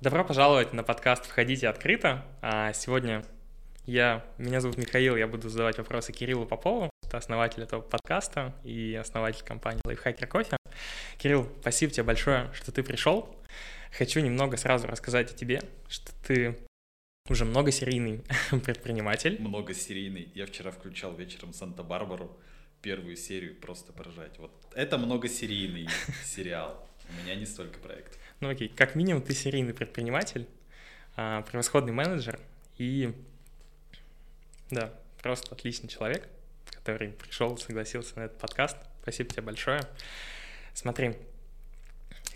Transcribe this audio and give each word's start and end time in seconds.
Добро 0.00 0.24
пожаловать 0.24 0.72
на 0.72 0.82
подкаст 0.82 1.26
«Входите 1.26 1.68
открыто». 1.68 2.24
А 2.40 2.72
сегодня 2.72 3.22
я, 3.84 4.24
меня 4.38 4.62
зовут 4.62 4.78
Михаил, 4.78 5.14
я 5.14 5.26
буду 5.26 5.50
задавать 5.50 5.76
вопросы 5.76 6.10
Кириллу 6.10 6.46
Попову, 6.46 6.88
это 7.02 7.18
основатель 7.18 7.64
этого 7.64 7.82
подкаста 7.82 8.54
и 8.64 8.94
основатель 8.94 9.44
компании 9.44 9.82
Lifehacker 9.84 10.26
Кофе. 10.26 10.56
Кирилл, 11.18 11.46
спасибо 11.60 11.92
тебе 11.92 12.04
большое, 12.04 12.50
что 12.54 12.72
ты 12.72 12.82
пришел. 12.82 13.36
Хочу 13.92 14.20
немного 14.20 14.56
сразу 14.56 14.86
рассказать 14.86 15.32
о 15.32 15.36
тебе, 15.36 15.60
что 15.86 16.12
ты 16.26 16.56
уже 17.28 17.44
многосерийный 17.44 18.24
предприниматель. 18.64 19.36
Многосерийный. 19.38 20.32
Я 20.34 20.46
вчера 20.46 20.70
включал 20.70 21.14
вечером 21.14 21.52
Санта-Барбару 21.52 22.40
первую 22.80 23.16
серию, 23.16 23.54
просто 23.54 23.92
поражать. 23.92 24.38
Вот 24.38 24.50
это 24.74 24.96
многосерийный 24.96 25.88
сериал. 26.24 26.88
У 27.10 27.22
меня 27.22 27.34
не 27.34 27.44
столько 27.44 27.78
проектов. 27.80 28.18
Ну 28.40 28.48
окей, 28.48 28.68
как 28.68 28.94
минимум 28.94 29.22
ты 29.22 29.34
серийный 29.34 29.74
предприниматель, 29.74 30.48
а, 31.14 31.42
превосходный 31.42 31.92
менеджер 31.92 32.40
и, 32.78 33.14
да, 34.70 34.94
просто 35.22 35.54
отличный 35.54 35.90
человек, 35.90 36.26
который 36.70 37.10
пришел, 37.10 37.58
согласился 37.58 38.18
на 38.18 38.22
этот 38.24 38.38
подкаст. 38.38 38.78
Спасибо 39.02 39.28
тебе 39.28 39.42
большое. 39.42 39.82
Смотри, 40.72 41.16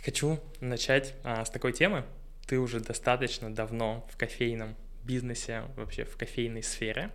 хочу 0.04 0.38
начать 0.60 1.14
а, 1.24 1.42
с 1.42 1.48
такой 1.48 1.72
темы. 1.72 2.04
Ты 2.46 2.58
уже 2.58 2.80
достаточно 2.80 3.54
давно 3.54 4.06
в 4.12 4.18
кофейном 4.18 4.76
бизнесе, 5.04 5.62
вообще 5.74 6.04
в 6.04 6.18
кофейной 6.18 6.62
сфере, 6.62 7.10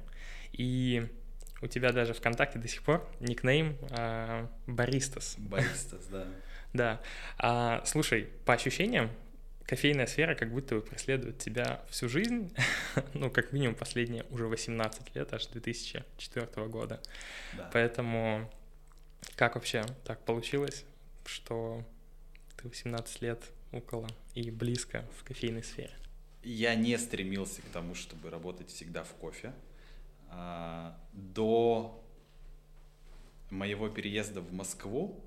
и 0.52 1.08
у 1.62 1.68
тебя 1.68 1.92
даже 1.92 2.16
ВКонтакте 2.16 2.58
до 2.58 2.68
сих 2.68 2.82
пор 2.82 3.08
никнейм 3.20 3.78
а, 3.92 4.50
Баристас. 4.66 5.36
Баристас, 5.38 6.08
да. 6.08 6.26
Да. 6.74 7.02
А, 7.38 7.84
слушай, 7.86 8.30
по 8.46 8.54
ощущениям, 8.54 9.10
кофейная 9.66 10.08
сфера 10.08 10.36
как 10.36 10.52
будто 10.52 10.76
бы 10.76 10.82
преследует 10.82 11.38
тебя 11.38 11.84
всю 11.90 12.10
жизнь, 12.10 12.54
ну, 13.14 13.30
как 13.30 13.54
минимум 13.54 13.76
последние 13.76 14.24
уже 14.30 14.48
18 14.48 15.16
лет, 15.16 15.34
аж 15.34 15.48
2004 15.48 16.68
года. 16.68 17.02
Да. 17.56 17.70
Поэтому 17.74 18.52
как 19.36 19.56
вообще 19.56 19.86
так 20.06 20.20
получилось, 20.26 20.86
что 21.26 21.84
ты 22.58 22.68
18 22.68 23.22
лет 23.22 23.44
около 23.72 24.08
и 24.34 24.50
близко 24.52 25.06
в 25.18 25.24
кофейной 25.24 25.64
сфере? 25.64 25.94
Я 26.44 26.76
не 26.76 26.98
стремился 26.98 27.62
к 27.62 27.66
тому, 27.66 27.96
чтобы 27.96 28.30
работать 28.30 28.70
всегда 28.70 29.04
в 29.04 29.14
кофе. 29.14 29.54
А, 30.30 30.98
до 31.12 32.04
моего 33.50 33.90
переезда 33.90 34.42
в 34.42 34.54
Москву 34.54 35.24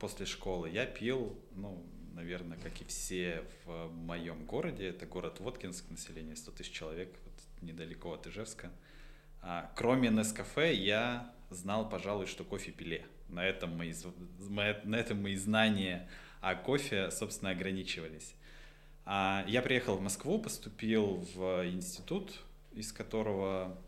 после 0.00 0.26
школы 0.26 0.70
я 0.70 0.86
пил, 0.86 1.38
ну, 1.54 1.84
наверное, 2.14 2.58
как 2.58 2.80
и 2.80 2.84
все 2.84 3.44
в 3.64 3.88
моем 3.92 4.44
городе. 4.44 4.88
Это 4.88 5.06
город 5.06 5.40
Воткинск, 5.40 5.88
население 5.90 6.34
100 6.34 6.52
тысяч 6.52 6.72
человек, 6.72 7.14
вот 7.24 7.34
недалеко 7.62 8.12
от 8.12 8.26
Ижевска. 8.26 8.70
А, 9.42 9.70
кроме 9.76 10.08
Нескафе 10.08 10.74
я 10.74 11.32
знал, 11.50 11.88
пожалуй, 11.88 12.26
что 12.26 12.42
кофе 12.44 12.72
пиле. 12.72 13.06
На 13.28 13.44
этом 13.44 13.76
мои, 13.76 13.92
на 14.84 14.96
этом 14.96 15.22
мои 15.22 15.36
знания 15.36 16.08
о 16.40 16.54
кофе, 16.54 17.10
собственно, 17.10 17.50
ограничивались. 17.50 18.34
А, 19.04 19.44
я 19.46 19.62
приехал 19.62 19.96
в 19.96 20.00
Москву, 20.00 20.40
поступил 20.40 21.26
в 21.34 21.68
институт, 21.68 22.40
из 22.72 22.92
которого 22.92 23.78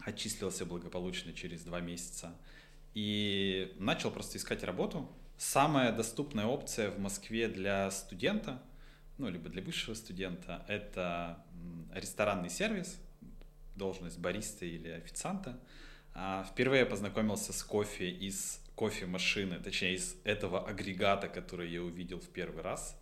отчислился 0.00 0.66
благополучно 0.66 1.32
через 1.32 1.62
два 1.62 1.80
месяца– 1.80 2.36
и 2.96 3.74
начал 3.78 4.10
просто 4.10 4.38
искать 4.38 4.64
работу. 4.64 5.06
Самая 5.36 5.92
доступная 5.92 6.46
опция 6.46 6.90
в 6.90 6.98
Москве 6.98 7.46
для 7.46 7.90
студента, 7.90 8.62
ну, 9.18 9.28
либо 9.28 9.50
для 9.50 9.60
высшего 9.60 9.92
студента, 9.92 10.64
это 10.66 11.44
ресторанный 11.92 12.48
сервис, 12.48 12.98
должность 13.74 14.18
бариста 14.18 14.64
или 14.64 14.88
официанта. 14.88 15.60
А, 16.14 16.42
впервые 16.50 16.80
я 16.80 16.86
познакомился 16.86 17.52
с 17.52 17.62
кофе 17.62 18.08
из 18.08 18.62
кофемашины, 18.76 19.58
точнее, 19.58 19.96
из 19.96 20.16
этого 20.24 20.66
агрегата, 20.66 21.28
который 21.28 21.70
я 21.70 21.82
увидел 21.82 22.18
в 22.18 22.28
первый 22.30 22.62
раз. 22.62 22.98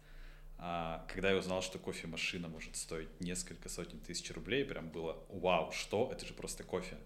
А, 0.58 1.06
когда 1.06 1.30
я 1.30 1.36
узнал, 1.36 1.62
что 1.62 1.78
кофемашина 1.78 2.48
может 2.48 2.74
стоить 2.74 3.20
несколько 3.20 3.68
сотен 3.68 4.00
тысяч 4.00 4.28
рублей, 4.32 4.64
прям 4.64 4.88
было 4.88 5.24
вау, 5.28 5.70
что? 5.70 6.10
Это 6.12 6.26
же 6.26 6.34
просто 6.34 6.64
кофе. 6.64 6.96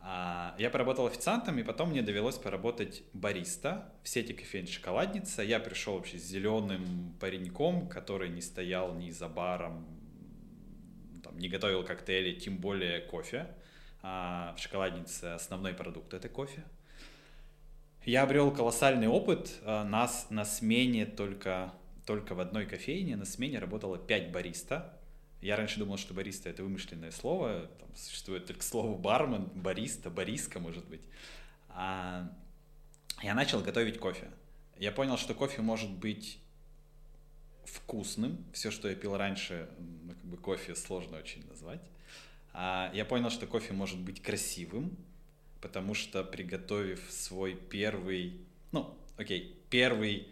А, 0.00 0.54
я 0.58 0.70
поработал 0.70 1.06
официантом, 1.06 1.58
и 1.58 1.62
потом 1.62 1.90
мне 1.90 2.02
довелось 2.02 2.36
поработать 2.36 3.02
бариста 3.12 3.92
в 4.02 4.08
сети 4.08 4.32
кофейн 4.32 4.66
«Шоколадница». 4.66 5.42
Я 5.42 5.58
пришел 5.58 5.94
вообще 5.94 6.18
с 6.18 6.22
зеленым 6.22 7.16
пареньком, 7.20 7.88
который 7.88 8.28
не 8.28 8.40
стоял 8.40 8.94
ни 8.94 9.10
за 9.10 9.28
баром, 9.28 9.86
там, 11.22 11.36
не 11.38 11.48
готовил 11.48 11.84
коктейли, 11.84 12.38
тем 12.38 12.58
более 12.58 13.00
кофе. 13.00 13.48
А 14.02 14.54
в 14.56 14.60
«Шоколаднице» 14.60 15.24
основной 15.24 15.74
продукт— 15.74 16.14
это 16.14 16.28
кофе. 16.28 16.64
Я 18.04 18.22
обрел 18.22 18.52
колоссальный 18.52 19.08
опыт. 19.08 19.58
А, 19.64 19.84
нас 19.84 20.28
на 20.30 20.44
смене 20.44 21.06
только, 21.06 21.74
только 22.06 22.34
в 22.34 22.40
одной 22.40 22.66
кофейне, 22.66 23.16
на 23.16 23.24
смене 23.24 23.58
работало 23.58 23.98
5 23.98 24.30
бариста, 24.30 24.97
я 25.40 25.56
раньше 25.56 25.78
думал, 25.78 25.98
что 25.98 26.14
бариста 26.14 26.48
это 26.48 26.62
вымышленное 26.62 27.10
слово, 27.10 27.70
там 27.78 27.94
существует 27.94 28.46
только 28.46 28.62
слово 28.62 28.96
бармен, 28.96 29.44
бариста, 29.54 30.10
бариска, 30.10 30.58
может 30.58 30.84
быть. 30.86 31.02
А 31.68 32.32
я 33.22 33.34
начал 33.34 33.60
готовить 33.60 33.98
кофе. 33.98 34.30
Я 34.78 34.92
понял, 34.92 35.16
что 35.16 35.34
кофе 35.34 35.62
может 35.62 35.90
быть 35.90 36.38
вкусным. 37.64 38.44
Все, 38.52 38.70
что 38.70 38.88
я 38.88 38.94
пил 38.94 39.16
раньше, 39.16 39.68
ну, 39.78 40.12
как 40.14 40.24
бы 40.24 40.36
кофе 40.36 40.74
сложно 40.74 41.18
очень 41.18 41.46
назвать. 41.48 41.82
А 42.52 42.90
я 42.94 43.04
понял, 43.04 43.30
что 43.30 43.46
кофе 43.46 43.72
может 43.72 43.98
быть 43.98 44.22
красивым, 44.22 44.96
потому 45.60 45.94
что 45.94 46.24
приготовив 46.24 47.00
свой 47.10 47.54
первый, 47.54 48.40
ну, 48.72 48.96
окей, 49.16 49.60
первый 49.70 50.28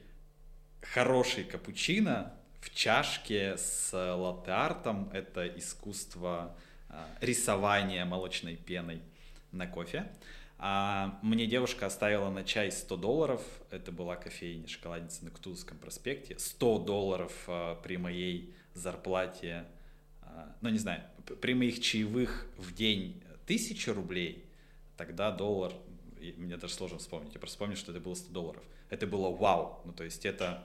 хороший 0.80 1.44
капучино, 1.44 2.34
в 2.66 2.74
чашке 2.74 3.56
с 3.56 3.92
латте-артом. 3.92 5.08
Это 5.12 5.46
искусство 5.46 6.56
а, 6.88 7.08
рисования 7.20 8.04
молочной 8.04 8.56
пеной 8.56 9.02
на 9.52 9.68
кофе. 9.68 10.10
А 10.58 11.16
мне 11.22 11.46
девушка 11.46 11.86
оставила 11.86 12.28
на 12.28 12.42
чай 12.42 12.72
100 12.72 12.96
долларов. 12.96 13.40
Это 13.70 13.92
была 13.92 14.16
кофейня 14.16 14.66
шоколадница 14.66 15.24
на 15.24 15.30
Кутузовском 15.30 15.78
проспекте. 15.78 16.38
100 16.38 16.78
долларов 16.80 17.32
а, 17.46 17.76
при 17.76 17.98
моей 17.98 18.52
зарплате, 18.74 19.64
ну 20.60 20.68
не 20.68 20.78
знаю, 20.78 21.02
при 21.40 21.54
моих 21.54 21.80
чаевых 21.80 22.46
в 22.58 22.74
день 22.74 23.22
1000 23.44 23.94
рублей, 23.94 24.44
тогда 24.98 25.30
доллар, 25.30 25.72
мне 26.36 26.58
даже 26.58 26.74
сложно 26.74 26.98
вспомнить, 26.98 27.32
я 27.32 27.40
просто 27.40 27.56
помню, 27.56 27.74
что 27.74 27.90
это 27.92 28.02
было 28.02 28.14
100 28.14 28.32
долларов. 28.32 28.62
Это 28.90 29.06
было 29.06 29.30
вау, 29.30 29.80
ну 29.86 29.94
то 29.94 30.04
есть 30.04 30.26
это 30.26 30.62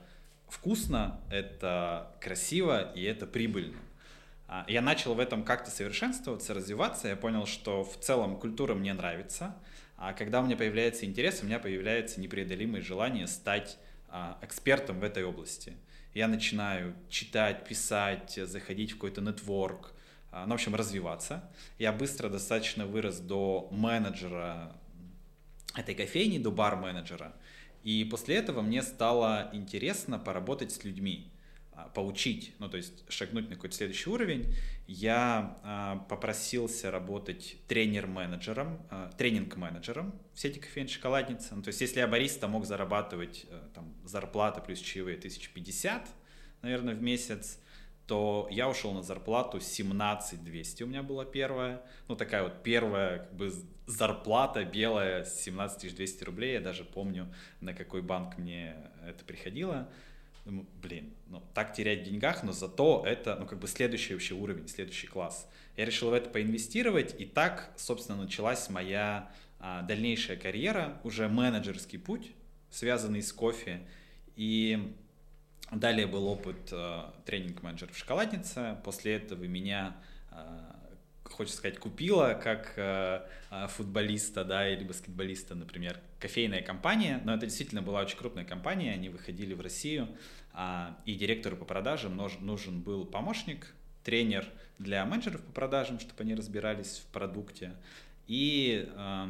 вкусно, 0.52 1.18
это 1.30 2.14
красиво 2.20 2.92
и 2.94 3.02
это 3.02 3.26
прибыльно. 3.26 3.78
А, 4.46 4.66
я 4.68 4.82
начал 4.82 5.14
в 5.14 5.18
этом 5.18 5.44
как-то 5.44 5.70
совершенствоваться, 5.70 6.52
развиваться. 6.52 7.08
Я 7.08 7.16
понял, 7.16 7.46
что 7.46 7.82
в 7.82 7.98
целом 7.98 8.38
культура 8.38 8.74
мне 8.74 8.92
нравится. 8.92 9.56
А 9.96 10.12
когда 10.12 10.40
у 10.40 10.44
меня 10.44 10.56
появляется 10.56 11.06
интерес, 11.06 11.40
у 11.42 11.46
меня 11.46 11.58
появляется 11.58 12.20
непреодолимое 12.20 12.82
желание 12.82 13.26
стать 13.26 13.78
а, 14.08 14.38
экспертом 14.42 15.00
в 15.00 15.04
этой 15.04 15.24
области. 15.24 15.72
Я 16.12 16.28
начинаю 16.28 16.94
читать, 17.08 17.66
писать, 17.66 18.38
заходить 18.44 18.90
в 18.90 18.94
какой-то 18.96 19.22
нетворк, 19.22 19.92
ну, 20.30 20.48
в 20.48 20.52
общем, 20.52 20.74
развиваться. 20.74 21.50
Я 21.78 21.92
быстро 21.92 22.28
достаточно 22.28 22.86
вырос 22.86 23.18
до 23.18 23.68
менеджера 23.70 24.74
этой 25.74 25.94
кофейни, 25.94 26.38
до 26.38 26.50
бар-менеджера. 26.50 27.34
И 27.82 28.04
после 28.04 28.36
этого 28.36 28.62
мне 28.62 28.82
стало 28.82 29.50
интересно 29.52 30.18
поработать 30.18 30.72
с 30.72 30.84
людьми, 30.84 31.32
а, 31.72 31.88
поучить, 31.88 32.54
ну 32.58 32.68
то 32.68 32.76
есть 32.76 33.04
шагнуть 33.10 33.48
на 33.48 33.56
какой-то 33.56 33.74
следующий 33.74 34.10
уровень. 34.10 34.54
Я 34.86 35.58
а, 35.62 35.96
попросился 36.08 36.90
работать 36.90 37.56
тренер-менеджером, 37.66 38.80
а, 38.90 39.10
тренинг-менеджером 39.16 40.14
в 40.34 40.38
сети 40.38 40.60
кофеин 40.60 40.86
«Шоколадница». 40.86 41.54
Ну, 41.54 41.62
то 41.62 41.68
есть 41.68 41.80
если 41.80 42.00
я 42.00 42.06
бариста 42.06 42.46
мог 42.46 42.66
зарабатывать 42.66 43.46
э, 43.48 43.60
там, 43.74 43.94
зарплата 44.04 44.60
плюс 44.60 44.78
чаевые 44.80 45.16
1050, 45.16 46.08
наверное, 46.62 46.94
в 46.94 47.02
месяц, 47.02 47.58
то 48.06 48.48
я 48.50 48.68
ушел 48.68 48.92
на 48.92 49.02
зарплату 49.02 49.60
17 49.60 50.42
200 50.42 50.82
у 50.82 50.86
меня 50.86 51.02
была 51.02 51.24
первая. 51.24 51.82
Ну, 52.08 52.16
такая 52.16 52.42
вот 52.42 52.62
первая 52.62 53.20
как 53.20 53.34
бы 53.34 53.52
зарплата 53.86 54.64
белая 54.64 55.24
17 55.24 55.94
200 55.94 56.24
рублей. 56.24 56.54
Я 56.54 56.60
даже 56.60 56.84
помню, 56.84 57.32
на 57.60 57.74
какой 57.74 58.02
банк 58.02 58.38
мне 58.38 58.76
это 59.06 59.24
приходило. 59.24 59.88
Думаю, 60.44 60.66
блин, 60.82 61.14
ну 61.28 61.40
так 61.54 61.72
терять 61.72 62.00
в 62.00 62.04
деньгах, 62.04 62.42
но 62.42 62.52
зато 62.52 63.04
это, 63.06 63.36
ну 63.36 63.46
как 63.46 63.60
бы 63.60 63.68
следующий 63.68 64.14
вообще 64.14 64.34
уровень, 64.34 64.66
следующий 64.66 65.06
класс. 65.06 65.48
Я 65.76 65.84
решил 65.84 66.10
в 66.10 66.14
это 66.14 66.28
поинвестировать, 66.28 67.14
и 67.20 67.24
так, 67.24 67.72
собственно, 67.76 68.20
началась 68.22 68.68
моя 68.68 69.30
а, 69.60 69.82
дальнейшая 69.82 70.36
карьера, 70.36 71.00
уже 71.04 71.28
менеджерский 71.28 71.98
путь, 71.98 72.32
связанный 72.70 73.22
с 73.22 73.32
кофе. 73.32 73.86
И 74.34 74.96
Далее 75.72 76.06
был 76.06 76.26
опыт 76.26 76.68
э, 76.70 77.04
тренинг-менеджера 77.24 77.90
в 77.92 77.96
шоколаднице. 77.96 78.76
После 78.84 79.14
этого 79.14 79.42
меня, 79.44 79.96
э, 80.30 80.36
хочется 81.24 81.58
сказать, 81.58 81.78
купила 81.78 82.34
как 82.34 82.74
э, 82.76 83.26
э, 83.50 83.66
футболиста, 83.68 84.44
да, 84.44 84.68
или 84.68 84.84
баскетболиста, 84.84 85.54
например, 85.54 85.98
кофейная 86.18 86.60
компания. 86.60 87.22
Но 87.24 87.34
это 87.34 87.46
действительно 87.46 87.80
была 87.80 88.02
очень 88.02 88.18
крупная 88.18 88.44
компания. 88.44 88.92
Они 88.92 89.08
выходили 89.08 89.54
в 89.54 89.62
Россию, 89.62 90.08
э, 90.52 90.88
и 91.06 91.14
директору 91.14 91.56
по 91.56 91.64
продажам 91.64 92.16
нужен 92.16 92.82
был 92.82 93.06
помощник, 93.06 93.72
тренер 94.04 94.46
для 94.78 95.06
менеджеров 95.06 95.40
по 95.42 95.52
продажам, 95.52 96.00
чтобы 96.00 96.22
они 96.22 96.34
разбирались 96.34 96.98
в 96.98 97.06
продукте, 97.12 97.72
и 98.26 98.90
э, 98.94 99.26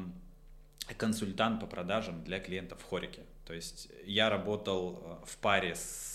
консультант 0.96 1.60
по 1.60 1.66
продажам 1.66 2.24
для 2.24 2.40
клиентов 2.40 2.80
в 2.80 2.84
Хорике. 2.84 3.20
То 3.46 3.54
есть 3.54 3.88
я 4.04 4.28
работал 4.28 5.20
э, 5.22 5.26
в 5.26 5.36
паре 5.38 5.74
с 5.76 6.12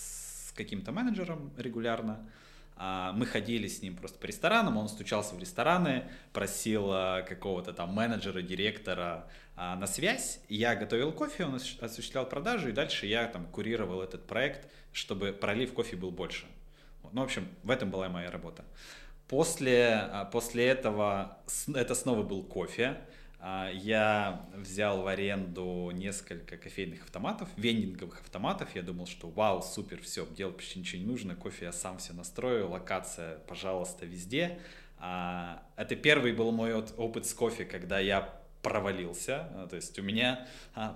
каким-то 0.58 0.92
менеджером 0.92 1.52
регулярно. 1.56 2.28
А, 2.76 3.12
мы 3.12 3.26
ходили 3.26 3.66
с 3.66 3.80
ним 3.80 3.96
просто 3.96 4.18
по 4.18 4.26
ресторанам, 4.26 4.76
он 4.76 4.88
стучался 4.88 5.34
в 5.34 5.38
рестораны, 5.38 6.04
просил 6.32 6.90
а, 6.92 7.22
какого-то 7.22 7.72
там 7.72 7.92
менеджера, 7.92 8.42
директора 8.42 9.26
а, 9.56 9.76
на 9.76 9.86
связь. 9.86 10.40
Я 10.48 10.76
готовил 10.76 11.12
кофе, 11.12 11.46
он 11.46 11.54
осуществлял 11.80 12.28
продажу, 12.28 12.68
и 12.68 12.72
дальше 12.72 13.06
я 13.06 13.26
там 13.26 13.46
курировал 13.46 14.02
этот 14.02 14.26
проект, 14.26 14.70
чтобы 14.92 15.32
пролив 15.32 15.72
кофе 15.72 15.96
был 15.96 16.10
больше. 16.10 16.46
Ну, 17.12 17.22
в 17.22 17.24
общем, 17.24 17.48
в 17.62 17.70
этом 17.70 17.90
была 17.90 18.08
моя 18.08 18.30
работа. 18.30 18.64
После, 19.28 20.10
после 20.32 20.66
этого 20.66 21.38
это 21.74 21.94
снова 21.94 22.22
был 22.22 22.42
кофе. 22.42 22.98
А, 23.40 23.70
я 23.72 24.46
взял 24.54 25.02
в 25.02 25.06
аренду 25.06 25.90
несколько 25.92 26.56
кофейных 26.56 27.04
автоматов, 27.04 27.48
вендинговых 27.56 28.20
автоматов. 28.20 28.74
Я 28.74 28.82
думал, 28.82 29.06
что 29.06 29.28
вау, 29.28 29.62
супер, 29.62 30.00
все, 30.02 30.26
делать 30.26 30.56
почти 30.56 30.80
ничего 30.80 31.02
не 31.02 31.06
нужно, 31.06 31.36
кофе 31.36 31.66
я 31.66 31.72
сам 31.72 31.98
все 31.98 32.12
настрою, 32.12 32.68
локация, 32.68 33.38
пожалуйста, 33.46 34.06
везде. 34.06 34.58
А, 34.98 35.62
это 35.76 35.94
первый 35.94 36.32
был 36.32 36.50
мой 36.50 36.74
опыт 36.74 37.26
с 37.26 37.34
кофе, 37.34 37.64
когда 37.64 38.00
я 38.00 38.34
провалился. 38.62 39.48
А, 39.54 39.66
то 39.68 39.76
есть 39.76 39.98
у 39.98 40.02
меня 40.02 40.46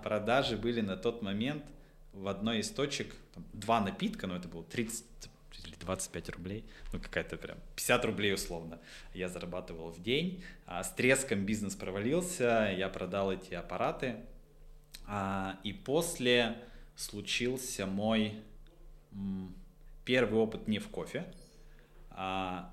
продажи 0.03 0.57
были 0.57 0.81
на 0.81 0.97
тот 0.97 1.23
момент 1.23 1.65
в 2.13 2.27
одной 2.27 2.59
из 2.59 2.71
точек 2.71 3.15
два 3.53 3.81
напитка, 3.81 4.27
но 4.27 4.37
это 4.37 4.49
было 4.49 4.65
30 4.65 5.05
25 5.83 6.31
рублей, 6.31 6.65
ну 6.93 7.01
какая-то 7.01 7.37
прям 7.37 7.59
50 7.77 8.05
рублей 8.05 8.35
условно 8.35 8.79
я 9.15 9.29
зарабатывал 9.29 9.91
в 9.91 10.03
день. 10.03 10.43
А, 10.67 10.83
с 10.83 10.91
треском 10.93 11.45
бизнес 11.45 11.75
провалился, 11.75 12.73
я 12.77 12.89
продал 12.89 13.33
эти 13.33 13.55
аппараты. 13.55 14.17
А, 15.07 15.59
и 15.65 15.73
после 15.73 16.57
случился 16.97 17.87
мой 17.87 18.35
первый 20.05 20.41
опыт 20.41 20.69
не 20.69 20.79
в 20.79 20.89
кофе, 20.89 21.25
а 22.11 22.73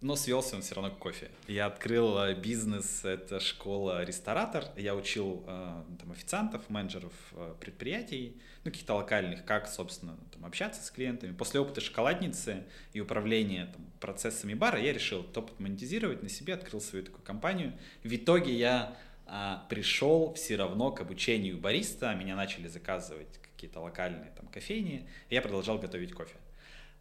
но 0.00 0.16
свелся 0.16 0.56
он 0.56 0.62
все 0.62 0.74
равно 0.74 0.90
к 0.90 0.98
кофе. 0.98 1.30
Я 1.46 1.66
открыл 1.66 2.18
э, 2.18 2.34
бизнес, 2.34 3.04
это 3.04 3.38
школа-ресторатор. 3.38 4.64
Я 4.76 4.94
учил 4.94 5.44
э, 5.46 5.82
там, 5.98 6.12
официантов, 6.12 6.70
менеджеров 6.70 7.12
э, 7.32 7.54
предприятий, 7.60 8.40
ну, 8.64 8.70
каких-то 8.70 8.94
локальных, 8.94 9.44
как, 9.44 9.68
собственно, 9.68 10.16
там, 10.32 10.46
общаться 10.46 10.82
с 10.82 10.90
клиентами. 10.90 11.32
После 11.32 11.60
опыта 11.60 11.82
шоколадницы 11.82 12.64
и 12.94 13.00
управления 13.00 13.66
там, 13.74 13.84
процессами 14.00 14.54
бара 14.54 14.80
я 14.80 14.92
решил 14.92 15.20
этот 15.20 15.36
опыт 15.36 15.60
монетизировать 15.60 16.22
на 16.22 16.30
себе, 16.30 16.54
открыл 16.54 16.80
свою 16.80 17.04
такую 17.04 17.22
компанию. 17.22 17.74
В 18.02 18.14
итоге 18.14 18.54
я 18.54 18.96
а, 19.26 19.66
пришел 19.68 20.32
все 20.34 20.56
равно 20.56 20.90
к 20.92 21.00
обучению 21.00 21.58
бариста, 21.58 22.14
меня 22.14 22.36
начали 22.36 22.68
заказывать 22.68 23.38
какие-то 23.52 23.80
локальные 23.80 24.32
там 24.34 24.48
кофейни, 24.48 25.08
и 25.28 25.34
я 25.34 25.42
продолжал 25.42 25.78
готовить 25.78 26.12
кофе. 26.12 26.36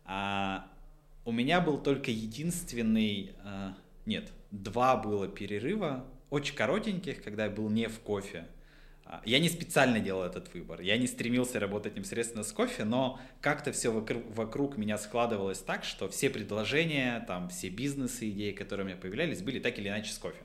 А, 0.06 0.68
у 1.26 1.32
меня 1.32 1.62
был 1.62 1.78
только 1.78 2.12
единственный, 2.12 3.36
э, 3.44 3.74
нет, 4.06 4.32
два 4.52 4.96
было 4.98 5.28
перерыва, 5.28 6.06
очень 6.30 6.56
коротеньких, 6.56 7.24
когда 7.24 7.46
я 7.46 7.50
был 7.50 7.70
не 7.70 7.88
в 7.88 8.00
кофе. 8.00 8.48
А, 9.06 9.22
я 9.26 9.40
не 9.40 9.50
специально 9.50 10.00
делал 10.00 10.24
этот 10.24 10.54
выбор, 10.54 10.82
я 10.82 10.98
не 10.98 11.08
стремился 11.08 11.60
работать 11.60 11.96
непосредственно 11.96 12.44
с 12.44 12.52
кофе, 12.52 12.84
но 12.84 13.20
как-то 13.42 13.72
все 13.72 13.92
вокруг, 13.92 14.24
вокруг 14.36 14.78
меня 14.78 14.98
складывалось 14.98 15.60
так, 15.60 15.84
что 15.84 16.10
все 16.10 16.30
предложения, 16.30 17.24
там, 17.28 17.50
все 17.50 17.70
бизнесы, 17.70 18.30
идеи, 18.30 18.52
которые 18.52 18.86
у 18.86 18.90
меня 18.90 18.98
появлялись, 18.98 19.42
были 19.42 19.60
так 19.60 19.80
или 19.80 19.90
иначе 19.90 20.12
с 20.12 20.18
кофе. 20.20 20.44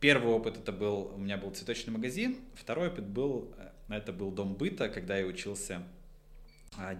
Первый 0.00 0.32
опыт 0.32 0.56
это 0.56 0.72
был, 0.72 1.12
у 1.14 1.18
меня 1.18 1.36
был 1.36 1.50
цветочный 1.50 1.92
магазин, 1.92 2.38
второй 2.54 2.88
опыт 2.88 3.06
был, 3.06 3.52
э, 3.58 3.96
это 3.96 4.12
был 4.12 4.30
дом 4.30 4.54
быта, 4.54 4.88
когда 4.88 5.16
я 5.18 5.26
учился 5.26 5.82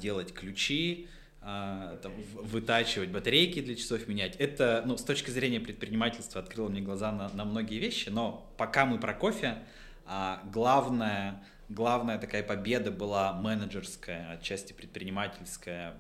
делать 0.01 0.33
ключи, 0.33 1.09
а, 1.41 1.97
там, 2.03 2.13
вытачивать 2.35 3.11
батарейки 3.11 3.63
для 3.63 3.77
часов 3.77 4.09
менять. 4.09 4.37
Это, 4.37 4.83
ну, 4.85 4.97
с 4.97 5.03
точки 5.05 5.31
зрения 5.31 5.61
предпринимательства 5.61 6.41
открыло 6.41 6.69
мне 6.69 6.81
глаза 6.81 7.13
на, 7.13 7.29
на 7.31 7.45
многие 7.45 7.79
вещи, 7.79 8.09
но 8.09 8.53
пока 8.57 8.85
мы 8.85 8.99
про 8.99 9.15
кофе, 9.15 9.59
а, 10.05 10.43
главная, 10.53 11.43
главная 11.69 12.19
такая 12.19 12.43
победа 12.43 12.91
была 12.91 13.33
менеджерская, 13.33 14.33
отчасти 14.33 14.73
предпринимательская 14.73 15.95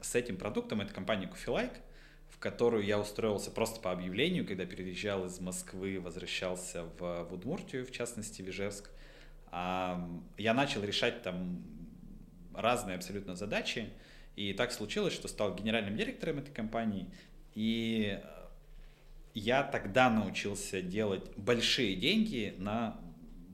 с 0.00 0.14
этим 0.14 0.36
продуктом, 0.36 0.80
это 0.80 0.94
компания 0.94 1.26
CoffeeLike, 1.26 1.76
в 2.30 2.38
которую 2.38 2.84
я 2.84 2.98
устроился 2.98 3.50
просто 3.50 3.80
по 3.80 3.90
объявлению, 3.90 4.46
когда 4.46 4.64
переезжал 4.64 5.26
из 5.26 5.40
Москвы, 5.40 6.00
возвращался 6.00 6.84
в, 6.98 7.24
в 7.24 7.34
Удмуртию, 7.34 7.84
в 7.84 7.90
частности, 7.90 8.42
в 8.42 8.48
Ижевск. 8.48 8.90
Я 9.52 10.54
начал 10.54 10.82
решать 10.82 11.22
там 11.22 11.62
разные 12.54 12.96
абсолютно 12.96 13.36
задачи. 13.36 13.90
И 14.36 14.52
так 14.52 14.72
случилось, 14.72 15.12
что 15.12 15.28
стал 15.28 15.54
генеральным 15.54 15.96
директором 15.96 16.38
этой 16.38 16.52
компании. 16.52 17.06
И 17.54 18.18
я 19.34 19.62
тогда 19.62 20.10
научился 20.10 20.82
делать 20.82 21.24
большие 21.36 21.96
деньги 21.96 22.54
на 22.58 22.98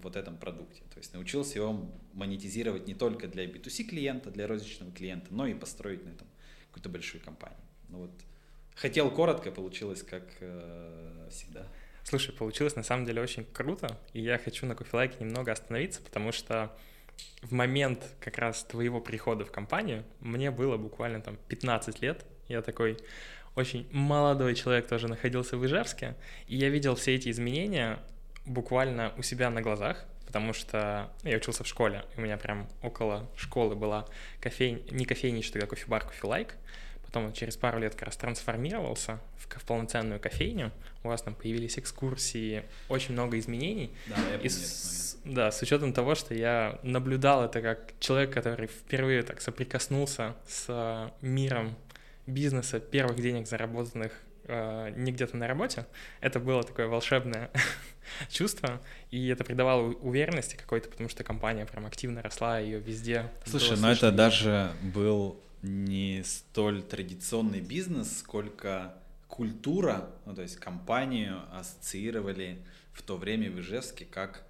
вот 0.02 0.16
этом 0.16 0.36
продукте. 0.36 0.82
То 0.92 0.98
есть 0.98 1.12
научился 1.14 1.58
его 1.58 1.88
монетизировать 2.12 2.86
не 2.86 2.94
только 2.94 3.28
для 3.28 3.44
B2C 3.44 3.84
клиента, 3.84 4.30
для 4.30 4.46
розничного 4.46 4.92
клиента, 4.92 5.26
но 5.30 5.46
и 5.46 5.54
построить 5.54 6.04
на 6.04 6.10
этом 6.10 6.26
какую-то 6.68 6.88
большую 6.88 7.22
компанию. 7.22 7.60
Ну 7.88 7.98
вот, 7.98 8.10
хотел 8.74 9.10
коротко, 9.10 9.50
получилось 9.50 10.02
как 10.02 10.24
э, 10.40 11.28
всегда. 11.30 11.66
Слушай, 12.04 12.34
получилось 12.34 12.74
на 12.76 12.82
самом 12.82 13.04
деле 13.04 13.20
очень 13.20 13.44
круто, 13.44 13.98
и 14.12 14.20
я 14.20 14.38
хочу 14.38 14.66
на 14.66 14.74
кофелайке 14.74 15.16
немного 15.20 15.52
остановиться, 15.52 16.00
потому 16.00 16.32
что 16.32 16.76
в 17.42 17.52
момент 17.52 18.04
как 18.20 18.38
раз 18.38 18.64
твоего 18.64 19.00
прихода 19.00 19.44
в 19.44 19.50
компанию 19.50 20.04
мне 20.20 20.50
было 20.50 20.76
буквально 20.76 21.20
там 21.20 21.36
15 21.48 22.02
лет. 22.02 22.24
Я 22.48 22.62
такой 22.62 22.98
очень 23.54 23.88
молодой 23.92 24.54
человек 24.54 24.86
тоже 24.88 25.08
находился 25.08 25.56
в 25.56 25.66
Ижевске, 25.66 26.14
и 26.46 26.56
я 26.56 26.68
видел 26.68 26.94
все 26.94 27.14
эти 27.14 27.30
изменения 27.30 27.98
буквально 28.46 29.12
у 29.16 29.22
себя 29.22 29.50
на 29.50 29.60
глазах, 29.60 30.04
потому 30.26 30.52
что 30.52 31.10
я 31.22 31.36
учился 31.36 31.64
в 31.64 31.66
школе, 31.66 32.04
у 32.16 32.20
меня 32.20 32.36
прям 32.36 32.68
около 32.82 33.28
школы 33.36 33.74
была 33.74 34.06
кофейня, 34.40 34.80
не 34.90 35.04
кофейничная, 35.04 35.60
тогда 35.60 35.66
кофе-бар, 35.66 36.04
кофе-лайк, 36.04 36.54
потом 37.08 37.24
он 37.24 37.32
через 37.32 37.56
пару 37.56 37.78
лет 37.78 37.94
как 37.94 38.02
раз 38.02 38.16
трансформировался 38.18 39.18
в, 39.38 39.58
в 39.58 39.64
полноценную 39.64 40.20
кофейню, 40.20 40.72
у 41.02 41.08
вас 41.08 41.22
там 41.22 41.34
появились 41.34 41.78
экскурсии, 41.78 42.64
очень 42.90 43.14
много 43.14 43.38
изменений. 43.38 43.90
Да, 44.06 44.16
я 44.16 44.22
помню 44.22 44.44
и 44.44 44.48
с, 44.50 45.16
да, 45.24 45.50
с 45.50 45.62
учетом 45.62 45.94
того, 45.94 46.14
что 46.14 46.34
я 46.34 46.78
наблюдал 46.82 47.44
это 47.44 47.62
как 47.62 47.94
человек, 47.98 48.30
который 48.30 48.66
впервые 48.66 49.22
так 49.22 49.40
соприкоснулся 49.40 50.36
с 50.46 51.10
миром 51.22 51.76
бизнеса, 52.26 52.78
первых 52.78 53.16
денег, 53.16 53.48
заработанных 53.48 54.12
э, 54.44 54.92
не 54.94 55.10
где-то 55.10 55.34
на 55.38 55.48
работе, 55.48 55.86
это 56.20 56.40
было 56.40 56.62
такое 56.62 56.88
волшебное 56.88 57.50
чувство, 58.28 58.82
и 59.10 59.28
это 59.28 59.44
придавало 59.44 59.92
уверенности 59.94 60.56
какой-то, 60.56 60.90
потому 60.90 61.08
что 61.08 61.24
компания 61.24 61.64
прям 61.64 61.86
активно 61.86 62.20
росла, 62.20 62.58
ее 62.58 62.80
везде. 62.80 63.30
Слушай, 63.46 63.78
но 63.78 63.90
это 63.90 64.12
даже 64.12 64.72
был 64.82 65.40
не 65.68 66.22
столь 66.24 66.82
традиционный 66.82 67.60
бизнес, 67.60 68.18
сколько 68.18 68.94
культура, 69.26 70.10
ну, 70.24 70.34
то 70.34 70.42
есть 70.42 70.56
компанию 70.56 71.42
ассоциировали 71.52 72.64
в 72.92 73.02
то 73.02 73.16
время 73.16 73.50
в 73.50 73.60
Ижевске 73.60 74.04
как 74.04 74.46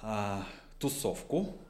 а, 0.00 0.46
тусовку, 0.78 1.60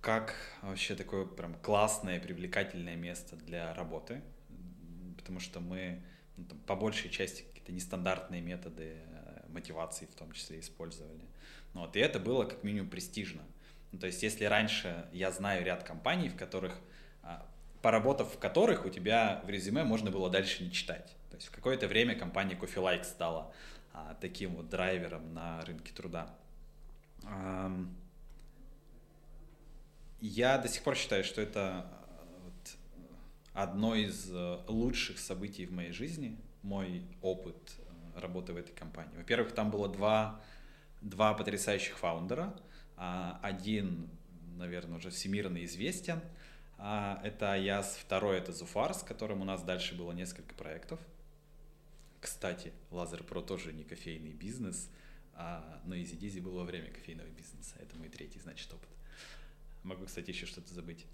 как 0.00 0.34
вообще 0.62 0.94
такое 0.94 1.26
прям 1.26 1.54
классное, 1.54 2.20
привлекательное 2.20 2.96
место 2.96 3.36
для 3.36 3.74
работы, 3.74 4.22
потому 5.16 5.40
что 5.40 5.60
мы 5.60 6.02
ну, 6.36 6.44
там, 6.44 6.58
по 6.60 6.76
большей 6.76 7.10
части 7.10 7.42
какие-то 7.42 7.72
нестандартные 7.72 8.40
методы 8.40 8.96
э, 8.96 9.42
мотивации 9.48 10.06
в 10.06 10.14
том 10.14 10.32
числе 10.32 10.60
использовали. 10.60 11.24
Ну, 11.74 11.82
вот, 11.82 11.96
и 11.96 12.00
это 12.00 12.18
было 12.18 12.44
как 12.44 12.64
минимум 12.64 12.88
престижно. 12.88 13.42
Ну, 13.92 13.98
то 13.98 14.06
есть 14.06 14.22
если 14.22 14.44
раньше 14.44 15.06
я 15.12 15.30
знаю 15.30 15.64
ряд 15.64 15.82
компаний, 15.84 16.28
в 16.28 16.36
которых 16.36 16.80
поработав 17.82 18.32
в 18.34 18.38
которых 18.38 18.86
у 18.86 18.88
тебя 18.88 19.42
в 19.44 19.50
резюме 19.50 19.84
можно 19.84 20.10
было 20.10 20.30
дальше 20.30 20.64
не 20.64 20.70
читать. 20.70 21.16
То 21.30 21.36
есть 21.36 21.48
в 21.48 21.50
какое-то 21.50 21.88
время 21.88 22.14
компания 22.14 22.54
Coffee 22.54 22.82
Like 22.82 23.04
стала 23.04 23.52
а, 23.92 24.16
таким 24.20 24.54
вот 24.54 24.68
драйвером 24.68 25.34
на 25.34 25.60
рынке 25.64 25.92
труда. 25.92 26.34
я 30.20 30.58
до 30.58 30.68
сих 30.68 30.82
пор 30.82 30.96
считаю, 30.96 31.24
что 31.24 31.42
это 31.42 31.86
вот 32.44 32.76
одно 33.52 33.94
из 33.94 34.30
лучших 34.68 35.18
событий 35.18 35.66
в 35.66 35.72
моей 35.72 35.92
жизни, 35.92 36.38
мой 36.62 37.02
опыт 37.20 37.56
работы 38.14 38.52
в 38.52 38.56
этой 38.56 38.72
компании. 38.72 39.16
Во-первых, 39.16 39.52
там 39.52 39.70
было 39.70 39.88
два, 39.88 40.40
два 41.00 41.34
потрясающих 41.34 41.98
фаундера. 41.98 42.54
А, 42.96 43.38
один, 43.42 44.08
наверное, 44.56 44.98
уже 44.98 45.10
всемирно 45.10 45.64
известен. 45.64 46.20
А, 46.84 47.20
это 47.22 47.52
Аяс, 47.52 47.96
второй 47.96 48.38
это 48.38 48.52
Зуфар, 48.52 48.92
с 48.92 49.04
которым 49.04 49.40
у 49.40 49.44
нас 49.44 49.62
дальше 49.62 49.94
было 49.94 50.10
несколько 50.10 50.52
проектов. 50.56 50.98
Кстати, 52.20 52.72
Лазер 52.90 53.22
Про 53.22 53.40
тоже 53.40 53.72
не 53.72 53.84
кофейный 53.84 54.32
бизнес, 54.32 54.90
а, 55.34 55.80
но 55.84 55.94
Easy 55.94 56.18
Dizzy 56.18 56.42
был 56.42 56.56
во 56.56 56.64
время 56.64 56.90
кофейного 56.90 57.28
бизнеса. 57.28 57.76
Это 57.78 57.96
мой 57.96 58.08
третий, 58.08 58.40
значит, 58.40 58.72
опыт. 58.72 58.88
Могу, 59.84 60.06
кстати, 60.06 60.30
еще 60.30 60.44
что-то 60.44 60.74
забыть. 60.74 61.06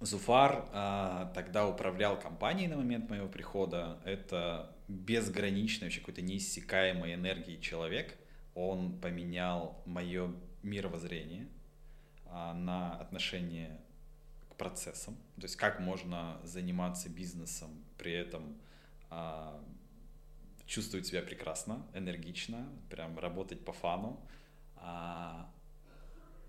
Зуфар 0.00 0.66
а, 0.72 1.30
тогда 1.34 1.68
управлял 1.68 2.18
компанией 2.18 2.68
на 2.68 2.78
момент 2.78 3.10
моего 3.10 3.28
прихода. 3.28 4.00
Это 4.06 4.74
безграничный, 4.88 5.88
вообще 5.88 6.00
какой-то 6.00 6.22
неиссякаемой 6.22 7.12
энергии 7.12 7.60
человек. 7.60 8.16
Он 8.54 8.98
поменял 9.00 9.82
мое 9.84 10.34
мировоззрение 10.62 11.46
а, 12.24 12.54
на 12.54 12.94
отношение 12.94 13.82
к 14.56 14.58
процессам. 14.58 15.14
То 15.36 15.42
есть 15.42 15.56
как 15.56 15.80
можно 15.80 16.40
заниматься 16.44 17.10
бизнесом, 17.10 17.84
при 17.98 18.12
этом 18.12 18.56
а, 19.10 19.62
чувствовать 20.66 21.06
себя 21.06 21.22
прекрасно, 21.22 21.86
энергично, 21.94 22.66
прям 22.90 23.18
работать 23.18 23.62
по 23.64 23.72
фану. 23.72 24.18
А, 24.76 25.50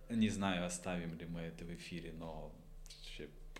не 0.09 0.29
знаю, 0.29 0.65
оставим 0.65 1.17
ли 1.17 1.25
мы 1.25 1.41
это 1.41 1.65
в 1.65 1.73
эфире, 1.73 2.13
но 2.13 2.53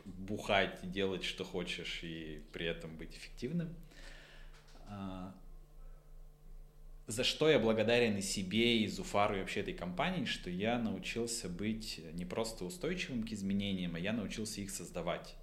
бухать, 0.05 0.89
делать, 0.89 1.25
что 1.25 1.43
хочешь, 1.43 1.99
и 2.03 2.41
при 2.53 2.65
этом 2.65 2.95
быть 2.95 3.15
эффективным. 3.17 3.75
А, 4.87 5.35
за 7.07 7.23
что 7.23 7.49
я 7.49 7.57
благодарен 7.57 8.17
и 8.17 8.21
себе, 8.21 8.79
и 8.79 8.87
Зуфару, 8.87 9.37
и 9.37 9.39
вообще 9.39 9.61
этой 9.61 9.73
компании, 9.73 10.25
что 10.25 10.49
я 10.49 10.77
научился 10.77 11.47
быть 11.47 12.01
не 12.13 12.25
просто 12.25 12.65
устойчивым 12.65 13.23
к 13.23 13.31
изменениям, 13.31 13.95
а 13.95 13.99
я 13.99 14.11
научился 14.11 14.59
их 14.59 14.69
создавать. 14.69 15.35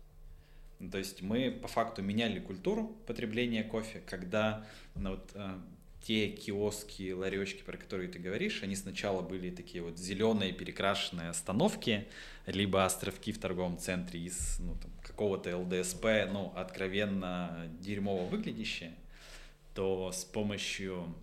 То 0.92 0.98
есть 0.98 1.22
мы 1.22 1.50
по 1.50 1.68
факту 1.68 2.02
меняли 2.02 2.38
культуру 2.38 2.88
потребления 3.06 3.64
кофе, 3.64 4.02
когда 4.06 4.66
ну, 4.94 5.12
вот, 5.12 5.30
а, 5.34 5.62
те 6.02 6.28
киоски, 6.28 7.12
ларечки, 7.12 7.62
про 7.62 7.78
которые 7.78 8.10
ты 8.10 8.18
говоришь, 8.18 8.62
они 8.62 8.76
сначала 8.76 9.22
были 9.22 9.50
такие 9.50 9.82
вот 9.82 9.98
зеленые 9.98 10.52
перекрашенные 10.52 11.30
остановки, 11.30 12.06
либо 12.44 12.84
островки 12.84 13.32
в 13.32 13.38
торговом 13.38 13.78
центре 13.78 14.20
из 14.20 14.58
ну, 14.58 14.76
там, 14.76 14.90
какого-то 15.02 15.56
ЛДСП, 15.56 16.04
ну, 16.30 16.52
откровенно 16.54 17.70
дерьмово 17.80 18.26
выглядящие, 18.26 18.94
то 19.74 20.12
с 20.12 20.24
помощью 20.24 21.14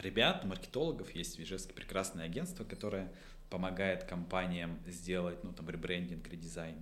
ребят, 0.00 0.44
маркетологов, 0.44 1.14
есть 1.14 1.36
в 1.36 1.42
Ижевске 1.42 1.72
прекрасное 1.72 2.24
агентство, 2.24 2.64
которое 2.64 3.12
помогает 3.48 4.04
компаниям 4.04 4.78
сделать, 4.86 5.42
ну, 5.42 5.52
там, 5.52 5.68
ребрендинг, 5.68 6.28
редизайн, 6.28 6.76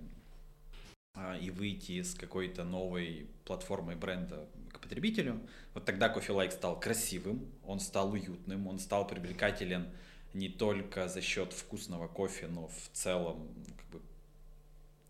а, 1.15 1.35
и 1.37 1.49
выйти 1.49 2.01
с 2.01 2.13
какой-то 2.13 2.63
новой 2.63 3.27
платформой 3.45 3.95
бренда 3.95 4.47
к 4.71 4.79
потребителю. 4.79 5.41
Вот 5.73 5.85
тогда 5.85 6.13
Coffee 6.13 6.35
Like 6.35 6.51
стал 6.51 6.79
красивым, 6.79 7.45
он 7.65 7.79
стал 7.79 8.11
уютным, 8.11 8.67
он 8.67 8.79
стал 8.79 9.07
привлекателен 9.07 9.87
не 10.33 10.49
только 10.49 11.07
за 11.07 11.21
счет 11.21 11.53
вкусного 11.53 12.07
кофе, 12.07 12.47
но 12.47 12.67
в 12.67 12.89
целом 12.93 13.49
как 13.77 13.85
бы, 13.87 14.01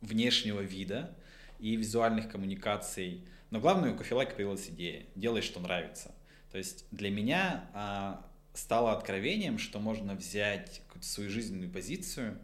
внешнего 0.02 0.62
вида 0.62 1.16
и 1.60 1.76
визуальных 1.76 2.32
коммуникаций. 2.32 3.26
Но 3.52 3.60
главное, 3.60 3.92
у 3.92 3.96
Coffee 3.96 4.18
Like 4.18 4.36
появилась 4.36 4.70
идея 4.70 5.06
«делай, 5.16 5.42
что 5.42 5.60
нравится». 5.60 6.16
То 6.52 6.58
есть 6.58 6.86
для 6.92 7.12
меня 7.12 7.70
а, 7.74 8.26
стало 8.54 8.92
откровением, 8.94 9.58
что 9.58 9.80
можно 9.80 10.16
взять 10.16 10.82
свою 11.02 11.30
жизненную 11.30 11.72
позицию, 11.72 12.38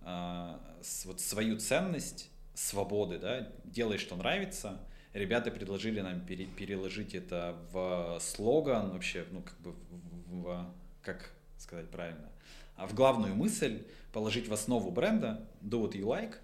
а, 0.00 0.60
с, 0.82 1.06
вот 1.06 1.20
свою 1.20 1.58
ценность 1.58 2.30
свободы, 2.54 3.18
да, 3.18 3.48
делай, 3.64 3.98
что 3.98 4.16
нравится. 4.16 4.80
Ребята 5.12 5.50
предложили 5.50 6.00
нам 6.00 6.20
пере, 6.20 6.46
переложить 6.46 7.14
это 7.14 7.56
в 7.70 8.18
слоган, 8.20 8.90
вообще, 8.90 9.26
ну, 9.30 9.42
как 9.42 9.58
бы, 9.60 9.72
в, 9.72 10.42
в, 10.42 10.74
как 11.02 11.32
сказать 11.58 11.90
правильно, 11.90 12.30
а 12.76 12.86
в 12.86 12.94
главную 12.94 13.34
мысль, 13.34 13.84
положить 14.12 14.48
в 14.48 14.52
основу 14.52 14.90
бренда 14.90 15.46
do 15.62 15.82
what 15.82 15.92
you 15.92 16.04
like, 16.04 16.36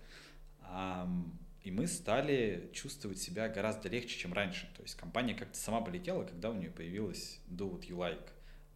и 1.68 1.70
мы 1.70 1.86
стали 1.86 2.70
чувствовать 2.72 3.18
себя 3.18 3.46
гораздо 3.50 3.90
легче, 3.90 4.18
чем 4.18 4.32
раньше. 4.32 4.70
То 4.74 4.82
есть 4.82 4.94
компания 4.94 5.34
как-то 5.34 5.58
сама 5.58 5.82
полетела, 5.82 6.24
когда 6.24 6.48
у 6.48 6.54
нее 6.54 6.70
появилась 6.70 7.40
do 7.46 7.70
what 7.70 7.86
you 7.86 7.98
like. 7.98 8.26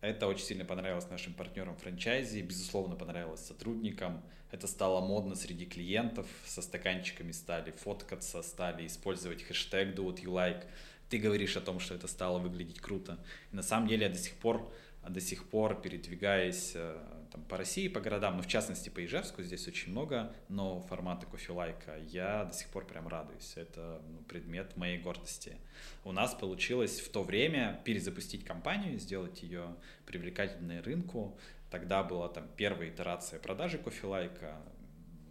Это 0.02 0.26
очень 0.26 0.44
сильно 0.44 0.66
понравилось 0.66 1.08
нашим 1.08 1.32
партнерам 1.32 1.74
франчайзи, 1.74 2.42
безусловно, 2.42 2.94
понравилось 2.94 3.40
сотрудникам. 3.40 4.22
Это 4.50 4.66
стало 4.66 5.00
модно 5.00 5.36
среди 5.36 5.64
клиентов, 5.64 6.26
со 6.44 6.60
стаканчиками 6.60 7.32
стали 7.32 7.70
фоткаться, 7.70 8.42
стали 8.42 8.86
использовать 8.86 9.42
хэштег 9.42 9.96
do 9.96 10.04
what 10.04 10.22
you 10.22 10.30
like. 10.30 10.66
Ты 11.08 11.16
говоришь 11.16 11.56
о 11.56 11.62
том, 11.62 11.80
что 11.80 11.94
это 11.94 12.08
стало 12.08 12.40
выглядеть 12.40 12.80
круто. 12.82 13.18
И 13.52 13.56
на 13.56 13.62
самом 13.62 13.88
деле 13.88 14.02
я 14.04 14.12
до 14.12 14.18
сих 14.18 14.34
пор, 14.34 14.70
до 15.08 15.20
сих 15.22 15.48
пор 15.48 15.80
передвигаясь 15.80 16.72
э, 16.74 17.21
там, 17.32 17.42
по 17.44 17.56
России, 17.56 17.88
по 17.88 18.00
городам, 18.00 18.36
ну, 18.36 18.42
в 18.42 18.46
частности, 18.46 18.90
по 18.90 19.04
Ижевску, 19.04 19.42
здесь 19.42 19.66
очень 19.66 19.90
много 19.90 20.34
но 20.48 20.82
формата 20.82 21.26
кофе-лайка. 21.26 21.96
Я 22.08 22.44
до 22.44 22.52
сих 22.52 22.68
пор 22.68 22.84
прям 22.84 23.08
радуюсь. 23.08 23.54
Это 23.56 24.02
ну, 24.06 24.18
предмет 24.24 24.76
моей 24.76 24.98
гордости. 24.98 25.56
У 26.04 26.12
нас 26.12 26.34
получилось 26.34 27.00
в 27.00 27.10
то 27.10 27.22
время 27.22 27.80
перезапустить 27.84 28.44
компанию, 28.44 28.98
сделать 28.98 29.42
ее 29.42 29.74
привлекательной 30.06 30.80
рынку. 30.80 31.38
Тогда 31.70 32.02
была 32.02 32.28
там 32.28 32.46
первая 32.56 32.90
итерация 32.90 33.38
продажи 33.40 33.78
кофе-лайка. 33.78 34.56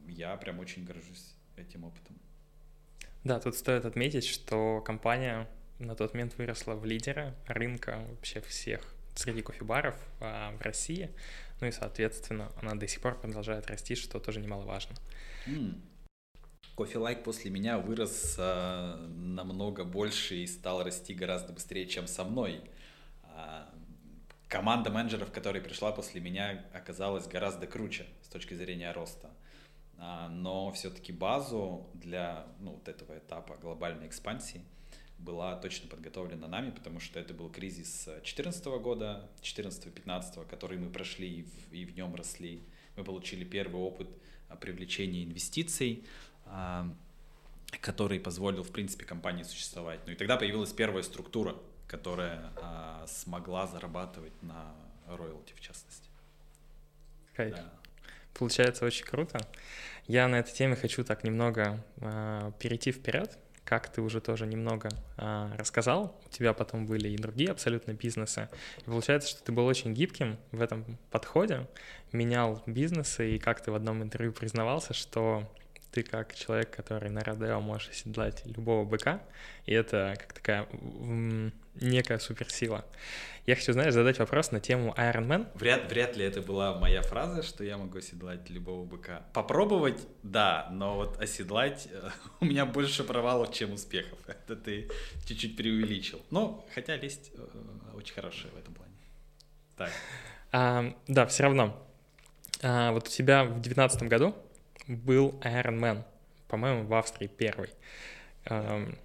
Я 0.08 0.36
прям 0.38 0.60
очень 0.60 0.84
горжусь 0.84 1.36
этим 1.56 1.84
опытом. 1.84 2.18
Да, 3.24 3.40
тут 3.40 3.56
стоит 3.56 3.86
отметить, 3.86 4.26
что 4.26 4.82
компания 4.82 5.48
на 5.78 5.96
тот 5.96 6.14
момент 6.14 6.36
выросла 6.38 6.74
в 6.74 6.86
лидера 6.86 7.36
рынка 7.48 8.04
вообще 8.10 8.42
всех 8.42 8.82
среди 9.16 9.42
кофебаров 9.42 9.96
а, 10.20 10.56
в 10.58 10.62
России. 10.62 11.12
Ну 11.62 11.68
и, 11.68 11.72
соответственно, 11.72 12.52
она 12.62 12.74
до 12.74 12.88
сих 12.88 13.02
пор 13.02 13.20
продолжает 13.20 13.68
расти, 13.68 13.96
что 13.96 14.20
тоже 14.20 14.42
немаловажно. 14.42 14.96
Mm. 15.48 15.80
Кофе 16.76 16.98
Лайк 16.98 17.24
после 17.24 17.52
меня 17.52 17.78
вырос 17.78 18.36
а, 18.40 18.98
намного 19.08 19.84
больше 19.84 20.36
и 20.36 20.48
стал 20.48 20.84
расти 20.84 21.14
гораздо 21.14 21.54
быстрее, 21.54 21.86
чем 21.86 22.08
со 22.08 22.24
мной. 22.24 22.62
А, 23.24 23.72
команда 24.48 24.90
менеджеров, 24.90 25.32
которая 25.32 25.62
пришла 25.62 25.92
после 25.92 26.20
меня, 26.20 26.66
оказалась 26.74 27.28
гораздо 27.28 27.68
круче 27.68 28.08
с 28.24 28.28
точки 28.28 28.56
зрения 28.56 28.92
роста. 28.92 29.30
А, 29.98 30.30
но 30.30 30.72
все-таки 30.72 31.14
базу 31.14 31.90
для 31.94 32.48
ну, 32.60 32.72
вот 32.72 32.88
этого 32.88 33.18
этапа 33.18 33.56
глобальной 33.58 34.08
экспансии– 34.08 34.66
была 35.24 35.56
точно 35.56 35.90
подготовлена 35.90 36.48
нами, 36.48 36.72
потому 36.72 37.00
что 37.00 37.20
это 37.20 37.34
был 37.34 37.50
кризис 37.50 38.06
2014 38.06 38.66
года, 38.66 39.30
2014-2015, 39.42 40.48
который 40.50 40.78
мы 40.78 40.90
прошли 40.90 41.40
и 41.40 41.44
в, 41.44 41.74
и 41.74 41.86
в 41.86 41.96
нем 41.96 42.16
росли. 42.16 42.62
Мы 42.98 43.04
получили 43.04 43.44
первый 43.44 43.82
опыт 43.82 44.10
а, 44.50 44.56
привлечения 44.56 45.24
инвестиций, 45.24 46.04
а, 46.46 46.92
который 47.80 48.20
позволил, 48.20 48.64
в 48.64 48.72
принципе, 48.72 49.06
компании 49.06 49.44
существовать. 49.44 50.00
Ну 50.06 50.14
и 50.14 50.16
тогда 50.16 50.38
появилась 50.38 50.74
первая 50.74 51.04
структура, 51.04 51.56
которая 51.88 52.52
а, 52.58 53.06
смогла 53.08 53.68
зарабатывать 53.68 54.34
на 54.42 54.76
роялти, 55.08 55.54
в 55.54 55.62
частности. 55.62 56.10
Кайф. 57.34 57.56
Да. 57.56 57.74
Получается 58.34 58.86
очень 58.86 59.06
круто. 59.06 59.40
Я 60.08 60.28
на 60.28 60.40
этой 60.40 60.54
теме 60.54 60.76
хочу 60.76 61.04
так 61.04 61.24
немного 61.24 61.84
э, 61.98 62.52
перейти 62.60 62.92
вперед, 62.92 63.38
как 63.64 63.90
ты 63.90 64.02
уже 64.02 64.22
тоже 64.22 64.46
немного 64.46 64.90
а, 65.18 65.52
рассказал, 65.58 66.20
у 66.26 66.30
тебя 66.30 66.54
потом 66.54 66.86
были 66.86 67.10
и 67.10 67.18
другие 67.18 67.52
абсолютно 67.52 67.94
бизнесы. 67.94 68.50
И 68.80 68.86
получается, 68.86 69.30
что 69.30 69.44
ты 69.44 69.52
был 69.52 69.66
очень 69.66 69.94
гибким 69.94 70.38
в 70.52 70.62
этом 70.62 70.98
подходе, 71.10 71.68
менял 72.12 72.62
бизнесы, 72.66 73.36
и 73.36 73.40
как 73.40 73.62
ты 73.62 73.72
в 73.72 73.76
одном 73.76 74.04
интервью 74.04 74.34
признавался, 74.34 74.94
что 74.94 75.50
ты 75.92 76.04
как 76.04 76.34
человек, 76.36 76.72
который 76.72 77.10
на 77.10 77.22
Родео 77.22 77.60
можешь 77.60 77.90
оседлать 77.90 78.44
любого 78.46 78.86
быка, 78.86 79.22
и 79.66 79.74
это 79.74 80.16
как 80.18 80.34
такая 80.34 80.68
некая 81.76 82.20
суперсила. 82.20 82.86
Я 83.48 83.56
хочу, 83.56 83.74
знаешь, 83.74 83.94
задать 83.94 84.20
вопрос 84.20 84.52
на 84.52 84.60
тему 84.60 84.94
Iron 84.98 85.28
Man. 85.28 85.48
Вряд, 85.56 85.90
вряд 85.90 86.16
ли 86.16 86.24
это 86.24 86.42
была 86.42 86.78
моя 86.78 87.02
фраза, 87.02 87.42
что 87.42 87.64
я 87.64 87.78
могу 87.78 87.98
оседлать 87.98 88.50
любого 88.50 88.86
быка. 88.86 89.26
Попробовать, 89.34 90.00
да, 90.22 90.70
но 90.72 90.96
вот 90.96 91.20
оседлать 91.20 91.88
э, 91.92 92.10
у 92.40 92.46
меня 92.46 92.66
больше 92.66 93.04
провалов, 93.04 93.52
чем 93.52 93.74
успехов. 93.74 94.20
Это 94.28 94.56
ты 94.56 94.90
чуть-чуть 95.26 95.58
преувеличил. 95.58 96.22
Но, 96.30 96.66
хотя 96.76 96.96
лесть 96.96 97.32
э, 97.34 97.48
очень 97.96 98.14
хорошая 98.14 98.52
в 98.52 98.58
этом 98.58 98.76
плане. 98.76 98.94
Так. 99.76 99.92
А, 100.52 100.94
да, 101.08 101.26
все 101.26 101.44
равно. 101.44 101.84
А, 102.62 102.92
вот 102.92 103.08
у 103.08 103.12
тебя 103.12 103.44
в 103.44 103.60
девятнадцатом 103.60 104.08
году 104.08 104.36
был 104.88 105.40
Ironman, 105.42 106.04
по-моему, 106.48 106.86
в 106.86 106.94
Австрии 106.94 107.28
первый. 107.28 107.70
Эм, 108.46 108.98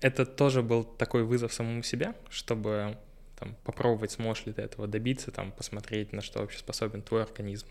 это 0.00 0.26
тоже 0.26 0.62
был 0.62 0.84
такой 0.84 1.24
вызов 1.24 1.52
самому 1.52 1.82
себе, 1.82 2.14
чтобы 2.30 2.98
там, 3.38 3.54
попробовать, 3.64 4.12
сможешь 4.12 4.46
ли 4.46 4.52
ты 4.52 4.62
этого 4.62 4.86
добиться, 4.86 5.30
там, 5.30 5.52
посмотреть, 5.52 6.12
на 6.12 6.22
что 6.22 6.40
вообще 6.40 6.58
способен 6.58 7.02
твой 7.02 7.22
организм, 7.22 7.66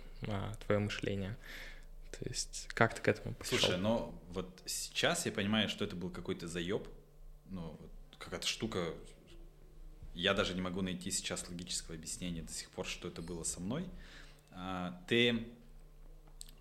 твое 0.66 0.80
мышление. 0.80 1.36
То 2.12 2.30
есть 2.30 2.68
как 2.74 2.94
ты 2.94 3.02
к 3.02 3.08
этому 3.08 3.36
пришел? 3.36 3.58
Слушай, 3.58 3.78
но 3.78 4.14
вот 4.30 4.48
сейчас 4.66 5.26
я 5.26 5.32
понимаю, 5.32 5.68
что 5.68 5.84
это 5.84 5.96
был 5.96 6.10
какой-то 6.10 6.48
заеб, 6.48 6.88
ну, 7.50 7.78
какая-то 8.18 8.48
штука, 8.48 8.94
я 10.14 10.34
даже 10.34 10.54
не 10.54 10.62
могу 10.62 10.82
найти 10.82 11.12
сейчас 11.12 11.48
логического 11.50 11.96
объяснения 11.96 12.42
до 12.42 12.54
сих 12.54 12.70
пор, 12.70 12.86
что 12.86 13.08
это 13.08 13.22
было 13.22 13.44
со 13.44 13.60
мной. 13.60 13.86
А, 14.52 15.02
ты 15.08 15.46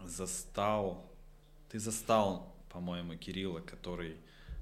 застал, 0.08 1.11
ты 1.70 1.78
застал, 1.78 2.54
по-моему, 2.70 3.16
Кирилла, 3.16 3.61
который 3.61 4.16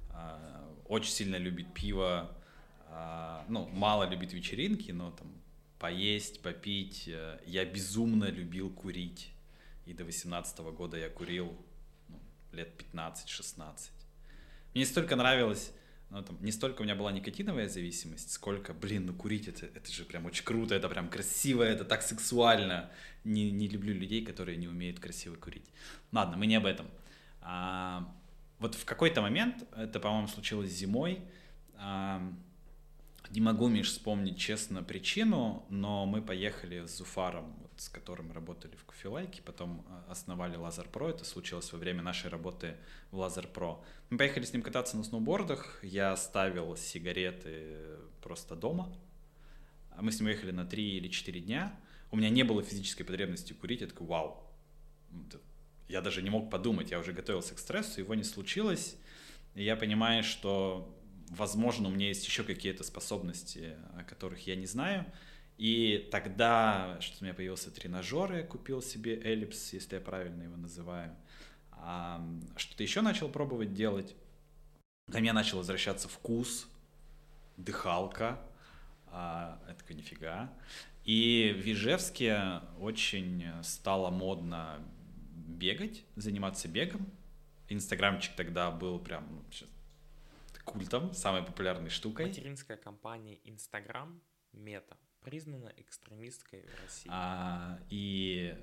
а, 0.09 0.63
очень 0.87 1.11
сильно 1.11 1.35
любит 1.35 1.73
пиво, 1.73 2.35
а, 2.87 3.45
ну, 3.47 3.67
мало 3.67 4.07
любит 4.09 4.33
вечеринки, 4.33 4.91
но 4.91 5.11
там 5.11 5.27
поесть, 5.83 6.41
попить. 6.41 7.09
Э, 7.09 7.39
я 7.45 7.65
безумно 7.65 8.25
любил 8.25 8.69
курить. 8.69 9.31
И 9.85 9.93
до 9.93 10.05
18 10.05 10.59
года 10.59 10.95
я 10.95 11.09
курил 11.09 11.53
ну, 12.07 12.19
лет 12.53 12.69
15-16. 12.93 13.89
Мне 14.73 14.85
столько 14.85 15.17
нравилось 15.17 15.73
ну, 16.13 16.21
там, 16.21 16.37
не 16.41 16.51
столько 16.51 16.81
у 16.81 16.83
меня 16.83 16.93
была 16.93 17.11
никотиновая 17.11 17.67
зависимость, 17.67 18.31
сколько, 18.31 18.73
блин, 18.73 19.07
ну 19.07 19.13
курить 19.13 19.47
это, 19.47 19.65
это 19.65 19.91
же 19.91 20.05
прям 20.05 20.27
очень 20.27 20.45
круто, 20.45 20.75
это 20.75 20.87
прям 20.87 21.09
красиво, 21.09 21.63
это 21.63 21.85
так 21.85 22.03
сексуально. 22.03 22.91
Не, 23.23 23.49
не 23.49 23.67
люблю 23.67 23.95
людей, 23.95 24.23
которые 24.23 24.57
не 24.57 24.67
умеют 24.67 24.99
красиво 24.99 25.35
курить. 25.35 25.65
Ладно, 26.11 26.37
мы 26.37 26.45
не 26.45 26.55
об 26.55 26.67
этом. 26.67 26.85
А, 27.41 28.13
вот 28.59 28.75
в 28.75 28.85
какой-то 28.85 29.21
момент, 29.21 29.67
это, 29.75 29.99
по-моему, 29.99 30.27
случилось 30.27 30.69
зимой, 30.69 31.19
а, 31.77 32.21
не 33.31 33.41
могу, 33.41 33.67
Миш, 33.67 33.89
вспомнить 33.89 34.37
честно 34.37 34.83
причину, 34.83 35.65
но 35.69 36.05
мы 36.05 36.21
поехали 36.21 36.85
с 36.85 36.95
Зуфаром, 36.97 37.55
с 37.83 37.89
которым 37.89 38.31
работали 38.31 38.77
в 38.77 38.85
Coffee 38.85 39.15
Like, 39.15 39.41
потом 39.41 39.85
а, 39.89 40.05
основали 40.09 40.55
Laser 40.55 40.87
Pro. 40.87 41.09
Это 41.09 41.25
случилось 41.25 41.69
во 41.73 41.77
время 41.77 42.01
нашей 42.01 42.29
работы 42.29 42.77
в 43.11 43.17
Laser 43.17 43.45
Pro. 43.45 43.83
Мы 44.09 44.17
поехали 44.17 44.45
с 44.45 44.53
ним 44.53 44.61
кататься 44.61 44.95
на 44.95 45.03
сноубордах. 45.03 45.79
Я 45.83 46.15
оставил 46.15 46.77
сигареты 46.77 47.97
просто 48.21 48.55
дома. 48.55 48.95
А 49.91 50.01
мы 50.01 50.13
с 50.13 50.19
ним 50.21 50.29
ехали 50.29 50.51
на 50.51 50.65
3 50.65 50.97
или 50.97 51.09
4 51.09 51.41
дня. 51.41 51.77
У 52.09 52.15
меня 52.15 52.29
не 52.29 52.43
было 52.43 52.63
физической 52.63 53.03
потребности 53.03 53.51
курить. 53.51 53.81
Я 53.81 53.87
такой, 53.87 54.07
вау. 54.07 54.49
Я 55.89 55.99
даже 55.99 56.21
не 56.21 56.29
мог 56.29 56.49
подумать. 56.49 56.89
Я 56.89 56.99
уже 56.99 57.11
готовился 57.11 57.53
к 57.53 57.59
стрессу, 57.59 57.99
его 57.99 58.15
не 58.15 58.23
случилось. 58.23 58.95
И 59.55 59.63
я 59.63 59.75
понимаю, 59.75 60.23
что 60.23 60.97
возможно, 61.27 61.89
у 61.89 61.91
меня 61.91 62.07
есть 62.07 62.25
еще 62.25 62.45
какие-то 62.45 62.85
способности, 62.85 63.75
о 63.97 64.03
которых 64.05 64.47
я 64.47 64.55
не 64.55 64.67
знаю. 64.67 65.05
И 65.57 66.09
тогда 66.11 66.97
что 66.99 67.17
у 67.21 67.23
меня 67.23 67.33
появился 67.33 67.71
тренажер, 67.71 68.33
я 68.33 68.43
купил 68.43 68.81
себе 68.81 69.19
эллипс, 69.21 69.73
если 69.73 69.95
я 69.95 70.01
правильно 70.01 70.43
его 70.43 70.57
называю. 70.57 71.15
А, 71.71 72.25
что-то 72.55 72.83
еще 72.83 73.01
начал 73.01 73.29
пробовать 73.29 73.73
делать. 73.73 74.15
Ко 75.11 75.19
мне 75.19 75.33
начал 75.33 75.57
возвращаться 75.57 76.07
вкус, 76.07 76.67
дыхалка. 77.57 78.39
А, 79.07 79.61
это 79.67 79.79
такой 79.79 79.95
нифига. 79.95 80.51
И 81.03 81.53
в 81.61 81.67
Ижевске 81.67 82.61
очень 82.79 83.45
стало 83.61 84.09
модно 84.09 84.79
бегать, 85.33 86.03
заниматься 86.15 86.67
бегом. 86.67 87.05
Инстаграмчик 87.69 88.35
тогда 88.35 88.71
был 88.71 88.99
прям, 88.99 89.27
ну, 89.29 89.43
культом, 90.63 91.13
самой 91.13 91.43
популярной 91.43 91.89
штукой. 91.89 92.27
Материнская 92.27 92.77
компания 92.77 93.35
Instagram, 93.43 94.21
Мета, 94.53 94.97
признана 95.23 95.71
экстремистской 95.77 96.61
в 96.61 96.81
России. 96.83 97.09
А, 97.11 97.79
и 97.89 98.55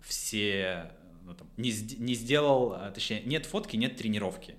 все, 0.00 0.92
ну, 1.24 1.34
там, 1.34 1.48
не, 1.56 1.70
не 1.98 2.14
сделал, 2.14 2.72
а, 2.74 2.90
точнее, 2.90 3.22
нет 3.22 3.46
фотки, 3.46 3.76
нет 3.76 3.96
тренировки. 3.96 4.56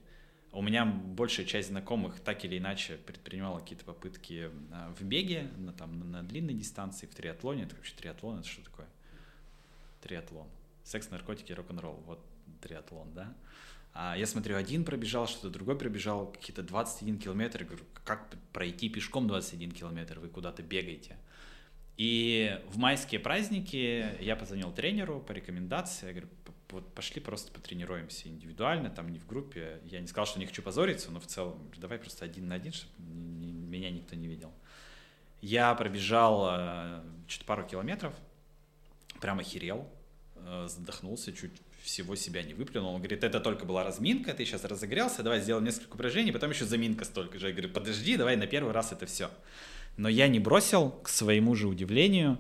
У 0.53 0.61
меня 0.61 0.85
большая 0.85 1.45
часть 1.45 1.69
знакомых 1.69 2.19
так 2.19 2.43
или 2.43 2.57
иначе 2.57 2.97
предпринимала 2.97 3.59
какие-то 3.59 3.85
попытки 3.85 4.51
а, 4.71 4.93
в 4.93 5.03
беге, 5.03 5.49
на, 5.57 5.71
там, 5.73 6.11
на 6.11 6.23
длинной 6.23 6.53
дистанции, 6.53 7.05
в 7.05 7.15
триатлоне. 7.15 7.63
Это 7.63 7.75
вообще 7.75 7.93
триатлон, 7.95 8.39
это 8.39 8.47
что 8.47 8.63
такое? 8.63 8.87
Триатлон. 10.01 10.47
Секс, 10.83 11.09
наркотики, 11.09 11.53
рок-н-ролл. 11.53 12.01
Вот 12.05 12.19
триатлон, 12.61 13.13
да? 13.13 13.33
А 13.93 14.15
я 14.17 14.25
смотрю, 14.25 14.55
один 14.55 14.85
пробежал, 14.85 15.27
что-то 15.27 15.49
другой 15.49 15.77
пробежал, 15.77 16.27
какие-то 16.27 16.63
21 16.63 17.17
километр. 17.17 17.65
Говорю, 17.65 17.83
как 18.05 18.29
пройти 18.53 18.89
пешком 18.89 19.27
21 19.27 19.71
километр, 19.71 20.19
вы 20.19 20.29
куда-то 20.29 20.63
бегаете. 20.63 21.17
И 22.01 22.59
в 22.69 22.79
майские 22.79 23.19
праздники 23.19 24.17
я 24.19 24.35
позвонил 24.35 24.71
тренеру 24.71 25.19
по 25.19 25.33
рекомендации, 25.33 26.07
я 26.07 26.13
говорю, 26.13 26.29
вот 26.71 26.91
пошли 26.95 27.21
просто 27.21 27.51
потренируемся 27.51 28.27
индивидуально, 28.27 28.89
там 28.89 29.09
не 29.09 29.19
в 29.19 29.27
группе. 29.27 29.79
Я 29.85 29.99
не 29.99 30.07
сказал, 30.07 30.25
что 30.25 30.39
не 30.39 30.47
хочу 30.47 30.63
позориться, 30.63 31.11
но 31.11 31.19
в 31.19 31.27
целом 31.27 31.59
давай 31.77 31.99
просто 31.99 32.25
один 32.25 32.47
на 32.47 32.55
один, 32.55 32.73
чтобы 32.73 32.95
меня 33.03 33.91
никто 33.91 34.15
не 34.15 34.25
видел. 34.25 34.51
Я 35.41 35.75
пробежал 35.75 36.47
э, 36.49 37.03
что-то 37.27 37.45
пару 37.45 37.67
километров, 37.67 38.15
прямо 39.19 39.41
охерел, 39.41 39.87
э, 40.37 40.65
задохнулся, 40.67 41.31
чуть 41.33 41.53
всего 41.83 42.15
себя 42.15 42.41
не 42.41 42.55
выплюнул. 42.55 42.95
Он 42.95 42.97
говорит, 42.97 43.23
это 43.23 43.39
только 43.39 43.65
была 43.65 43.83
разминка, 43.83 44.33
ты 44.33 44.43
сейчас 44.43 44.63
разогрелся, 44.63 45.21
давай 45.21 45.39
сделаем 45.41 45.65
несколько 45.65 45.93
упражнений, 45.93 46.31
потом 46.31 46.49
еще 46.49 46.65
заминка 46.65 47.05
столько 47.05 47.37
же. 47.37 47.49
Я 47.49 47.53
говорю, 47.53 47.69
подожди, 47.69 48.17
давай 48.17 48.37
на 48.37 48.47
первый 48.47 48.73
раз 48.73 48.91
это 48.91 49.05
все. 49.05 49.29
Но 49.97 50.09
я 50.09 50.27
не 50.27 50.39
бросил, 50.39 50.91
к 50.91 51.09
своему 51.09 51.55
же 51.55 51.67
удивлению. 51.67 52.37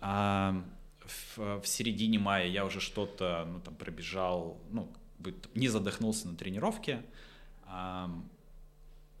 А 0.00 0.64
в, 1.04 1.60
в 1.60 1.66
середине 1.66 2.18
мая 2.18 2.46
я 2.46 2.64
уже 2.64 2.80
что-то 2.80 3.46
ну, 3.50 3.60
там, 3.60 3.74
пробежал, 3.74 4.58
ну, 4.70 4.90
не 5.54 5.68
задохнулся 5.68 6.28
на 6.28 6.36
тренировке. 6.36 7.02
А, 7.66 8.10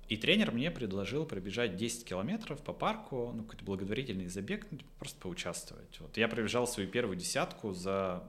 и 0.08 0.16
тренер 0.16 0.52
мне 0.52 0.70
предложил 0.70 1.24
пробежать 1.24 1.76
10 1.76 2.04
километров 2.04 2.62
по 2.62 2.72
парку, 2.72 3.32
ну, 3.34 3.42
какой-то 3.42 3.64
благотворительный 3.64 4.28
забег, 4.28 4.66
ну, 4.70 4.78
типа, 4.78 4.90
просто 4.98 5.20
поучаствовать. 5.20 5.98
Вот 6.00 6.16
я 6.16 6.28
пробежал 6.28 6.66
свою 6.66 6.88
первую 6.88 7.16
десятку 7.16 7.72
за 7.72 8.22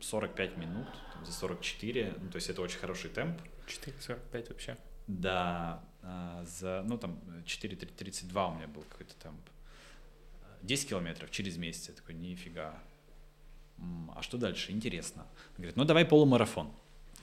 45 0.00 0.56
минут, 0.56 0.88
там, 1.12 1.24
за 1.24 1.32
44, 1.32 2.14
ну, 2.20 2.30
то 2.30 2.36
есть 2.36 2.50
это 2.50 2.60
очень 2.62 2.78
хороший 2.78 3.10
темп. 3.10 3.40
4.45 3.68 4.48
вообще. 4.48 4.76
Да, 5.06 5.84
а, 6.02 6.44
за, 6.44 6.84
ну 6.86 6.98
там 6.98 7.18
4.32 7.44 8.50
у 8.50 8.54
меня 8.54 8.66
был 8.68 8.82
какой-то 8.82 9.14
темп. 9.16 9.40
10 10.62 10.88
километров 10.88 11.30
через 11.30 11.56
месяц, 11.56 11.88
я 11.88 11.94
такой, 11.94 12.14
нифига. 12.14 12.78
А 14.14 14.22
что 14.22 14.38
дальше? 14.38 14.70
Интересно. 14.70 15.22
Он 15.22 15.56
говорит, 15.56 15.76
ну 15.76 15.84
давай 15.84 16.04
полумарафон 16.04 16.72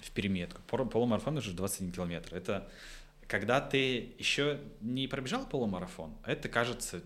в 0.01 0.11
Перми. 0.11 0.39
Я 0.39 0.47
такой, 0.47 0.85
полумарафон 0.87 1.37
уже 1.37 1.53
21 1.53 1.91
километр. 1.91 2.35
Это 2.35 2.69
когда 3.27 3.61
ты 3.61 4.15
еще 4.17 4.59
не 4.81 5.07
пробежал 5.07 5.45
полумарафон, 5.45 6.15
это 6.25 6.49
кажется 6.49 7.01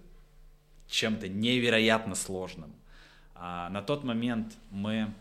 чем-то 0.87 1.27
невероятно 1.27 2.15
сложным. 2.15 2.73
А 3.35 3.69
на 3.69 3.81
тот 3.81 4.03
момент 4.03 4.55
мы 4.71 5.13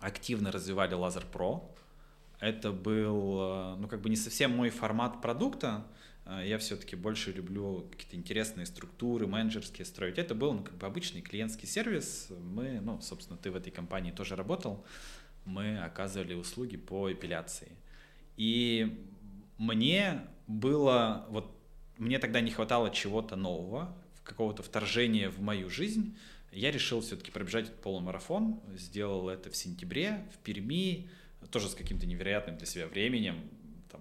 активно 0.00 0.52
развивали 0.52 0.96
Laser 0.96 1.24
Pro. 1.32 1.62
Это 2.40 2.72
был, 2.72 3.40
э, 3.40 3.76
ну, 3.78 3.88
как 3.88 4.00
бы 4.00 4.10
не 4.10 4.16
совсем 4.16 4.56
мой 4.56 4.70
формат 4.70 5.20
продукта. 5.20 5.86
Э, 6.24 6.42
я 6.46 6.58
все-таки 6.58 6.94
больше 6.96 7.32
люблю 7.32 7.88
какие-то 7.90 8.16
интересные 8.16 8.66
структуры, 8.66 9.26
менеджерские 9.26 9.84
строить. 9.84 10.18
Это 10.18 10.34
был, 10.34 10.52
ну, 10.52 10.62
как 10.62 10.76
бы 10.76 10.86
обычный 10.86 11.20
клиентский 11.20 11.66
сервис. 11.66 12.28
Мы, 12.30 12.80
ну, 12.80 13.00
собственно, 13.00 13.38
ты 13.38 13.50
в 13.50 13.56
этой 13.56 13.70
компании 13.70 14.12
тоже 14.12 14.36
работал. 14.36 14.84
Мы 15.44 15.78
оказывали 15.78 16.34
услуги 16.34 16.76
по 16.76 17.10
эпиляции. 17.12 17.72
И 18.36 19.04
мне 19.56 20.20
было, 20.46 21.26
вот, 21.30 21.50
мне 21.96 22.18
тогда 22.20 22.40
не 22.40 22.50
хватало 22.50 22.90
чего-то 22.90 23.34
нового, 23.34 23.96
какого-то 24.22 24.62
вторжения 24.62 25.30
в 25.30 25.40
мою 25.40 25.70
жизнь, 25.70 26.16
я 26.52 26.70
решил 26.70 27.00
все-таки 27.00 27.30
пробежать 27.30 27.66
этот 27.66 27.82
полумарафон, 27.82 28.60
сделал 28.76 29.28
это 29.28 29.50
в 29.50 29.56
сентябре 29.56 30.24
в 30.32 30.38
Перми, 30.38 31.10
тоже 31.50 31.68
с 31.68 31.74
каким-то 31.74 32.06
невероятным 32.06 32.56
для 32.56 32.66
себя 32.66 32.86
временем, 32.86 33.48
там, 33.90 34.00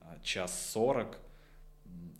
а, 0.00 0.18
час 0.22 0.70
сорок. 0.72 1.18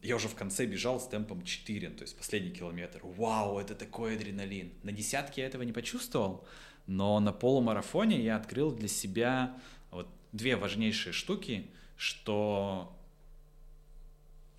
Я 0.03 0.17
уже 0.17 0.29
в 0.29 0.35
конце 0.35 0.67
бежал 0.67 1.01
с 1.01 1.09
темпом 1.09 1.43
4, 1.43 1.91
то 1.91 2.03
есть 2.03 2.17
последний 2.17 2.51
километр. 2.51 3.01
Вау, 3.03 3.59
это 3.59 3.75
такой 3.75 4.17
адреналин. 4.17 4.73
На 4.83 4.93
десятке 4.93 5.41
я 5.41 5.47
этого 5.47 5.63
не 5.63 5.73
почувствовал, 5.73 6.47
но 6.87 7.19
на 7.21 7.33
полумарафоне 7.33 8.21
я 8.21 8.37
открыл 8.37 8.71
для 8.71 8.89
себя 8.89 9.59
вот 9.91 10.09
две 10.33 10.57
важнейшие 10.57 11.13
штуки, 11.13 11.71
что 11.97 12.95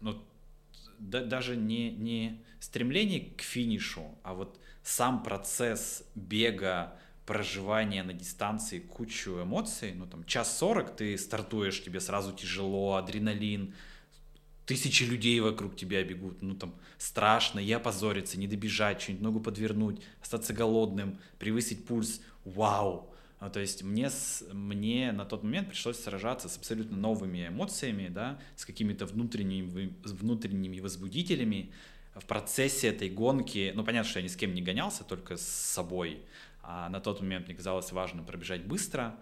ну, 0.01 0.23
да, 0.99 1.23
даже 1.23 1.55
не, 1.55 1.91
не 1.91 2.43
стремление 2.59 3.31
к 3.35 3.41
финишу, 3.41 4.15
а 4.23 4.33
вот 4.33 4.59
сам 4.83 5.23
процесс 5.23 6.03
бега 6.15 6.97
проживания 7.25 8.03
на 8.03 8.13
дистанции 8.13 8.79
кучу 8.79 9.41
эмоций, 9.41 9.93
ну 9.93 10.05
там 10.05 10.23
час 10.25 10.57
сорок 10.57 10.95
ты 10.95 11.17
стартуешь, 11.17 11.83
тебе 11.83 11.99
сразу 11.99 12.33
тяжело, 12.33 12.95
адреналин, 12.95 13.73
тысячи 14.65 15.03
людей 15.03 15.39
вокруг 15.39 15.75
тебя 15.75 16.03
бегут, 16.03 16.41
ну 16.41 16.55
там 16.55 16.75
страшно, 16.97 17.59
и 17.59 17.71
опозориться, 17.71 18.39
не 18.39 18.47
добежать, 18.47 19.01
что-нибудь 19.01 19.23
ногу 19.23 19.39
подвернуть, 19.39 20.01
остаться 20.21 20.53
голодным, 20.53 21.19
превысить 21.39 21.85
пульс, 21.85 22.21
вау. 22.43 23.11
Ну, 23.41 23.49
то 23.49 23.59
есть 23.59 23.83
мне, 23.83 24.09
мне 24.53 25.11
на 25.11 25.25
тот 25.25 25.43
момент 25.43 25.69
пришлось 25.69 25.99
сражаться 25.99 26.47
с 26.47 26.57
абсолютно 26.57 26.97
новыми 26.97 27.47
эмоциями, 27.47 28.07
да, 28.07 28.39
с 28.55 28.65
какими-то 28.65 29.05
внутренними, 29.05 29.93
внутренними 30.03 30.79
возбудителями. 30.79 31.71
В 32.15 32.25
процессе 32.25 32.87
этой 32.87 33.09
гонки, 33.09 33.73
ну 33.75 33.83
понятно, 33.83 34.09
что 34.09 34.19
я 34.19 34.23
ни 34.23 34.29
с 34.29 34.37
кем 34.37 34.53
не 34.53 34.61
гонялся, 34.61 35.03
только 35.03 35.35
с 35.35 35.45
собой. 35.45 36.23
А 36.67 36.89
на 36.89 36.99
тот 36.99 37.21
момент 37.21 37.47
мне 37.47 37.55
казалось 37.55 37.91
важно 37.91 38.23
пробежать 38.23 38.65
быстро, 38.65 39.15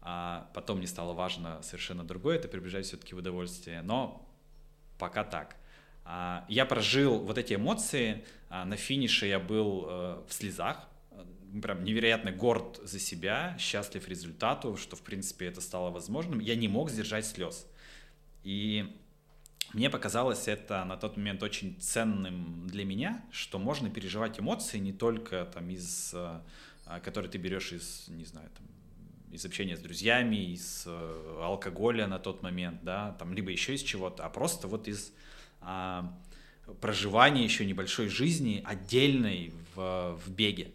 а 0.00 0.48
потом 0.54 0.78
мне 0.78 0.86
стало 0.86 1.12
важно 1.12 1.60
совершенно 1.62 2.04
другое, 2.04 2.36
это 2.36 2.46
прибежать 2.46 2.86
все-таки 2.86 3.14
в 3.14 3.18
удовольствие. 3.18 3.82
Но 3.82 4.28
пока 4.98 5.24
так. 5.24 5.56
А, 6.04 6.44
я 6.48 6.66
прожил 6.66 7.18
вот 7.18 7.36
эти 7.36 7.54
эмоции, 7.54 8.24
а, 8.48 8.64
на 8.64 8.76
финише 8.76 9.26
я 9.26 9.40
был 9.40 9.86
э, 9.88 10.22
в 10.28 10.32
слезах, 10.32 10.88
прям 11.62 11.82
невероятно 11.82 12.30
горд 12.30 12.78
за 12.82 13.00
себя, 13.00 13.56
счастлив 13.58 14.06
результату, 14.08 14.76
что, 14.76 14.94
в 14.96 15.02
принципе, 15.02 15.46
это 15.46 15.60
стало 15.60 15.90
возможным. 15.90 16.38
Я 16.38 16.54
не 16.54 16.68
мог 16.68 16.90
сдержать 16.90 17.26
слез. 17.26 17.66
И 18.42 18.94
мне 19.72 19.90
показалось 19.90 20.46
это 20.46 20.84
на 20.84 20.96
тот 20.96 21.16
момент 21.16 21.42
очень 21.42 21.80
ценным 21.80 22.68
для 22.68 22.84
меня, 22.84 23.24
что 23.32 23.58
можно 23.58 23.90
переживать 23.90 24.38
эмоции 24.38 24.78
не 24.78 24.92
только 24.92 25.44
там 25.46 25.70
из, 25.70 26.14
э, 26.86 27.00
которые 27.00 27.30
ты 27.30 27.38
берешь 27.38 27.72
из, 27.72 28.08
не 28.08 28.24
знаю, 28.24 28.48
там, 28.56 28.66
из 29.32 29.44
общения 29.44 29.76
с 29.76 29.80
друзьями, 29.80 30.52
из 30.52 30.84
э, 30.86 31.38
алкоголя 31.42 32.06
на 32.06 32.18
тот 32.18 32.42
момент, 32.42 32.82
да, 32.82 33.16
там, 33.18 33.34
либо 33.34 33.50
еще 33.50 33.74
из 33.74 33.82
чего-то, 33.82 34.24
а 34.24 34.30
просто 34.30 34.68
вот 34.68 34.86
из 34.86 35.12
а, 35.60 36.14
проживания 36.80 37.44
еще 37.44 37.66
небольшой 37.66 38.08
жизни 38.08 38.62
отдельной 38.64 39.52
в, 39.74 40.18
в 40.24 40.30
беге. 40.30 40.72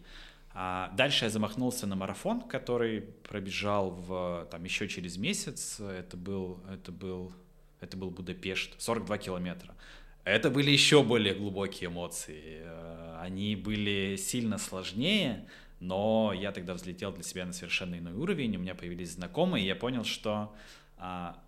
А 0.52 0.92
дальше 0.96 1.24
я 1.24 1.30
замахнулся 1.30 1.86
на 1.86 1.96
марафон, 1.96 2.42
который 2.42 3.02
пробежал 3.02 3.90
в, 3.90 4.48
там, 4.50 4.64
еще 4.64 4.88
через 4.88 5.16
месяц. 5.16 5.78
Это 5.80 6.16
был, 6.16 6.60
это 6.70 6.90
был, 6.90 7.32
это 7.80 7.96
был 7.96 8.10
Будапешт, 8.10 8.74
42 8.78 9.18
километра. 9.18 9.74
Это 10.24 10.50
были 10.50 10.70
еще 10.70 11.02
более 11.02 11.34
глубокие 11.34 11.88
эмоции. 11.88 12.62
Э, 12.62 13.18
они 13.22 13.56
были 13.56 14.16
сильно 14.16 14.58
сложнее, 14.58 15.46
но 15.80 16.32
я 16.34 16.52
тогда 16.52 16.74
взлетел 16.74 17.12
для 17.12 17.22
себя 17.22 17.46
на 17.46 17.52
совершенно 17.52 17.98
иной 17.98 18.12
уровень, 18.12 18.56
у 18.56 18.60
меня 18.60 18.74
появились 18.74 19.12
знакомые, 19.12 19.64
и 19.64 19.66
я 19.66 19.74
понял, 19.74 20.04
что 20.04 20.54
а, 20.96 21.42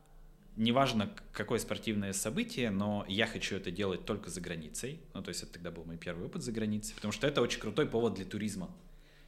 неважно, 0.57 1.11
какое 1.33 1.59
спортивное 1.59 2.13
событие, 2.13 2.71
но 2.71 3.05
я 3.09 3.27
хочу 3.27 3.57
это 3.57 3.71
делать 3.71 4.05
только 4.05 4.31
за 4.31 4.41
границей. 4.41 5.01
Ну, 5.15 5.23
то 5.23 5.29
есть 5.29 5.43
это 5.43 5.53
тогда 5.53 5.71
был 5.71 5.85
мой 5.85 5.97
первый 5.97 6.27
опыт 6.27 6.43
за 6.43 6.53
границей, 6.53 6.95
потому 6.95 7.13
что 7.13 7.27
это 7.27 7.43
очень 7.43 7.61
крутой 7.61 7.87
повод 7.87 8.15
для 8.15 8.25
туризма. 8.25 8.71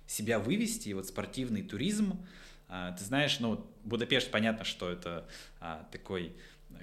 Себя 0.07 0.39
вывести, 0.39 0.93
вот 0.93 1.07
спортивный 1.07 1.63
туризм. 1.63 2.27
А, 2.69 2.93
ты 2.93 3.05
знаешь, 3.05 3.41
ну, 3.41 3.67
Будапешт, 3.85 4.31
понятно, 4.31 4.65
что 4.65 4.91
это 4.91 5.29
а, 5.61 5.87
такой 5.93 6.35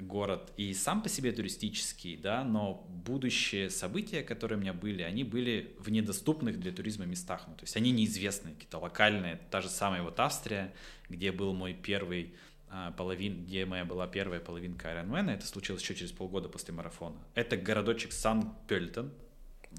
город 0.02 0.52
и 0.58 0.74
сам 0.74 1.02
по 1.02 1.10
себе 1.10 1.32
туристический, 1.32 2.18
да, 2.18 2.44
но 2.44 2.86
будущие 2.90 3.70
события, 3.70 4.24
которые 4.24 4.58
у 4.58 4.62
меня 4.62 4.74
были, 4.74 5.02
они 5.04 5.24
были 5.24 5.76
в 5.80 5.90
недоступных 5.90 6.60
для 6.60 6.72
туризма 6.72 7.06
местах, 7.06 7.46
ну, 7.48 7.56
то 7.56 7.64
есть 7.64 7.76
они 7.78 7.92
неизвестные, 7.92 8.54
какие-то 8.56 8.80
локальные, 8.80 9.40
та 9.50 9.62
же 9.62 9.70
самая 9.70 10.02
вот 10.04 10.20
Австрия, 10.20 10.74
где 11.10 11.32
был 11.32 11.54
мой 11.54 11.74
первый 11.74 12.34
а, 12.70 12.92
половин, 12.92 13.44
где 13.46 13.66
моя 13.66 13.84
была 13.84 14.08
первая 14.08 14.40
половинка 14.40 14.90
Ironman, 14.90 15.30
это 15.30 15.46
случилось 15.46 15.82
еще 15.82 15.94
через 15.94 16.12
полгода 16.12 16.48
после 16.48 16.74
марафона. 16.74 17.18
Это 17.36 17.58
городочек 17.58 18.14
Сан-Пельтон. 18.14 19.12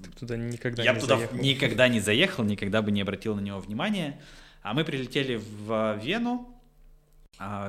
Ты 0.03 0.11
туда 0.11 0.37
никогда 0.37 0.83
Я 0.83 0.93
не 0.93 0.99
туда 0.99 1.17
заехал. 1.17 1.37
никогда 1.37 1.87
не 1.87 1.99
заехал, 1.99 2.43
никогда 2.43 2.81
бы 2.81 2.91
не 2.91 3.01
обратил 3.01 3.35
на 3.35 3.41
него 3.41 3.59
внимания. 3.59 4.19
А 4.61 4.73
мы 4.73 4.85
прилетели 4.85 5.35
в 5.35 5.99
Вену, 6.03 6.52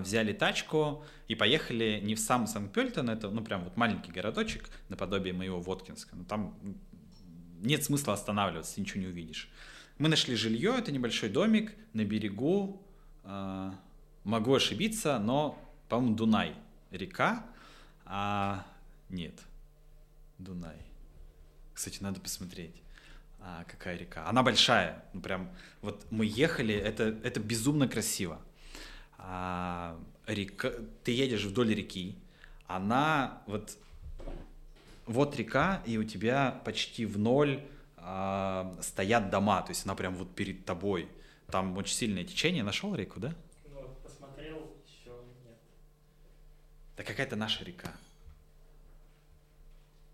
взяли 0.01 0.33
тачку 0.33 1.05
и 1.29 1.35
поехали 1.35 2.01
не 2.03 2.15
в 2.15 2.21
сам 2.21 2.47
Санкт-Пельтон, 2.47 3.11
это, 3.11 3.31
ну, 3.31 3.43
прям 3.43 3.65
вот 3.65 3.77
маленький 3.77 4.13
городочек, 4.13 4.69
наподобие 4.89 5.33
моего 5.33 5.61
Воткинска, 5.61 6.17
но 6.17 6.25
там 6.25 6.57
нет 7.61 7.83
смысла 7.83 8.15
останавливаться, 8.15 8.81
ничего 8.81 9.01
не 9.01 9.07
увидишь. 9.07 9.49
Мы 9.99 10.09
нашли 10.09 10.35
жилье, 10.37 10.75
это 10.79 10.93
небольшой 10.93 11.29
домик 11.29 11.75
на 11.93 12.05
берегу, 12.05 12.83
э, 13.25 13.73
могу 14.25 14.55
ошибиться, 14.55 15.19
но, 15.19 15.59
по-моему, 15.89 16.17
Дунай, 16.17 16.55
река, 16.91 17.47
а 18.05 18.67
нет, 19.09 19.35
Дунай. 20.39 20.77
Кстати, 21.73 22.03
надо 22.03 22.21
посмотреть 22.21 22.75
а, 23.41 23.65
какая 23.65 23.97
река. 23.97 24.29
Она 24.29 24.43
большая, 24.43 25.05
ну 25.13 25.21
прям, 25.21 25.51
вот 25.81 26.07
мы 26.11 26.27
ехали, 26.27 26.75
это, 26.75 27.19
это 27.23 27.41
безумно 27.41 27.89
красиво 27.89 28.41
а, 29.27 29.99
река, 30.27 30.71
ты 31.03 31.13
едешь 31.13 31.45
вдоль 31.45 31.75
реки, 31.75 32.17
она 32.67 33.43
вот 33.47 33.77
вот 35.07 35.37
река, 35.37 35.83
и 35.87 35.99
у 35.99 36.05
тебя 36.05 36.61
почти 36.65 37.05
в 37.05 37.19
ноль 37.19 37.63
а, 37.97 38.77
стоят 38.81 39.31
дома, 39.31 39.63
то 39.63 39.71
есть 39.71 39.85
она 39.85 39.95
прям 39.95 40.15
вот 40.15 40.35
перед 40.35 40.65
тобой. 40.65 41.09
Там 41.51 41.77
очень 41.77 41.95
сильное 41.95 42.25
течение. 42.25 42.63
Нашел 42.63 42.95
реку, 42.95 43.21
да? 43.21 43.35
Ну, 43.71 43.89
посмотрел, 44.03 44.73
еще 44.87 45.11
нет. 45.45 45.57
Да 46.97 47.05
какая-то 47.05 47.37
наша 47.37 47.65
река. 47.65 47.93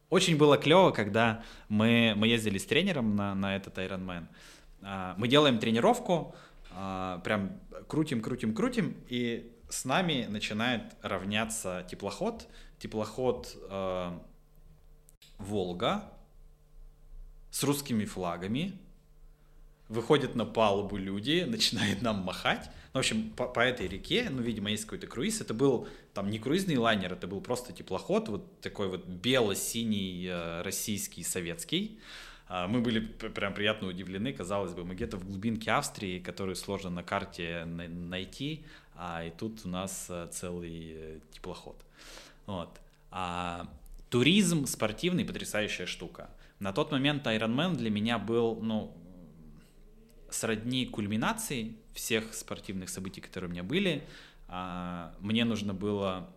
Очень 0.09 0.37
было 0.37 0.59
клево, 0.59 0.91
когда 0.91 1.45
мы, 1.69 2.15
мы 2.17 2.27
ездили 2.27 2.59
с 2.59 2.67
тренером 2.67 3.15
на, 3.15 3.35
на 3.37 3.55
этот 3.55 3.79
Ironman. 3.79 4.27
А, 4.83 5.15
мы 5.17 5.29
делаем 5.29 5.59
тренировку, 5.59 6.35
прям 6.71 7.61
крутим, 7.89 8.23
крутим, 8.23 8.55
крутим, 8.55 8.97
и 9.09 9.53
с 9.71 9.85
нами 9.85 10.27
начинает 10.29 10.83
равняться 11.03 11.87
теплоход, 11.89 12.49
теплоход 12.79 13.57
э, 13.71 14.19
Волга 15.39 16.05
с 17.51 17.63
русскими 17.63 18.05
флагами, 18.05 18.79
выходят 19.89 20.35
на 20.35 20.45
палубу 20.45 20.97
люди, 20.97 21.45
начинают 21.49 22.03
нам 22.03 22.19
махать. 22.19 22.71
Ну, 22.93 22.99
в 22.99 23.01
общем, 23.01 23.31
по, 23.31 23.47
по 23.47 23.61
этой 23.61 23.87
реке, 23.87 24.29
ну, 24.31 24.43
видимо, 24.43 24.71
есть 24.71 24.85
какой-то 24.85 25.07
круиз. 25.07 25.41
Это 25.41 25.55
был 25.55 25.89
там 26.13 26.31
не 26.31 26.41
круизный 26.41 26.77
лайнер, 26.77 27.13
это 27.13 27.29
был 27.29 27.41
просто 27.41 27.73
теплоход, 27.73 28.29
вот 28.29 28.61
такой 28.61 28.89
вот 28.89 29.07
бело-синий 29.07 30.27
э, 30.27 30.63
российский 30.63 31.23
советский. 31.23 32.01
А, 32.53 32.67
мы 32.67 32.81
были 32.81 32.99
прям 32.99 33.55
приятно 33.55 33.87
удивлены, 33.87 34.33
казалось 34.33 34.75
бы, 34.75 34.85
мы 34.85 34.97
где-то 34.97 35.17
в 35.17 35.25
глубинке 35.25 35.71
Австрии, 35.71 36.19
которую 36.19 36.57
сложно 36.57 36.91
на 36.91 37.05
карте 37.05 37.65
найти, 37.65 38.65
а 38.97 39.25
и 39.25 39.31
тут 39.31 39.65
у 39.65 39.69
нас 39.69 40.09
э, 40.11 40.27
целый 40.33 40.93
э, 40.97 41.21
теплоход. 41.31 41.81
Вот. 42.47 42.81
А, 43.13 43.69
туризм 44.11 44.67
спортивный 44.67 45.25
потрясающая 45.25 45.87
штука. 45.87 46.29
На 46.59 46.73
тот 46.73 46.91
момент 46.91 47.25
Ironman 47.25 47.77
для 47.77 47.89
меня 47.89 48.19
был, 48.19 48.57
ну, 48.61 48.93
сродни 50.29 50.87
кульминации 50.87 51.77
всех 51.95 52.35
спортивных 52.35 52.89
событий, 52.89 53.21
которые 53.21 53.49
у 53.49 53.53
меня 53.53 53.63
были. 53.63 54.03
А, 54.49 55.15
мне 55.21 55.45
нужно 55.45 55.73
было 55.73 56.29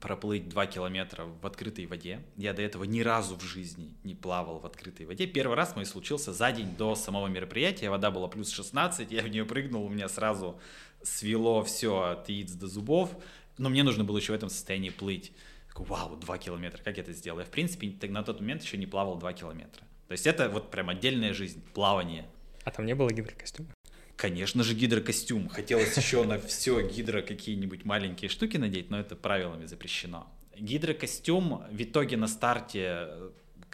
проплыть 0.00 0.48
2 0.48 0.66
километра 0.66 1.24
в 1.24 1.46
открытой 1.46 1.86
воде. 1.86 2.22
Я 2.36 2.52
до 2.52 2.62
этого 2.62 2.84
ни 2.84 3.00
разу 3.00 3.36
в 3.36 3.42
жизни 3.42 3.94
не 4.02 4.14
плавал 4.14 4.58
в 4.58 4.66
открытой 4.66 5.06
воде. 5.06 5.26
Первый 5.26 5.56
раз 5.56 5.76
мой 5.76 5.86
случился 5.86 6.32
за 6.32 6.52
день 6.52 6.74
до 6.76 6.94
самого 6.94 7.26
мероприятия. 7.26 7.90
Вода 7.90 8.10
была 8.10 8.28
плюс 8.28 8.50
16, 8.50 9.10
я 9.12 9.22
в 9.22 9.28
нее 9.28 9.44
прыгнул, 9.44 9.84
у 9.84 9.88
меня 9.88 10.08
сразу 10.08 10.58
свело 11.02 11.62
все 11.62 12.02
от 12.02 12.28
яиц 12.28 12.52
до 12.52 12.66
зубов. 12.66 13.10
Но 13.58 13.68
мне 13.68 13.82
нужно 13.82 14.04
было 14.04 14.18
еще 14.18 14.32
в 14.32 14.36
этом 14.36 14.48
состоянии 14.48 14.90
плыть. 14.90 15.32
Такой, 15.68 15.86
вау, 15.86 16.16
2 16.16 16.38
километра, 16.38 16.82
как 16.82 16.96
я 16.96 17.02
это 17.02 17.12
сделал? 17.12 17.38
Я, 17.38 17.44
в 17.44 17.50
принципе, 17.50 17.94
на 18.08 18.22
тот 18.22 18.40
момент 18.40 18.62
еще 18.62 18.76
не 18.76 18.86
плавал 18.86 19.16
2 19.16 19.32
километра. 19.32 19.84
То 20.08 20.12
есть 20.12 20.26
это 20.26 20.48
вот 20.48 20.70
прям 20.70 20.88
отдельная 20.88 21.32
жизнь, 21.32 21.62
плавание. 21.72 22.26
А 22.64 22.70
там 22.70 22.86
не 22.86 22.94
было 22.94 23.10
гидрокостюма? 23.10 23.68
Конечно 24.16 24.62
же, 24.62 24.74
гидрокостюм. 24.74 25.48
Хотелось 25.48 25.96
еще 25.96 26.24
на 26.24 26.38
все 26.38 26.86
гидро 26.86 27.22
какие-нибудь 27.22 27.84
маленькие 27.84 28.28
штуки 28.28 28.56
надеть, 28.56 28.90
но 28.90 28.98
это 28.98 29.16
правилами 29.16 29.66
запрещено. 29.66 30.26
Гидрокостюм 30.56 31.64
в 31.70 31.82
итоге 31.82 32.16
на 32.16 32.28
старте, 32.28 33.08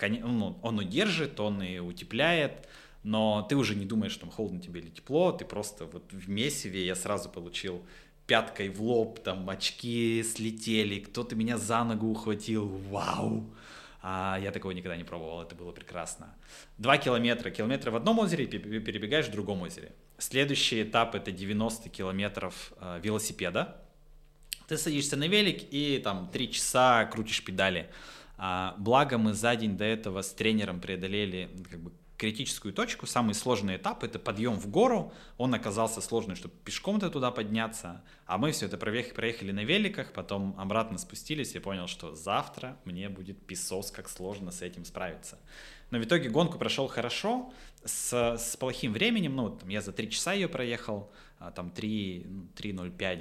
ну, 0.00 0.58
он 0.62 0.78
удержит, 0.78 1.38
он 1.40 1.62
и 1.62 1.78
утепляет, 1.78 2.68
но 3.02 3.46
ты 3.48 3.56
уже 3.56 3.74
не 3.74 3.84
думаешь, 3.84 4.12
что 4.12 4.26
холодно 4.26 4.60
тебе 4.60 4.80
или 4.80 4.88
тепло, 4.88 5.32
ты 5.32 5.44
просто 5.44 5.84
вот 5.84 6.10
в 6.12 6.28
месиве 6.30 6.86
я 6.86 6.94
сразу 6.94 7.28
получил 7.28 7.82
пяткой 8.26 8.70
в 8.70 8.80
лоб, 8.82 9.20
там 9.20 9.48
очки 9.50 10.22
слетели, 10.22 11.00
кто-то 11.00 11.36
меня 11.36 11.58
за 11.58 11.84
ногу 11.84 12.06
ухватил, 12.06 12.66
вау! 12.90 13.44
А 14.02 14.38
я 14.40 14.50
такого 14.50 14.72
никогда 14.72 14.96
не 14.96 15.04
пробовал, 15.04 15.42
это 15.42 15.54
было 15.54 15.72
прекрасно. 15.72 16.34
Два 16.78 16.96
километра, 16.96 17.50
километры 17.50 17.90
в 17.90 17.96
одном 17.96 18.18
озере, 18.18 18.46
перебегаешь 18.46 19.26
в 19.26 19.32
другом 19.32 19.60
озере. 19.62 19.92
Следующий 20.16 20.82
этап 20.82 21.14
это 21.14 21.30
90 21.30 21.90
километров 21.90 22.72
э, 22.78 23.00
велосипеда. 23.02 23.76
Ты 24.68 24.78
садишься 24.78 25.16
на 25.16 25.28
велик 25.28 25.64
и 25.70 26.00
там 26.02 26.30
три 26.30 26.50
часа 26.50 27.04
крутишь 27.06 27.44
педали. 27.44 27.90
А, 28.38 28.74
благо 28.78 29.18
мы 29.18 29.34
за 29.34 29.54
день 29.54 29.76
до 29.76 29.84
этого 29.84 30.22
с 30.22 30.32
тренером 30.32 30.80
преодолели 30.80 31.50
как 31.70 31.80
бы 31.80 31.92
критическую 32.20 32.74
точку, 32.74 33.06
самый 33.06 33.34
сложный 33.34 33.76
этап— 33.76 34.04
это 34.04 34.18
подъем 34.18 34.60
в 34.60 34.68
гору, 34.68 35.10
он 35.38 35.54
оказался 35.54 36.02
сложный, 36.02 36.34
чтобы 36.34 36.54
пешком-то 36.64 37.08
туда 37.08 37.30
подняться, 37.30 38.02
а 38.26 38.36
мы 38.36 38.52
все 38.52 38.66
это 38.66 38.76
проехали, 38.76 39.52
на 39.52 39.64
великах, 39.64 40.12
потом 40.12 40.54
обратно 40.58 40.98
спустились 40.98 41.54
и 41.54 41.58
понял, 41.60 41.86
что 41.86 42.14
завтра 42.14 42.76
мне 42.84 43.08
будет 43.08 43.46
песос, 43.46 43.90
как 43.90 44.10
сложно 44.10 44.50
с 44.50 44.60
этим 44.60 44.84
справиться. 44.84 45.38
Но 45.90 45.98
в 45.98 46.04
итоге 46.04 46.28
гонку 46.28 46.58
прошел 46.58 46.88
хорошо, 46.88 47.54
с, 47.84 48.12
с 48.12 48.56
плохим 48.58 48.92
временем, 48.92 49.34
ну, 49.34 49.48
там, 49.48 49.70
я 49.70 49.80
за 49.80 49.92
3 49.92 50.10
часа 50.10 50.34
ее 50.34 50.48
проехал, 50.48 51.10
а, 51.38 51.50
там 51.50 51.70
3, 51.70 52.26
3.05 52.54 52.72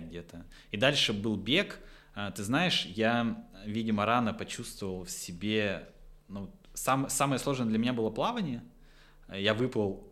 ну, 0.02 0.08
где-то. 0.08 0.46
И 0.72 0.78
дальше 0.78 1.14
был 1.14 1.38
бег. 1.38 1.80
А, 2.16 2.32
ты 2.32 2.44
знаешь, 2.44 2.86
я, 2.86 3.48
видимо, 3.66 4.06
рано 4.06 4.34
почувствовал 4.34 5.06
в 5.06 5.10
себе, 5.10 5.88
ну, 6.28 6.52
сам, 6.74 7.10
самое 7.10 7.40
сложное 7.40 7.68
для 7.68 7.78
меня 7.78 7.94
было 7.94 8.10
плавание, 8.10 8.62
я 9.34 9.54
выплыл 9.54 10.08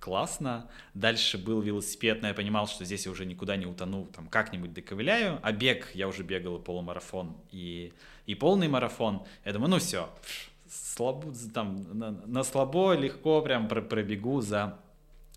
классно. 0.00 0.68
Дальше 0.94 1.38
был 1.38 1.60
велосипед, 1.60 2.22
но 2.22 2.28
я 2.28 2.34
понимал, 2.34 2.66
что 2.66 2.84
здесь 2.84 3.04
я 3.06 3.12
уже 3.12 3.26
никуда 3.26 3.56
не 3.56 3.66
утону, 3.66 4.06
там 4.06 4.26
как-нибудь 4.26 4.72
доковыляю. 4.72 5.38
А 5.42 5.52
бег, 5.52 5.90
я 5.94 6.08
уже 6.08 6.22
бегал 6.22 6.56
и 6.56 6.62
полумарафон, 6.62 7.36
и, 7.52 7.92
и 8.26 8.34
полный 8.34 8.68
марафон. 8.68 9.22
Я 9.44 9.52
думаю, 9.52 9.70
ну 9.70 9.78
все, 9.78 10.08
слабо, 10.68 11.32
там, 11.54 11.98
на, 11.98 12.10
на 12.10 12.42
слабо, 12.42 12.94
легко 12.94 13.42
прям 13.42 13.68
пробегу 13.68 14.40
за 14.40 14.78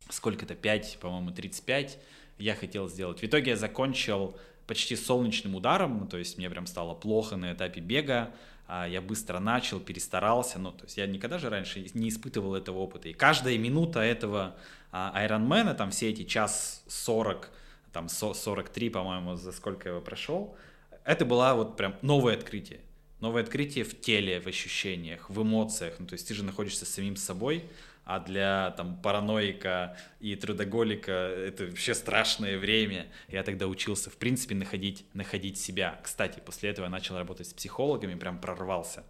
сколько-то, 0.10 0.56
5, 0.56 0.98
по-моему, 1.02 1.32
35 1.32 2.00
я 2.40 2.56
хотел 2.56 2.90
сделать. 2.90 3.20
В 3.22 3.24
итоге 3.24 3.52
я 3.52 3.58
закончил 3.58 4.38
почти 4.68 4.96
солнечным 4.96 5.56
ударом, 5.56 6.00
ну, 6.00 6.08
то 6.08 6.18
есть 6.18 6.38
мне 6.38 6.50
прям 6.50 6.68
стало 6.68 6.94
плохо 6.94 7.36
на 7.36 7.54
этапе 7.54 7.82
бега, 7.82 8.32
я 8.68 9.02
быстро 9.02 9.40
начал, 9.40 9.80
перестарался, 9.80 10.60
ну, 10.60 10.72
то 10.72 10.86
есть 10.86 10.98
я 10.98 11.06
никогда 11.06 11.38
же 11.38 11.50
раньше 11.50 11.86
не 11.94 12.10
испытывал 12.10 12.56
этого 12.56 12.80
опыта. 12.80 13.10
И 13.10 13.14
каждая 13.14 13.58
минута 13.58 14.00
этого 14.00 14.56
Айронмена, 14.92 15.72
а, 15.72 15.76
там 15.76 15.92
все 15.92 16.10
эти 16.10 16.24
час 16.24 16.84
40, 16.88 17.50
там 17.92 18.10
43, 18.10 18.90
по-моему, 18.90 19.36
за 19.36 19.52
сколько 19.52 19.90
я 19.90 19.96
его 19.96 20.02
прошел, 20.02 20.56
это 21.04 21.26
была 21.26 21.56
вот 21.56 21.78
прям 21.78 21.96
новое 22.02 22.36
открытие. 22.36 22.80
Новое 23.20 23.44
открытие 23.44 23.86
в 23.86 24.00
теле, 24.00 24.42
в 24.42 24.48
ощущениях, 24.48 25.30
в 25.30 25.42
эмоциях. 25.42 25.96
Ну, 26.00 26.06
то 26.06 26.14
есть 26.14 26.28
ты 26.28 26.34
же 26.34 26.44
находишься 26.44 26.86
самим 26.86 27.16
собой, 27.16 27.64
а 28.06 28.20
для 28.20 28.72
там 28.72 28.98
параноика 29.02 29.98
и 30.20 30.36
трудоголика 30.36 31.12
это 31.12 31.66
вообще 31.66 31.94
страшное 31.94 32.58
время. 32.58 33.08
Я 33.30 33.44
тогда 33.44 33.68
учился, 33.68 34.10
в 34.10 34.18
принципе, 34.18 34.56
находить, 34.56 35.06
находить 35.14 35.58
себя. 35.58 36.00
Кстати, 36.04 36.42
после 36.46 36.70
этого 36.70 36.86
я 36.86 36.90
начал 36.90 37.18
работать 37.18 37.48
с 37.48 37.54
психологами, 37.54 38.16
прям 38.16 38.40
прорвался. 38.40 39.04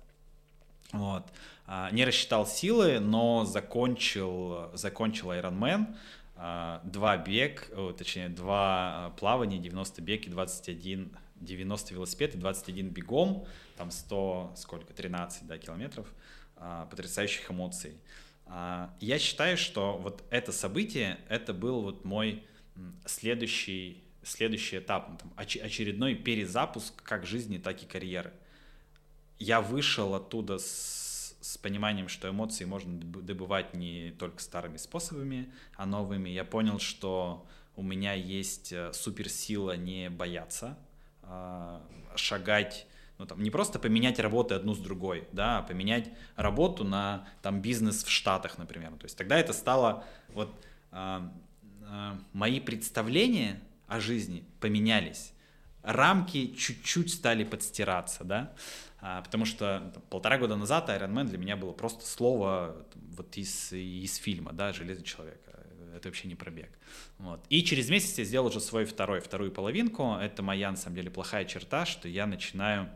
Вот. 0.92 1.26
А, 1.66 1.90
не 1.92 2.06
рассчитал 2.06 2.46
силы, 2.46 3.00
но 3.00 3.46
закончил, 3.46 4.70
закончил 4.74 5.32
Ironman, 5.32 5.96
а, 6.36 6.82
два 6.84 7.18
бег, 7.18 7.72
точнее, 7.98 8.30
два 8.30 9.14
плавания, 9.18 9.58
90 9.58 10.02
бег 10.02 10.28
и 10.28 10.30
21, 10.30 11.12
90 11.38 11.94
велосипед 11.94 12.36
и 12.36 12.38
21 12.38 12.90
бегом, 12.90 13.46
там 13.78 13.92
100, 13.92 14.54
сколько, 14.56 14.94
13 14.94 15.48
да, 15.48 15.58
километров, 15.58 16.08
а, 16.58 16.86
потрясающих 16.86 17.50
эмоций. 17.50 17.98
А, 18.46 18.94
я 19.00 19.20
считаю, 19.20 19.58
что 19.58 19.98
вот 19.98 20.24
это 20.30 20.52
событие, 20.52 21.20
это 21.30 21.54
был 21.54 21.82
вот 21.82 22.06
мой 22.06 22.44
следующий, 23.06 24.04
следующий 24.24 24.80
этап, 24.80 25.10
ну, 25.10 25.18
там, 25.18 25.34
очередной 25.38 26.16
перезапуск 26.16 27.02
как 27.04 27.26
жизни, 27.26 27.58
так 27.58 27.82
и 27.84 27.86
карьеры. 27.86 28.34
Я 29.40 29.62
вышел 29.62 30.16
оттуда 30.16 30.58
с, 30.58 31.36
с 31.42 31.58
пониманием, 31.58 32.08
что 32.08 32.30
эмоции 32.30 32.66
можно 32.66 33.00
добывать 33.00 33.74
не 33.74 34.12
только 34.12 34.42
старыми 34.42 34.78
способами, 34.78 35.52
а 35.76 35.86
новыми. 35.86 36.30
Я 36.30 36.46
понял, 36.46 36.80
что 36.80 37.46
у 37.76 37.84
меня 37.84 38.14
есть 38.14 38.72
э, 38.72 38.94
суперсила 38.94 39.76
не 39.76 40.10
бояться, 40.10 40.78
а 41.24 41.82
шагать 42.16 42.88
ну, 43.18 43.26
там, 43.26 43.42
не 43.42 43.52
просто 43.52 43.80
поменять 43.80 44.20
работы 44.20 44.56
одну 44.56 44.74
с 44.74 44.80
другой, 44.80 45.28
да, 45.32 45.60
а 45.60 45.62
поменять 45.62 46.10
работу 46.36 46.84
на 46.84 47.28
там, 47.42 47.62
бизнес 47.62 48.04
в 48.04 48.10
Штатах, 48.10 48.58
например. 48.58 48.92
То 48.92 49.06
есть 49.06 49.18
тогда 49.18 49.38
это 49.38 49.54
стало, 49.54 50.04
вот 50.30 50.54
э, 50.92 51.22
э, 51.82 52.12
мои 52.34 52.60
представления 52.60 53.62
о 53.88 54.00
жизни 54.00 54.44
поменялись, 54.60 55.34
рамки 55.84 56.48
чуть-чуть 56.56 57.14
стали 57.14 57.44
подстираться, 57.44 58.24
да, 58.24 58.54
а, 59.02 59.22
потому 59.22 59.46
что 59.46 59.92
там, 59.94 60.02
полтора 60.10 60.38
года 60.38 60.56
назад 60.56 60.90
Iron 60.90 61.14
Man 61.14 61.26
для 61.26 61.38
меня 61.38 61.58
было 61.58 61.74
просто 61.74 62.06
слово 62.06 62.86
вот 62.96 63.36
из, 63.38 63.74
из 63.74 64.16
фильма, 64.16 64.54
да, 64.54 64.72
«Железный 64.74 65.04
человек» 65.04 65.44
это 65.96 66.10
вообще 66.10 66.28
не 66.28 66.36
пробег. 66.36 66.70
Вот. 67.18 67.46
И 67.50 67.64
через 67.64 67.90
месяц 67.90 68.18
я 68.18 68.26
сделал 68.26 68.48
уже 68.48 68.60
свой 68.60 68.86
второй, 68.86 69.20
вторую 69.20 69.52
половинку. 69.52 70.16
Это 70.20 70.42
моя, 70.44 70.72
на 70.72 70.78
самом 70.78 70.96
деле, 70.96 71.10
плохая 71.10 71.46
черта, 71.46 71.86
что 71.86 72.08
я 72.08 72.26
начинаю 72.26 72.90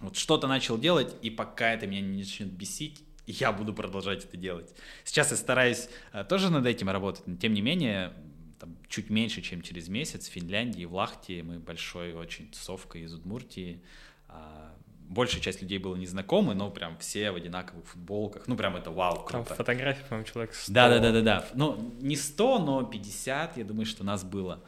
вот 0.00 0.16
что-то 0.16 0.46
начал 0.46 0.78
делать, 0.78 1.14
и 1.22 1.30
пока 1.30 1.72
это 1.72 1.86
меня 1.86 2.00
не 2.00 2.18
начнет 2.18 2.48
бесить, 2.48 3.02
я 3.26 3.52
буду 3.52 3.72
продолжать 3.72 4.24
это 4.24 4.36
делать. 4.36 4.74
Сейчас 5.04 5.30
я 5.30 5.36
стараюсь 5.36 5.88
э, 6.12 6.24
тоже 6.24 6.50
над 6.50 6.66
этим 6.66 6.90
работать, 6.90 7.26
но 7.26 7.36
тем 7.36 7.54
не 7.54 7.62
менее, 7.62 8.12
там, 8.58 8.76
чуть 8.88 9.10
меньше, 9.10 9.42
чем 9.42 9.62
через 9.62 9.88
месяц 9.88 10.28
в 10.28 10.32
Финляндии, 10.32 10.84
в 10.84 10.94
Лахте, 10.94 11.42
мы 11.42 11.58
большой 11.58 12.14
очень 12.14 12.48
тусовка 12.48 12.98
из 12.98 13.12
Удмуртии, 13.14 13.82
а, 14.28 14.74
большая 15.08 15.40
часть 15.40 15.62
людей 15.62 15.78
было 15.78 15.96
незнакомы, 15.96 16.54
но 16.54 16.70
прям 16.70 16.98
все 16.98 17.30
в 17.30 17.36
одинаковых 17.36 17.86
футболках. 17.86 18.46
Ну, 18.46 18.56
прям 18.56 18.76
это 18.76 18.90
вау, 18.90 19.24
круто. 19.24 19.48
Там 19.48 19.56
фотографии, 19.56 20.02
по-моему, 20.08 20.26
человек 20.26 20.54
100. 20.54 20.72
Да-да-да-да. 20.72 21.46
Ну, 21.54 21.94
не 22.00 22.16
100, 22.16 22.58
но 22.60 22.82
50, 22.82 23.56
я 23.56 23.64
думаю, 23.64 23.86
что 23.86 24.04
нас 24.04 24.24
было. 24.24 24.62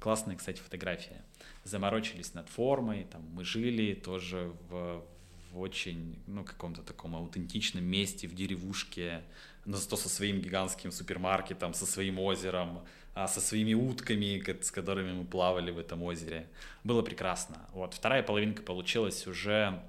Классная, 0.00 0.36
кстати, 0.36 0.60
фотография 0.60 1.22
заморочились 1.64 2.34
над 2.34 2.48
формой, 2.48 3.04
там 3.10 3.22
мы 3.32 3.44
жили 3.44 3.94
тоже 3.94 4.52
в, 4.68 5.02
в 5.50 5.58
очень, 5.58 6.22
ну, 6.26 6.44
каком-то 6.44 6.82
таком 6.82 7.16
аутентичном 7.16 7.84
месте, 7.84 8.28
в 8.28 8.34
деревушке, 8.34 9.22
но 9.64 9.76
зато 9.76 9.96
со 9.96 10.08
своим 10.08 10.40
гигантским 10.40 10.92
супермаркетом, 10.92 11.74
со 11.74 11.86
своим 11.86 12.18
озером, 12.18 12.84
а, 13.14 13.28
со 13.28 13.40
своими 13.40 13.74
утками, 13.74 14.42
с 14.60 14.70
которыми 14.70 15.12
мы 15.12 15.24
плавали 15.24 15.70
в 15.70 15.78
этом 15.78 16.02
озере. 16.02 16.48
Было 16.84 17.02
прекрасно. 17.02 17.56
Вот, 17.72 17.94
вторая 17.94 18.22
половинка 18.22 18.62
получилась 18.62 19.26
уже 19.26 19.82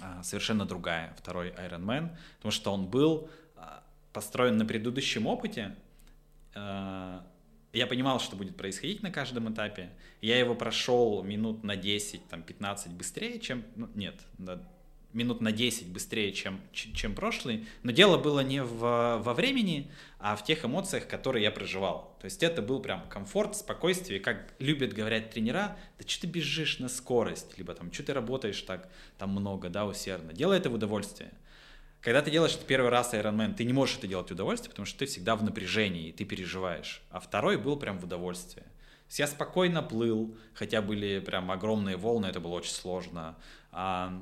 а, 0.00 0.22
совершенно 0.22 0.66
другая, 0.66 1.14
второй 1.18 1.50
Iron 1.50 1.84
Man, 1.84 2.16
потому 2.36 2.52
что 2.52 2.72
он 2.72 2.86
был 2.86 3.30
а, 3.56 3.82
построен 4.12 4.56
на 4.56 4.66
предыдущем 4.66 5.26
опыте, 5.26 5.74
я 7.72 7.86
понимал, 7.86 8.20
что 8.20 8.36
будет 8.36 8.56
происходить 8.56 9.02
на 9.02 9.10
каждом 9.10 9.52
этапе. 9.52 9.90
Я 10.20 10.38
его 10.38 10.54
прошел 10.54 11.22
минут 11.22 11.64
на 11.64 11.76
10, 11.76 12.28
там, 12.28 12.42
15 12.42 12.92
быстрее, 12.92 13.38
чем... 13.40 13.64
Ну, 13.76 13.88
нет, 13.94 14.20
да, 14.38 14.62
минут 15.12 15.40
на 15.40 15.52
10 15.52 15.88
быстрее, 15.88 16.32
чем, 16.32 16.60
чем 16.72 17.14
прошлый. 17.14 17.66
Но 17.82 17.92
дело 17.92 18.18
было 18.18 18.40
не 18.40 18.62
в, 18.62 19.18
во 19.22 19.34
времени, 19.34 19.90
а 20.18 20.36
в 20.36 20.44
тех 20.44 20.64
эмоциях, 20.64 21.06
которые 21.06 21.44
я 21.44 21.50
проживал. 21.50 22.16
То 22.20 22.26
есть 22.26 22.42
это 22.42 22.62
был 22.62 22.80
прям 22.80 23.08
комфорт, 23.08 23.56
спокойствие. 23.56 24.20
Как 24.20 24.54
любят 24.58 24.92
говорять 24.92 25.30
тренера, 25.30 25.76
да 25.98 26.06
что 26.06 26.22
ты 26.22 26.26
бежишь 26.26 26.78
на 26.78 26.88
скорость, 26.88 27.56
либо 27.58 27.74
там, 27.74 27.92
что 27.92 28.02
ты 28.04 28.12
работаешь 28.12 28.60
так 28.62 28.90
там 29.18 29.30
много, 29.30 29.68
да, 29.68 29.86
усердно. 29.86 30.32
Делай 30.32 30.58
это 30.58 30.70
в 30.70 30.74
удовольствие. 30.74 31.30
Когда 32.02 32.20
ты 32.20 32.32
делаешь 32.32 32.56
это 32.56 32.64
первый 32.64 32.90
раз 32.90 33.14
Ironman, 33.14 33.54
ты 33.54 33.64
не 33.64 33.72
можешь 33.72 33.96
это 33.96 34.08
делать 34.08 34.28
в 34.28 34.32
удовольствие, 34.32 34.70
потому 34.70 34.86
что 34.86 34.98
ты 34.98 35.06
всегда 35.06 35.36
в 35.36 35.44
напряжении, 35.44 36.08
и 36.08 36.12
ты 36.12 36.24
переживаешь. 36.24 37.00
А 37.10 37.20
второй 37.20 37.56
был 37.56 37.76
прям 37.76 38.00
в 38.00 38.04
удовольствие. 38.04 38.66
Я 39.10 39.28
спокойно 39.28 39.82
плыл, 39.82 40.36
хотя 40.52 40.82
были 40.82 41.20
прям 41.20 41.50
огромные 41.50 41.96
волны, 41.96 42.26
это 42.26 42.40
было 42.40 42.54
очень 42.54 42.72
сложно. 42.72 43.36
А, 43.70 44.20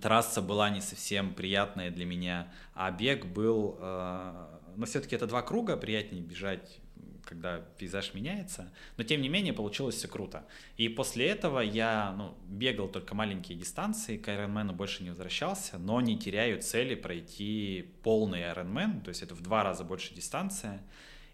трасса 0.00 0.40
была 0.40 0.70
не 0.70 0.80
совсем 0.80 1.34
приятная 1.34 1.90
для 1.90 2.06
меня, 2.06 2.50
а 2.74 2.90
бег 2.90 3.26
был... 3.26 3.76
Э, 3.78 4.46
но 4.76 4.86
все-таки 4.86 5.16
это 5.16 5.26
два 5.26 5.42
круга, 5.42 5.76
приятнее 5.76 6.22
бежать 6.22 6.78
когда 7.26 7.58
пейзаж 7.78 8.14
меняется, 8.14 8.72
но 8.96 9.04
тем 9.04 9.20
не 9.20 9.28
менее 9.28 9.52
получилось 9.52 9.96
все 9.96 10.08
круто. 10.08 10.46
И 10.76 10.88
после 10.88 11.26
этого 11.26 11.60
я 11.60 12.14
ну, 12.16 12.36
бегал 12.46 12.88
только 12.88 13.14
маленькие 13.14 13.58
дистанции, 13.58 14.16
к 14.16 14.28
Ironman 14.28 14.72
больше 14.72 15.02
не 15.02 15.10
возвращался, 15.10 15.78
но 15.78 16.00
не 16.00 16.18
теряю 16.18 16.62
цели 16.62 16.94
пройти 16.94 17.94
полный 18.02 18.40
Ironman, 18.42 19.02
то 19.02 19.08
есть 19.08 19.22
это 19.22 19.34
в 19.34 19.42
два 19.42 19.62
раза 19.62 19.84
больше 19.84 20.14
дистанция. 20.14 20.80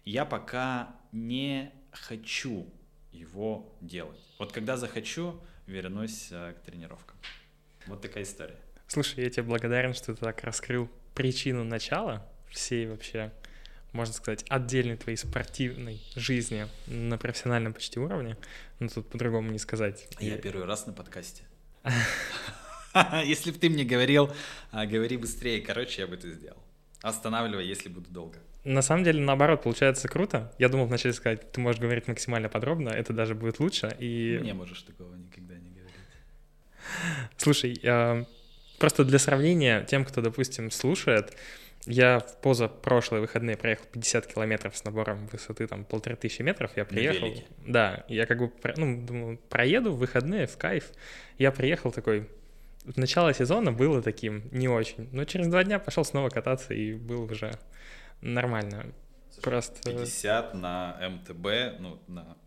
Я 0.03 0.25
пока 0.25 0.95
не 1.11 1.71
хочу 1.91 2.67
его 3.11 3.73
делать. 3.79 4.19
Вот 4.39 4.51
когда 4.51 4.75
захочу, 4.75 5.39
вернусь 5.67 6.29
э, 6.31 6.53
к 6.53 6.65
тренировкам. 6.65 7.17
Вот 7.85 8.01
такая 8.01 8.23
история. 8.23 8.57
Слушай, 8.87 9.23
я 9.23 9.29
тебе 9.29 9.43
благодарен, 9.43 9.93
что 9.93 10.13
ты 10.13 10.19
так 10.19 10.43
раскрыл 10.43 10.89
причину 11.13 11.63
начала 11.63 12.27
всей 12.49 12.87
вообще, 12.87 13.31
можно 13.93 14.13
сказать, 14.13 14.43
отдельной 14.49 14.97
твоей 14.97 15.17
спортивной 15.17 16.01
жизни 16.15 16.67
на 16.87 17.17
профессиональном 17.17 17.73
почти 17.73 17.99
уровне. 17.99 18.37
Ну, 18.79 18.89
тут 18.89 19.07
по-другому 19.09 19.51
не 19.51 19.59
сказать. 19.59 20.07
Я 20.19 20.37
первый 20.37 20.65
раз 20.65 20.85
на 20.87 20.93
подкасте. 20.93 21.43
Если 23.23 23.51
бы 23.51 23.57
ты 23.57 23.69
мне 23.69 23.85
говорил, 23.85 24.31
а, 24.71 24.85
говори 24.85 25.17
быстрее, 25.17 25.61
короче, 25.61 26.01
я 26.01 26.07
бы 26.07 26.15
это 26.15 26.29
сделал. 26.29 26.57
Останавливай, 27.01 27.65
если 27.65 27.89
буду 27.89 28.09
долго. 28.09 28.37
На 28.63 28.81
самом 28.81 29.03
деле, 29.03 29.19
наоборот, 29.19 29.63
получается 29.63 30.07
круто. 30.07 30.53
Я 30.57 30.69
думал 30.69 30.85
вначале 30.85 31.13
сказать, 31.13 31.51
ты 31.51 31.59
можешь 31.59 31.81
говорить 31.81 32.07
максимально 32.07 32.47
подробно, 32.47 32.89
это 32.89 33.11
даже 33.11 33.35
будет 33.35 33.59
лучше. 33.59 33.93
И... 33.99 34.39
Не 34.41 34.53
можешь 34.53 34.83
такого 34.83 35.13
никогда 35.15 35.55
не 35.55 35.71
говорить. 35.71 35.91
Слушай, 37.35 38.25
просто 38.79 39.03
для 39.03 39.19
сравнения, 39.19 39.83
тем, 39.83 40.05
кто, 40.05 40.21
допустим, 40.21 40.71
слушает, 40.71 41.35
я 41.85 42.19
в 42.19 42.37
позапрошлые 42.37 43.21
выходные 43.21 43.57
проехал 43.57 43.85
50 43.91 44.27
километров 44.27 44.75
с 44.77 44.83
набором 44.85 45.27
высоты 45.27 45.67
там 45.67 45.83
полторы 45.83 46.15
тысячи 46.15 46.41
метров. 46.41 46.71
Я 46.77 46.85
приехал. 46.85 47.27
Да, 47.65 48.05
я 48.07 48.25
как 48.25 48.39
бы, 48.39 48.51
ну, 48.77 49.05
думаю, 49.05 49.37
проеду 49.49 49.91
в 49.91 49.97
выходные 49.97 50.47
в 50.47 50.57
кайф. 50.57 50.91
Я 51.37 51.51
приехал 51.51 51.91
такой, 51.91 52.29
начало 52.95 53.33
сезона 53.33 53.71
было 53.71 54.01
таким 54.01 54.47
не 54.51 54.69
очень, 54.69 55.09
но 55.11 55.25
через 55.25 55.47
два 55.47 55.63
дня 55.63 55.79
пошел 55.79 56.05
снова 56.05 56.29
кататься 56.29 56.73
и 56.73 56.93
был 56.93 57.23
уже 57.23 57.51
нормально. 58.21 58.93
Слушай, 59.29 59.43
Просто... 59.43 59.91
50 59.91 60.53
на 60.53 60.97
МТБ, 61.09 61.79
ну, 61.79 61.99
на, 62.07 62.37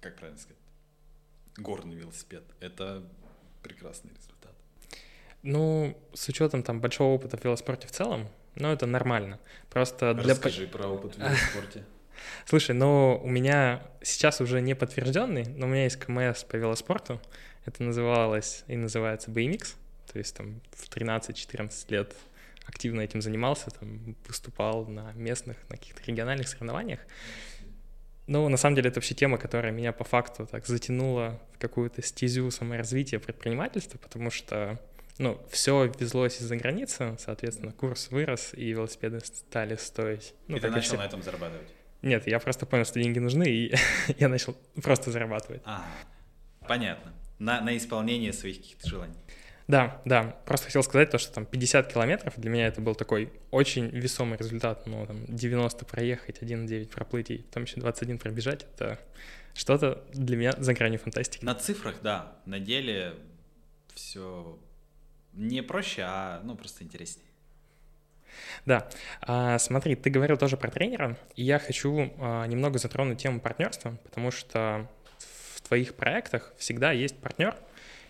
как 0.00 0.16
правильно 0.16 0.38
сказать, 0.38 0.58
горный 1.56 1.96
велосипед. 1.96 2.42
Это 2.60 3.04
прекрасный 3.62 4.10
результат. 4.10 4.52
Ну, 5.42 5.96
с 6.12 6.28
учетом 6.28 6.62
там 6.62 6.80
большого 6.80 7.14
опыта 7.14 7.38
в 7.38 7.44
велоспорте 7.44 7.86
в 7.86 7.92
целом, 7.92 8.28
ну, 8.54 8.72
это 8.72 8.86
нормально. 8.86 9.38
Просто 9.68 10.14
для... 10.14 10.34
Расскажи 10.34 10.66
про 10.66 10.86
опыт 10.88 11.14
в 11.14 11.18
велоспорте. 11.18 11.84
Слушай, 12.46 12.74
ну, 12.74 13.20
у 13.22 13.28
меня 13.28 13.82
сейчас 14.02 14.40
уже 14.40 14.60
не 14.60 14.74
подтвержденный, 14.74 15.44
но 15.44 15.66
у 15.66 15.68
меня 15.68 15.84
есть 15.84 15.96
КМС 15.96 16.44
по 16.44 16.56
велоспорту. 16.56 17.20
Это 17.64 17.82
называлось 17.82 18.64
и 18.66 18.76
называется 18.76 19.30
BMX. 19.30 19.74
То 20.12 20.18
есть 20.18 20.36
там 20.36 20.60
в 20.72 20.88
13-14 20.88 21.70
лет 21.88 22.14
активно 22.66 23.00
этим 23.00 23.22
занимался, 23.22 23.70
там 23.70 24.16
выступал 24.26 24.86
на 24.86 25.12
местных, 25.12 25.56
на 25.68 25.76
каких-то 25.76 26.02
региональных 26.04 26.48
соревнованиях. 26.48 27.00
Ну, 28.26 28.48
на 28.48 28.56
самом 28.56 28.76
деле, 28.76 28.90
это 28.90 28.98
вообще 28.98 29.14
тема, 29.14 29.38
которая 29.38 29.72
меня 29.72 29.92
по 29.92 30.04
факту 30.04 30.46
так 30.46 30.66
затянула 30.66 31.40
в 31.54 31.58
какую-то 31.58 32.00
стезю 32.00 32.50
саморазвития 32.50 33.18
предпринимательства, 33.18 33.98
потому 33.98 34.30
что, 34.30 34.80
ну, 35.20 35.38
все 35.50 35.84
везлось 35.98 36.40
из-за 36.40 36.56
границы, 36.56 37.14
соответственно, 37.18 37.72
курс 37.72 38.10
вырос, 38.10 38.54
и 38.54 38.70
велосипеды 38.70 39.20
стали 39.20 39.76
стоить. 39.76 40.34
Ну, 40.48 40.56
и 40.56 40.60
ты 40.60 40.70
начал 40.70 40.88
все... 40.88 40.96
на 40.96 41.04
этом 41.04 41.22
зарабатывать? 41.22 41.68
Нет, 42.00 42.26
я 42.26 42.38
просто 42.38 42.64
понял, 42.64 42.86
что 42.86 42.98
деньги 42.98 43.18
нужны, 43.18 43.44
и 43.44 43.74
я 44.18 44.30
начал 44.30 44.56
просто 44.82 45.10
зарабатывать. 45.10 45.60
А, 45.66 45.84
понятно. 46.66 47.12
На, 47.38 47.60
на 47.60 47.76
исполнение 47.76 48.32
своих 48.32 48.56
каких-то 48.56 48.88
желаний. 48.88 49.14
Да, 49.68 50.00
да. 50.06 50.36
Просто 50.46 50.66
хотел 50.66 50.82
сказать 50.82 51.10
то, 51.10 51.18
что 51.18 51.34
там 51.34 51.44
50 51.44 51.92
километров 51.92 52.32
для 52.38 52.50
меня 52.50 52.66
это 52.66 52.80
был 52.80 52.94
такой 52.94 53.30
очень 53.50 53.88
весомый 53.88 54.38
результат. 54.38 54.86
Ну, 54.86 55.06
там 55.06 55.26
90 55.26 55.84
проехать, 55.84 56.38
1,9 56.42 56.88
проплыть 56.88 57.30
и 57.30 57.38
потом 57.38 57.64
еще 57.64 57.78
21 57.78 58.18
пробежать. 58.18 58.66
Это 58.74 58.98
что-то 59.52 60.02
для 60.14 60.38
меня 60.38 60.52
за 60.56 60.72
гранью 60.72 60.98
фантастики. 60.98 61.44
На 61.44 61.54
цифрах, 61.54 61.96
да. 62.02 62.38
На 62.46 62.58
деле 62.58 63.14
все 63.94 64.58
не 65.32 65.62
проще, 65.62 66.02
а 66.02 66.40
ну 66.44 66.56
просто 66.56 66.84
интереснее. 66.84 67.26
Да. 68.64 68.88
А, 69.22 69.58
смотри, 69.58 69.96
ты 69.96 70.10
говорил 70.10 70.36
тоже 70.36 70.56
про 70.56 70.70
тренера, 70.70 71.16
и 71.36 71.42
я 71.42 71.58
хочу 71.58 72.12
а, 72.18 72.46
немного 72.46 72.78
затронуть 72.78 73.18
тему 73.18 73.40
партнерства, 73.40 73.96
потому 74.04 74.30
что 74.30 74.88
в 75.18 75.60
твоих 75.62 75.94
проектах 75.94 76.52
всегда 76.58 76.92
есть 76.92 77.16
партнер, 77.16 77.56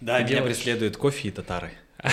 да, 0.00 0.18
ты 0.18 0.24
меня 0.24 0.36
делаешь... 0.36 0.56
преследуют 0.56 0.96
кофе 0.96 1.28
и 1.28 1.30
татары. 1.30 1.72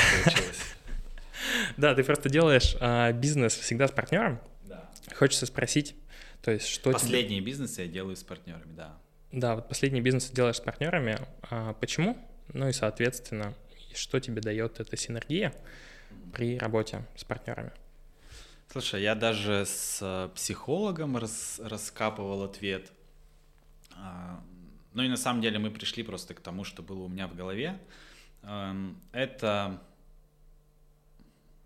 Да, 1.77 1.93
ты 1.93 2.03
просто 2.03 2.29
делаешь 2.29 2.75
а, 2.81 3.13
бизнес 3.13 3.53
всегда 3.53 3.87
с 3.87 3.91
партнером. 3.91 4.39
Да. 4.65 4.89
Хочется 5.15 5.45
спросить, 5.45 5.95
то 6.41 6.51
есть 6.51 6.67
что... 6.67 6.91
Последние 6.91 7.41
бизнесы 7.41 7.83
я 7.83 7.87
делаю 7.87 8.15
с 8.15 8.23
партнерами, 8.23 8.73
да. 8.73 8.97
Да, 9.31 9.55
вот 9.55 9.69
последний 9.69 10.01
бизнес 10.01 10.25
ты 10.25 10.35
делаешь 10.35 10.57
с 10.57 10.59
партнерами. 10.59 11.19
А 11.43 11.73
почему? 11.73 12.17
Ну 12.53 12.67
и, 12.67 12.73
соответственно, 12.73 13.53
что 13.97 14.19
тебе 14.19 14.41
дает 14.41 14.79
эта 14.79 14.95
синергия 14.95 15.53
при 16.33 16.57
работе 16.57 17.05
с 17.15 17.23
партнерами? 17.23 17.71
Слушай, 18.69 19.01
я 19.01 19.15
даже 19.15 19.65
с 19.65 19.99
э, 20.01 20.29
психологом 20.35 21.17
рас, 21.17 21.59
раскапывал 21.63 22.43
ответ. 22.43 22.91
А, 23.95 24.43
ну 24.93 25.03
и 25.03 25.07
на 25.07 25.17
самом 25.17 25.41
деле 25.41 25.57
мы 25.57 25.71
пришли 25.71 26.03
просто 26.03 26.33
к 26.33 26.41
тому, 26.41 26.63
что 26.63 26.83
было 26.83 27.03
у 27.03 27.07
меня 27.07 27.27
в 27.27 27.35
голове. 27.35 27.79
Эм, 28.43 29.01
это... 29.13 29.81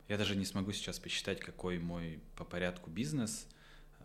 Я 0.08 0.18
даже 0.18 0.36
не 0.36 0.46
смогу 0.46 0.74
сейчас 0.74 1.00
посчитать, 1.00 1.40
какой 1.40 1.80
мой 1.80 2.20
по 2.36 2.44
порядку 2.44 2.90
бизнес. 2.90 3.48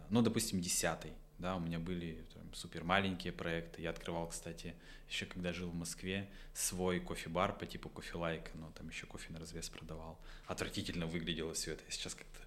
Ну, 0.09 0.23
допустим, 0.23 0.61
десятый. 0.61 1.13
Да, 1.39 1.57
у 1.57 1.61
меня 1.61 1.79
были 1.79 2.25
там, 2.33 2.55
супер 2.55 2.85
маленькие 2.85 3.33
проекты. 3.33 3.83
Я 3.83 3.91
открывал, 3.91 4.29
кстати, 4.29 4.75
еще 5.09 5.27
когда 5.27 5.53
жил 5.53 5.69
в 5.71 5.75
Москве, 5.75 6.31
свой 6.55 6.99
кофе-бар 6.99 7.57
по 7.59 7.67
типу 7.67 7.89
кофе-лайка, 7.91 8.51
но 8.55 8.71
там 8.71 8.89
еще 8.89 9.07
кофе 9.07 9.33
на 9.33 9.39
развес 9.39 9.69
продавал. 9.69 10.19
Отвратительно 10.47 11.07
выглядело 11.07 11.53
все 11.53 11.73
это. 11.73 11.85
Я 11.85 11.91
сейчас 11.91 12.15
как-то 12.15 12.41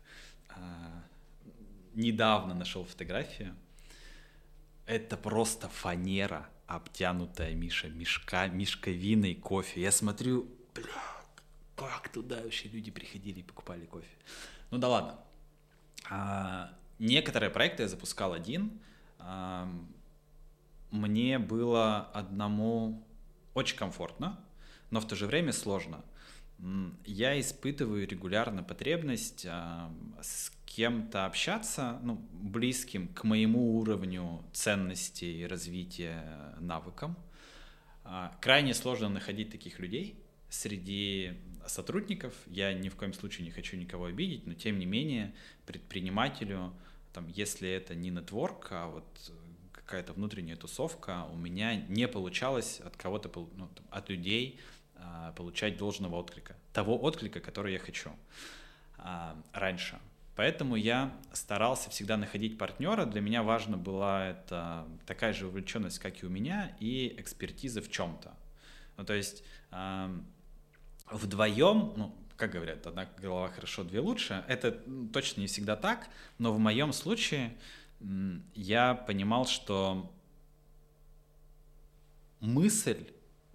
а, 0.50 1.04
недавно 1.94 2.56
нашел 2.56 2.84
фотографию. 2.84 3.56
Это 4.86 5.18
просто 5.18 5.70
фанера 5.70 6.50
обтянутая 6.66 7.54
Миша 7.54 7.90
мешка, 7.90 8.48
мешковиной 8.48 9.36
кофе. 9.36 9.82
Я 9.82 9.92
смотрю, 9.92 10.48
бля, 10.74 10.86
как 11.76 12.10
туда 12.10 12.42
вообще 12.42 12.70
люди 12.70 12.90
приходили 12.90 13.40
и 13.40 13.44
покупали 13.44 13.86
кофе. 13.86 14.08
Ну 14.72 14.80
да 14.80 14.88
ладно. 14.88 15.20
А, 16.10 16.74
некоторые 17.00 17.50
проекты 17.50 17.84
я 17.84 17.90
запускал 17.90 18.34
один. 18.34 18.80
Мне 20.92 21.40
было 21.40 22.02
одному 22.14 23.06
очень 23.54 23.78
комфортно, 23.78 24.40
но 24.92 25.00
в 25.00 25.08
то 25.08 25.16
же 25.16 25.26
время 25.26 25.52
сложно. 25.52 26.04
Я 27.06 27.40
испытываю 27.40 28.08
регулярно 28.08 28.64
потребность 28.64 29.46
с 29.46 30.52
кем-то 30.66 31.26
общаться, 31.26 32.00
ну, 32.04 32.16
близким 32.32 33.08
к 33.10 33.24
моему 33.24 33.78
уровню 33.80 34.44
ценности 34.54 35.26
и 35.26 35.46
развития 35.46 36.56
навыкам. 36.60 37.18
А, 38.04 38.36
крайне 38.42 38.74
сложно 38.74 39.10
находить 39.10 39.52
таких 39.52 39.80
людей 39.80 40.22
среди 40.50 41.34
сотрудников. 41.66 42.34
Я 42.48 42.74
ни 42.74 42.90
в 42.90 42.96
коем 42.96 43.14
случае 43.14 43.46
не 43.46 43.52
хочу 43.52 43.78
никого 43.78 44.06
обидеть, 44.06 44.48
но 44.48 44.54
тем 44.54 44.80
не 44.80 44.86
менее 44.86 45.34
предпринимателю, 45.66 46.74
там, 47.14 47.28
если 47.28 47.70
это 47.70 47.96
не 47.96 48.10
нетворк, 48.10 48.68
а 48.72 48.88
вот 48.88 49.32
какая-то 49.72 50.14
внутренняя 50.14 50.56
тусовка, 50.56 51.26
у 51.32 51.36
меня 51.36 51.76
не 51.76 52.08
получалось 52.08 52.80
от 52.80 52.96
кого-то, 52.96 53.30
ну, 53.56 53.70
от 53.90 54.10
людей 54.10 54.60
а, 54.96 55.32
получать 55.32 55.78
должного 55.78 56.18
отклика, 56.18 56.56
того 56.74 57.02
отклика, 57.02 57.40
который 57.40 57.74
я 57.74 57.80
хочу 57.80 58.12
а, 58.98 59.36
раньше. 59.54 60.00
Поэтому 60.36 60.76
я 60.78 61.14
старался 61.34 61.90
всегда 61.90 62.16
находить 62.16 62.58
партнера. 62.58 63.06
Для 63.06 63.20
меня 63.20 63.44
важно 63.44 63.76
была 63.76 64.28
это 64.28 64.88
такая 65.06 65.34
же 65.34 65.48
увлеченность, 65.48 66.00
как 66.00 66.24
и 66.24 66.26
у 66.26 66.30
меня, 66.30 66.78
и 66.80 67.14
экспертиза 67.18 67.82
в 67.82 67.92
чем-то. 67.92 68.34
Ну, 68.96 69.04
то 69.04 69.14
есть 69.14 69.44
э, 69.72 70.18
вдвоем, 71.12 71.92
ну, 71.98 72.16
как 72.40 72.52
говорят, 72.52 72.88
одна 72.88 73.08
голова 73.22 73.50
хорошо, 73.50 73.84
две 73.84 74.00
лучше. 74.00 74.46
Это 74.48 74.72
точно 75.12 75.42
не 75.42 75.48
всегда 75.48 75.76
так, 75.76 76.08
но 76.38 76.54
в 76.54 76.58
моем 76.58 76.94
случае 76.94 77.54
я 78.56 78.96
понимал, 78.96 79.46
что 79.46 80.10
мысль, 82.40 83.06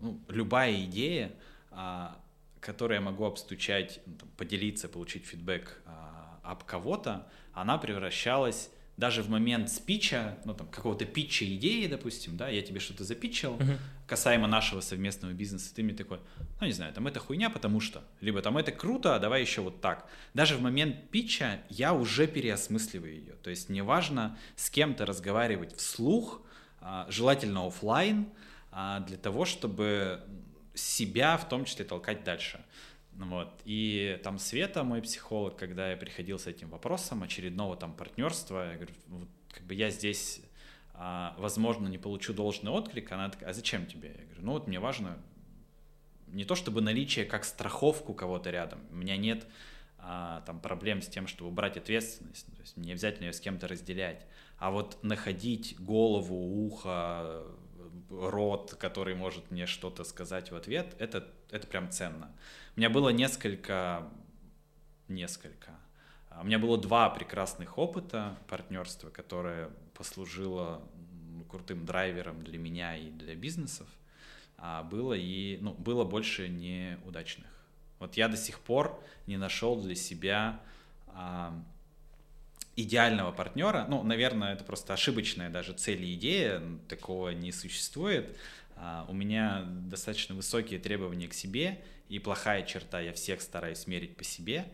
ну, 0.00 0.20
любая 0.28 0.84
идея, 0.84 1.32
а, 1.70 2.20
которую 2.60 2.96
я 2.96 3.00
могу 3.00 3.24
обстучать, 3.24 4.00
ну, 4.04 4.26
поделиться, 4.36 4.86
получить 4.88 5.24
фидбэк 5.24 5.80
а, 5.86 6.38
об 6.42 6.64
кого-то, 6.64 7.26
она 7.54 7.78
превращалась 7.78 8.70
даже 8.98 9.22
в 9.22 9.30
момент 9.30 9.70
спича, 9.70 10.38
ну 10.44 10.52
там 10.54 10.68
какого-то 10.68 11.06
питча 11.06 11.46
идеи, 11.56 11.86
допустим, 11.86 12.36
да, 12.36 12.48
я 12.48 12.60
тебе 12.60 12.80
что-то 12.80 13.02
запитчил 13.02 13.56
uh-huh. 13.56 13.78
Касаемо 14.06 14.46
нашего 14.46 14.80
совместного 14.80 15.32
бизнеса, 15.32 15.74
ты 15.74 15.82
мне 15.82 15.94
такой, 15.94 16.20
ну 16.60 16.66
не 16.66 16.72
знаю, 16.72 16.92
там 16.92 17.06
это 17.06 17.20
хуйня, 17.20 17.50
потому 17.50 17.80
что, 17.80 18.04
либо 18.20 18.42
там 18.42 18.58
это 18.58 18.72
круто, 18.72 19.14
а 19.14 19.18
давай 19.18 19.40
еще 19.40 19.60
вот 19.62 19.80
так. 19.80 20.08
Даже 20.34 20.56
в 20.56 20.60
момент 20.60 21.10
питча 21.10 21.62
я 21.70 21.94
уже 21.94 22.26
переосмысливаю 22.26 23.14
ее, 23.14 23.34
то 23.42 23.50
есть 23.50 23.68
неважно 23.68 24.38
с 24.56 24.70
кем-то 24.70 25.06
разговаривать 25.06 25.76
вслух, 25.76 26.42
а, 26.80 27.06
желательно 27.08 27.66
офлайн, 27.66 28.28
а, 28.70 29.00
для 29.00 29.16
того, 29.16 29.44
чтобы 29.44 30.20
себя 30.74 31.36
в 31.36 31.48
том 31.48 31.64
числе 31.64 31.84
толкать 31.84 32.24
дальше. 32.24 32.64
Вот. 33.12 33.60
И 33.64 34.20
там 34.24 34.38
Света, 34.38 34.82
мой 34.82 35.00
психолог, 35.00 35.56
когда 35.56 35.90
я 35.90 35.96
приходил 35.96 36.38
с 36.38 36.46
этим 36.46 36.68
вопросом 36.68 37.22
очередного 37.22 37.76
там 37.76 37.94
партнерства, 37.94 38.70
я 38.70 38.76
говорю, 38.76 38.94
вот, 39.06 39.28
как 39.50 39.62
бы 39.64 39.74
я 39.74 39.90
здесь, 39.90 40.40
возможно, 40.94 41.88
не 41.88 41.98
получу 41.98 42.32
должный 42.32 42.70
отклик, 42.70 43.10
она 43.12 43.28
такая, 43.28 43.50
а 43.50 43.52
зачем 43.52 43.86
тебе? 43.86 44.14
Я 44.16 44.24
говорю, 44.24 44.42
ну 44.42 44.52
вот 44.52 44.68
мне 44.68 44.78
важно 44.78 45.18
не 46.28 46.44
то 46.44 46.54
чтобы 46.54 46.80
наличие 46.80 47.24
как 47.24 47.44
страховку 47.44 48.14
кого-то 48.14 48.50
рядом, 48.50 48.80
у 48.90 48.94
меня 48.94 49.16
нет 49.16 49.46
а, 49.98 50.42
там 50.46 50.60
проблем 50.60 51.00
с 51.00 51.06
тем, 51.06 51.26
чтобы 51.26 51.50
брать 51.50 51.76
ответственность, 51.76 52.46
то 52.54 52.60
есть 52.60 52.76
не 52.76 52.92
обязательно 52.92 53.26
ее 53.26 53.32
с 53.32 53.40
кем-то 53.40 53.68
разделять, 53.68 54.26
а 54.58 54.70
вот 54.70 55.02
находить 55.02 55.76
голову, 55.78 56.66
ухо, 56.66 57.44
рот, 58.10 58.74
который 58.78 59.14
может 59.14 59.50
мне 59.50 59.66
что-то 59.66 60.04
сказать 60.04 60.50
в 60.50 60.56
ответ, 60.56 60.94
это, 60.98 61.26
это 61.50 61.66
прям 61.66 61.90
ценно. 61.90 62.30
У 62.76 62.80
меня 62.80 62.90
было 62.90 63.08
несколько, 63.08 64.08
несколько, 65.08 65.72
а, 66.28 66.42
у 66.42 66.44
меня 66.44 66.58
было 66.58 66.76
два 66.76 67.08
прекрасных 67.10 67.78
опыта 67.78 68.36
партнерства, 68.48 69.10
которое 69.10 69.70
послужило 69.94 70.82
крутым 71.48 71.86
драйвером 71.86 72.42
для 72.42 72.58
меня 72.58 72.96
и 72.96 73.10
для 73.10 73.34
бизнесов, 73.34 73.86
а 74.58 74.82
было 74.82 75.14
и, 75.14 75.58
ну, 75.60 75.72
было 75.74 76.04
больше 76.04 76.48
неудачных. 76.48 77.46
Вот 77.98 78.16
я 78.16 78.28
до 78.28 78.36
сих 78.36 78.58
пор 78.60 79.02
не 79.26 79.36
нашел 79.36 79.80
для 79.80 79.94
себя 79.94 80.60
а, 81.06 81.56
идеального 82.76 83.32
партнера. 83.32 83.86
Ну, 83.88 84.02
наверное, 84.02 84.54
это 84.54 84.64
просто 84.64 84.92
ошибочная 84.92 85.48
даже 85.48 85.72
цель 85.72 86.02
и 86.04 86.14
идея, 86.14 86.60
такого 86.88 87.30
не 87.30 87.52
существует. 87.52 88.36
А, 88.76 89.06
у 89.08 89.12
меня 89.12 89.64
достаточно 89.64 90.34
высокие 90.34 90.80
требования 90.80 91.28
к 91.28 91.34
себе, 91.34 91.82
и 92.08 92.18
плохая 92.18 92.64
черта, 92.64 93.00
я 93.00 93.12
всех 93.12 93.40
стараюсь 93.40 93.86
мерить 93.86 94.16
по 94.16 94.24
себе. 94.24 94.66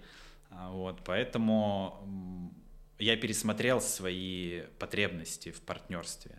Вот, 0.50 1.00
поэтому 1.04 2.52
я 3.00 3.16
пересмотрел 3.16 3.80
свои 3.80 4.62
потребности 4.78 5.50
в 5.50 5.60
партнерстве. 5.62 6.38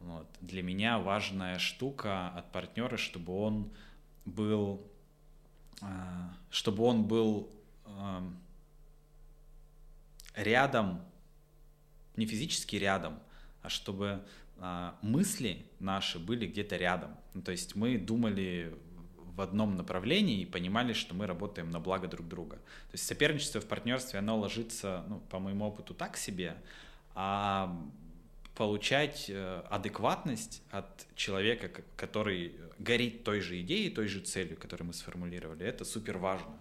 Вот. 0.00 0.26
Для 0.40 0.62
меня 0.62 0.98
важная 0.98 1.58
штука 1.58 2.28
от 2.28 2.50
партнера, 2.52 2.96
чтобы 2.96 3.32
он 3.32 3.72
был, 4.24 4.86
а, 5.80 6.34
чтобы 6.50 6.84
он 6.84 7.04
был 7.04 7.50
рядом, 10.34 11.04
не 12.16 12.26
физически 12.26 12.76
рядом, 12.76 13.18
а 13.62 13.68
чтобы 13.68 14.24
а, 14.58 14.98
мысли 15.02 15.64
наши 15.78 16.18
были 16.18 16.46
где-то 16.46 16.76
рядом. 16.76 17.16
Ну, 17.34 17.42
то 17.42 17.52
есть 17.52 17.76
мы 17.76 17.98
думали 17.98 18.74
в 19.40 19.42
одном 19.42 19.74
направлении 19.74 20.42
и 20.42 20.44
понимали, 20.44 20.92
что 20.92 21.14
мы 21.14 21.26
работаем 21.26 21.70
на 21.70 21.80
благо 21.80 22.06
друг 22.06 22.28
друга. 22.28 22.56
То 22.56 22.92
есть 22.92 23.06
соперничество 23.06 23.62
в 23.62 23.66
партнерстве, 23.66 24.18
оно 24.18 24.38
ложится, 24.38 25.02
ну, 25.08 25.20
по 25.30 25.38
моему 25.38 25.64
опыту, 25.64 25.94
так 25.94 26.18
себе, 26.18 26.58
а 27.14 27.74
получать 28.54 29.30
э, 29.30 29.62
адекватность 29.70 30.62
от 30.70 31.06
человека, 31.14 31.70
который 31.96 32.52
горит 32.78 33.24
той 33.24 33.40
же 33.40 33.58
идеей, 33.62 33.88
той 33.88 34.08
же 34.08 34.20
целью, 34.20 34.58
которую 34.58 34.88
мы 34.88 34.92
сформулировали, 34.92 35.64
это 35.64 35.86
супер 35.86 36.18
важно. 36.18 36.60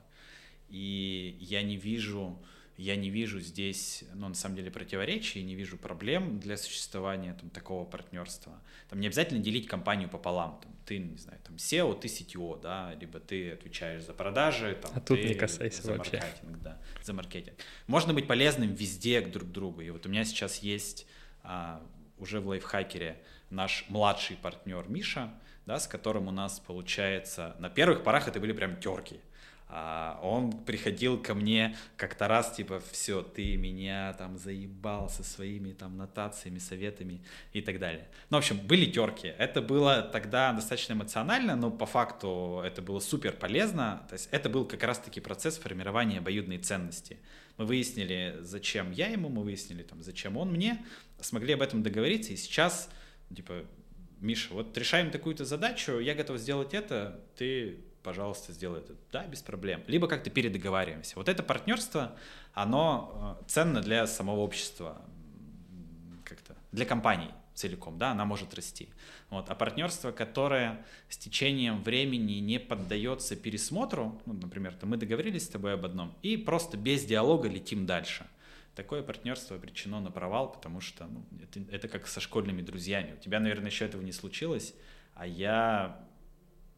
И 0.69 1.35
я 1.41 1.61
не 1.61 1.75
вижу 1.75 2.41
я 2.79 2.95
не 2.95 3.09
вижу 3.09 3.41
здесь, 3.41 4.05
ну, 4.13 4.29
на 4.29 4.33
самом 4.33 4.55
деле, 4.55 4.71
противоречий, 4.71 5.43
не 5.43 5.53
вижу 5.53 5.77
проблем 5.77 6.39
для 6.39 6.55
существования 6.55 7.33
там, 7.33 7.49
такого 7.49 7.83
партнерства. 7.83 8.53
Там 8.89 9.01
не 9.01 9.07
обязательно 9.07 9.41
делить 9.41 9.67
компанию 9.67 10.07
пополам. 10.07 10.61
Там, 10.63 10.71
ты, 10.85 10.97
не 10.97 11.17
знаю, 11.17 11.39
там 11.45 11.57
SEO, 11.57 11.99
ты 11.99 12.07
CTO, 12.07 12.61
да, 12.61 12.93
либо 12.93 13.19
ты 13.19 13.51
отвечаешь 13.51 14.05
за 14.05 14.13
продажи, 14.13 14.77
там, 14.81 14.91
а 14.95 15.01
тут 15.01 15.19
не 15.19 15.33
касайся 15.33 15.83
за 15.83 15.97
вообще. 15.97 16.19
маркетинг, 16.19 16.61
да, 16.61 16.81
за 17.03 17.11
маркетинг. 17.13 17.57
Можно 17.87 18.13
быть 18.13 18.27
полезным 18.27 18.73
везде 18.73 19.19
к 19.19 19.29
друг 19.29 19.51
другу. 19.51 19.81
И 19.81 19.89
вот 19.89 20.05
у 20.05 20.09
меня 20.09 20.23
сейчас 20.23 20.59
есть 20.59 21.05
а, 21.43 21.85
уже 22.17 22.39
в 22.39 22.47
лайфхакере 22.47 23.21
наш 23.49 23.85
младший 23.89 24.37
партнер 24.37 24.87
Миша, 24.87 25.33
да, 25.65 25.79
с 25.79 25.87
которым 25.87 26.29
у 26.29 26.31
нас 26.31 26.61
получается, 26.61 27.57
на 27.59 27.69
первых 27.69 28.03
порах 28.03 28.29
это 28.29 28.39
были 28.39 28.53
прям 28.53 28.79
терки. 28.79 29.19
А 29.71 30.19
он 30.23 30.51
приходил 30.51 31.21
ко 31.21 31.35
мне 31.35 31.77
как-то 31.95 32.27
раз, 32.27 32.55
типа, 32.55 32.81
все, 32.91 33.21
ты 33.21 33.55
меня 33.55 34.13
там 34.13 34.35
заебал 34.39 35.09
со 35.09 35.23
своими 35.23 35.73
там 35.73 35.95
нотациями, 35.95 36.57
советами 36.57 37.21
и 37.53 37.61
так 37.61 37.77
далее. 37.77 38.07
Ну, 38.31 38.37
в 38.37 38.39
общем, 38.39 38.57
были 38.57 38.85
терки. 38.89 39.27
Это 39.27 39.61
было 39.61 40.01
тогда 40.01 40.53
достаточно 40.53 40.93
эмоционально, 40.93 41.55
но 41.55 41.69
по 41.69 41.85
факту 41.85 42.63
это 42.65 42.81
было 42.81 42.99
супер 42.99 43.33
полезно. 43.33 44.07
То 44.09 44.13
есть 44.13 44.27
это 44.31 44.49
был 44.49 44.65
как 44.65 44.81
раз-таки 44.81 45.21
процесс 45.21 45.59
формирования 45.59 46.17
обоюдной 46.17 46.57
ценности. 46.57 47.17
Мы 47.57 47.65
выяснили, 47.65 48.37
зачем 48.39 48.91
я 48.91 49.09
ему, 49.09 49.29
мы 49.29 49.43
выяснили, 49.43 49.83
там, 49.83 50.01
зачем 50.01 50.35
он 50.35 50.49
мне, 50.51 50.83
смогли 51.21 51.53
об 51.53 51.61
этом 51.61 51.83
договориться, 51.83 52.33
и 52.33 52.37
сейчас, 52.37 52.89
типа, 53.35 53.65
Миша, 54.19 54.53
вот 54.53 54.75
решаем 54.77 55.11
такую-то 55.11 55.45
задачу, 55.45 55.99
я 55.99 56.15
готов 56.15 56.39
сделать 56.39 56.73
это, 56.73 57.23
ты 57.35 57.79
пожалуйста, 58.09 58.53
сделай 58.53 58.79
это. 58.79 58.95
Да, 59.11 59.27
без 59.27 59.43
проблем. 59.43 59.83
Либо 59.85 60.07
как-то 60.07 60.31
передоговариваемся. 60.31 61.15
Вот 61.15 61.29
это 61.29 61.43
партнерство, 61.43 62.15
оно 62.55 63.37
э, 63.39 63.43
ценно 63.45 63.81
для 63.81 64.07
самого 64.07 64.39
общества, 64.39 64.99
как-то 66.23 66.55
для 66.71 66.85
компаний 66.85 67.29
целиком, 67.53 67.99
да, 67.99 68.11
она 68.11 68.25
может 68.25 68.55
расти. 68.55 68.89
Вот. 69.29 69.47
А 69.51 69.53
партнерство, 69.53 70.11
которое 70.11 70.83
с 71.07 71.17
течением 71.17 71.83
времени 71.83 72.39
не 72.39 72.59
поддается 72.59 73.35
пересмотру, 73.35 74.19
ну, 74.25 74.33
например, 74.33 74.73
то 74.73 74.87
мы 74.87 74.97
договорились 74.97 75.45
с 75.45 75.49
тобой 75.49 75.75
об 75.75 75.85
одном, 75.85 76.15
и 76.23 76.35
просто 76.35 76.77
без 76.77 77.05
диалога 77.05 77.47
летим 77.47 77.85
дальше. 77.85 78.25
Такое 78.73 79.03
партнерство 79.03 79.55
обречено 79.55 79.99
на 79.99 80.09
провал, 80.09 80.51
потому 80.51 80.81
что 80.81 81.05
ну, 81.05 81.23
это, 81.43 81.59
это 81.69 81.87
как 81.87 82.07
со 82.07 82.19
школьными 82.21 82.63
друзьями. 82.63 83.13
У 83.13 83.17
тебя, 83.17 83.39
наверное, 83.39 83.69
еще 83.69 83.85
этого 83.85 84.01
не 84.01 84.13
случилось, 84.13 84.73
а 85.13 85.27
я 85.27 86.03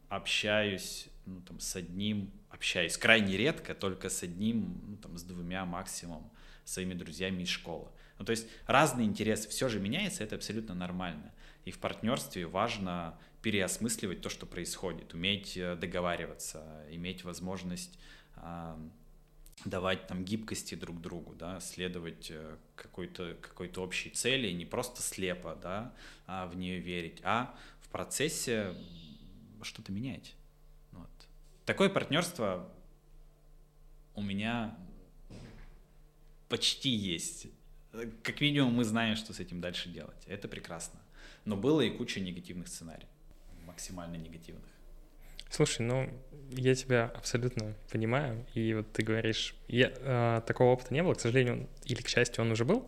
общаюсь 0.09 1.07
ну, 1.25 1.41
там, 1.41 1.59
с 1.59 1.75
одним, 1.75 2.31
общаюсь 2.49 2.97
крайне 2.97 3.37
редко, 3.37 3.73
только 3.75 4.09
с 4.09 4.23
одним, 4.23 4.81
ну, 4.87 4.97
там, 4.97 5.17
с 5.17 5.23
двумя 5.23 5.65
максимум 5.65 6.31
своими 6.65 6.93
друзьями 6.93 7.43
из 7.43 7.49
школы. 7.49 7.89
Ну, 8.19 8.25
то 8.25 8.31
есть 8.31 8.47
разные 8.67 9.07
интересы, 9.07 9.49
все 9.49 9.67
же 9.67 9.79
меняется, 9.79 10.23
это 10.23 10.35
абсолютно 10.35 10.75
нормально. 10.75 11.31
И 11.65 11.71
в 11.71 11.79
партнерстве 11.79 12.45
важно 12.45 13.17
переосмысливать 13.41 14.21
то, 14.21 14.29
что 14.29 14.45
происходит, 14.45 15.13
уметь 15.13 15.57
э, 15.57 15.75
договариваться, 15.75 16.85
иметь 16.91 17.23
возможность 17.23 17.97
э, 18.35 18.75
давать 19.65 20.07
там 20.07 20.23
гибкости 20.23 20.75
друг 20.75 21.01
другу, 21.01 21.33
да, 21.33 21.59
следовать 21.59 22.29
э, 22.29 22.57
какой-то 22.75 23.37
какой 23.41 23.71
общей 23.77 24.09
цели, 24.09 24.51
не 24.51 24.65
просто 24.65 25.01
слепо, 25.01 25.57
да, 25.61 25.93
а 26.27 26.47
в 26.47 26.55
нее 26.55 26.79
верить, 26.79 27.19
а 27.23 27.55
в 27.81 27.89
процессе 27.89 28.75
что-то 29.63 29.91
менять. 29.91 30.35
Такое 31.65 31.89
партнерство 31.89 32.69
у 34.15 34.21
меня 34.21 34.77
почти 36.49 36.89
есть. 36.89 37.47
Как 38.23 38.41
минимум 38.41 38.73
мы 38.73 38.83
знаем, 38.83 39.15
что 39.15 39.33
с 39.33 39.39
этим 39.39 39.61
дальше 39.61 39.89
делать. 39.89 40.23
Это 40.27 40.47
прекрасно. 40.47 40.99
Но 41.45 41.55
было 41.55 41.81
и 41.81 41.89
куча 41.89 42.19
негативных 42.19 42.67
сценариев, 42.67 43.09
максимально 43.65 44.15
негативных. 44.15 44.65
Слушай, 45.49 45.81
ну 45.81 46.09
я 46.51 46.75
тебя 46.75 47.11
абсолютно 47.15 47.73
понимаю, 47.91 48.45
и 48.53 48.73
вот 48.73 48.91
ты 48.93 49.03
говоришь, 49.03 49.55
я, 49.67 49.91
э, 49.93 50.41
такого 50.47 50.71
опыта 50.71 50.93
не 50.93 51.03
было, 51.03 51.13
к 51.13 51.19
сожалению, 51.19 51.67
или 51.85 52.01
к 52.01 52.07
счастью, 52.07 52.43
он 52.43 52.51
уже 52.51 52.63
был, 52.63 52.87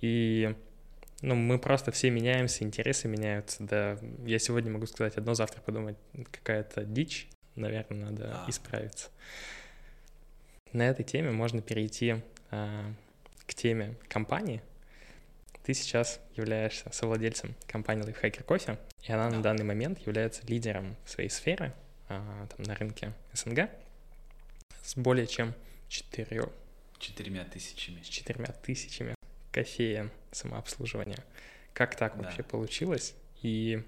и 0.00 0.54
ну, 1.22 1.34
мы 1.34 1.58
просто 1.58 1.92
все 1.92 2.10
меняемся, 2.10 2.64
интересы 2.64 3.08
меняются, 3.08 3.62
да. 3.62 3.98
Я 4.26 4.38
сегодня 4.38 4.70
могу 4.70 4.86
сказать 4.86 5.16
одно, 5.16 5.32
завтра 5.32 5.62
подумать, 5.62 5.96
какая-то 6.30 6.84
дичь, 6.84 7.28
наверное, 7.56 8.10
надо 8.10 8.44
а. 8.44 8.50
исправиться. 8.50 9.10
На 10.72 10.88
этой 10.88 11.04
теме 11.04 11.30
можно 11.30 11.62
перейти 11.62 12.16
а, 12.50 12.92
к 13.46 13.54
теме 13.54 13.94
компании. 14.08 14.62
Ты 15.62 15.72
сейчас 15.72 16.20
являешься 16.34 16.90
совладельцем 16.92 17.54
компании 17.66 18.04
Lifehacker 18.04 18.44
Coffee, 18.44 18.78
и 19.02 19.12
она 19.12 19.30
да. 19.30 19.36
на 19.36 19.42
данный 19.42 19.64
момент 19.64 19.98
является 20.00 20.46
лидером 20.46 20.96
своей 21.06 21.30
сферы 21.30 21.72
а, 22.08 22.46
там, 22.48 22.66
на 22.66 22.74
рынке 22.74 23.12
СНГ 23.32 23.70
с 24.82 24.96
более 24.96 25.26
чем 25.26 25.54
четырьмя 25.88 26.48
четырьмя 26.98 27.44
тысячами. 27.44 28.02
С 28.02 28.08
четырьмя 28.08 28.46
тысячами 28.62 29.14
кофеен 29.52 30.10
самообслуживания. 30.32 31.24
Как 31.72 31.96
так 31.96 32.16
да. 32.16 32.24
вообще 32.24 32.42
получилось? 32.42 33.14
И 33.42 33.82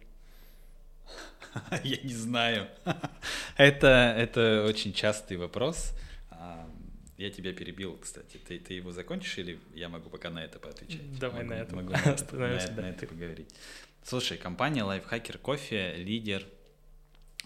я 1.85 1.97
не 2.03 2.15
знаю. 2.15 2.69
это, 3.57 4.15
это 4.17 4.65
очень 4.69 4.93
частый 4.93 5.37
вопрос. 5.37 5.93
А, 6.31 6.69
я 7.17 7.31
тебя 7.31 7.53
перебил, 7.53 7.99
кстати. 7.99 8.39
Ты, 8.39 8.59
ты 8.59 8.75
его 8.75 8.93
закончишь 8.93 9.39
или 9.39 9.59
я 9.75 9.89
могу 9.89 10.11
пока 10.11 10.31
на 10.31 10.45
это 10.45 10.59
поотвечать? 10.59 11.19
Давай 11.19 11.45
могу, 11.45 11.55
на 11.55 11.59
это. 11.61 11.77
Могу 11.77 11.91
на, 11.93 11.99
на, 11.99 12.49
на, 12.49 12.83
на 12.83 12.91
это 12.91 13.07
поговорить. 13.07 13.55
Слушай, 14.03 14.39
компания 14.39 14.83
Lifehacker 14.83 15.41
Coffee 15.41 15.97
лидер 15.97 16.45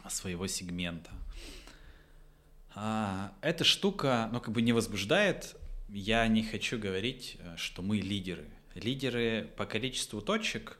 своего 0.09 0.47
сегмента. 0.47 1.11
А, 2.75 3.33
эта 3.41 3.65
штука, 3.65 4.29
ну, 4.33 4.41
как 4.41 4.53
бы 4.53 4.63
не 4.63 4.73
возбуждает. 4.73 5.57
Я 5.89 6.27
не 6.29 6.45
хочу 6.45 6.79
говорить, 6.79 7.37
э, 7.41 7.57
что 7.57 7.83
мы 7.83 7.97
лидеры. 7.97 8.45
Лидеры 8.77 9.51
по 9.57 9.67
количеству 9.67 10.21
точек 10.21 10.79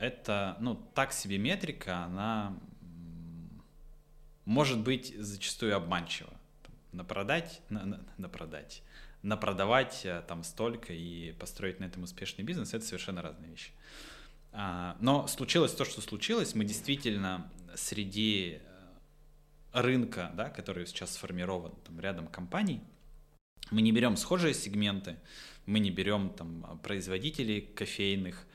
это, 0.00 0.56
ну, 0.60 0.74
так 0.94 1.12
себе 1.12 1.38
метрика, 1.38 2.04
она 2.04 2.58
может 4.44 4.80
быть 4.80 5.14
зачастую 5.16 5.76
обманчива. 5.76 6.32
Напродать, 6.92 7.60
на, 7.68 7.84
на, 7.84 8.00
напродать, 8.16 8.82
напродавать 9.22 10.00
э, 10.04 10.22
там 10.26 10.42
столько 10.42 10.92
и 10.92 11.32
построить 11.32 11.78
на 11.78 11.84
этом 11.84 12.02
успешный 12.02 12.42
бизнес— 12.42 12.74
это 12.74 12.84
совершенно 12.84 13.22
разные 13.22 13.50
вещи. 13.50 13.70
А, 14.52 14.96
но 15.00 15.28
случилось 15.28 15.72
то, 15.72 15.84
что 15.84 16.00
случилось. 16.00 16.54
Мы 16.54 16.64
действительно 16.64 17.48
среди 17.76 18.60
рынка, 19.72 20.32
да, 20.34 20.48
который 20.48 20.86
сейчас 20.86 21.12
сформирован 21.12 21.72
там, 21.86 22.00
рядом 22.00 22.26
компаний, 22.26 22.80
мы 23.70 23.82
не 23.82 23.92
берем 23.92 24.16
схожие 24.16 24.54
сегменты, 24.54 25.16
мы 25.66 25.78
не 25.78 25.90
берем 25.90 26.30
там 26.30 26.80
производителей 26.82 27.60
кофейных, 27.60 28.46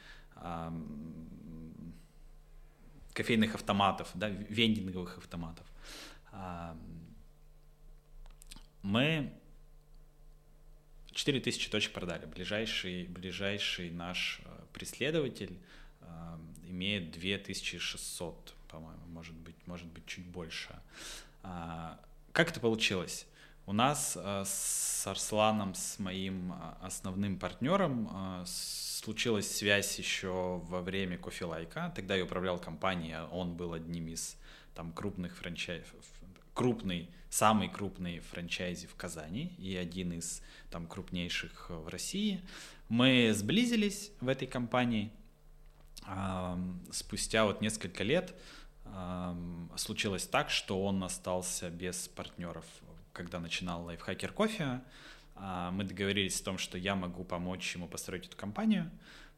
кофейных 3.14 3.56
автоматов, 3.56 4.12
да, 4.14 4.30
вендинговых 4.30 5.18
автоматов. 5.18 5.66
мы 8.82 9.32
4000 11.12 11.70
точек 11.70 11.94
продали. 11.94 12.26
Ближайший, 12.26 13.06
ближайший 13.06 13.90
наш 13.90 14.42
э, 14.44 14.50
преследователь 14.74 15.58
имеет 16.68 17.12
2600 17.12 18.54
по-моему, 18.76 19.06
может 19.08 19.34
быть, 19.36 19.56
может 19.66 19.88
быть 19.88 20.06
чуть 20.06 20.26
больше. 20.26 20.76
А, 21.44 22.00
как 22.34 22.52
это 22.52 22.60
получилось? 22.60 23.26
У 23.68 23.74
нас 23.74 24.16
а, 24.16 24.44
с 24.46 25.08
Арсланом, 25.08 25.74
с 25.74 25.98
моим 25.98 26.52
а, 26.52 26.78
основным 26.82 27.40
партнером, 27.40 28.44
случилась 28.46 29.50
связь 29.50 29.98
еще 29.98 30.62
во 30.68 30.82
время 30.82 31.18
кофе-лайка. 31.18 31.92
Тогда 31.96 32.16
я 32.16 32.26
управлял 32.26 32.60
компанией, 32.60 33.18
он 33.32 33.56
был 33.56 33.74
одним 33.74 34.10
из 34.10 34.38
там 34.76 34.92
крупных 34.92 35.36
франчайзов, 35.38 35.96
крупный, 36.54 37.10
самый 37.30 37.68
крупный 37.70 38.20
франчайзи 38.20 38.86
в 38.86 38.96
Казани 38.96 39.56
и 39.58 39.76
один 39.76 40.14
из 40.14 40.44
там 40.70 40.86
крупнейших 40.86 41.72
в 41.72 41.88
России. 41.88 42.42
Мы 42.88 43.32
сблизились 43.34 44.12
в 44.22 44.28
этой 44.28 44.48
компании. 44.48 45.12
Спустя 46.92 47.46
вот 47.46 47.62
несколько 47.62 48.04
лет 48.04 48.36
случилось 49.76 50.28
так, 50.28 50.50
что 50.52 50.84
он 50.84 51.04
остался 51.04 51.70
без 51.70 52.08
партнеров, 52.08 52.66
когда 53.16 53.40
начинал 53.40 53.86
лайфхакер 53.86 54.32
кофе. 54.32 54.82
А, 55.36 55.72
мы 55.72 55.86
договорились 55.86 56.40
о 56.42 56.46
том, 56.46 56.58
что 56.58 56.78
я 56.78 56.96
могу 56.96 57.24
помочь 57.24 57.74
ему 57.74 57.88
построить 57.88 58.28
эту 58.28 58.38
компанию. 58.38 58.92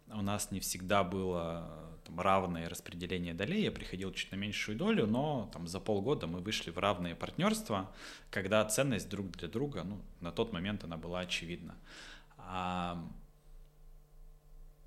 У 0.10 0.22
нас 0.22 0.52
не 0.52 0.60
всегда 0.60 1.04
было 1.04 1.70
там, 2.06 2.20
равное 2.20 2.70
распределение 2.70 3.34
долей, 3.34 3.64
я 3.64 3.72
приходил 3.72 4.12
чуть 4.14 4.32
на 4.32 4.38
меньшую 4.38 4.78
долю, 4.78 5.06
но 5.06 5.50
там, 5.54 5.68
за 5.68 5.80
полгода 5.80 6.28
мы 6.28 6.40
вышли 6.40 6.72
в 6.72 6.78
равные 6.78 7.16
партнерства, 7.16 7.92
когда 8.32 8.64
ценность 8.66 9.10
друг 9.10 9.32
для 9.32 9.50
друга, 9.50 9.84
ну, 9.84 10.02
на 10.22 10.32
тот 10.32 10.54
момент 10.54 10.84
она 10.84 10.98
была 10.98 11.20
очевидна. 11.20 11.76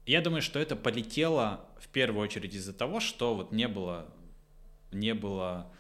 Я 0.07 0.23
думаю, 0.23 0.41
что 0.41 0.59
это 0.59 0.75
полетело 0.75 1.69
в 1.79 1.89
первую 1.89 2.23
очередь 2.23 2.55
из-за 2.55 2.73
того, 2.73 3.01
что 3.01 3.35
вот 3.35 3.53
не 3.53 3.69
было 3.69 4.09
не 4.93 5.15
было 5.15 5.71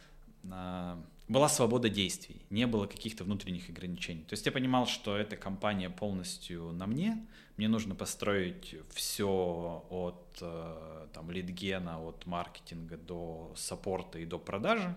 а, 0.51 1.03
была 1.31 1.49
свобода 1.49 1.89
действий, 1.89 2.43
не 2.51 2.66
было 2.66 2.87
каких-то 2.87 3.22
внутренних 3.22 3.70
ограничений. 3.70 4.24
То 4.24 4.33
есть 4.33 4.45
я 4.47 4.53
понимал, 4.53 4.87
что 4.87 5.16
эта 5.16 5.37
компания 5.37 5.89
полностью 5.89 6.72
на 6.72 6.89
мне, 6.89 7.24
мне 7.57 7.68
нужно 7.68 7.95
построить 7.95 8.74
все 8.93 9.85
от 9.91 10.39
э, 10.41 11.07
там, 11.12 11.31
лидгена, 11.31 12.01
от 12.05 12.26
маркетинга 12.26 12.97
до 12.97 13.53
саппорта 13.55 14.18
и 14.18 14.24
до 14.24 14.39
продажи. 14.41 14.93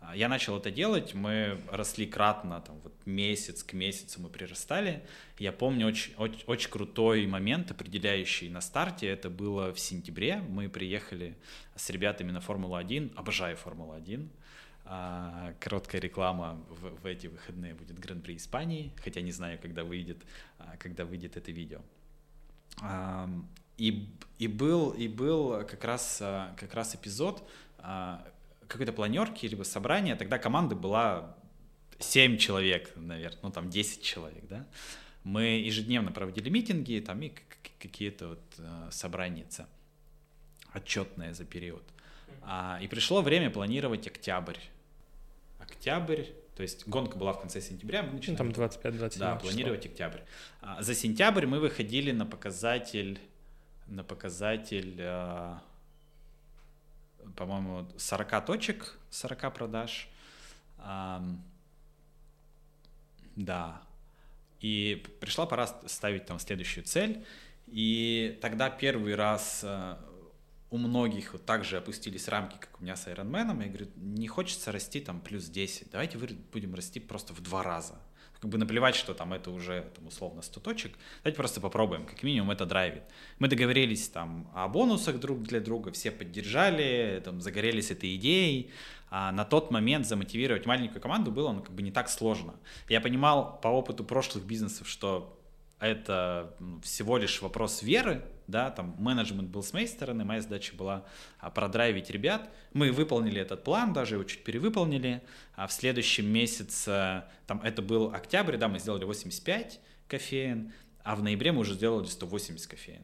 А, 0.00 0.14
я 0.14 0.28
начал 0.28 0.56
это 0.56 0.70
делать, 0.70 1.14
мы 1.14 1.60
росли 1.68 2.06
кратно, 2.06 2.60
там, 2.60 2.78
вот 2.84 2.92
месяц 3.04 3.64
к 3.64 3.72
месяцу 3.72 4.20
мы 4.20 4.28
прирастали. 4.28 5.02
Я 5.40 5.50
помню 5.50 5.88
очень, 5.88 6.14
очень, 6.16 6.44
очень 6.46 6.70
крутой 6.70 7.26
момент, 7.26 7.72
определяющий 7.72 8.48
на 8.50 8.60
старте, 8.60 9.08
это 9.08 9.30
было 9.30 9.72
в 9.72 9.80
сентябре. 9.80 10.36
Мы 10.48 10.68
приехали 10.68 11.36
с 11.74 11.90
ребятами 11.90 12.30
на 12.30 12.40
Формулу-1, 12.40 13.16
обожаю 13.16 13.56
Формулу-1. 13.56 14.28
А, 14.88 15.52
короткая 15.58 16.00
реклама 16.00 16.60
в, 16.68 17.02
в 17.02 17.06
эти 17.06 17.26
выходные 17.26 17.74
будет 17.74 17.98
Гран-при 17.98 18.36
Испании, 18.36 18.92
хотя 19.02 19.20
не 19.20 19.32
знаю, 19.32 19.58
когда 19.60 19.82
выйдет, 19.82 20.18
а, 20.58 20.76
когда 20.78 21.04
выйдет 21.04 21.36
это 21.36 21.50
видео. 21.50 21.80
А, 22.80 23.28
и, 23.78 24.08
и, 24.38 24.46
был, 24.46 24.90
и 24.90 25.08
был 25.08 25.64
как 25.66 25.82
раз, 25.82 26.20
а, 26.22 26.54
как 26.56 26.74
раз 26.74 26.94
эпизод, 26.94 27.42
какой-то 28.68 28.92
планерки, 28.92 29.46
либо 29.46 29.64
собрания, 29.64 30.14
тогда 30.16 30.38
команда 30.38 30.74
была 30.76 31.36
7 31.98 32.36
человек, 32.36 32.92
наверное, 32.96 33.38
ну 33.42 33.50
там 33.50 33.68
10 33.70 34.02
человек, 34.02 34.46
да. 34.48 34.66
Мы 35.24 35.42
ежедневно 35.64 36.12
проводили 36.12 36.48
митинги, 36.48 37.02
там 37.04 37.20
и 37.22 37.32
какие-то 37.80 38.28
вот 38.28 38.92
собрания 38.92 39.46
отчетные 40.72 41.34
за 41.34 41.44
период. 41.44 41.82
И 42.80 42.88
пришло 42.88 43.22
время 43.22 43.50
планировать 43.50 44.06
октябрь. 44.06 44.58
Октябрь, 45.86 46.24
то 46.56 46.62
есть 46.62 46.88
гонка 46.88 47.16
была 47.16 47.32
в 47.32 47.40
конце 47.40 47.60
сентября, 47.60 48.02
мы 48.02 48.14
начинали. 48.14 48.42
Ну, 48.42 48.52
там 48.52 48.64
25-27 48.68 49.18
Да, 49.18 49.36
планировать 49.36 49.82
число. 49.82 49.92
октябрь. 49.92 50.20
А, 50.60 50.82
за 50.82 50.96
сентябрь 50.96 51.46
мы 51.46 51.60
выходили 51.60 52.10
на 52.10 52.26
показатель, 52.26 53.20
на 53.86 54.02
показатель 54.02 54.96
а, 55.00 55.62
по-моему, 57.36 57.86
40 57.96 58.44
точек, 58.44 58.98
40 59.10 59.54
продаж. 59.54 60.08
Да. 63.36 63.82
И 64.60 65.04
пришла 65.20 65.46
пора 65.46 65.68
ставить 65.86 66.26
там 66.26 66.40
следующую 66.40 66.82
цель. 66.82 67.24
И 67.68 68.38
тогда 68.42 68.70
первый 68.70 69.14
раз 69.14 69.60
э, 69.62 69.96
у 70.76 70.78
многих 70.78 71.32
вот 71.32 71.44
так 71.44 71.64
же 71.64 71.78
опустились 71.78 72.28
рамки, 72.28 72.56
как 72.60 72.78
у 72.78 72.82
меня 72.82 72.94
с 72.96 73.06
Iron 73.08 73.30
Man. 73.30 73.62
Я 73.62 73.68
говорю, 73.68 73.86
не 73.96 74.28
хочется 74.28 74.70
расти 74.70 75.00
там 75.00 75.20
плюс 75.20 75.46
10. 75.46 75.90
Давайте 75.90 76.18
будем 76.18 76.74
расти 76.74 77.00
просто 77.00 77.32
в 77.32 77.40
два 77.40 77.62
раза 77.62 77.96
как 78.40 78.50
бы 78.50 78.58
наплевать, 78.58 78.94
что 78.94 79.14
там 79.14 79.32
это 79.32 79.50
уже 79.50 79.90
там, 79.94 80.06
условно 80.06 80.42
100 80.42 80.60
точек, 80.60 80.92
давайте 81.22 81.36
просто 81.36 81.60
попробуем, 81.60 82.04
как 82.04 82.22
минимум 82.22 82.50
это 82.50 82.66
драйвит. 82.66 83.02
Мы 83.38 83.48
договорились 83.48 84.08
там 84.08 84.50
о 84.54 84.68
бонусах 84.68 85.18
друг 85.18 85.42
для 85.42 85.60
друга, 85.60 85.90
все 85.90 86.10
поддержали, 86.10 87.22
там 87.24 87.40
загорелись 87.40 87.90
этой 87.90 88.14
идеей, 88.16 88.70
а 89.08 89.32
на 89.32 89.44
тот 89.44 89.70
момент 89.70 90.06
замотивировать 90.06 90.66
маленькую 90.66 91.00
команду 91.00 91.30
было 91.30 91.52
ну, 91.52 91.62
как 91.62 91.74
бы 91.74 91.82
не 91.82 91.90
так 91.90 92.08
сложно. 92.08 92.54
Я 92.88 93.00
понимал 93.00 93.58
по 93.60 93.68
опыту 93.68 94.04
прошлых 94.04 94.44
бизнесов, 94.44 94.88
что 94.88 95.35
это 95.78 96.54
всего 96.82 97.18
лишь 97.18 97.42
вопрос 97.42 97.82
веры, 97.82 98.24
да, 98.46 98.70
там 98.70 98.94
менеджмент 98.98 99.50
был 99.50 99.62
с 99.62 99.72
моей 99.72 99.88
стороны, 99.88 100.24
моя 100.24 100.40
задача 100.40 100.74
была 100.74 101.04
а, 101.38 101.50
продрайвить 101.50 102.10
ребят. 102.10 102.48
Мы 102.72 102.92
выполнили 102.92 103.40
этот 103.40 103.64
план, 103.64 103.92
даже 103.92 104.14
его 104.14 104.24
чуть 104.24 104.44
перевыполнили. 104.44 105.22
А 105.54 105.66
в 105.66 105.72
следующем 105.72 106.26
месяце, 106.26 107.24
там 107.46 107.60
это 107.62 107.82
был 107.82 108.14
октябрь, 108.14 108.56
да, 108.56 108.68
мы 108.68 108.78
сделали 108.78 109.04
85 109.04 109.80
кофеин, 110.06 110.72
а 111.02 111.16
в 111.16 111.22
ноябре 111.22 111.52
мы 111.52 111.60
уже 111.60 111.74
сделали 111.74 112.06
180 112.06 112.66
кофеин. 112.66 113.02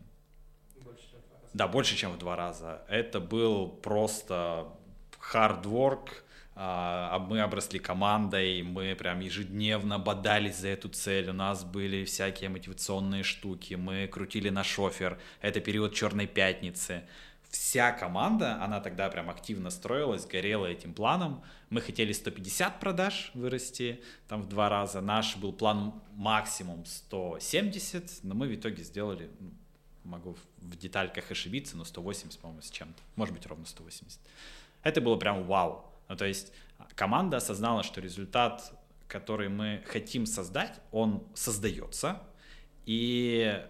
Больше, 0.76 1.10
чем 1.10 1.20
в 1.20 1.28
два 1.28 1.38
раза. 1.40 1.50
Да, 1.54 1.68
больше, 1.68 1.96
чем 1.96 2.12
в 2.12 2.18
два 2.18 2.36
раза. 2.36 2.82
Это 2.88 3.20
был 3.20 3.68
просто 3.68 4.34
а, 4.34 4.76
мы 6.54 7.40
обросли 7.40 7.78
командой, 7.78 8.62
мы 8.62 8.94
прям 8.94 9.20
ежедневно 9.20 9.98
бодались 9.98 10.58
за 10.58 10.68
эту 10.68 10.88
цель, 10.90 11.30
у 11.30 11.32
нас 11.32 11.64
были 11.64 12.04
всякие 12.04 12.50
мотивационные 12.50 13.22
штуки, 13.22 13.74
мы 13.74 14.06
крутили 14.06 14.50
на 14.50 14.62
шофер, 14.62 15.18
это 15.40 15.60
период 15.60 15.94
Черной 15.94 16.26
Пятницы. 16.26 17.04
Вся 17.48 17.92
команда, 17.92 18.62
она 18.62 18.80
тогда 18.80 19.10
прям 19.10 19.28
активно 19.28 19.68
строилась, 19.68 20.24
горела 20.24 20.64
этим 20.64 20.94
планом. 20.94 21.42
Мы 21.68 21.82
хотели 21.82 22.12
150 22.12 22.80
продаж 22.80 23.30
вырасти, 23.34 24.00
там 24.26 24.40
в 24.40 24.48
два 24.48 24.70
раза. 24.70 25.02
Наш 25.02 25.36
был 25.36 25.52
план 25.52 25.92
максимум 26.14 26.86
170, 26.86 28.20
но 28.22 28.34
мы 28.34 28.48
в 28.48 28.54
итоге 28.54 28.82
сделали, 28.82 29.30
ну, 29.38 29.50
могу 30.04 30.34
в 30.56 30.76
детальках 30.76 31.30
ошибиться, 31.30 31.76
но 31.76 31.84
180, 31.84 32.40
по-моему, 32.40 32.62
с 32.62 32.70
чем-то. 32.70 33.02
Может 33.16 33.34
быть, 33.34 33.44
ровно 33.44 33.66
180. 33.66 34.18
Это 34.82 35.02
было 35.02 35.16
прям 35.16 35.44
вау 35.44 35.91
ну, 36.12 36.16
то 36.18 36.26
есть 36.26 36.52
команда 36.94 37.38
осознала, 37.38 37.82
что 37.82 38.02
результат, 38.02 38.78
который 39.08 39.48
мы 39.48 39.82
хотим 39.86 40.26
создать, 40.26 40.78
он 40.90 41.26
создается, 41.32 42.20
и 42.84 43.64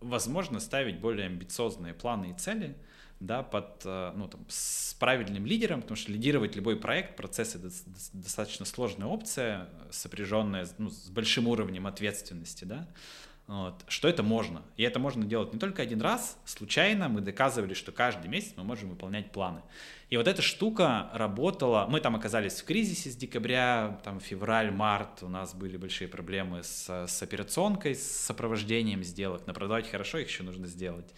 возможно 0.00 0.60
ставить 0.60 0.98
более 0.98 1.26
амбициозные 1.26 1.92
планы 1.92 2.30
и 2.30 2.34
цели, 2.38 2.74
да, 3.20 3.42
под, 3.42 3.82
э, 3.84 4.12
ну, 4.16 4.28
там, 4.28 4.46
с 4.48 4.94
правильным 4.94 5.44
лидером, 5.44 5.82
потому 5.82 5.96
что 5.96 6.10
лидировать 6.10 6.56
любой 6.56 6.76
проект, 6.76 7.16
процесс— 7.16 7.54
это 7.54 7.68
достаточно 8.14 8.64
сложная 8.64 9.08
опция, 9.08 9.68
сопряженная 9.90 10.66
ну, 10.78 10.88
с 10.88 11.10
большим 11.10 11.48
уровнем 11.48 11.86
ответственности, 11.86 12.64
да, 12.64 12.88
вот, 13.46 13.84
что 13.88 14.08
это 14.08 14.22
можно. 14.22 14.62
И 14.76 14.82
это 14.82 14.98
можно 14.98 15.24
делать 15.24 15.52
не 15.52 15.58
только 15.58 15.82
один 15.82 16.00
раз, 16.00 16.38
случайно 16.44 17.08
мы 17.08 17.20
доказывали, 17.20 17.74
что 17.74 17.92
каждый 17.92 18.28
месяц 18.28 18.52
мы 18.56 18.64
можем 18.64 18.90
выполнять 18.90 19.30
планы. 19.32 19.62
И 20.10 20.16
вот 20.16 20.28
эта 20.28 20.42
штука 20.42 21.10
работала, 21.12 21.86
мы 21.88 22.00
там 22.00 22.14
оказались 22.14 22.60
в 22.60 22.64
кризисе 22.64 23.10
с 23.10 23.16
декабря, 23.16 24.00
там 24.04 24.20
февраль, 24.20 24.70
март, 24.70 25.22
у 25.22 25.28
нас 25.28 25.54
были 25.54 25.76
большие 25.76 26.06
проблемы 26.06 26.62
с, 26.62 27.06
с 27.06 27.22
операционкой, 27.22 27.94
с 27.94 28.02
сопровождением 28.02 29.02
сделок, 29.02 29.42
но 29.46 29.54
продавать 29.54 29.90
хорошо 29.90 30.18
их 30.18 30.28
еще 30.28 30.44
нужно 30.44 30.66
сделать. 30.66 31.12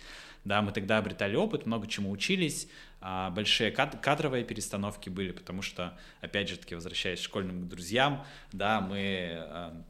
Да, 0.44 0.60
мы 0.60 0.72
тогда 0.72 0.98
обретали 0.98 1.36
опыт, 1.36 1.66
много 1.66 1.86
чему 1.86 2.10
учились, 2.10 2.68
а 3.00 3.30
большие 3.30 3.70
кад- 3.70 4.00
кадровые 4.00 4.44
перестановки 4.44 5.08
были, 5.08 5.32
потому 5.32 5.62
что, 5.62 5.98
опять 6.20 6.48
же 6.48 6.56
таки, 6.56 6.74
возвращаясь 6.74 7.20
к 7.20 7.24
школьным 7.24 7.68
друзьям, 7.68 8.24
да, 8.52 8.80
мы 8.80 9.36
а, 9.36 9.82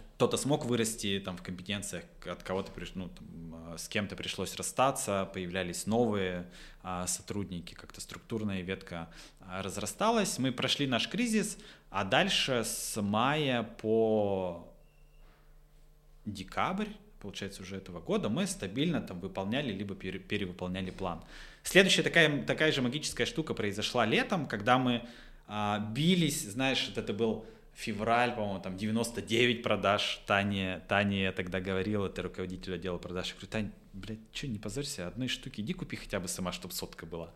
кто-то 0.00 0.36
смог 0.36 0.64
вырасти 0.64 1.20
там 1.24 1.36
в 1.36 1.42
компетенциях, 1.42 2.04
от 2.24 2.42
кого-то 2.42 2.70
ну, 2.94 3.08
там, 3.08 3.54
а, 3.54 3.78
с 3.78 3.88
кем-то 3.88 4.16
пришлось 4.16 4.54
расстаться, 4.56 5.28
появлялись 5.32 5.86
новые 5.86 6.46
а, 6.82 7.06
сотрудники, 7.06 7.74
как-то 7.74 8.00
структурная 8.00 8.62
ветка 8.62 9.08
а, 9.40 9.62
разрасталась. 9.62 10.38
Мы 10.38 10.52
прошли 10.52 10.86
наш 10.86 11.08
кризис, 11.08 11.58
а 11.90 12.04
дальше 12.04 12.62
с 12.64 13.00
мая 13.00 13.62
по 13.62 14.68
декабрь, 16.24 16.88
получается, 17.20 17.62
уже 17.62 17.76
этого 17.76 18.00
года 18.00 18.28
мы 18.28 18.46
стабильно 18.46 19.00
там 19.00 19.20
выполняли 19.20 19.72
либо 19.72 19.94
пере, 19.94 20.18
перевыполняли 20.18 20.90
план. 20.90 21.22
Следующая 21.62 22.02
такая, 22.02 22.44
такая 22.44 22.70
же 22.72 22.82
магическая 22.82 23.26
штука 23.26 23.54
произошла 23.54 24.04
летом, 24.04 24.46
когда 24.46 24.78
мы 24.78 25.08
а, 25.48 25.78
бились, 25.78 26.42
знаешь, 26.42 26.92
это 26.94 27.12
был 27.12 27.46
февраль, 27.76 28.34
по-моему, 28.34 28.60
там 28.60 28.76
99 28.76 29.62
продаж. 29.62 30.20
Таня, 30.26 30.82
Таня 30.88 31.24
я 31.24 31.32
тогда 31.32 31.60
говорила, 31.60 32.08
ты 32.08 32.22
руководитель 32.22 32.74
отдела 32.74 32.96
продаж. 32.96 33.28
Я 33.28 33.32
говорю, 33.34 33.48
Тань, 33.48 33.70
блядь, 33.92 34.18
что, 34.32 34.48
не 34.48 34.58
позорься, 34.58 35.06
одной 35.06 35.28
штуки 35.28 35.60
иди 35.60 35.74
купи 35.74 35.96
хотя 35.96 36.18
бы 36.18 36.26
сама, 36.26 36.52
чтобы 36.52 36.72
сотка 36.72 37.04
была. 37.04 37.32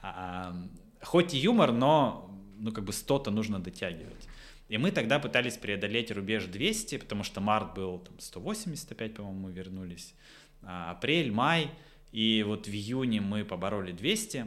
А, 0.00 0.54
хоть 1.02 1.34
и 1.34 1.38
юмор, 1.38 1.72
но 1.72 2.30
ну 2.58 2.72
как 2.72 2.84
бы 2.84 2.92
100-то 2.92 3.32
нужно 3.32 3.58
дотягивать. 3.58 4.28
И 4.68 4.78
мы 4.78 4.92
тогда 4.92 5.18
пытались 5.18 5.56
преодолеть 5.56 6.12
рубеж 6.12 6.44
200, 6.44 6.98
потому 6.98 7.24
что 7.24 7.40
март 7.40 7.74
был 7.74 7.98
там, 7.98 8.20
185, 8.20 9.14
по-моему, 9.14 9.48
мы 9.48 9.52
вернулись. 9.52 10.14
А, 10.62 10.92
апрель, 10.92 11.32
май, 11.32 11.68
и 12.12 12.44
вот 12.46 12.68
в 12.68 12.70
июне 12.70 13.20
мы 13.20 13.44
побороли 13.44 13.90
200, 13.90 14.46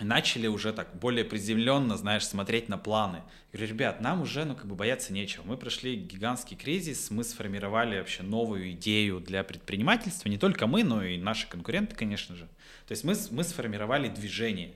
начали 0.00 0.46
уже 0.46 0.72
так 0.72 0.96
более 0.96 1.24
приземленно, 1.24 1.96
знаешь, 1.96 2.26
смотреть 2.26 2.68
на 2.68 2.78
планы. 2.78 3.22
Я 3.52 3.58
говорю, 3.58 3.74
ребят, 3.74 4.00
нам 4.00 4.22
уже, 4.22 4.44
ну, 4.44 4.56
как 4.56 4.66
бы 4.66 4.74
бояться 4.74 5.12
нечего. 5.12 5.44
Мы 5.44 5.56
прошли 5.56 5.96
гигантский 5.96 6.56
кризис, 6.56 7.10
мы 7.10 7.22
сформировали 7.22 7.98
вообще 7.98 8.22
новую 8.22 8.72
идею 8.72 9.20
для 9.20 9.44
предпринимательства, 9.44 10.28
не 10.28 10.38
только 10.38 10.66
мы, 10.66 10.82
но 10.82 11.04
и 11.04 11.16
наши 11.16 11.48
конкуренты, 11.48 11.94
конечно 11.94 12.34
же. 12.34 12.48
То 12.86 12.92
есть 12.92 13.04
мы, 13.04 13.14
мы 13.30 13.44
сформировали 13.44 14.08
движение, 14.08 14.74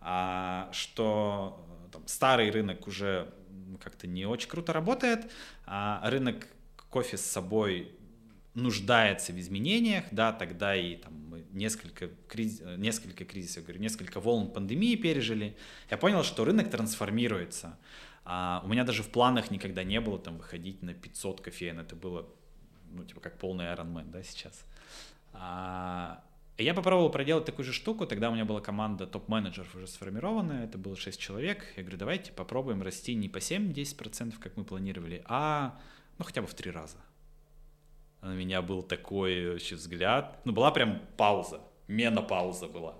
а, 0.00 0.70
что 0.72 1.66
там, 1.90 2.06
старый 2.06 2.50
рынок 2.50 2.86
уже 2.86 3.32
как-то 3.82 4.06
не 4.06 4.26
очень 4.26 4.48
круто 4.48 4.72
работает, 4.72 5.30
а 5.66 6.08
рынок 6.08 6.46
кофе 6.88 7.16
с 7.16 7.22
собой 7.22 7.92
нуждается 8.54 9.32
в 9.32 9.38
изменениях, 9.38 10.04
да, 10.10 10.32
тогда 10.32 10.76
и 10.76 10.96
там 10.96 11.34
несколько, 11.52 12.08
криз, 12.28 12.60
несколько 12.76 13.24
кризисов, 13.24 13.64
говорю, 13.64 13.80
несколько 13.80 14.20
волн 14.20 14.50
пандемии 14.50 14.96
пережили, 14.96 15.56
я 15.90 15.96
понял, 15.96 16.22
что 16.22 16.44
рынок 16.44 16.70
трансформируется. 16.70 17.78
А, 18.24 18.62
у 18.64 18.68
меня 18.68 18.84
даже 18.84 19.02
в 19.02 19.08
планах 19.08 19.50
никогда 19.50 19.84
не 19.84 20.00
было 20.00 20.18
там 20.18 20.38
выходить 20.38 20.82
на 20.82 20.94
500 20.94 21.40
кофеин, 21.40 21.78
это 21.78 21.96
было, 21.96 22.28
ну, 22.90 23.04
типа, 23.04 23.20
как 23.20 23.38
полный 23.38 23.66
Ironman, 23.66 24.10
да, 24.10 24.22
сейчас. 24.22 24.64
А, 25.32 26.22
я 26.58 26.74
попробовал 26.74 27.10
проделать 27.10 27.46
такую 27.46 27.64
же 27.64 27.72
штуку, 27.72 28.06
тогда 28.06 28.30
у 28.30 28.34
меня 28.34 28.44
была 28.44 28.60
команда 28.60 29.06
топ-менеджеров 29.06 29.74
уже 29.74 29.86
сформированная, 29.86 30.66
это 30.66 30.76
было 30.76 30.94
6 30.94 31.18
человек, 31.18 31.64
я 31.76 31.82
говорю, 31.82 31.98
давайте 31.98 32.32
попробуем 32.32 32.82
расти 32.82 33.14
не 33.14 33.28
по 33.28 33.38
7-10%, 33.38 34.38
как 34.38 34.56
мы 34.56 34.64
планировали, 34.64 35.22
а, 35.26 35.80
ну, 36.18 36.24
хотя 36.24 36.42
бы 36.42 36.46
в 36.46 36.54
три 36.54 36.70
раза 36.70 36.98
на 38.22 38.34
меня 38.34 38.62
был 38.62 38.82
такой 38.82 39.50
вообще 39.50 39.74
взгляд. 39.74 40.38
Ну, 40.44 40.52
была 40.52 40.70
прям 40.70 41.02
пауза, 41.16 41.60
менопауза 41.88 42.68
была. 42.68 42.94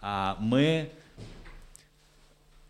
А, 0.00 0.36
мы 0.40 0.92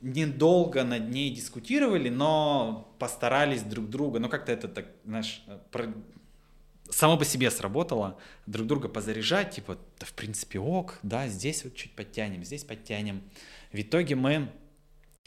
недолго 0.02 0.84
над 0.84 1.08
ней 1.08 1.30
дискутировали, 1.30 2.08
но 2.10 2.94
постарались 2.98 3.62
друг 3.62 3.88
друга, 3.88 4.18
ну 4.18 4.28
как-то 4.28 4.52
это 4.52 4.68
так, 4.68 4.86
знаешь, 5.04 5.42
про... 5.70 5.94
само 6.90 7.16
по 7.16 7.24
себе 7.24 7.50
сработало, 7.50 8.18
друг 8.46 8.66
друга 8.66 8.88
позаряжать, 8.88 9.52
типа, 9.52 9.78
да 9.98 10.06
в 10.06 10.12
принципе 10.12 10.58
ок, 10.58 10.98
да, 11.02 11.28
здесь 11.28 11.64
вот 11.64 11.74
чуть 11.74 11.94
подтянем, 11.94 12.44
здесь 12.44 12.64
подтянем. 12.64 13.22
В 13.72 13.80
итоге 13.80 14.16
мы 14.16 14.50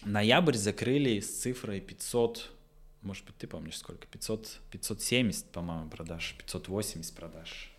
ноябрь 0.03 0.55
закрыли 0.55 1.21
с 1.21 1.39
цифрой 1.41 1.79
500 1.79 2.51
может 3.05 3.25
быть, 3.25 3.37
ты 3.37 3.47
помнишь 3.47 3.77
сколько? 3.77 4.07
500, 4.07 4.59
570, 4.71 5.51
по-моему, 5.51 5.89
продаж, 5.89 6.35
580 6.37 7.15
продаж. 7.15 7.71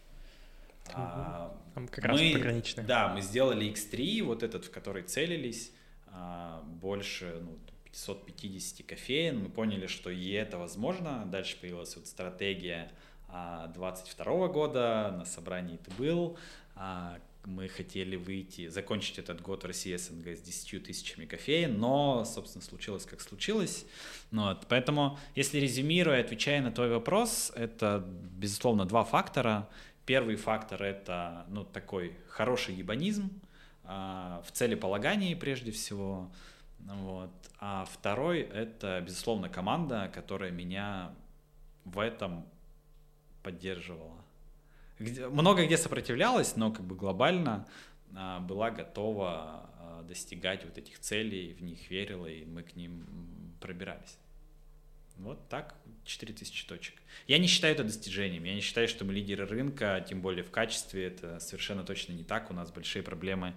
А, 0.94 1.54
Там 1.74 1.88
как 1.88 2.04
раз 2.04 2.20
мы, 2.20 2.32
пограничные. 2.32 2.86
Да, 2.86 3.08
мы 3.08 3.20
сделали 3.20 3.70
X3, 3.70 4.22
вот 4.22 4.42
этот, 4.42 4.66
в 4.66 4.70
который 4.70 5.02
целились, 5.02 5.72
а, 6.06 6.62
больше 6.62 7.40
ну, 7.42 7.58
550 7.84 8.86
кофеин. 8.86 9.42
Мы 9.42 9.48
поняли, 9.48 9.86
что 9.86 10.10
и 10.10 10.30
это 10.30 10.58
возможно. 10.58 11.26
Дальше 11.26 11.58
появилась 11.60 11.96
вот 11.96 12.06
стратегия 12.06 12.92
22 13.28 14.24
а, 14.26 14.48
года, 14.48 15.14
на 15.16 15.24
собрании 15.24 15.78
ты 15.78 15.90
был, 15.92 16.38
а, 16.74 17.18
мы 17.46 17.68
хотели 17.68 18.16
выйти, 18.16 18.68
закончить 18.68 19.18
этот 19.18 19.40
год 19.40 19.62
в 19.62 19.66
России 19.66 19.96
СНГ 19.96 20.36
с 20.36 20.40
10 20.40 20.84
тысячами 20.84 21.26
кофеин, 21.26 21.78
но, 21.78 22.24
собственно, 22.24 22.62
случилось 22.62 23.06
как 23.06 23.20
случилось. 23.20 23.86
Вот, 24.32 24.66
поэтому, 24.68 25.16
если 25.36 25.58
резюмируя, 25.58 26.20
отвечая 26.20 26.60
на 26.60 26.72
твой 26.72 26.90
вопрос, 26.90 27.52
это, 27.54 28.04
безусловно, 28.32 28.84
два 28.84 29.04
фактора. 29.04 29.68
Первый 30.06 30.34
фактор— 30.34 30.82
это, 30.84 31.46
ну, 31.48 31.64
такой 31.64 32.16
хороший 32.28 32.74
ебанизм 32.74 33.30
а, 33.84 34.42
в 34.44 34.50
целеполагании, 34.50 35.34
прежде 35.34 35.70
всего. 35.70 36.28
Вот. 36.80 37.30
А 37.60 37.84
второй— 37.84 38.40
это, 38.40 39.00
безусловно, 39.00 39.48
команда, 39.48 40.10
которая 40.12 40.50
меня 40.50 41.14
в 41.84 42.00
этом 42.00 42.44
поддерживала 43.44 44.25
много 44.98 45.64
где 45.64 45.76
сопротивлялась, 45.76 46.56
но 46.56 46.72
как 46.72 46.84
бы 46.84 46.94
глобально 46.94 47.66
а, 48.14 48.40
была 48.40 48.70
готова 48.70 49.70
а, 49.78 50.02
достигать 50.02 50.64
вот 50.64 50.78
этих 50.78 50.98
целей, 50.98 51.54
в 51.54 51.62
них 51.62 51.90
верила, 51.90 52.26
и 52.26 52.44
мы 52.44 52.62
к 52.62 52.76
ним 52.76 53.04
пробирались. 53.60 54.18
Вот 55.18 55.48
так 55.48 55.74
4000 56.04 56.66
точек. 56.66 56.94
Я 57.26 57.38
не 57.38 57.46
считаю 57.46 57.74
это 57.74 57.84
достижением. 57.84 58.44
Я 58.44 58.54
не 58.54 58.60
считаю, 58.60 58.86
что 58.86 59.04
мы 59.04 59.14
лидеры 59.14 59.46
рынка, 59.46 60.04
тем 60.06 60.20
более 60.20 60.44
в 60.44 60.50
качестве. 60.50 61.06
Это 61.06 61.40
совершенно 61.40 61.84
точно 61.84 62.12
не 62.12 62.22
так. 62.22 62.50
У 62.50 62.54
нас 62.54 62.70
большие 62.70 63.02
проблемы 63.02 63.54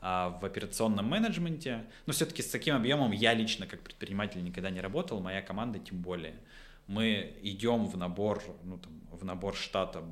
а, 0.00 0.30
в 0.30 0.44
операционном 0.44 1.06
менеджменте. 1.06 1.84
Но 2.06 2.12
все-таки 2.14 2.42
с 2.42 2.48
таким 2.48 2.76
объемом 2.76 3.12
я 3.12 3.34
лично 3.34 3.66
как 3.66 3.80
предприниматель 3.82 4.42
никогда 4.42 4.70
не 4.70 4.80
работал, 4.80 5.20
моя 5.20 5.42
команда 5.42 5.78
тем 5.78 6.00
более. 6.00 6.34
Мы 6.86 7.36
идем 7.42 7.86
в 7.86 7.96
набор, 7.96 8.42
ну, 8.64 8.78
там, 8.78 9.00
в 9.10 9.24
набор 9.24 9.54
штата 9.54 10.02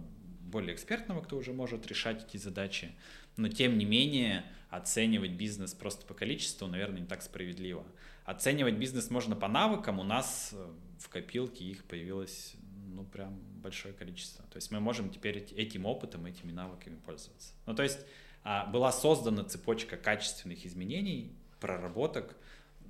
более 0.51 0.75
экспертного, 0.75 1.23
кто 1.23 1.37
уже 1.37 1.53
может 1.53 1.87
решать 1.87 2.25
эти 2.27 2.37
задачи. 2.37 2.93
Но 3.37 3.49
тем 3.49 3.79
не 3.79 3.85
менее 3.85 4.45
оценивать 4.69 5.33
бизнес 5.33 5.75
просто 5.75 6.07
по 6.07 6.15
количеству, 6.15 6.67
наверное, 6.67 7.01
не 7.01 7.07
так 7.07 7.23
справедливо. 7.23 7.85
Оценивать 8.25 8.75
бизнес 8.75 9.11
можно 9.11 9.35
по 9.35 9.49
навыкам. 9.49 9.99
У 9.99 10.05
нас 10.05 10.51
э, 10.53 10.73
в 10.99 11.09
копилке 11.09 11.65
их 11.65 11.85
появилось 11.85 12.55
ну 12.95 13.05
прям 13.05 13.39
большое 13.63 13.95
количество. 13.95 14.45
То 14.47 14.57
есть 14.57 14.71
мы 14.71 14.81
можем 14.81 15.11
теперь 15.11 15.39
этим 15.57 15.87
опытом, 15.87 16.27
этими 16.27 16.53
навыками 16.53 16.97
пользоваться. 16.97 17.53
Ну 17.67 17.75
то 17.75 17.83
есть 17.83 18.01
а, 18.45 18.67
была 18.67 18.93
создана 18.93 19.45
цепочка 19.45 19.97
качественных 19.97 20.67
изменений, 20.67 21.33
проработок, 21.61 22.37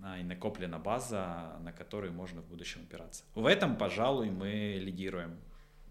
а, 0.03 0.19
и 0.19 0.23
накоплена 0.23 0.79
база, 0.79 1.59
на 1.61 1.73
которую 1.73 2.13
можно 2.13 2.41
в 2.41 2.47
будущем 2.47 2.83
опираться. 2.83 3.25
В 3.35 3.47
этом, 3.47 3.77
пожалуй, 3.77 4.31
мы 4.31 4.79
лидируем 4.81 5.39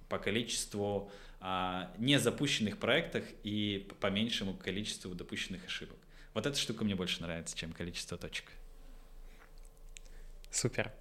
по 0.08 0.18
количеству 0.18 1.12
а, 1.42 1.94
не 1.98 2.20
запущенных 2.20 2.78
проектах 2.78 3.24
и 3.44 3.88
по 4.00 4.08
меньшему 4.08 4.54
количеству 4.54 5.14
допущенных 5.16 5.66
ошибок. 5.66 5.98
Вот 6.34 6.46
эта 6.46 6.58
штука 6.58 6.84
мне 6.84 6.96
больше 6.96 7.22
нравится, 7.22 7.58
чем 7.58 7.72
количество 7.72 8.18
точек. 8.18 8.46
Супер. 10.52 10.92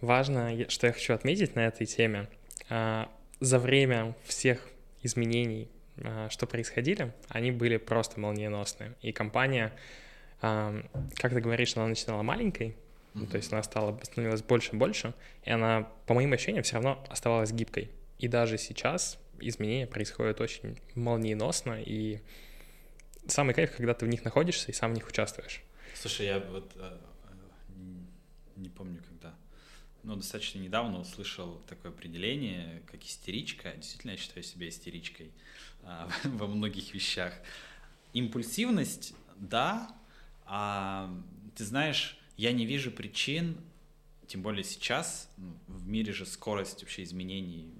Важно, 0.00 0.68
что 0.68 0.86
я 0.86 0.92
хочу 0.92 1.14
отметить 1.14 1.54
на 1.56 1.66
этой 1.66 1.86
теме. 1.86 2.28
А, 2.68 3.10
за 3.40 3.58
время 3.58 4.16
всех 4.24 4.68
изменений 5.02 5.68
а, 6.02 6.28
что 6.28 6.46
происходили, 6.46 7.12
они 7.28 7.50
были 7.50 7.76
просто 7.76 8.18
молниеносные. 8.20 8.94
И 9.00 9.12
компания, 9.12 9.72
а, 10.40 10.74
как 11.16 11.32
ты 11.32 11.40
говоришь, 11.40 11.76
она 11.76 11.86
начинала 11.86 12.22
маленькой, 12.22 12.76
ну, 13.14 13.26
то 13.26 13.36
есть 13.36 13.52
она 13.52 13.62
стала, 13.62 13.98
становилась 14.02 14.42
больше 14.42 14.72
и 14.72 14.76
больше, 14.76 15.14
и 15.44 15.50
она, 15.50 15.88
по 16.06 16.14
моим 16.14 16.32
ощущениям, 16.32 16.64
все 16.64 16.74
равно 16.74 17.04
оставалась 17.08 17.52
гибкой. 17.52 17.90
И 18.18 18.26
даже 18.26 18.58
сейчас 18.58 19.18
изменения 19.40 19.86
происходят 19.86 20.40
очень 20.40 20.78
молниеносно, 20.94 21.82
и 21.82 22.20
самый 23.26 23.54
кайф, 23.54 23.76
когда 23.76 23.94
ты 23.94 24.06
в 24.06 24.08
них 24.08 24.24
находишься 24.24 24.70
и 24.70 24.74
сам 24.74 24.92
в 24.92 24.94
них 24.94 25.08
участвуешь. 25.08 25.62
Слушай, 25.94 26.26
я 26.26 26.40
вот 26.40 26.72
э, 26.76 26.98
не 28.56 28.68
помню 28.68 29.02
когда, 29.08 29.34
но 30.02 30.16
достаточно 30.16 30.58
недавно 30.58 31.00
услышал 31.00 31.62
такое 31.68 31.92
определение, 31.92 32.82
как 32.90 33.02
истеричка. 33.04 33.72
Действительно, 33.76 34.12
я 34.12 34.16
считаю 34.16 34.42
себя 34.42 34.68
истеричкой 34.68 35.30
а, 35.82 36.08
во 36.24 36.46
многих 36.46 36.94
вещах. 36.94 37.32
Импульсивность, 38.12 39.14
да, 39.36 39.90
а 40.44 41.10
ты 41.56 41.64
знаешь, 41.64 42.18
я 42.36 42.52
не 42.52 42.66
вижу 42.66 42.90
причин, 42.90 43.56
тем 44.26 44.42
более 44.42 44.64
сейчас, 44.64 45.30
ну, 45.36 45.56
в 45.68 45.88
мире 45.88 46.12
же 46.12 46.26
скорость 46.26 46.82
вообще 46.82 47.02
изменений 47.02 47.72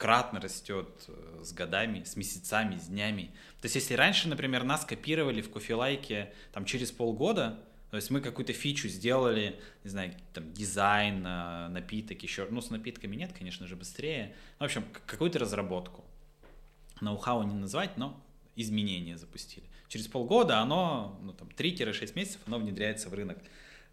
кратно 0.00 0.40
растет 0.40 0.88
э, 1.08 1.42
с 1.44 1.52
годами, 1.52 2.04
с 2.04 2.16
месяцами, 2.16 2.78
с 2.78 2.86
днями. 2.86 3.32
То 3.60 3.66
есть 3.66 3.74
если 3.74 3.92
раньше, 3.92 4.28
например, 4.28 4.64
нас 4.64 4.86
копировали 4.86 5.42
в 5.42 5.50
кофелайке 5.50 6.32
там 6.52 6.64
через 6.64 6.90
полгода, 6.90 7.62
то 7.90 7.98
есть 7.98 8.08
мы 8.08 8.22
какую-то 8.22 8.54
фичу 8.54 8.88
сделали, 8.88 9.60
не 9.84 9.90
знаю, 9.90 10.14
там 10.32 10.50
дизайн, 10.54 11.22
э, 11.26 11.68
напиток 11.68 12.22
еще, 12.22 12.46
ну 12.50 12.62
с 12.62 12.70
напитками 12.70 13.14
нет, 13.14 13.34
конечно 13.36 13.66
же, 13.66 13.76
быстрее. 13.76 14.34
В 14.58 14.64
общем, 14.64 14.86
какую-то 15.04 15.38
разработку. 15.38 16.02
Ноу-хау 17.02 17.42
не 17.42 17.54
назвать, 17.54 17.98
но 17.98 18.18
изменения 18.56 19.18
запустили. 19.18 19.66
Через 19.88 20.08
полгода 20.08 20.60
оно, 20.60 21.20
ну 21.22 21.34
там 21.34 21.48
3-6 21.48 22.12
месяцев 22.16 22.40
оно 22.46 22.58
внедряется 22.58 23.10
в 23.10 23.14
рынок. 23.14 23.36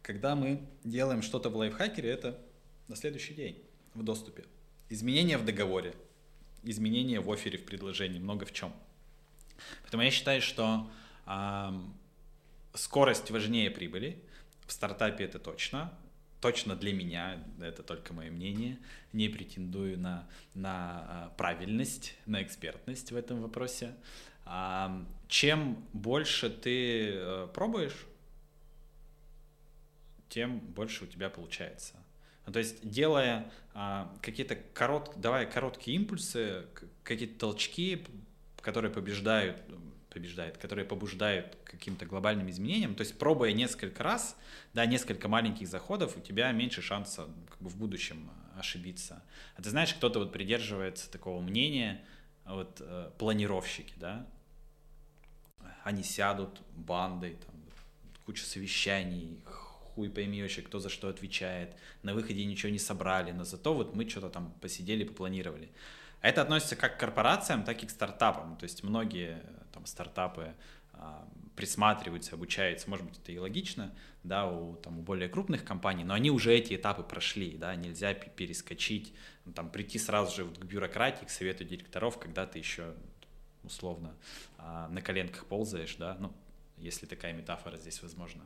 Когда 0.03 0.37
мы 0.37 0.61
делаем 0.85 1.21
что-то 1.21 1.49
в 1.49 1.57
лайфхакере, 1.57 2.09
это 2.09 2.39
на 2.87 2.95
следующий 2.95 3.33
день 3.33 3.61
в 3.93 4.03
доступе. 4.03 4.45
Изменения 4.89 5.37
в 5.37 5.45
договоре, 5.45 5.93
изменения 6.63 7.19
в 7.19 7.31
офере, 7.31 7.57
в 7.57 7.65
предложении, 7.65 8.19
много 8.19 8.45
в 8.45 8.53
чем. 8.53 8.73
Поэтому 9.81 10.03
я 10.03 10.11
считаю, 10.11 10.41
что 10.41 10.89
э, 11.25 11.71
скорость 12.73 13.31
важнее 13.31 13.71
прибыли. 13.71 14.21
В 14.65 14.71
стартапе 14.71 15.25
это 15.25 15.39
точно. 15.39 15.93
Точно 16.41 16.75
для 16.75 16.93
меня, 16.93 17.43
это 17.59 17.81
только 17.81 18.13
мое 18.13 18.29
мнение. 18.29 18.77
Не 19.11 19.27
претендую 19.27 19.97
на, 19.97 20.29
на 20.53 21.31
правильность, 21.37 22.15
на 22.25 22.43
экспертность 22.43 23.11
в 23.11 23.15
этом 23.15 23.41
вопросе. 23.41 23.95
А, 24.45 25.03
чем 25.27 25.83
больше 25.93 26.49
ты 26.49 27.13
э, 27.15 27.47
пробуешь, 27.53 28.05
тем 30.29 30.59
больше 30.59 31.05
у 31.05 31.07
тебя 31.07 31.29
получается. 31.29 31.95
Ну, 32.47 32.53
то 32.53 32.59
есть 32.59 32.89
делая 32.89 33.51
а, 33.73 34.11
какие-то 34.21 34.55
корот, 34.73 35.11
давая 35.17 35.45
короткие 35.45 35.97
импульсы, 35.97 36.65
какие-то 37.03 37.37
толчки, 37.37 38.07
которые 38.61 38.89
побеждают, 38.89 39.61
побеждают, 40.09 40.57
которые 40.57 40.85
побуждают 40.85 41.57
каким-то 41.65 42.05
глобальным 42.05 42.49
изменениям, 42.49 42.95
то 42.95 43.01
есть 43.01 43.19
пробуя 43.19 43.51
несколько 43.51 44.01
раз, 44.01 44.37
да, 44.73 44.85
несколько 44.85 45.27
маленьких 45.27 45.67
заходов, 45.67 46.15
у 46.15 46.21
тебя 46.21 46.49
меньше 46.53 46.81
шанса 46.81 47.27
как 47.49 47.61
бы, 47.61 47.69
в 47.69 47.75
будущем 47.75 48.31
ошибиться. 48.57 49.21
А 49.57 49.61
ты 49.61 49.69
знаешь, 49.69 49.93
кто-то 49.93 50.19
вот 50.19 50.31
придерживается 50.31 51.11
такого 51.11 51.41
мнения, 51.41 52.01
вот 52.45 52.77
э, 52.79 53.11
планировщики, 53.17 53.93
да, 53.97 54.25
они 55.83 56.01
сядут 56.01 56.61
бандой, 56.71 57.35
там, 57.45 57.55
куча 58.25 58.45
совещаний, 58.45 59.41
хуй 59.97 60.09
пойми 60.11 60.43
вообще, 60.43 60.61
кто 60.61 60.79
за 60.79 60.89
что 60.89 61.09
отвечает. 61.09 61.75
На 62.03 62.13
выходе 62.13 62.45
ничего 62.45 62.71
не 62.71 62.77
собрали, 62.77 63.31
но 63.31 63.43
зато 63.43 63.73
вот 63.73 63.95
мы 63.95 64.07
что-то 64.07 64.29
там 64.29 64.53
посидели, 64.61 65.03
попланировали. 65.03 65.71
Это 66.21 66.43
относится 66.43 66.75
как 66.75 66.97
к 66.97 66.99
корпорациям, 66.99 67.63
так 67.63 67.81
и 67.81 67.87
к 67.87 67.89
стартапам. 67.89 68.57
То 68.57 68.65
есть 68.65 68.83
многие 68.83 69.41
там, 69.73 69.87
стартапы 69.87 70.53
а, 70.93 71.27
присматриваются, 71.55 72.35
обучаются, 72.35 72.87
может 72.91 73.07
быть, 73.07 73.17
это 73.17 73.31
и 73.31 73.39
логично, 73.39 73.91
да, 74.23 74.45
у, 74.45 74.75
там, 74.75 74.99
у 74.99 75.01
более 75.01 75.29
крупных 75.29 75.65
компаний, 75.65 76.03
но 76.03 76.13
они 76.13 76.29
уже 76.29 76.53
эти 76.53 76.75
этапы 76.75 77.01
прошли, 77.01 77.57
да, 77.57 77.73
нельзя 77.75 78.13
перескочить, 78.13 79.15
ну, 79.45 79.53
там, 79.53 79.71
прийти 79.71 79.97
сразу 79.97 80.35
же 80.35 80.45
к 80.45 80.63
бюрократии, 80.63 81.25
к 81.25 81.31
совету 81.31 81.63
директоров, 81.63 82.19
когда 82.19 82.45
ты 82.45 82.59
еще 82.59 82.93
условно 83.63 84.15
а, 84.59 84.89
на 84.89 85.01
коленках 85.01 85.47
ползаешь, 85.47 85.95
да, 85.95 86.17
ну, 86.19 86.31
если 86.77 87.07
такая 87.07 87.33
метафора 87.33 87.77
здесь 87.77 88.03
возможна. 88.03 88.45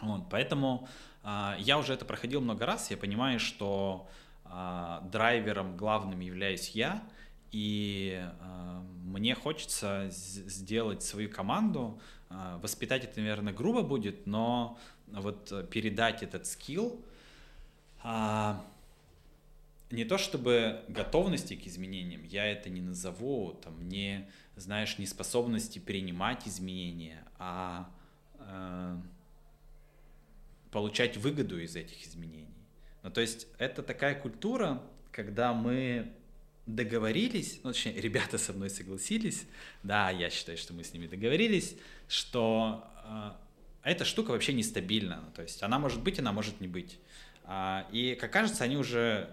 Вот, 0.00 0.28
поэтому 0.30 0.88
э, 1.22 1.54
я 1.58 1.78
уже 1.78 1.94
это 1.94 2.04
проходил 2.04 2.40
много 2.40 2.66
раз, 2.66 2.90
я 2.90 2.96
понимаю, 2.96 3.38
что 3.38 4.08
э, 4.44 5.00
драйвером 5.10 5.76
главным 5.76 6.20
являюсь 6.20 6.70
я, 6.70 7.02
и 7.52 8.20
э, 8.20 8.80
мне 9.04 9.34
хочется 9.34 10.06
сделать 10.10 11.02
свою 11.02 11.30
команду, 11.30 12.00
э, 12.30 12.58
воспитать 12.60 13.04
это, 13.04 13.20
наверное, 13.20 13.52
грубо 13.52 13.82
будет, 13.82 14.26
но 14.26 14.78
вот 15.06 15.70
передать 15.70 16.22
этот 16.22 16.46
скилл, 16.46 17.00
э, 18.02 18.54
не 19.90 20.04
то 20.04 20.18
чтобы 20.18 20.82
готовности 20.88 21.54
к 21.54 21.66
изменениям, 21.66 22.24
я 22.24 22.46
это 22.46 22.68
не 22.68 22.80
назову, 22.80 23.52
там, 23.62 23.88
не, 23.88 24.28
знаешь, 24.56 24.98
неспособности 24.98 25.78
принимать 25.78 26.48
изменения, 26.48 27.24
а 27.38 27.88
э, 28.38 28.96
получать 30.74 31.16
выгоду 31.16 31.60
из 31.60 31.76
этих 31.76 32.04
изменений. 32.04 32.48
Ну, 33.04 33.10
то 33.12 33.20
есть 33.20 33.46
это 33.58 33.80
такая 33.80 34.16
культура, 34.16 34.82
когда 35.12 35.52
мы 35.52 36.12
договорились, 36.66 37.60
ну, 37.62 37.70
точнее, 37.70 37.92
ребята 38.00 38.38
со 38.38 38.52
мной 38.52 38.70
согласились, 38.70 39.46
да, 39.84 40.10
я 40.10 40.30
считаю, 40.30 40.58
что 40.58 40.74
мы 40.74 40.82
с 40.82 40.92
ними 40.92 41.06
договорились, 41.06 41.76
что 42.08 42.84
э, 43.04 43.30
эта 43.84 44.04
штука 44.04 44.32
вообще 44.32 44.52
нестабильна, 44.52 45.22
ну, 45.24 45.30
то 45.30 45.42
есть 45.42 45.62
она 45.62 45.78
может 45.78 46.02
быть, 46.02 46.18
она 46.18 46.32
может 46.32 46.60
не 46.60 46.66
быть. 46.66 46.98
А, 47.44 47.86
и, 47.92 48.16
как 48.16 48.32
кажется, 48.32 48.64
они 48.64 48.76
уже 48.76 49.30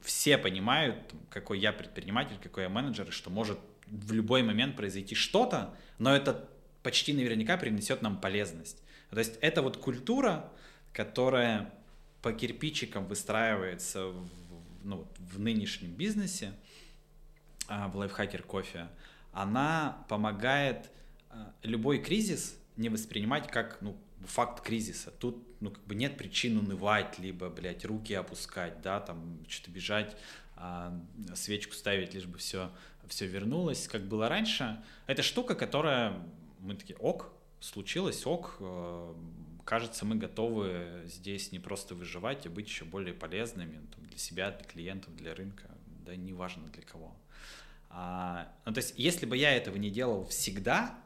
все 0.00 0.38
понимают, 0.38 0.96
какой 1.28 1.58
я 1.58 1.74
предприниматель, 1.74 2.38
какой 2.42 2.62
я 2.62 2.70
менеджер, 2.70 3.12
что 3.12 3.28
может 3.28 3.58
в 3.88 4.12
любой 4.12 4.42
момент 4.42 4.74
произойти 4.74 5.14
что-то, 5.14 5.76
но 5.98 6.16
это 6.16 6.48
почти 6.82 7.12
наверняка 7.12 7.58
принесет 7.58 8.00
нам 8.00 8.18
полезность. 8.18 8.82
То 9.10 9.18
есть 9.18 9.36
это 9.42 9.60
вот 9.60 9.76
культура, 9.76 10.50
которая 10.92 11.72
по 12.20 12.32
кирпичикам 12.32 13.06
выстраивается 13.06 14.06
в, 14.06 14.28
ну, 14.84 15.06
в 15.18 15.38
нынешнем 15.40 15.92
бизнесе, 15.92 16.52
а, 17.68 17.88
в 17.88 17.96
лайфхакер 17.96 18.42
кофе, 18.42 18.88
она 19.32 20.04
помогает 20.08 20.90
а, 21.30 21.52
любой 21.62 21.98
кризис 21.98 22.56
не 22.76 22.88
воспринимать 22.88 23.48
как 23.48 23.78
ну, 23.80 23.96
факт 24.26 24.62
кризиса. 24.62 25.10
Тут 25.10 25.42
ну, 25.60 25.70
как 25.70 25.84
бы 25.84 25.94
нет 25.94 26.16
причин 26.16 26.58
унывать, 26.58 27.18
либо, 27.18 27.48
блядь, 27.48 27.84
руки 27.84 28.14
опускать, 28.14 28.80
да, 28.82 29.00
там, 29.00 29.38
что-то 29.48 29.70
бежать, 29.70 30.16
а, 30.56 30.96
свечку 31.34 31.74
ставить, 31.74 32.14
лишь 32.14 32.26
бы 32.26 32.38
все, 32.38 32.70
все 33.08 33.26
вернулось, 33.26 33.88
как 33.88 34.02
было 34.02 34.28
раньше. 34.28 34.82
Это 35.06 35.22
штука, 35.22 35.54
которая, 35.54 36.14
мы 36.60 36.74
такие, 36.74 36.96
ок, 36.96 37.32
случилось, 37.60 38.26
ок, 38.26 38.56
э, 38.60 39.14
кажется, 39.64 40.04
мы 40.04 40.16
готовы 40.16 41.02
здесь 41.06 41.52
не 41.52 41.58
просто 41.58 41.94
выживать, 41.94 42.46
а 42.46 42.50
быть 42.50 42.66
еще 42.66 42.84
более 42.84 43.14
полезными 43.14 43.80
там, 43.94 44.04
для 44.06 44.18
себя, 44.18 44.50
для 44.50 44.64
клиентов, 44.64 45.14
для 45.16 45.34
рынка, 45.34 45.64
да 46.04 46.16
неважно 46.16 46.68
для 46.68 46.82
кого. 46.82 47.14
А, 47.90 48.50
ну, 48.64 48.72
то 48.72 48.78
есть, 48.78 48.94
если 48.96 49.26
бы 49.26 49.36
я 49.36 49.54
этого 49.54 49.76
не 49.76 49.90
делал 49.90 50.24
всегда, 50.26 50.98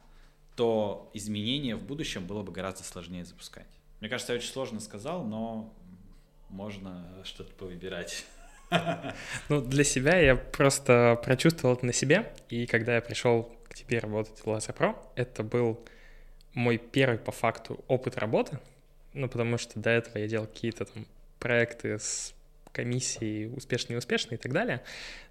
то 0.54 1.10
изменения 1.12 1.76
в 1.76 1.82
будущем 1.82 2.26
было 2.26 2.42
бы 2.42 2.52
гораздо 2.52 2.84
сложнее 2.84 3.24
запускать. 3.24 3.66
Мне 4.00 4.08
кажется, 4.08 4.32
я 4.32 4.38
очень 4.38 4.50
сложно 4.50 4.80
сказал, 4.80 5.24
но 5.24 5.74
можно 6.48 7.06
что-то 7.24 7.52
повыбирать. 7.54 8.24
Ну, 9.48 9.60
для 9.60 9.84
себя 9.84 10.18
я 10.18 10.34
просто 10.34 11.20
прочувствовал 11.24 11.76
это 11.76 11.86
на 11.86 11.92
себе, 11.92 12.32
и 12.48 12.66
когда 12.66 12.96
я 12.96 13.00
пришел 13.00 13.44
к 13.68 13.74
тебе 13.74 14.00
работать 14.00 14.40
в 14.40 14.46
Laser 14.46 14.76
Pro, 14.76 14.96
это 15.14 15.44
был 15.44 15.84
мой 16.56 16.78
первый 16.78 17.18
по 17.18 17.32
факту 17.32 17.84
опыт 17.86 18.16
работы, 18.18 18.58
ну, 19.12 19.28
потому 19.28 19.58
что 19.58 19.78
до 19.78 19.90
этого 19.90 20.18
я 20.18 20.26
делал 20.26 20.46
какие-то 20.46 20.86
там 20.86 21.06
проекты 21.38 21.98
с 21.98 22.34
комиссией 22.72 23.54
успешные, 23.54 23.94
неуспешные 23.94 24.38
и 24.38 24.40
так 24.40 24.52
далее, 24.52 24.82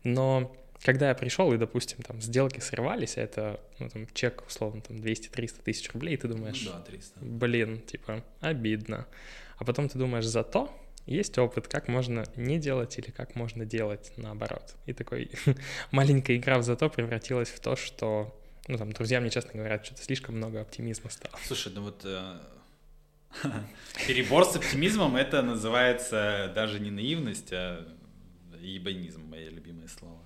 но 0.04 0.56
когда 0.84 1.10
я 1.10 1.16
пришел 1.16 1.52
и, 1.52 1.58
допустим, 1.58 2.04
там 2.04 2.22
сделки 2.22 2.60
срывались, 2.60 3.18
а 3.18 3.22
это, 3.22 3.60
ну, 3.80 3.90
там, 3.90 4.08
чек, 4.14 4.44
условно, 4.48 4.82
там, 4.82 4.98
200-300 4.98 5.64
тысяч 5.64 5.92
рублей, 5.92 6.16
ты 6.16 6.28
думаешь, 6.28 6.64
ну, 6.64 6.72
да, 6.74 6.82
300. 6.82 7.20
блин, 7.22 7.82
типа, 7.82 8.24
обидно. 8.40 9.08
А 9.58 9.64
потом 9.64 9.90
ты 9.90 9.98
думаешь, 9.98 10.26
зато 10.26 10.72
есть 11.08 11.38
опыт, 11.38 11.68
как 11.68 11.88
можно 11.88 12.24
не 12.36 12.60
делать 12.60 12.98
или 13.00 13.10
как 13.10 13.36
можно 13.36 13.66
делать 13.66 14.12
наоборот. 14.18 14.76
И 14.86 14.94
такой 14.94 15.32
маленькая 15.92 16.38
игра 16.38 16.60
в 16.60 16.64
зато 16.64 16.90
превратилась 16.90 17.50
в 17.50 17.60
то, 17.60 17.76
что, 17.76 18.36
ну 18.68 18.78
там, 18.78 18.92
друзья 18.92 19.20
мне 19.22 19.30
честно 19.30 19.52
говорят, 19.54 19.86
что-то 19.86 20.02
слишком 20.02 20.38
много 20.38 20.62
оптимизма 20.62 21.10
стало. 21.10 21.34
Слушай, 21.46 21.74
ну 21.74 21.84
вот 21.84 22.02
э, 22.04 22.40
перебор 24.08 24.46
с 24.46 24.56
оптимизмом 24.56 25.16
это 25.16 25.42
называется 25.42 26.52
даже 26.56 26.80
не 26.80 26.92
наивность, 26.92 27.54
а 27.54 27.88
ебанизм, 28.60 29.24
мое 29.28 29.50
любимое 29.50 29.88
слово. 29.88 30.20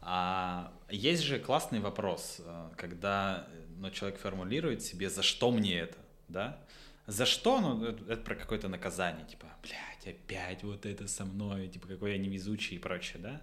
А 0.00 0.72
есть 0.88 1.22
же 1.22 1.38
классный 1.38 1.80
вопрос, 1.80 2.36
э, 2.38 2.68
когда 2.76 3.46
ну, 3.78 3.90
человек 3.90 4.18
формулирует 4.20 4.82
себе, 4.82 5.10
за 5.10 5.22
что 5.22 5.50
мне 5.50 5.80
это, 5.80 5.98
да? 6.28 6.58
За 7.06 7.26
что? 7.26 7.60
Ну, 7.60 7.84
это 7.84 8.16
про 8.16 8.34
какое-то 8.34 8.68
наказание, 8.68 9.26
типа, 9.26 9.46
блядь, 9.62 10.14
опять 10.14 10.62
вот 10.64 10.86
это 10.86 11.06
со 11.08 11.24
мной, 11.24 11.68
типа, 11.68 11.88
какой 11.88 12.12
я 12.12 12.18
невезучий 12.18 12.76
и 12.76 12.78
прочее, 12.78 13.18
да? 13.22 13.42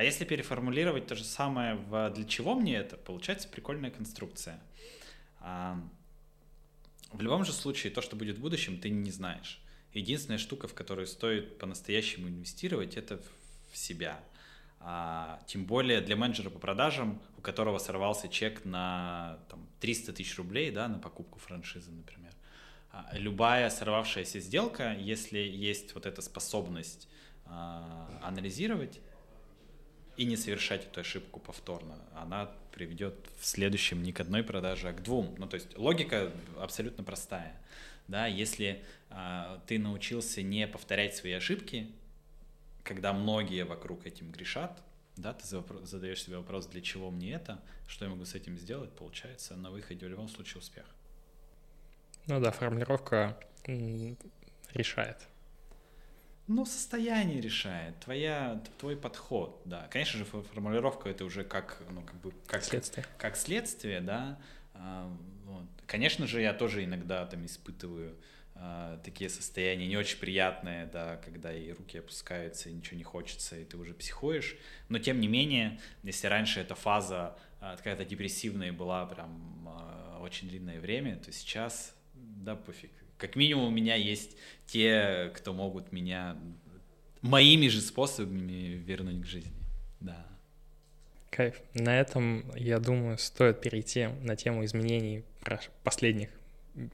А 0.00 0.02
если 0.02 0.24
переформулировать 0.24 1.08
то 1.08 1.14
же 1.14 1.24
самое 1.24 1.74
в 1.74 2.08
«для 2.14 2.24
чего 2.24 2.54
мне 2.54 2.74
это?», 2.74 2.96
получается 2.96 3.46
прикольная 3.48 3.90
конструкция. 3.90 4.58
А, 5.40 5.78
в 7.12 7.20
любом 7.20 7.44
же 7.44 7.52
случае, 7.52 7.92
то, 7.92 8.00
что 8.00 8.16
будет 8.16 8.38
в 8.38 8.40
будущем, 8.40 8.80
ты 8.80 8.88
не 8.88 9.10
знаешь. 9.10 9.60
Единственная 9.92 10.38
штука, 10.38 10.68
в 10.68 10.72
которую 10.72 11.06
стоит 11.06 11.58
по-настоящему 11.58 12.28
инвестировать, 12.28 12.96
это 12.96 13.20
в 13.70 13.76
себя. 13.76 14.18
А, 14.78 15.42
тем 15.46 15.66
более 15.66 16.00
для 16.00 16.16
менеджера 16.16 16.48
по 16.48 16.58
продажам, 16.58 17.20
у 17.36 17.42
которого 17.42 17.76
сорвался 17.76 18.30
чек 18.30 18.64
на 18.64 19.38
там, 19.50 19.68
300 19.80 20.14
тысяч 20.14 20.34
рублей 20.38 20.70
да, 20.70 20.88
на 20.88 20.98
покупку 20.98 21.38
франшизы, 21.38 21.90
например. 21.90 22.32
А, 22.90 23.06
любая 23.12 23.68
сорвавшаяся 23.68 24.40
сделка, 24.40 24.94
если 24.94 25.40
есть 25.40 25.94
вот 25.94 26.06
эта 26.06 26.22
способность 26.22 27.06
анализировать 28.22 29.00
и 30.20 30.26
не 30.26 30.36
совершать 30.36 30.84
эту 30.84 31.00
ошибку 31.00 31.40
повторно, 31.40 31.96
она 32.14 32.50
приведет 32.72 33.14
в 33.38 33.46
следующем 33.46 34.02
не 34.02 34.12
к 34.12 34.20
одной 34.20 34.42
продаже, 34.42 34.90
а 34.90 34.92
к 34.92 35.02
двум. 35.02 35.34
Ну, 35.38 35.46
то 35.48 35.54
есть 35.54 35.78
логика 35.78 36.30
абсолютно 36.58 37.02
простая. 37.02 37.58
Да, 38.06 38.26
если 38.26 38.84
а, 39.08 39.62
ты 39.66 39.78
научился 39.78 40.42
не 40.42 40.68
повторять 40.68 41.16
свои 41.16 41.32
ошибки, 41.32 41.90
когда 42.84 43.14
многие 43.14 43.64
вокруг 43.64 44.06
этим 44.06 44.30
грешат, 44.30 44.82
да, 45.16 45.32
ты 45.32 45.46
задаешь 45.86 46.22
себе 46.22 46.36
вопрос, 46.36 46.66
для 46.66 46.82
чего 46.82 47.10
мне 47.10 47.32
это, 47.32 47.58
что 47.88 48.04
я 48.04 48.10
могу 48.10 48.26
с 48.26 48.34
этим 48.34 48.58
сделать, 48.58 48.92
получается 48.92 49.56
на 49.56 49.70
выходе 49.70 50.04
в 50.04 50.10
любом 50.10 50.28
случае 50.28 50.58
успех. 50.58 50.84
Ну 52.26 52.40
да, 52.40 52.50
формулировка 52.50 53.40
решает. 54.74 55.16
Ну, 56.52 56.66
состояние 56.66 57.40
решает, 57.40 58.00
твоя, 58.00 58.60
твой 58.80 58.96
подход, 58.96 59.62
да. 59.64 59.86
Конечно 59.88 60.18
же, 60.18 60.24
формулировка 60.24 61.08
это 61.08 61.24
уже 61.24 61.44
как, 61.44 61.80
ну, 61.90 62.02
как 62.02 62.20
бы, 62.20 62.32
как 62.48 62.64
следствие, 62.64 63.06
как 63.18 63.36
следствие 63.36 64.00
да. 64.00 64.36
А, 64.74 65.16
вот. 65.44 65.68
Конечно 65.86 66.26
же, 66.26 66.40
я 66.40 66.52
тоже 66.52 66.84
иногда 66.84 67.24
там 67.24 67.46
испытываю 67.46 68.16
а, 68.56 68.98
такие 69.04 69.30
состояния 69.30 69.86
не 69.86 69.96
очень 69.96 70.18
приятные, 70.18 70.86
да, 70.86 71.18
когда 71.24 71.52
и 71.52 71.70
руки 71.70 71.98
опускаются, 71.98 72.68
и 72.68 72.72
ничего 72.72 72.96
не 72.96 73.04
хочется, 73.04 73.56
и 73.56 73.64
ты 73.64 73.76
уже 73.76 73.94
психуешь. 73.94 74.56
Но 74.88 74.98
тем 74.98 75.20
не 75.20 75.28
менее, 75.28 75.78
если 76.02 76.26
раньше 76.26 76.58
эта 76.58 76.74
фаза 76.74 77.38
а, 77.60 77.76
какая-то 77.76 78.04
депрессивная 78.04 78.72
была 78.72 79.06
прям 79.06 79.68
а, 79.68 80.18
очень 80.20 80.48
длинное 80.48 80.80
время, 80.80 81.14
то 81.14 81.30
сейчас, 81.30 81.94
да, 82.14 82.56
пофиг. 82.56 82.90
Как 83.20 83.36
минимум 83.36 83.66
у 83.66 83.70
меня 83.70 83.96
есть 83.96 84.36
те, 84.66 85.30
кто 85.34 85.52
могут 85.52 85.92
меня 85.92 86.36
моими 87.20 87.68
же 87.68 87.82
способами 87.82 88.82
вернуть 88.86 89.22
к 89.22 89.26
жизни, 89.26 89.52
да. 90.00 90.26
Кайф. 91.30 91.60
На 91.74 92.00
этом, 92.00 92.50
я 92.56 92.78
думаю, 92.80 93.18
стоит 93.18 93.60
перейти 93.60 94.06
на 94.22 94.36
тему 94.36 94.64
изменений 94.64 95.24
последних 95.84 96.30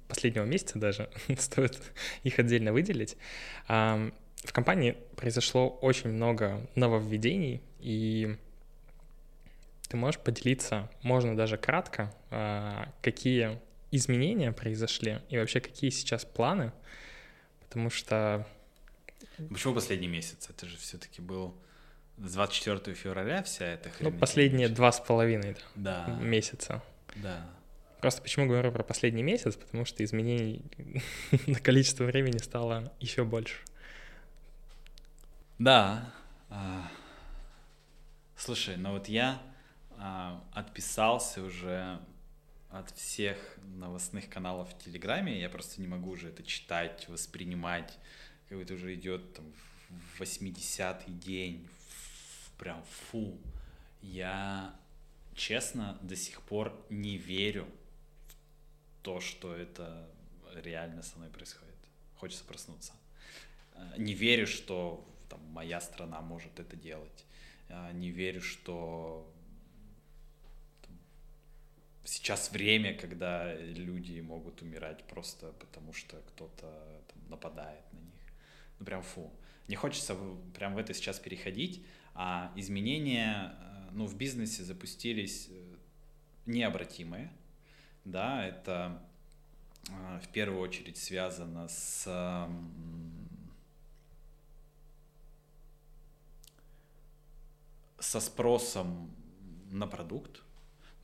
последнего 0.09 0.45
месяца 0.45 0.79
даже, 0.79 1.09
стоит 1.39 1.81
их 2.25 2.39
отдельно 2.39 2.73
выделить. 2.73 3.17
В 3.69 4.53
компании 4.53 4.97
произошло 5.17 5.69
очень 5.69 6.11
много 6.11 6.67
нововведений, 6.75 7.63
и 7.79 8.37
ты 9.89 9.97
можешь 9.97 10.21
поделиться, 10.21 10.91
можно 11.03 11.37
даже 11.37 11.57
кратко, 11.57 12.15
а, 12.31 12.93
какие 13.03 13.61
изменения 13.91 14.53
произошли 14.53 15.21
и 15.29 15.39
вообще 15.39 15.61
какие 15.61 15.91
сейчас 15.91 16.25
планы, 16.25 16.73
потому 17.61 17.91
что... 17.91 18.47
Почему 19.51 19.75
последний 19.75 20.09
месяц? 20.09 20.49
Это 20.49 20.67
же 20.67 20.77
все-таки 20.77 21.21
был 21.21 21.55
24 22.19 22.95
февраля 22.95 23.43
вся 23.43 23.67
эта 23.67 23.91
хрень. 23.91 24.11
Ну, 24.11 24.19
последние 24.19 24.69
два 24.69 24.93
с 24.93 25.01
половиной 25.01 25.57
да. 25.75 26.07
месяца. 26.21 26.83
Да. 27.17 27.47
Просто 28.01 28.23
почему 28.23 28.47
говорю 28.47 28.73
про 28.73 28.83
последний 28.83 29.23
месяц, 29.23 29.57
потому 29.57 29.85
что 29.85 30.05
изменений 30.05 30.63
на 31.47 31.59
количество 31.61 32.05
времени 32.05 32.39
стало 32.39 32.93
еще 33.01 33.25
больше. 33.25 33.57
Да. 35.59 36.13
А, 36.49 36.91
слушай, 38.37 38.77
ну 38.77 38.93
вот 38.93 39.09
я 39.09 39.43
а, 39.99 40.43
отписался 40.53 41.43
уже 41.43 41.99
от 42.71 42.91
всех 42.91 43.37
новостных 43.77 44.29
каналов 44.29 44.71
в 44.71 44.79
Телеграме, 44.79 45.41
я 45.41 45.49
просто 45.49 45.81
не 45.81 45.87
могу 45.87 46.11
уже 46.11 46.29
это 46.29 46.43
читать, 46.43 47.09
воспринимать, 47.09 47.99
как 48.49 48.59
это 48.59 48.75
уже 48.75 48.95
идет 48.95 49.35
там 49.35 49.53
в 49.89 50.21
80-й 50.21 51.13
день, 51.13 51.69
прям 52.59 52.83
фу. 52.85 53.39
Я, 54.03 54.75
честно, 55.35 55.99
до 56.03 56.17
сих 56.17 56.43
пор 56.43 56.73
не 56.91 57.17
верю 57.17 57.67
то, 59.03 59.21
что 59.21 59.55
это 59.55 60.09
реально 60.55 61.03
со 61.03 61.17
мной 61.19 61.31
происходит. 61.31 61.75
Хочется 62.17 62.45
проснуться. 62.45 62.93
Э, 63.75 63.95
не 63.99 64.15
верю, 64.15 64.47
что 64.47 65.07
там, 65.29 65.41
моя 65.53 65.81
страна 65.81 66.21
может 66.21 66.59
это 66.59 66.77
делать. 66.77 67.25
Э, 67.69 67.93
не 67.93 68.11
верю, 68.11 68.41
что 68.41 69.33
сейчас 72.07 72.51
время, 72.51 72.95
когда 72.95 73.55
люди 73.55 74.21
могут 74.21 74.63
умирать 74.63 75.05
просто 75.05 75.53
потому, 75.53 75.93
что 75.93 76.17
кто-то 76.29 77.03
нападает 77.29 77.85
на 77.93 77.99
них. 77.99 78.35
Ну 78.79 78.87
прям 78.87 79.03
фу. 79.03 79.31
Не 79.69 79.77
хочется 79.77 80.17
прям 80.55 80.75
в 80.75 80.79
это 80.79 80.95
сейчас 80.95 81.19
переходить, 81.19 81.85
а 82.15 82.53
изменения 82.57 83.55
э, 83.61 83.91
ну, 83.93 84.07
в 84.07 84.17
бизнесе 84.17 84.63
запустились 84.63 85.51
необратимые 86.47 87.31
да, 88.07 88.47
это 88.47 89.03
а, 89.91 90.21
в 90.21 90.29
первую 90.29 90.61
очередь 90.61 90.97
связано 90.97 91.67
с 91.69 92.09
со 97.99 98.21
спросом 98.21 99.11
на 99.71 99.89
продукт. 99.89 100.43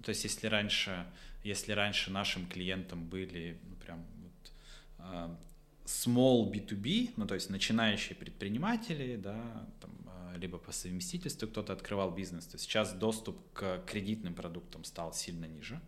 То 0.03 0.11
есть, 0.11 0.24
если 0.24 0.46
раньше, 0.46 1.07
если 1.44 1.72
раньше 1.72 2.11
нашим 2.11 2.46
клиентам 2.46 3.05
были 3.05 3.59
ну, 3.68 3.76
прям 3.76 4.05
вот, 4.22 4.53
а, 4.98 5.38
small 5.84 6.50
B2B, 6.50 7.14
ну 7.16 7.26
то 7.26 7.34
есть 7.34 7.50
начинающие 7.50 8.16
предприниматели, 8.16 9.16
да, 9.16 9.66
там, 9.80 9.90
а, 10.07 10.36
либо 10.36 10.59
по 10.59 10.72
совместительству 10.72 11.48
кто-то 11.48 11.72
открывал 11.72 12.11
бизнес, 12.11 12.46
то 12.46 12.59
сейчас 12.59 12.92
доступ 12.92 13.36
к 13.53 13.82
кредитным 13.86 14.34
продуктам 14.34 14.84
стал 14.84 15.12
сильно 15.12 15.46
ниже. 15.46 15.80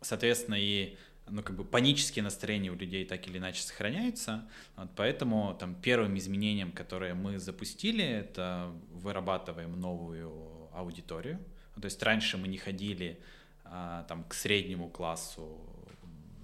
Соответственно, 0.00 0.56
и 0.58 0.96
ну, 1.28 1.42
как 1.42 1.56
бы 1.56 1.64
панические 1.64 2.22
настроения 2.22 2.70
у 2.70 2.74
людей 2.74 3.04
так 3.04 3.26
или 3.26 3.38
иначе 3.38 3.62
сохраняются. 3.62 4.48
Вот 4.76 4.90
поэтому 4.96 5.56
там 5.58 5.74
первым 5.74 6.18
изменением, 6.18 6.72
которое 6.72 7.14
мы 7.14 7.38
запустили, 7.38 8.04
это 8.04 8.72
вырабатываем 8.92 9.78
новую 9.80 10.70
аудиторию. 10.72 11.38
То 11.80 11.86
есть 11.86 12.02
раньше 12.02 12.36
мы 12.36 12.48
не 12.48 12.58
ходили 12.58 13.18
а, 13.64 14.04
там 14.04 14.24
к 14.24 14.34
среднему 14.34 14.88
классу 14.88 15.58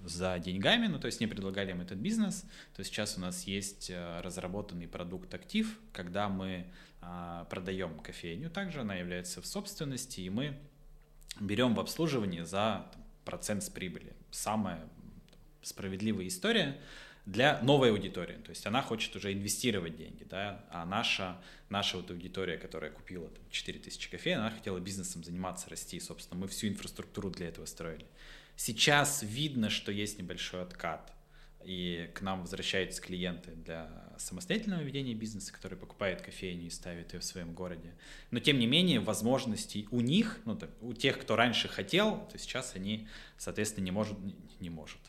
за 0.05 0.39
деньгами, 0.39 0.87
ну 0.87 0.99
то 0.99 1.07
есть 1.07 1.20
не 1.20 1.26
предлагали 1.26 1.72
им 1.72 1.81
этот 1.81 1.99
бизнес, 1.99 2.45
то 2.74 2.83
сейчас 2.83 3.18
у 3.18 3.20
нас 3.20 3.45
есть 3.45 3.91
э, 3.91 4.20
разработанный 4.20 4.89
продукт 4.89 5.35
актив, 5.35 5.79
когда 5.93 6.29
мы 6.29 6.66
а, 7.03 7.45
продаем 7.51 7.99
кофейню, 7.99 8.49
также 8.49 8.81
она 8.81 8.95
является 8.95 9.43
в 9.43 9.47
собственности, 9.47 10.20
и 10.20 10.31
мы 10.31 10.57
берем 11.41 11.74
в 11.74 11.81
обслуживании 11.81 12.43
за 12.43 12.91
процент 13.29 13.62
с 13.62 13.68
прибыли. 13.68 14.14
Самая 14.31 14.89
справедливая 15.61 16.29
история 16.29 16.81
для 17.26 17.61
новой 17.61 17.91
аудитории. 17.91 18.37
То 18.37 18.49
есть 18.49 18.66
она 18.66 18.81
хочет 18.81 19.14
уже 19.16 19.35
инвестировать 19.35 19.99
деньги, 19.99 20.24
да, 20.24 20.64
а 20.70 20.87
наша, 20.87 21.37
наша 21.68 21.99
вот 21.99 22.11
аудитория, 22.11 22.57
которая 22.57 22.91
купила 22.91 23.29
там, 23.29 23.45
4000 23.51 24.11
кофеин, 24.11 24.39
она 24.39 24.51
хотела 24.51 24.79
бизнесом 24.79 25.22
заниматься, 25.24 25.68
расти. 25.68 26.01
Собственно, 26.01 26.41
мы 26.41 26.49
всю 26.49 26.68
инфраструктуру 26.68 27.29
для 27.29 27.49
этого 27.49 27.66
строили. 27.66 28.07
Сейчас 28.57 29.22
видно, 29.22 29.68
что 29.68 29.93
есть 29.93 30.18
небольшой 30.18 30.62
откат 30.62 31.12
и 31.64 32.11
к 32.14 32.22
нам 32.22 32.42
возвращаются 32.42 33.02
клиенты 33.02 33.50
для 33.50 33.90
самостоятельного 34.16 34.80
ведения 34.80 35.14
бизнеса, 35.14 35.52
которые 35.52 35.78
покупают 35.78 36.22
кофейню 36.22 36.66
и 36.66 36.70
ставят 36.70 37.12
ее 37.12 37.20
в 37.20 37.24
своем 37.24 37.52
городе. 37.52 37.94
Но 38.30 38.40
тем 38.40 38.59
не 38.59 38.66
менее 38.66 39.00
возможностей 39.00 39.86
у 39.90 40.00
них, 40.00 40.38
ну, 40.44 40.59
у 40.80 40.92
тех, 40.92 41.18
кто 41.20 41.36
раньше 41.36 41.68
хотел, 41.68 42.26
то 42.30 42.38
сейчас 42.38 42.74
они, 42.74 43.09
соответственно, 43.36 43.84
не 43.84 43.90
может, 43.90 44.18
не 44.61 44.70
может, 44.70 45.00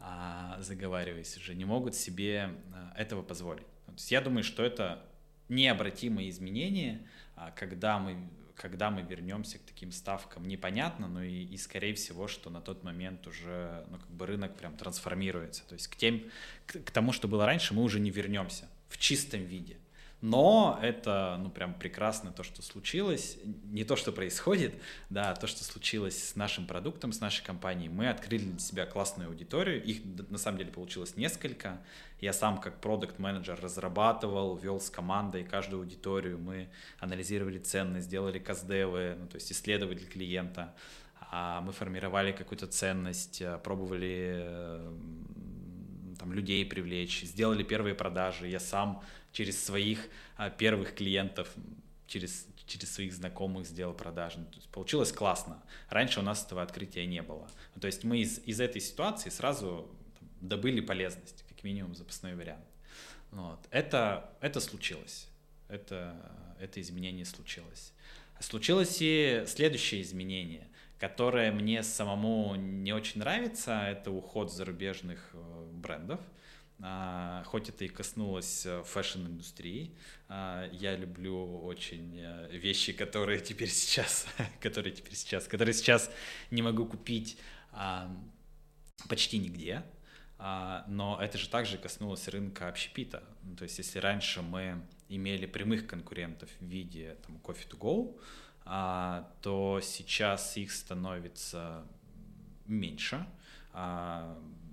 а, 0.00 0.58
заговариваясь 0.60 1.36
уже, 1.36 1.54
не 1.54 1.64
могут 1.64 1.94
себе 1.94 2.50
а, 2.72 2.92
этого 2.96 3.22
позволить. 3.22 3.66
То 3.86 3.92
есть 3.92 4.10
я 4.10 4.20
думаю, 4.20 4.44
что 4.44 4.64
это 4.64 5.04
необратимые 5.48 6.30
изменения, 6.30 7.06
а, 7.36 7.50
когда 7.52 7.98
мы 7.98 8.16
когда 8.56 8.90
мы 8.90 9.02
вернемся 9.02 9.58
к 9.58 9.62
таким 9.62 9.92
ставкам, 9.92 10.46
непонятно, 10.46 11.08
но 11.08 11.22
и, 11.22 11.44
и 11.44 11.56
скорее 11.56 11.94
всего, 11.94 12.28
что 12.28 12.50
на 12.50 12.60
тот 12.60 12.84
момент 12.84 13.26
уже 13.26 13.84
ну, 13.90 13.98
как 13.98 14.10
бы 14.10 14.26
рынок 14.26 14.56
прям 14.56 14.76
трансформируется. 14.76 15.64
То 15.68 15.74
есть 15.74 15.88
к, 15.88 15.96
тем, 15.96 16.22
к, 16.66 16.80
к 16.80 16.90
тому, 16.90 17.12
что 17.12 17.28
было 17.28 17.46
раньше, 17.46 17.74
мы 17.74 17.82
уже 17.82 18.00
не 18.00 18.10
вернемся 18.10 18.68
в 18.88 18.98
чистом 18.98 19.44
виде. 19.44 19.76
Но 20.24 20.78
это, 20.80 21.36
ну, 21.38 21.50
прям 21.50 21.74
прекрасно 21.74 22.32
то, 22.32 22.42
что 22.42 22.62
случилось. 22.62 23.36
Не 23.44 23.84
то, 23.84 23.94
что 23.94 24.10
происходит, 24.10 24.72
да, 25.10 25.32
а 25.32 25.36
то, 25.36 25.46
что 25.46 25.62
случилось 25.64 26.30
с 26.30 26.34
нашим 26.34 26.66
продуктом, 26.66 27.12
с 27.12 27.20
нашей 27.20 27.44
компанией. 27.44 27.90
Мы 27.90 28.08
открыли 28.08 28.44
для 28.44 28.58
себя 28.58 28.86
классную 28.86 29.28
аудиторию. 29.28 29.84
Их, 29.84 30.00
на 30.30 30.38
самом 30.38 30.56
деле, 30.56 30.72
получилось 30.72 31.18
несколько. 31.18 31.78
Я 32.20 32.32
сам, 32.32 32.56
как 32.56 32.80
продукт 32.80 33.18
менеджер 33.18 33.60
разрабатывал, 33.60 34.56
вел 34.56 34.80
с 34.80 34.88
командой 34.88 35.44
каждую 35.44 35.82
аудиторию. 35.82 36.38
Мы 36.38 36.70
анализировали 37.00 37.58
ценность, 37.58 38.08
делали 38.08 38.38
каздевы, 38.38 39.18
ну, 39.20 39.26
то 39.26 39.34
есть 39.34 39.52
исследовали 39.52 39.98
клиента. 39.98 40.74
А 41.30 41.60
мы 41.60 41.72
формировали 41.72 42.32
какую-то 42.32 42.66
ценность, 42.66 43.42
пробовали 43.62 44.36
э, 44.38 44.94
там, 46.16 46.32
людей 46.32 46.64
привлечь, 46.64 47.22
сделали 47.22 47.62
первые 47.62 47.94
продажи. 47.94 48.48
Я 48.48 48.60
сам 48.60 49.02
через 49.32 49.62
своих 49.62 50.08
а, 50.36 50.50
первых 50.50 50.94
клиентов, 50.94 51.52
через, 52.06 52.46
через 52.66 52.92
своих 52.92 53.12
знакомых 53.12 53.66
сделал 53.66 53.94
продажи. 53.94 54.38
Ну, 54.38 54.46
то 54.46 54.56
есть 54.56 54.68
получилось 54.68 55.12
классно. 55.12 55.62
Раньше 55.88 56.20
у 56.20 56.22
нас 56.22 56.44
этого 56.44 56.62
открытия 56.62 57.06
не 57.06 57.22
было. 57.22 57.48
Ну, 57.74 57.80
то 57.80 57.86
есть 57.86 58.04
мы 58.04 58.18
из, 58.18 58.38
из 58.46 58.60
этой 58.60 58.80
ситуации 58.80 59.30
сразу 59.30 59.88
там, 60.18 60.28
добыли 60.40 60.80
полезность, 60.80 61.44
как 61.48 61.62
минимум 61.64 61.94
запасной 61.94 62.34
вариант. 62.34 62.64
Вот. 63.30 63.58
Это, 63.70 64.30
это 64.40 64.60
случилось. 64.60 65.28
Это, 65.68 66.14
это 66.60 66.80
изменение 66.80 67.24
случилось. 67.24 67.92
Случилось 68.40 68.98
и 69.00 69.44
следующее 69.46 70.02
изменение, 70.02 70.68
которое 70.98 71.52
мне 71.52 71.82
самому 71.82 72.54
не 72.54 72.92
очень 72.92 73.20
нравится. 73.20 73.82
Это 73.88 74.10
уход 74.10 74.52
зарубежных 74.52 75.30
э, 75.32 75.70
брендов. 75.72 76.20
А, 76.80 77.44
хоть 77.46 77.68
это 77.68 77.84
и 77.84 77.88
коснулось 77.88 78.66
э, 78.66 78.82
фэшн-индустрии, 78.84 79.94
а, 80.28 80.68
я 80.72 80.96
люблю 80.96 81.62
очень 81.62 82.18
э, 82.18 82.48
вещи, 82.56 82.92
которые 82.92 83.40
теперь 83.40 83.70
сейчас, 83.70 84.26
которые 84.60 84.92
теперь 84.92 85.14
сейчас, 85.14 85.46
которые 85.46 85.72
сейчас 85.72 86.10
не 86.50 86.62
могу 86.62 86.84
купить 86.84 87.38
а, 87.72 88.14
почти 89.08 89.38
нигде, 89.38 89.82
но 90.36 91.18
это 91.22 91.38
же 91.38 91.48
также 91.48 91.78
коснулось 91.78 92.26
рынка 92.28 92.68
общепита. 92.68 93.22
Ну, 93.44 93.56
то 93.56 93.62
есть 93.62 93.78
если 93.78 93.98
раньше 93.98 94.42
мы 94.42 94.82
имели 95.08 95.46
прямых 95.46 95.86
конкурентов 95.86 96.50
в 96.60 96.64
виде 96.64 97.16
там, 97.24 97.36
Coffee 97.36 97.68
to 97.68 97.78
Go, 97.78 98.20
то 98.64 99.80
сейчас 99.82 100.56
их 100.56 100.72
становится 100.72 101.84
меньше 102.66 103.26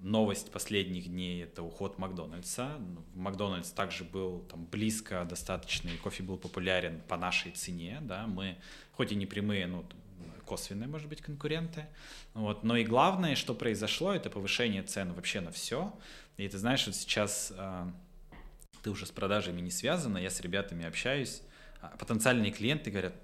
новость 0.01 0.51
последних 0.51 1.07
дней— 1.07 1.43
это 1.45 1.63
уход 1.63 1.97
Макдональдса. 1.97 2.79
Макдональдс 3.13 3.71
также 3.71 4.03
был 4.03 4.39
там 4.49 4.65
близко 4.65 5.25
достаточно, 5.25 5.89
и 5.89 5.97
кофе 5.97 6.23
был 6.23 6.37
популярен 6.37 7.01
по 7.07 7.17
нашей 7.17 7.51
цене, 7.51 7.99
да, 8.01 8.27
мы, 8.27 8.57
хоть 8.93 9.11
и 9.11 9.15
не 9.15 9.25
прямые, 9.25 9.67
но 9.67 9.85
косвенные, 10.45 10.87
может 10.87 11.07
быть, 11.07 11.21
конкуренты. 11.21 11.85
Вот. 12.33 12.63
Но 12.63 12.75
и 12.75 12.83
главное, 12.83 13.35
что 13.35 13.53
произошло, 13.53 14.13
это 14.13 14.29
повышение 14.29 14.83
цен 14.83 15.13
вообще 15.13 15.39
на 15.39 15.51
все. 15.51 15.97
И 16.37 16.47
ты 16.47 16.57
знаешь, 16.57 16.85
вот 16.87 16.95
сейчас 16.95 17.53
э, 17.55 17.85
ты 18.81 18.89
уже 18.89 19.05
с 19.05 19.11
продажами 19.11 19.61
не 19.61 19.71
связана, 19.71 20.17
я 20.17 20.29
с 20.29 20.41
ребятами 20.41 20.85
общаюсь, 20.85 21.41
а 21.79 21.95
потенциальные 21.97 22.51
клиенты 22.51 22.91
говорят, 22.91 23.15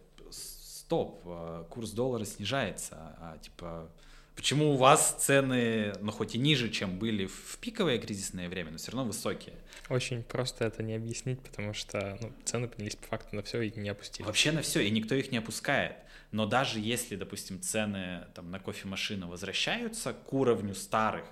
стоп, 0.88 1.22
э, 1.26 1.66
курс 1.70 1.92
доллара 1.92 2.24
снижается, 2.24 2.96
а 3.20 3.38
типа 3.42 3.90
Почему 4.38 4.74
у 4.74 4.78
вас 4.78 5.16
цены, 5.18 5.94
ну, 6.00 6.12
хоть 6.12 6.36
и 6.36 6.38
ниже, 6.38 6.70
чем 6.70 7.00
были 7.00 7.26
в 7.26 7.58
пиковое 7.60 7.98
кризисное 7.98 8.48
время, 8.48 8.70
но 8.70 8.78
все 8.78 8.92
равно 8.92 9.08
высокие? 9.08 9.56
Очень 9.90 10.22
просто 10.22 10.66
это 10.66 10.84
не 10.84 10.94
объяснить, 10.94 11.40
потому 11.42 11.74
что 11.74 12.20
ну, 12.22 12.32
цены 12.46 12.68
поднялись 12.68 12.96
по 12.96 13.08
факту 13.08 13.36
на 13.36 13.42
все 13.42 13.62
и 13.64 13.80
не 13.80 13.90
опустились. 13.90 14.28
Вообще 14.28 14.52
на 14.52 14.62
все, 14.62 14.82
и 14.82 14.92
никто 14.92 15.16
их 15.16 15.32
не 15.32 15.40
опускает. 15.40 15.96
Но 16.32 16.46
даже 16.46 16.80
если, 16.80 17.16
допустим, 17.16 17.60
цены 17.60 18.28
там, 18.36 18.52
на 18.52 18.60
кофемашины 18.60 19.26
возвращаются 19.26 20.14
к 20.14 20.32
уровню 20.32 20.76
старых, 20.76 21.26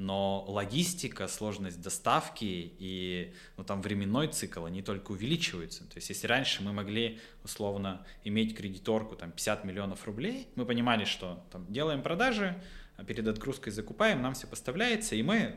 но 0.00 0.46
логистика, 0.48 1.28
сложность 1.28 1.82
доставки 1.82 2.72
и 2.78 3.34
ну, 3.58 3.64
там 3.64 3.82
временной 3.82 4.28
цикл, 4.28 4.64
они 4.64 4.80
только 4.80 5.12
увеличиваются. 5.12 5.84
То 5.84 5.96
есть 5.96 6.08
если 6.08 6.26
раньше 6.26 6.62
мы 6.62 6.72
могли 6.72 7.20
условно 7.44 8.06
иметь 8.24 8.56
кредиторку 8.56 9.14
там 9.14 9.30
50 9.30 9.64
миллионов 9.66 10.06
рублей, 10.06 10.48
мы 10.54 10.64
понимали, 10.64 11.04
что 11.04 11.44
там 11.52 11.70
делаем 11.70 12.02
продажи, 12.02 12.62
а 12.96 13.04
перед 13.04 13.28
отгрузкой 13.28 13.74
закупаем, 13.74 14.22
нам 14.22 14.32
все 14.32 14.46
поставляется, 14.46 15.16
и 15.16 15.22
мы 15.22 15.56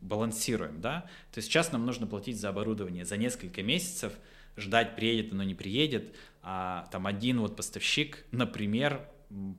балансируем, 0.00 0.80
да. 0.80 1.02
То 1.30 1.38
есть 1.38 1.46
сейчас 1.46 1.70
нам 1.70 1.86
нужно 1.86 2.08
платить 2.08 2.40
за 2.40 2.48
оборудование 2.48 3.04
за 3.04 3.16
несколько 3.18 3.62
месяцев, 3.62 4.12
ждать, 4.56 4.96
приедет 4.96 5.32
оно, 5.32 5.44
не 5.44 5.54
приедет, 5.54 6.12
а 6.42 6.88
там 6.90 7.06
один 7.06 7.38
вот 7.38 7.54
поставщик, 7.54 8.24
например, 8.32 9.08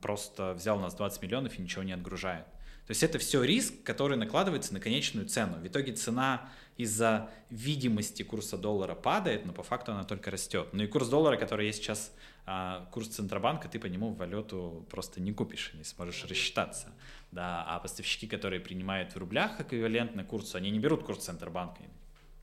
просто 0.02 0.54
взял 0.54 0.80
у 0.80 0.82
нас 0.82 0.96
20 0.96 1.22
миллионов 1.22 1.58
и 1.58 1.62
ничего 1.62 1.84
не 1.84 1.94
отгружает. 1.94 2.46
То 2.92 2.94
есть 2.94 3.04
это 3.04 3.20
все 3.20 3.42
риск, 3.42 3.74
который 3.86 4.18
накладывается 4.18 4.74
на 4.74 4.82
конечную 4.82 5.26
цену. 5.26 5.56
В 5.60 5.66
итоге 5.66 5.94
цена 5.94 6.50
из-за 6.76 7.30
видимости 7.50 8.22
курса 8.22 8.58
доллара 8.58 8.96
падает, 8.96 9.46
но 9.46 9.54
по 9.54 9.64
факту 9.64 9.94
она 9.94 10.04
только 10.04 10.30
растет. 10.30 10.68
Ну 10.74 10.84
и 10.84 10.88
курс 10.88 11.08
доллара, 11.08 11.38
который 11.38 11.68
есть 11.68 11.82
сейчас, 11.82 12.14
а, 12.46 12.90
курс 12.92 13.08
Центробанка, 13.08 13.70
ты 13.70 13.80
по 13.80 13.86
нему 13.86 14.12
валюту 14.12 14.86
просто 14.90 15.22
не 15.22 15.32
купишь, 15.32 15.72
не 15.74 15.86
сможешь 15.86 16.26
рассчитаться. 16.26 16.90
Да, 17.32 17.64
а 17.66 17.80
поставщики, 17.80 18.28
которые 18.28 18.60
принимают 18.60 19.16
в 19.16 19.18
рублях 19.18 19.62
эквивалентно 19.62 20.26
курсу, 20.26 20.58
они 20.58 20.70
не 20.70 20.80
берут 20.80 21.06
курс 21.06 21.24
Центробанка. 21.24 21.84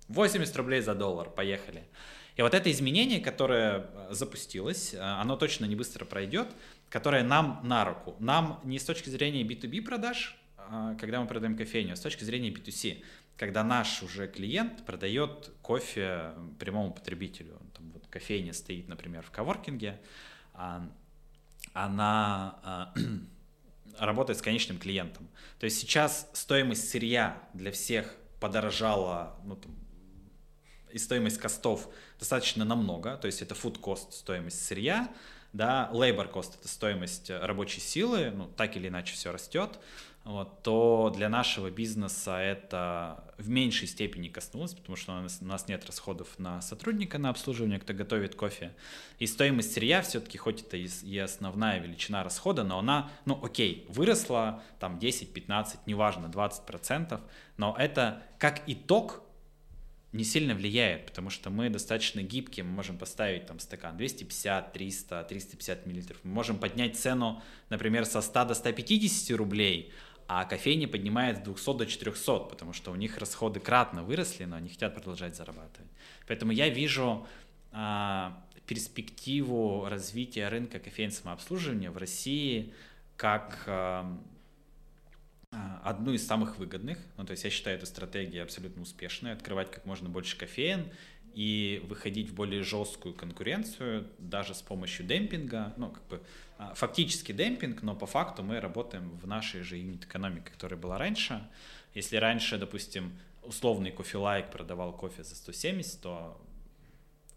80 0.09 0.57
рублей 0.57 0.80
за 0.80 0.94
доллар, 0.94 1.28
поехали. 1.28 1.84
И 2.36 2.42
вот 2.42 2.55
это 2.55 2.70
изменение, 2.70 3.20
которое 3.20 3.90
а, 3.94 4.09
запустилось, 4.12 4.94
а, 4.94 5.20
оно 5.20 5.36
точно 5.36 5.66
не 5.66 5.76
быстро 5.76 6.07
пройдет, 6.07 6.49
которое 6.88 7.22
нам 7.22 7.61
на 7.64 7.84
руку. 7.84 8.16
Нам 8.18 8.61
не 8.64 8.78
с 8.78 8.84
точки 8.84 9.11
зрения 9.11 9.42
B2B 9.42 9.82
продаж, 9.82 10.38
когда 10.99 11.21
мы 11.21 11.27
продаем 11.27 11.57
кофейню, 11.57 11.93
а 11.93 11.97
с 11.97 12.01
точки 12.01 12.25
зрения 12.25 12.51
B2C, 12.51 13.03
когда 13.37 13.62
наш 13.62 14.03
уже 14.03 14.27
клиент 14.27 14.85
продает 14.85 15.53
кофе 15.62 16.33
прямому 16.59 16.93
потребителю. 16.93 17.59
Там 17.75 17.91
вот 17.93 18.07
кофейня 18.09 18.53
стоит, 18.53 18.89
например, 18.89 19.23
в 19.23 19.31
коворкинге, 19.31 20.01
а, 20.55 20.91
она 21.73 22.59
а, 22.64 22.95
работает 23.99 24.39
с 24.39 24.43
конечным 24.43 24.79
клиентом. 24.79 25.29
То 25.61 25.64
есть 25.64 25.79
сейчас 25.79 26.29
стоимость 26.33 26.91
сырья 26.91 27.41
для 27.55 27.71
всех 27.71 28.14
подорожала, 28.41 29.39
ну, 29.45 29.57
там, 29.57 29.75
и 30.93 30.99
стоимость 30.99 31.39
костов 31.39 31.89
достаточно 32.19 32.64
намного, 32.64 33.16
то 33.16 33.27
есть 33.27 33.43
это 33.43 33.55
food 33.55 33.81
cost, 33.81 34.12
стоимость 34.12 34.64
сырья, 34.64 35.09
да, 35.53 35.91
labor 35.93 36.33
cost 36.33 36.55
это 36.59 36.69
стоимость 36.69 37.31
рабочей 37.31 37.81
силы, 37.81 38.31
ну, 38.31 38.49
так 38.49 38.77
или 38.77 38.89
иначе 38.89 39.14
все 39.14 39.33
растет, 39.33 39.79
вот, 40.29 40.62
то 40.62 41.11
для 41.16 41.31
нашего 41.31 41.70
бизнеса 41.70 42.39
это 42.39 43.24
в 43.39 43.49
меньшей 43.49 43.89
степени 43.89 44.29
коснулось, 44.29 44.74
потому 44.74 44.95
что 44.95 45.12
у 45.12 45.22
нас, 45.22 45.39
у 45.41 45.47
нас 45.47 45.68
нет 45.68 45.87
расходов 45.87 46.39
на 46.39 46.61
сотрудника, 46.61 47.16
на 47.16 47.31
обслуживание, 47.31 47.79
кто 47.79 47.95
готовит 47.95 48.35
кофе. 48.35 48.74
И 49.18 49.26
стоимость 49.26 49.72
сырья 49.72 50.03
все-таки, 50.03 50.37
хоть 50.37 50.61
это 50.61 50.76
и 50.76 51.18
основная 51.18 51.79
величина 51.81 52.22
расхода, 52.22 52.62
но 52.62 52.79
она, 52.79 53.11
ну 53.24 53.43
окей, 53.43 53.87
выросла 53.89 54.62
там 54.81 54.99
10-15, 54.99 55.79
неважно, 55.87 56.26
20%, 56.26 57.18
но 57.57 57.74
это 57.79 58.22
как 58.39 58.62
итог 58.66 59.22
не 60.12 60.24
сильно 60.24 60.55
влияет, 60.55 61.07
потому 61.07 61.31
что 61.31 61.49
мы 61.49 61.70
достаточно 61.70 62.22
гибкие, 62.22 62.64
мы 62.64 62.72
можем 62.72 62.99
поставить 62.99 63.47
там 63.47 63.59
стакан 63.61 63.97
250, 63.97 64.72
300, 64.72 65.24
350 65.24 65.87
миллилитров, 65.87 66.18
мы 66.22 66.33
можем 66.33 66.59
поднять 66.59 66.99
цену, 66.99 67.43
например, 67.68 68.05
со 68.05 68.20
100 68.20 68.45
до 68.47 68.55
150 68.55 69.37
рублей, 69.37 69.93
а 70.29 70.45
кофейни 70.45 70.85
поднимает 70.85 71.39
с 71.39 71.41
200 71.41 71.79
до 71.79 71.87
400, 71.87 72.39
потому 72.41 72.74
что 72.74 72.93
у 72.93 72.95
них 72.95 73.16
расходы 73.16 73.61
кратно 73.61 74.03
выросли, 74.03 74.45
но 74.45 74.57
они 74.57 74.68
хотят 74.68 74.95
продолжать 74.95 75.35
зарабатывать. 75.35 75.91
Поэтому 76.26 76.53
я 76.53 76.68
вижу 76.68 77.26
а, 77.72 78.45
перспективу 78.66 79.89
развития 79.89 80.49
рынка 80.49 80.79
кофейного 80.79 81.16
самообслуживания 81.16 81.91
в 81.91 81.97
России 81.97 82.74
как 83.16 83.64
а, 83.66 84.20
а 85.51 85.81
одну 85.83 86.12
из 86.12 86.26
самых 86.26 86.59
выгодных. 86.59 86.99
Ну, 87.16 87.24
то 87.24 87.31
есть 87.31 87.45
я 87.45 87.51
считаю 87.51 87.79
эту 87.79 87.87
стратегию 87.87 88.43
абсолютно 88.43 88.83
успешной. 88.83 89.33
Открывать 89.33 89.70
как 89.70 89.87
можно 89.87 90.11
больше 90.11 90.37
кофеин 90.37 90.91
и 91.35 91.83
выходить 91.89 92.31
в 92.31 92.35
более 92.35 92.62
жесткую 92.62 93.14
конкуренцию 93.14 94.09
даже 94.18 94.55
с 94.55 94.62
помощью 94.62 95.07
демпинга. 95.07 95.72
Ну, 95.76 95.91
как 95.91 96.07
бы 96.09 96.22
а, 96.59 96.74
фактически 96.74 97.33
демпинг, 97.33 97.83
но 97.83 97.95
по 97.95 98.07
факту 98.07 98.43
мы 98.43 98.61
работаем 98.61 99.11
в 99.16 99.26
нашей 99.26 99.62
же 99.62 99.76
юнит-экономике, 99.76 100.51
которая 100.51 100.79
была 100.79 100.99
раньше. 100.99 101.47
Если 101.95 102.16
раньше, 102.16 102.59
допустим, 102.59 103.18
условный 103.43 103.93
кофе-лайк 103.93 104.51
продавал 104.51 104.93
кофе 104.93 105.24
за 105.24 105.35
170, 105.37 106.01
то 106.01 106.41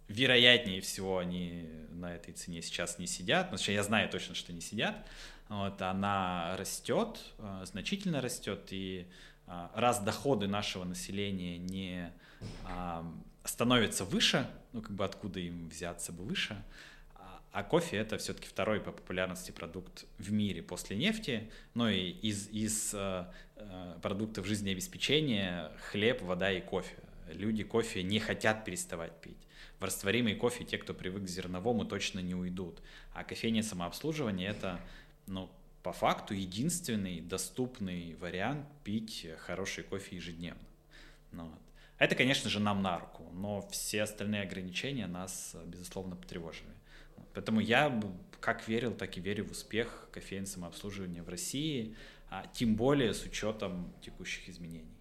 вероятнее 0.08 0.82
всего 0.82 1.20
они 1.20 1.70
на 1.92 2.16
этой 2.16 2.34
цене 2.34 2.62
сейчас 2.62 3.00
не 3.00 3.08
сидят. 3.08 3.52
Ну, 3.52 3.58
я 3.72 3.84
знаю 3.84 4.10
точно, 4.10 4.36
что 4.36 4.52
не 4.54 4.62
сидят. 4.62 4.96
Вот, 5.48 5.82
она 5.82 6.56
растет, 6.58 7.20
а, 7.38 7.66
значительно 7.66 8.22
растет, 8.22 8.68
и 8.72 9.06
а, 9.48 9.72
раз 9.76 10.00
доходы 10.00 10.48
нашего 10.48 10.86
населения 10.86 11.58
не 11.58 12.14
становятся 13.44 14.06
выше, 14.06 14.50
ну 14.74 14.82
как 14.82 14.92
бы 14.92 15.04
откуда 15.04 15.40
им 15.40 15.70
взяться 15.70 16.12
бы 16.12 16.24
выше, 16.24 16.64
а 17.52 17.64
кофе 17.64 17.98
это 17.98 18.18
все-таки 18.18 18.48
второй 18.48 18.80
по 18.80 18.92
популярности 18.92 19.52
продукт 19.52 20.06
в 20.18 20.32
мире 20.32 20.64
после 20.64 20.96
нефти. 20.96 21.50
Ну 21.74 21.90
и 21.90 22.10
из, 22.10 22.48
из 22.50 22.94
э, 22.94 23.26
э, 23.58 23.98
продуктов 24.02 24.46
жизнеобеспечения 24.46 25.72
хлеб, 25.92 26.22
вода 26.22 26.50
и 26.52 26.62
кофе. 26.62 26.96
Люди 27.28 27.64
кофе 27.64 28.04
не 28.04 28.20
хотят 28.20 28.64
переставать 28.64 29.20
пить. 29.20 29.38
В 29.80 29.84
растворимый 29.84 30.36
кофе 30.36 30.64
те, 30.64 30.78
кто 30.78 30.94
привык 30.94 31.24
к 31.26 31.28
зерновому, 31.28 31.84
точно 31.84 32.20
не 32.20 32.36
уйдут. 32.36 32.82
А 33.14 33.26
кофейня 33.26 33.64
самообслуживания 33.64 34.50
это, 34.50 34.80
ну, 35.28 35.50
по 35.84 35.92
факту 35.92 36.34
единственный 36.34 37.20
доступный 37.20 38.16
вариант 38.16 38.66
пить 38.86 39.28
хороший 39.40 39.84
кофе 39.84 40.16
ежедневно. 40.16 40.62
Ну, 41.34 41.46
вот. 41.46 41.60
Это, 42.02 42.16
конечно 42.16 42.50
же, 42.50 42.60
нам 42.60 42.82
на 42.82 42.98
руку, 42.98 43.30
но 43.32 43.62
все 43.70 44.02
остальные 44.02 44.42
ограничения 44.42 45.06
нас, 45.06 45.56
безусловно, 45.66 46.16
потревожили. 46.16 46.72
Поэтому 47.36 47.60
я 47.60 48.02
как 48.40 48.68
верил, 48.68 48.96
так 48.96 49.16
и 49.18 49.22
верю 49.22 49.46
в 49.46 49.52
успех 49.52 50.10
кофеин 50.12 50.48
самообслуживания 50.48 51.22
в 51.22 51.30
России, 51.30 51.96
а 52.32 52.48
тем 52.54 52.76
более 52.76 53.14
с 53.14 53.24
учетом 53.24 53.94
текущих 54.02 54.50
изменений. 54.50 54.98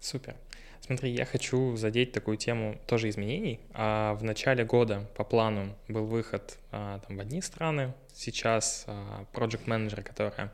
Супер. 0.00 0.34
Смотри, 0.80 1.10
я 1.10 1.26
хочу 1.26 1.76
задеть 1.76 2.12
такую 2.12 2.38
тему 2.38 2.80
тоже 2.86 3.10
изменений. 3.10 3.60
А 3.74 4.14
в 4.14 4.24
начале 4.24 4.64
года 4.64 5.10
по 5.14 5.24
плану 5.24 5.76
был 5.88 6.06
выход 6.06 6.58
а, 6.70 7.00
там, 7.00 7.18
в 7.18 7.20
одни 7.20 7.42
страны. 7.42 7.92
Сейчас 8.14 8.84
а, 8.86 9.26
project 9.34 9.64
менеджеры 9.66 10.02
которые 10.02 10.50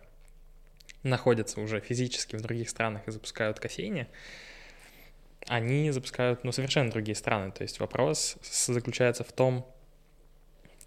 находятся 1.05 1.61
уже 1.61 1.78
физически 1.78 2.34
в 2.34 2.41
других 2.41 2.68
странах 2.68 3.07
и 3.07 3.12
запускают 3.12 3.61
кофейни, 3.61 4.09
они 5.49 5.90
запускают 5.90 6.44
ну, 6.44 6.53
совершенно 6.53 6.90
другие 6.90 7.14
страны. 7.14 7.51
То 7.53 7.62
есть 7.62 7.80
вопрос 7.80 8.36
заключается 8.42 9.24
в 9.24 9.32
том, 9.32 9.66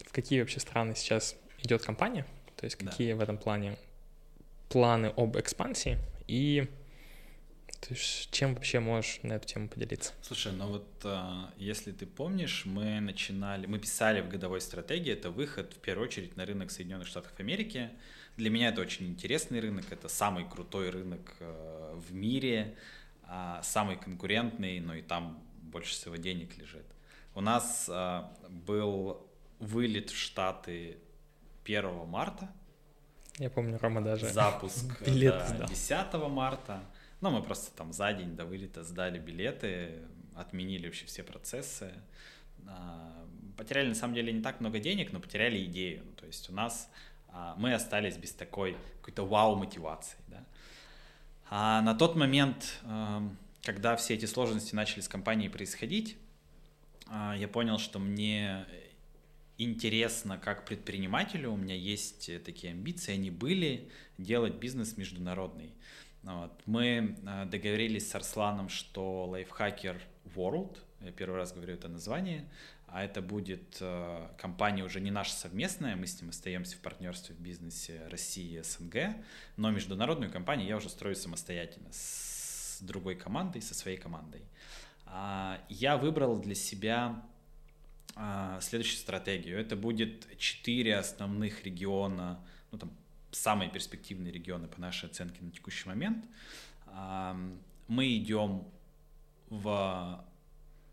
в 0.05 0.11
какие 0.11 0.39
вообще 0.39 0.59
страны 0.59 0.95
сейчас 0.95 1.35
идет 1.63 1.83
компания, 1.83 2.25
то 2.55 2.65
есть 2.65 2.75
какие 2.75 3.11
да. 3.13 3.17
в 3.17 3.21
этом 3.21 3.37
плане 3.37 3.77
планы 4.69 5.13
об 5.15 5.37
экспансии 5.37 5.97
и 6.27 6.69
то 7.81 7.95
есть, 7.95 8.29
чем 8.29 8.53
вообще 8.53 8.79
можешь 8.79 9.19
на 9.23 9.33
эту 9.33 9.47
тему 9.47 9.67
поделиться? 9.67 10.13
Слушай, 10.21 10.51
ну 10.51 10.67
вот 10.67 10.87
а, 11.03 11.51
если 11.57 11.91
ты 11.91 12.05
помнишь, 12.05 12.63
мы 12.65 12.99
начинали, 12.99 13.65
мы 13.65 13.79
писали 13.79 14.21
в 14.21 14.29
годовой 14.29 14.61
стратегии, 14.61 15.11
это 15.11 15.31
выход 15.31 15.73
в 15.73 15.79
первую 15.79 16.07
очередь 16.07 16.37
на 16.37 16.45
рынок 16.45 16.69
Соединенных 16.69 17.07
Штатов 17.07 17.31
Америки. 17.39 17.89
Для 18.37 18.51
меня 18.51 18.69
это 18.69 18.81
очень 18.81 19.07
интересный 19.07 19.59
рынок, 19.59 19.85
это 19.89 20.09
самый 20.09 20.47
крутой 20.47 20.91
рынок 20.91 21.35
э, 21.39 21.95
в 21.95 22.13
мире, 22.13 22.75
самый 23.63 23.95
конкурентный, 23.95 24.79
но 24.79 24.93
и 24.95 25.01
там 25.01 25.41
больше 25.61 25.93
всего 25.93 26.15
денег 26.17 26.57
лежит. 26.57 26.85
У 27.33 27.41
нас 27.41 27.89
а, 27.89 28.31
был 28.49 29.25
вылет 29.59 30.09
в 30.09 30.17
Штаты 30.17 30.97
1 31.63 32.07
марта. 32.07 32.49
Я 33.37 33.49
помню, 33.49 33.77
Рома 33.79 34.01
даже 34.01 34.27
запуск 34.29 35.01
билет 35.05 35.43
да, 35.57 35.65
10 35.65 36.13
марта. 36.29 36.83
Ну, 37.21 37.29
мы 37.29 37.41
просто 37.41 37.75
там 37.75 37.93
за 37.93 38.11
день 38.13 38.35
до 38.35 38.45
вылета 38.45 38.83
сдали 38.83 39.19
билеты, 39.19 39.99
отменили 40.35 40.87
вообще 40.87 41.05
все 41.05 41.23
процессы. 41.23 41.93
А, 42.67 43.25
потеряли 43.57 43.89
на 43.89 43.95
самом 43.95 44.15
деле 44.15 44.33
не 44.33 44.41
так 44.41 44.59
много 44.59 44.79
денег, 44.79 45.13
но 45.13 45.19
потеряли 45.19 45.63
идею. 45.65 46.03
Ну, 46.05 46.11
то 46.13 46.25
есть 46.25 46.49
у 46.49 46.53
нас 46.53 46.89
а, 47.29 47.55
мы 47.57 47.73
остались 47.73 48.17
без 48.17 48.33
такой 48.33 48.75
какой-то 48.99 49.25
вау-мотивации. 49.25 50.17
Да? 50.27 50.43
А 51.53 51.81
на 51.81 51.93
тот 51.93 52.15
момент, 52.15 52.81
когда 53.61 53.97
все 53.97 54.13
эти 54.13 54.25
сложности 54.25 54.73
начали 54.73 55.01
с 55.01 55.09
компанией 55.09 55.49
происходить, 55.49 56.15
я 57.09 57.49
понял, 57.49 57.77
что 57.77 57.99
мне 57.99 58.65
интересно 59.57 60.37
как 60.37 60.65
предпринимателю, 60.65 61.51
у 61.51 61.57
меня 61.57 61.75
есть 61.75 62.29
э, 62.29 62.39
такие 62.39 62.71
амбиции, 62.71 63.13
они 63.13 63.29
были 63.29 63.89
делать 64.17 64.55
бизнес 64.55 64.97
международный. 64.97 65.71
Вот. 66.23 66.51
Мы 66.65 67.17
э, 67.23 67.45
договорились 67.45 68.09
с 68.09 68.15
Арсланом, 68.15 68.69
что 68.69 69.31
Lifehacker 69.31 69.99
World, 70.35 70.77
я 71.01 71.11
первый 71.11 71.35
раз 71.35 71.53
говорю 71.53 71.75
это 71.75 71.87
название, 71.87 72.45
а 72.91 73.03
это 73.03 73.21
будет 73.21 73.77
э, 73.79 74.27
компания 74.37 74.83
уже 74.83 74.99
не 74.99 75.11
наша 75.11 75.31
совместная, 75.31 75.95
мы 75.95 76.07
с 76.07 76.19
ним 76.19 76.29
остаемся 76.29 76.75
в 76.75 76.79
партнерстве 76.79 77.33
в 77.35 77.39
бизнесе 77.39 78.05
России 78.09 78.59
и 78.59 78.61
СНГ, 78.61 79.15
но 79.55 79.71
международную 79.71 80.29
компанию 80.29 80.67
я 80.67 80.75
уже 80.75 80.89
строю 80.89 81.15
самостоятельно 81.15 81.87
с 81.91 82.79
другой 82.81 83.15
командой, 83.15 83.61
со 83.61 83.73
своей 83.73 83.97
командой. 83.97 84.41
А, 85.05 85.61
я 85.69 85.95
выбрал 85.95 86.37
для 86.39 86.53
себя 86.53 87.23
а, 88.15 88.59
следующую 88.59 88.99
стратегию. 88.99 89.57
Это 89.57 89.77
будет 89.77 90.27
четыре 90.37 90.97
основных 90.97 91.63
региона, 91.63 92.43
ну 92.71 92.77
там 92.77 92.91
самые 93.31 93.71
перспективные 93.71 94.33
регионы 94.33 94.67
по 94.67 94.81
нашей 94.81 95.09
оценке 95.09 95.41
на 95.41 95.51
текущий 95.51 95.87
момент. 95.87 96.25
А, 96.87 97.37
мы 97.87 98.17
идем 98.17 98.65
в 99.49 100.25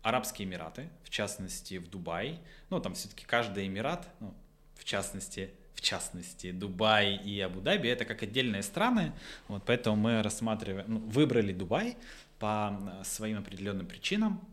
Арабские 0.01 0.47
Эмираты, 0.47 0.89
в 1.03 1.09
частности 1.09 1.77
в 1.77 1.89
Дубай. 1.89 2.39
Ну 2.69 2.79
там 2.79 2.93
все-таки 2.93 3.25
каждый 3.25 3.67
Эмират, 3.67 4.07
ну, 4.19 4.33
в 4.75 4.85
частности 4.85 5.51
в 5.79 5.81
частности 5.81 6.51
Дубай 6.51 7.15
и 7.15 7.39
Абу-Даби, 7.39 7.87
это 7.87 8.03
как 8.03 8.21
отдельные 8.21 8.63
страны, 8.63 9.13
вот 9.47 9.63
поэтому 9.65 9.95
мы 9.95 10.21
рассматриваем, 10.21 10.85
ну, 10.89 10.99
выбрали 10.99 11.53
Дубай 11.53 11.97
по 12.37 12.77
своим 13.05 13.39
определенным 13.39 13.87
причинам, 13.87 14.45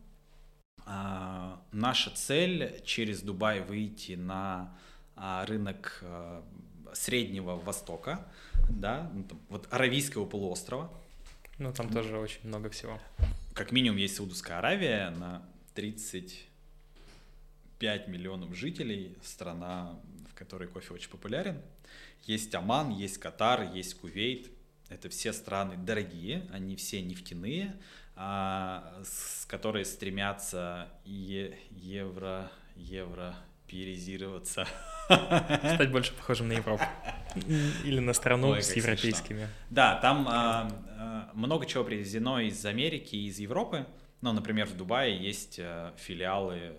а, 0.85 1.61
наша 1.73 2.11
цель 2.11 2.81
через 2.85 3.21
Дубай 3.21 3.59
выйти 3.59 4.13
на 4.13 4.73
а, 5.17 5.45
рынок 5.45 5.99
а, 6.01 6.45
Среднего 6.93 7.57
Востока, 7.57 8.25
да, 8.69 9.11
ну, 9.13 9.23
там, 9.23 9.39
вот 9.49 9.67
Аравийского 9.69 10.25
полуострова. 10.25 10.89
Ну, 11.57 11.73
там 11.73 11.89
тоже 11.89 12.17
очень 12.17 12.47
много 12.47 12.69
всего. 12.69 12.99
Как 13.57 13.71
минимум 13.71 13.97
есть 13.97 14.17
Саудовская 14.17 14.59
Аравия 14.59 15.09
на 15.09 15.41
35 15.73 18.07
миллионов 18.07 18.55
жителей, 18.55 19.17
страна, 19.23 19.99
в 20.29 20.35
которой 20.35 20.67
кофе 20.67 20.93
очень 20.93 21.09
популярен. 21.09 21.59
Есть 22.25 22.53
Оман, 22.53 22.91
есть 22.91 23.17
Катар, 23.17 23.73
есть 23.73 23.95
Кувейт. 23.95 24.51
Это 24.89 25.09
все 25.09 25.33
страны 25.33 25.75
дорогие, 25.75 26.47
они 26.53 26.75
все 26.75 27.01
нефтяные, 27.01 27.75
а, 28.15 29.01
с 29.03 29.47
которые 29.47 29.85
стремятся 29.85 30.87
е- 31.03 31.57
евро, 31.71 32.51
евро 32.75 33.35
перизироваться. 33.65 34.67
Стать 35.07 35.91
больше 35.91 36.13
похожим 36.13 36.47
на 36.47 36.53
Европу. 36.53 36.83
Или 37.83 37.99
на 37.99 38.13
страну 38.13 38.49
Ой, 38.49 38.61
с 38.61 38.75
европейскими. 38.75 39.39
Смешно. 39.39 39.53
Да, 39.69 39.95
там 40.01 40.27
а, 40.27 40.71
а, 40.97 41.31
много 41.33 41.65
чего 41.65 41.83
привезено 41.83 42.39
из 42.39 42.65
Америки 42.65 43.15
и 43.15 43.27
из 43.27 43.39
Европы. 43.39 43.85
Ну, 44.21 44.33
например, 44.33 44.65
в 44.65 44.75
Дубае 44.75 45.17
есть 45.17 45.59
а, 45.59 45.93
филиалы 45.97 46.75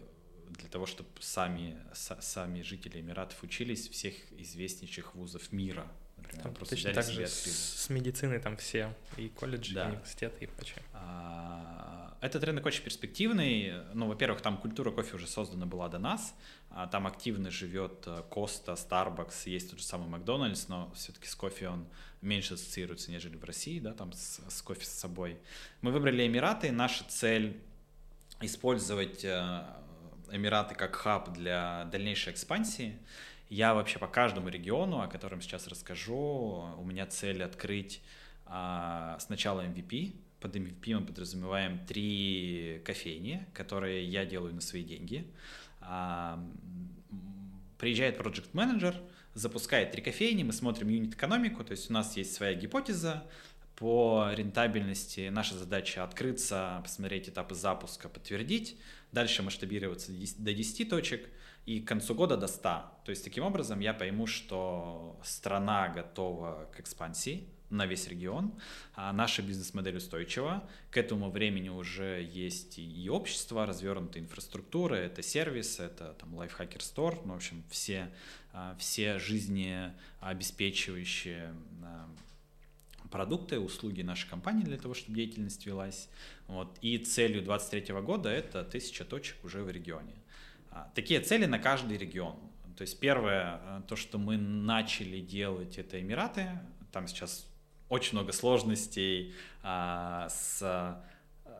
для 0.51 0.69
того, 0.69 0.87
чтобы 0.87 1.09
сами, 1.21 1.77
с, 1.93 2.17
сами 2.21 2.63
жители 2.63 3.01
Эмиратов 3.01 3.43
учились 3.43 3.89
всех 3.89 4.15
известнейших 4.33 5.15
вузов 5.15 5.53
мира. 5.53 5.87
Например, 6.17 6.43
там 6.43 6.55
точно 6.55 6.93
так 6.93 7.05
же 7.05 7.27
с, 7.27 7.85
с 7.85 7.91
медициной 7.91 8.41
там 8.41 8.57
все, 8.57 8.93
и 9.17 9.29
колледжи, 9.29 9.75
да. 9.75 9.85
и 9.85 9.93
университеты, 9.93 10.45
и 10.45 10.47
прочее. 10.49 10.83
А, 10.93 11.98
этот 12.20 12.45
рынок 12.45 12.66
очень 12.66 12.82
перспективный. 12.82 13.74
Ну, 13.95 14.09
во-первых, 14.09 14.40
там 14.40 14.57
культура 14.59 14.90
кофе 14.90 15.16
уже 15.16 15.27
создана 15.27 15.66
была 15.66 15.89
до 15.89 15.99
нас. 15.99 16.35
А 16.70 16.86
там 16.86 17.07
активно 17.07 17.51
живет 17.51 18.07
Коста, 18.31 18.73
Starbucks, 18.73 19.49
есть 19.49 19.70
тот 19.70 19.78
же 19.78 19.85
самый 19.85 20.09
Макдональдс, 20.09 20.69
но 20.69 20.90
все-таки 20.95 21.27
с 21.27 21.35
кофе 21.35 21.69
он 21.69 21.86
меньше 22.20 22.55
ассоциируется, 22.55 23.11
нежели 23.11 23.36
в 23.36 23.45
России, 23.45 23.78
да, 23.81 23.95
там 23.95 24.12
с, 24.12 24.40
с 24.49 24.62
кофе 24.62 24.85
с 24.85 24.89
собой. 24.89 25.39
Мы 25.81 25.93
выбрали 25.93 26.27
Эмираты. 26.27 26.73
Наша 26.73 27.05
цель 27.09 27.61
использовать 28.40 29.24
э, 29.24 29.65
Эмираты 30.31 30.74
как 30.74 30.97
хаб 30.97 31.32
для 31.32 31.85
дальнейшей 31.90 32.32
экспансии. 32.32 32.99
Я 33.49 33.74
вообще 33.74 33.99
по 33.99 34.09
каждому 34.09 34.49
региону, 34.49 35.01
о 35.01 35.07
котором 35.09 35.40
сейчас 35.40 35.69
расскажу, 35.69 36.69
у 36.77 36.85
меня 36.85 37.07
цель 37.07 37.43
открыть 37.43 38.03
а, 38.45 39.16
сначала 39.20 39.65
MVP. 39.65 40.15
Под 40.40 40.55
MVP 40.55 40.94
мы 40.98 41.06
подразумеваем 41.06 41.85
три 41.86 42.81
кофейни, 42.85 43.47
которые 43.55 44.05
я 44.05 44.24
делаю 44.24 44.55
на 44.55 44.60
свои 44.60 44.85
деньги. 44.85 45.27
А, 45.81 46.44
приезжает 47.78 48.19
project 48.19 48.51
менеджер 48.52 48.94
запускает 49.35 49.93
три 49.93 50.02
кофейни, 50.02 50.43
мы 50.43 50.52
смотрим 50.52 50.89
юнит-экономику, 50.89 51.65
то 51.65 51.73
есть 51.73 51.90
у 51.90 51.93
нас 51.93 52.16
есть 52.16 52.35
своя 52.35 52.55
гипотеза, 52.55 53.24
по 53.77 54.31
рентабельности 54.32 55.28
наша 55.28 55.56
задача 55.56 56.02
открыться, 56.02 56.81
посмотреть 56.82 57.28
этапы 57.28 57.55
запуска, 57.55 58.09
подтвердить, 58.09 58.77
дальше 59.12 59.44
масштабироваться 59.44 60.10
до 60.10 60.52
10 60.52 60.89
точек 60.89 61.28
и 61.65 61.81
к 61.81 61.86
концу 61.86 62.16
года 62.16 62.36
до 62.36 62.48
100. 62.48 62.60
То 62.60 63.10
есть 63.10 63.23
таким 63.23 63.44
образом 63.44 63.78
я 63.78 63.94
пойму, 63.94 64.27
что 64.27 65.20
страна 65.23 65.89
готова 65.89 66.69
к 66.74 66.81
экспансии, 66.81 67.48
на 67.70 67.86
весь 67.86 68.09
регион. 68.09 68.53
А 68.95 69.12
наша 69.12 69.43
бизнес-модель 69.43 69.99
устойчива. 69.99 70.66
К 70.90 70.97
этому 70.97 71.31
времени 71.31 71.69
уже 71.69 72.27
есть 72.32 72.78
и 72.78 73.11
общество, 73.11 73.66
развернутая 73.66 74.23
инфраструктура, 74.23 74.95
это 74.95 75.20
сервис, 75.23 75.81
это 75.81 76.15
там 76.15 76.35
Lifehacker 76.35 76.78
Store, 76.78 77.20
ну, 77.24 77.35
в 77.35 77.36
общем, 77.36 77.62
все, 77.70 78.11
а, 78.53 78.74
все 78.78 79.19
жизнеобеспечивающие 79.19 81.53
а, 81.82 82.09
продукты, 83.11 83.59
услуги 83.59 84.03
нашей 84.03 84.28
компании 84.28 84.65
для 84.65 84.78
того, 84.78 84.95
чтобы 84.95 85.16
деятельность 85.16 85.66
велась. 85.66 86.09
Вот. 86.47 86.78
И 86.81 86.99
целью 86.99 87.43
2023 87.43 87.95
года 88.01 88.31
это 88.31 88.62
тысяча 88.65 89.05
точек 89.05 89.45
уже 89.45 89.62
в 89.62 89.70
регионе. 89.70 90.15
А, 90.70 90.90
такие 90.95 91.20
цели 91.20 91.45
на 91.47 91.59
каждый 91.59 91.99
регион. 91.99 92.36
То 92.77 92.82
есть 92.82 93.01
первое, 93.01 93.82
то, 93.89 93.97
что 93.97 94.19
мы 94.19 94.36
начали 94.36 95.20
делать, 95.20 95.78
это 95.78 96.01
Эмираты. 96.01 96.61
Там 96.93 97.09
сейчас 97.09 97.48
очень 97.89 98.15
много 98.15 98.32
сложностей 98.32 99.35
а, 99.62 100.28
с, 100.28 101.02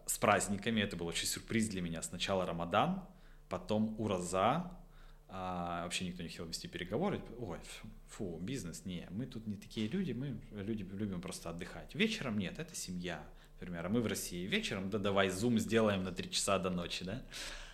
с 0.07 0.19
праздниками. 0.19 0.81
Это 0.81 0.97
был 0.97 1.07
очень 1.07 1.27
сюрприз 1.27 1.69
для 1.69 1.83
меня. 1.83 2.03
Сначала 2.03 2.47
Рамадан, 2.47 3.03
потом 3.49 3.95
Ураза. 3.99 4.71
А, 5.31 5.85
вообще 5.85 6.07
никто 6.07 6.23
не 6.23 6.31
хотел 6.31 6.47
вести 6.47 6.69
переговоры. 6.69 7.21
Ой, 7.39 7.59
фу, 8.09 8.39
бизнес, 8.41 8.87
не, 8.87 9.07
мы 9.11 9.27
тут 9.27 9.47
не 9.47 9.57
такие 9.57 9.87
люди, 9.89 10.13
мы 10.13 10.41
люди 10.53 10.83
любим 10.83 11.21
просто 11.21 11.51
отдыхать. 11.51 11.95
Вечером 11.95 12.39
нет, 12.39 12.59
это 12.59 12.75
семья, 12.75 13.23
например, 13.61 13.85
а 13.85 13.89
мы 13.91 14.01
в 14.01 14.07
России 14.07 14.47
вечером, 14.47 14.89
да 14.89 14.99
давай 14.99 15.29
зум 15.29 15.59
сделаем 15.59 16.03
на 16.03 16.13
три 16.13 16.31
часа 16.31 16.59
до 16.59 16.71
ночи, 16.71 17.05
да. 17.05 17.23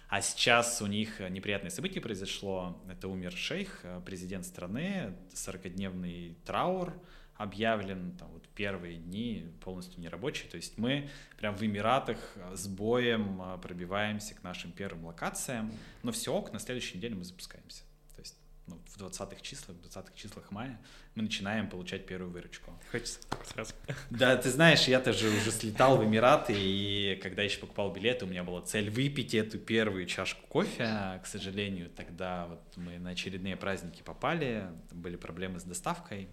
А 0.09 0.21
сейчас 0.21 0.83
у 0.83 0.87
них 0.87 1.21
неприятное 1.21 1.71
событие 1.71 2.03
произошло. 2.03 2.83
Это 2.89 3.09
умер 3.09 3.33
шейх, 3.33 3.85
президент 4.05 4.45
страны, 4.45 5.17
40-дневный 5.33 6.37
траур, 6.45 6.93
объявлен 7.37 8.13
там, 8.19 8.29
вот 8.31 8.49
первые 8.55 8.97
дни 8.97 9.47
полностью 9.61 10.01
нерабочий. 10.01 10.49
То 10.49 10.57
есть 10.57 10.79
мы 10.79 11.09
прям 11.39 11.57
в 11.57 11.63
Эмиратах 11.63 12.19
с 12.53 12.67
боем 12.69 13.41
а, 13.43 13.59
пробиваемся 13.59 14.35
к 14.35 14.43
нашим 14.43 14.73
первым 14.73 15.07
локациям, 15.07 15.73
но 16.03 16.13
все 16.13 16.33
ок, 16.33 16.53
на 16.53 16.59
следующей 16.59 16.99
неделе 16.99 17.17
мы 17.17 17.25
запускаемся. 17.25 17.83
То 18.15 18.21
есть 18.21 18.37
ну, 18.67 18.81
в 18.87 18.97
20-х 18.97 19.41
числах, 19.41 19.77
в 19.77 19.87
20-х 19.87 20.13
числах 20.15 20.51
мая 20.51 20.81
мы 21.15 21.23
начинаем 21.23 21.69
получать 21.69 22.07
первую 22.07 22.31
выручку. 22.31 22.73
Хочется 22.91 23.19
сразу. 23.53 23.75
Да, 24.11 24.37
ты 24.37 24.51
знаешь, 24.51 24.85
я 24.89 25.01
тоже 25.01 25.29
уже 25.29 25.51
слетал 25.51 25.97
в 25.97 26.05
Эмираты, 26.05 26.55
и 26.57 27.19
когда 27.23 27.43
еще 27.43 27.59
покупал 27.59 27.93
билеты, 27.93 28.25
у 28.25 28.29
меня 28.29 28.45
была 28.45 28.63
цель 28.63 28.91
выпить 28.91 29.35
эту 29.35 29.59
первую 29.59 30.07
чашку 30.07 30.47
кофе. 30.47 31.21
К 31.23 31.27
сожалению, 31.27 31.91
тогда 31.91 32.47
вот 32.47 32.63
мы 32.77 32.99
на 32.99 33.11
очередные 33.11 33.57
праздники 33.57 34.03
попали, 34.03 34.69
были 34.93 35.17
проблемы 35.17 35.61
с 35.61 35.65
доставкой, 35.65 36.29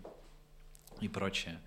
и 1.01 1.07
прочее. 1.07 1.59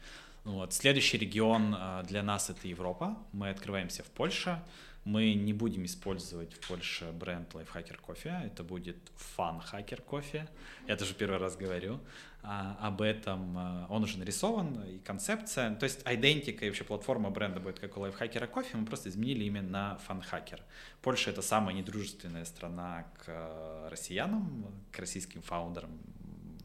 Вот. 0.44 0.72
Следующий 0.72 1.18
регион 1.18 1.74
а, 1.76 2.02
для 2.02 2.22
нас 2.22 2.50
это 2.50 2.68
Европа. 2.68 3.16
Мы 3.32 3.50
открываемся 3.50 4.02
в 4.02 4.06
Польше. 4.06 4.62
Мы 5.04 5.34
не 5.34 5.52
будем 5.52 5.84
использовать 5.84 6.54
в 6.54 6.66
Польше 6.66 7.12
бренд 7.12 7.52
Lifehacker 7.54 7.98
кофе. 8.00 8.40
Это 8.44 8.62
будет 8.62 8.96
Fun 9.36 9.62
Hacker 9.70 10.02
кофе. 10.02 10.48
Я 10.86 10.96
тоже 10.96 11.14
первый 11.14 11.38
раз 11.38 11.56
говорю 11.56 12.00
а, 12.42 12.76
об 12.80 13.00
этом. 13.02 13.56
А, 13.56 13.86
он 13.88 14.04
уже 14.04 14.18
нарисован 14.18 14.82
и 14.84 14.98
концепция. 14.98 15.74
То 15.76 15.84
есть 15.84 16.02
идентика 16.04 16.64
и 16.64 16.68
вообще 16.68 16.84
платформа 16.84 17.30
бренда 17.30 17.60
будет 17.60 17.78
как 17.78 17.96
у 17.96 18.04
Lifehacker 18.04 18.46
кофе. 18.46 18.76
Мы 18.76 18.86
просто 18.86 19.08
изменили 19.08 19.44
имя 19.44 19.62
на 19.62 19.98
Fun 20.06 20.22
Hacker. 20.30 20.60
Польша 21.00 21.30
это 21.30 21.42
самая 21.42 21.74
недружественная 21.74 22.44
страна 22.44 23.06
к 23.24 23.88
россиянам, 23.90 24.70
к 24.92 24.98
российским 24.98 25.40
фаундерам 25.42 25.98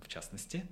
в 0.01 0.07
частности. 0.07 0.65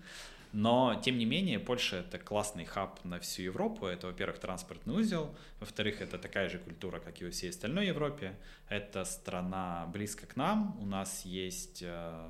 Но, 0.52 0.99
тем 1.03 1.18
не 1.18 1.26
менее, 1.26 1.60
Польша— 1.60 1.98
это 2.07 2.18
классный 2.18 2.65
хаб 2.65 3.03
на 3.03 3.19
всю 3.19 3.44
Европу. 3.44 3.86
Это, 3.86 4.07
во-первых, 4.07 4.40
транспортный 4.40 4.95
узел. 4.95 5.36
Во-вторых, 5.60 6.02
это 6.02 6.18
такая 6.18 6.49
же 6.49 6.57
культура, 6.60 6.99
как 6.99 7.22
и 7.22 7.26
во 7.26 7.32
всей 7.32 7.49
остальной 7.49 7.88
Европе. 7.88 8.36
Это 8.69 9.06
страна 9.06 9.86
близко 9.88 10.26
к 10.26 10.36
нам. 10.36 10.78
У 10.80 10.86
нас 10.86 11.26
есть 11.26 11.82
э, 11.84 12.30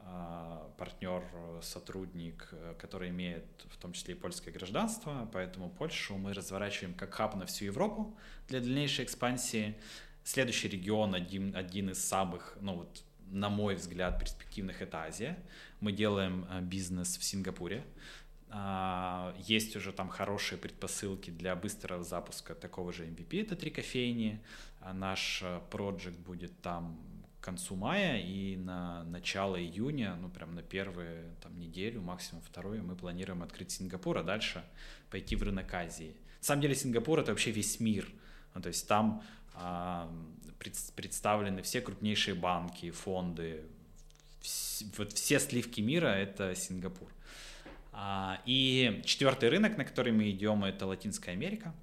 э, 0.00 0.68
партнер, 0.76 1.22
сотрудник, 1.62 2.52
который 2.78 3.10
имеет 3.10 3.44
в 3.70 3.76
том 3.76 3.92
числе 3.92 4.14
и 4.14 4.16
польское 4.16 4.52
гражданство, 4.52 5.28
поэтому 5.32 5.70
Польшу 5.70 6.16
мы 6.16 6.32
разворачиваем 6.32 6.94
как 6.94 7.14
хаб 7.14 7.36
на 7.36 7.46
всю 7.46 7.66
Европу 7.66 8.16
для 8.48 8.60
дальнейшей 8.60 9.04
экспансии. 9.04 9.74
Следующий 10.24 10.68
регион, 10.68 11.14
один, 11.14 11.56
один 11.56 11.90
из 11.90 12.04
самых, 12.04 12.56
ну 12.60 12.74
вот, 12.74 13.02
на 13.30 13.48
мой 13.48 13.74
взгляд, 13.74 14.18
перспективных, 14.18 14.82
это 14.82 15.02
Азия. 15.02 15.38
Мы 15.80 15.92
делаем 15.92 16.46
э, 16.50 16.60
бизнес 16.60 17.16
в 17.16 17.24
Сингапуре. 17.24 17.84
А, 18.50 19.34
есть 19.38 19.76
уже 19.76 19.92
там 19.92 20.08
хорошие 20.08 20.58
предпосылки 20.58 21.30
для 21.30 21.54
быстрого 21.54 22.02
запуска 22.02 22.54
такого 22.54 22.92
же 22.92 23.06
MVP, 23.06 23.42
это 23.42 23.56
три 23.56 23.70
кофейни. 23.70 24.40
А 24.80 24.92
наш 24.92 25.42
э, 25.42 25.60
проект 25.70 26.18
будет 26.18 26.58
там 26.60 26.98
к 27.40 27.44
концу 27.44 27.76
мая 27.76 28.20
и 28.20 28.56
на 28.56 29.04
начало 29.04 29.60
июня, 29.60 30.16
ну 30.20 30.28
прям 30.28 30.54
на 30.54 30.62
первую 30.62 31.34
там 31.40 31.58
неделю, 31.58 32.00
максимум 32.00 32.42
вторую, 32.42 32.82
мы 32.82 32.96
планируем 32.96 33.42
открыть 33.42 33.70
Сингапур, 33.70 34.18
а 34.18 34.22
дальше 34.22 34.64
пойти 35.10 35.36
в 35.36 35.42
рынок 35.42 35.72
Азии. 35.72 36.16
На 36.40 36.44
самом 36.44 36.62
деле 36.62 36.74
Сингапур 36.74 37.20
это 37.20 37.30
вообще 37.30 37.50
весь 37.50 37.80
мир, 37.80 38.08
ну, 38.54 38.60
то 38.60 38.68
есть 38.68 38.88
там 38.88 39.22
представлены 40.94 41.62
все 41.62 41.80
крупнейшие 41.80 42.34
банки, 42.34 42.90
фонды, 42.90 43.62
вот 44.96 45.12
все 45.12 45.40
сливки 45.40 45.80
мира— 45.80 46.06
это 46.08 46.54
Сингапур. 46.54 47.08
А, 47.92 48.40
и 48.46 49.02
четвертый 49.04 49.48
рынок, 49.48 49.76
на 49.76 49.84
который 49.84 50.12
мы 50.12 50.30
идем, 50.30 50.64
это 50.64 50.86
Латинская 50.86 51.32
Америка. 51.32 51.74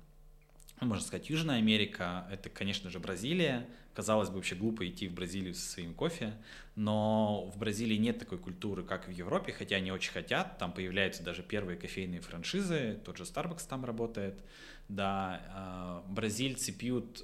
Ну, 0.80 0.88
можно 0.88 1.06
сказать, 1.06 1.30
Южная 1.30 1.58
Америка, 1.58 2.28
это, 2.32 2.50
конечно 2.50 2.90
же, 2.90 3.00
Бразилия. 3.00 3.68
Казалось 3.96 4.28
бы, 4.30 4.36
вообще 4.36 4.56
глупо 4.56 4.86
идти 4.88 5.08
в 5.08 5.14
Бразилию 5.14 5.54
со 5.56 5.70
своим 5.70 5.94
кофе, 5.94 6.34
но 6.76 7.50
в 7.50 7.58
Бразилии 7.58 7.96
нет 7.96 8.20
такой 8.20 8.38
культуры, 8.38 8.84
как 8.84 9.08
в 9.08 9.12
Европе, 9.12 9.54
хотя 9.54 9.78
они 9.78 9.92
очень 9.92 10.12
хотят. 10.12 10.58
Там 10.58 10.74
появляются 10.74 11.24
даже 11.24 11.44
первые 11.44 11.78
кофейные 11.78 12.20
франшизы, 12.20 13.00
тот 13.06 13.18
же 13.18 13.24
Starbucks 13.24 13.66
там 13.70 13.86
работает. 13.86 14.44
Да, 14.90 15.42
а, 15.48 16.04
бразильцы 16.10 16.74
пьют, 16.74 17.24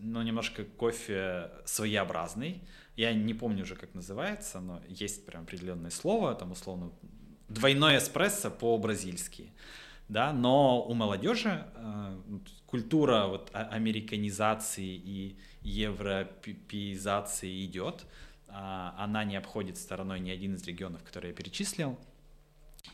ну, 0.00 0.22
немножко 0.22 0.64
кофе 0.64 1.50
своеобразный, 1.64 2.62
я 2.96 3.12
не 3.12 3.34
помню 3.34 3.62
уже, 3.62 3.76
как 3.76 3.94
называется, 3.94 4.60
но 4.60 4.82
есть 4.88 5.24
прям 5.24 5.42
определенное 5.42 5.90
слово, 5.90 6.34
там 6.34 6.52
условно 6.52 6.90
двойной 7.48 7.98
эспрессо 7.98 8.50
по-бразильски. 8.50 9.52
Да, 10.08 10.32
но 10.32 10.82
у 10.82 10.94
молодежи 10.94 11.66
э, 11.74 12.18
культура 12.66 13.26
вот, 13.26 13.50
а, 13.52 13.68
американизации 13.68 14.94
и 14.94 15.36
европеизации 15.62 17.64
идет. 17.64 18.06
Э, 18.48 18.92
она 18.96 19.24
не 19.24 19.36
обходит 19.36 19.76
стороной 19.76 20.20
ни 20.20 20.30
один 20.30 20.54
из 20.54 20.64
регионов, 20.64 21.02
которые 21.02 21.30
я 21.30 21.36
перечислил, 21.36 21.98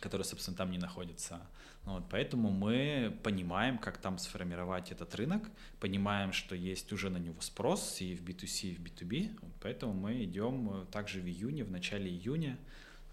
которые, 0.01 0.25
собственно, 0.25 0.57
там 0.57 0.71
не 0.71 0.79
находятся. 0.79 1.41
Ну 1.85 1.95
вот, 1.95 2.05
поэтому 2.09 2.51
мы 2.51 3.19
понимаем, 3.25 3.79
как 3.79 3.99
там 3.99 4.19
сформировать 4.19 4.93
этот 4.93 5.15
рынок, 5.17 5.51
понимаем, 5.81 6.33
что 6.33 6.55
есть 6.55 6.93
уже 6.93 7.11
на 7.11 7.19
него 7.19 7.41
спрос 7.41 8.01
и 8.01 8.15
в 8.15 8.23
B2C, 8.23 8.69
и 8.69 8.77
в 8.77 8.81
B2B. 8.81 9.39
Вот, 9.43 9.53
поэтому 9.61 9.93
мы 9.93 10.25
идем 10.25 10.83
э, 10.83 10.87
также 10.93 11.21
в 11.21 11.27
июне, 11.27 11.65
в 11.65 11.71
начале 11.71 12.09
июня 12.09 12.57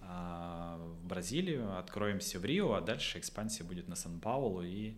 а, 0.01 0.77
в 0.77 1.05
Бразилию, 1.05 1.77
откроемся 1.77 2.39
в 2.39 2.45
Рио, 2.45 2.73
а 2.73 2.81
дальше 2.81 3.19
экспансия 3.19 3.63
будет 3.63 3.87
на 3.87 3.95
Сан-Паулу 3.95 4.63
и 4.63 4.91
а, 4.91 4.93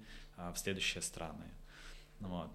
в 0.54 0.58
следующие 0.58 1.02
страны. 1.02 1.46
Вот. 2.20 2.52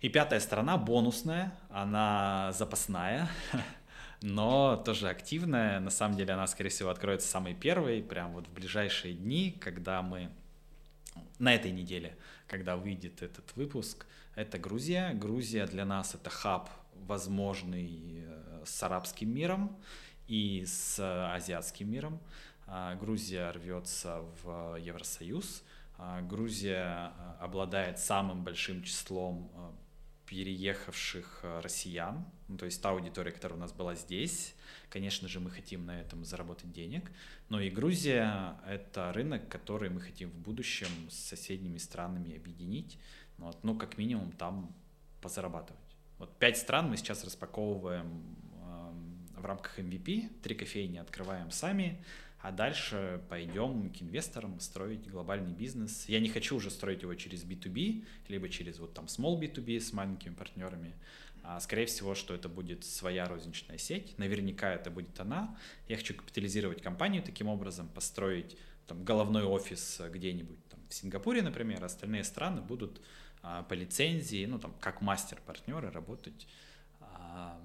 И 0.00 0.08
пятая 0.08 0.40
страна 0.40 0.76
бонусная, 0.76 1.52
она 1.68 2.52
запасная. 2.52 3.28
но 4.22 4.76
тоже 4.76 5.08
активная. 5.08 5.80
На 5.80 5.90
самом 5.90 6.16
деле 6.16 6.34
она, 6.34 6.46
скорее 6.46 6.70
всего, 6.70 6.90
откроется 6.90 7.28
самой 7.28 7.54
первой, 7.54 8.02
прям 8.02 8.32
вот 8.32 8.46
в 8.46 8.52
ближайшие 8.52 9.14
дни, 9.14 9.56
когда 9.60 10.02
мы 10.02 10.30
на 11.38 11.54
этой 11.54 11.70
неделе, 11.70 12.16
когда 12.46 12.76
выйдет 12.76 13.22
этот 13.22 13.54
выпуск, 13.56 14.06
это 14.34 14.58
Грузия. 14.58 15.12
Грузия 15.14 15.66
для 15.66 15.84
нас 15.84 16.14
это 16.14 16.30
хаб 16.30 16.70
возможный 16.94 18.24
э, 18.24 18.62
с 18.64 18.82
арабским 18.82 19.32
миром 19.32 19.76
и 20.28 20.64
с 20.66 20.98
азиатским 21.34 21.90
миром. 21.90 22.20
А, 22.66 22.94
Грузия 22.96 23.50
рвется 23.52 24.22
в 24.42 24.76
Евросоюз. 24.76 25.62
А, 25.98 26.20
Грузия 26.22 27.12
обладает 27.40 27.98
самым 27.98 28.44
большим 28.44 28.82
числом 28.82 29.50
переехавших 30.26 31.44
россиян, 31.62 32.24
ну, 32.48 32.58
то 32.58 32.64
есть 32.66 32.82
та 32.82 32.90
аудитория, 32.90 33.30
которая 33.30 33.56
у 33.58 33.60
нас 33.60 33.72
была 33.72 33.94
здесь. 33.94 34.54
Конечно 34.90 35.28
же, 35.28 35.38
мы 35.38 35.50
хотим 35.50 35.86
на 35.86 36.00
этом 36.00 36.24
заработать 36.24 36.72
денег, 36.72 37.10
но 37.48 37.60
и 37.60 37.70
Грузия— 37.70 38.56
это 38.66 39.12
рынок, 39.12 39.48
который 39.48 39.88
мы 39.88 40.00
хотим 40.00 40.30
в 40.30 40.38
будущем 40.38 40.88
с 41.10 41.14
соседними 41.14 41.78
странами 41.78 42.36
объединить, 42.36 42.98
вот, 43.38 43.62
ну, 43.62 43.76
как 43.76 43.98
минимум 43.98 44.32
там 44.32 44.74
позарабатывать. 45.22 45.80
Вот 46.18 46.36
пять 46.38 46.58
стран 46.58 46.90
мы 46.90 46.96
сейчас 46.96 47.24
распаковываем 47.24 48.36
в 49.36 49.44
рамках 49.44 49.78
MVP, 49.78 50.40
три 50.42 50.54
кофейни 50.54 50.98
открываем 50.98 51.50
сами, 51.50 52.02
а 52.46 52.52
дальше 52.52 53.20
пойдем 53.28 53.90
к 53.90 54.00
инвесторам 54.00 54.60
строить 54.60 55.10
глобальный 55.10 55.52
бизнес. 55.52 56.08
Я 56.08 56.20
не 56.20 56.28
хочу 56.28 56.54
уже 56.54 56.70
строить 56.70 57.02
его 57.02 57.12
через 57.16 57.44
B2B, 57.44 58.04
либо 58.28 58.48
через 58.48 58.78
вот 58.78 58.94
там 58.94 59.06
small 59.06 59.36
B2B 59.40 59.80
с 59.80 59.92
маленькими 59.92 60.32
партнерами, 60.32 60.94
а 61.42 61.58
скорее 61.58 61.86
всего, 61.86 62.14
что 62.14 62.34
это 62.34 62.48
будет 62.48 62.84
своя 62.84 63.24
розничная 63.24 63.78
сеть, 63.78 64.16
наверняка 64.16 64.72
это 64.72 64.92
будет 64.92 65.18
она. 65.18 65.58
Я 65.88 65.96
хочу 65.96 66.14
капитализировать 66.14 66.82
компанию 66.82 67.20
таким 67.20 67.48
образом, 67.48 67.88
построить 67.88 68.56
там 68.86 69.02
головной 69.02 69.42
офис 69.42 70.00
где-нибудь 70.08 70.68
там 70.68 70.78
в 70.88 70.94
Сингапуре, 70.94 71.42
например, 71.42 71.82
остальные 71.82 72.22
страны 72.22 72.60
будут 72.60 73.00
а, 73.42 73.64
по 73.64 73.74
лицензии, 73.74 74.46
ну 74.46 74.60
там 74.60 74.72
как 74.78 75.00
мастер-партнеры 75.00 75.90
работать 75.90 76.46
а, 77.00 77.60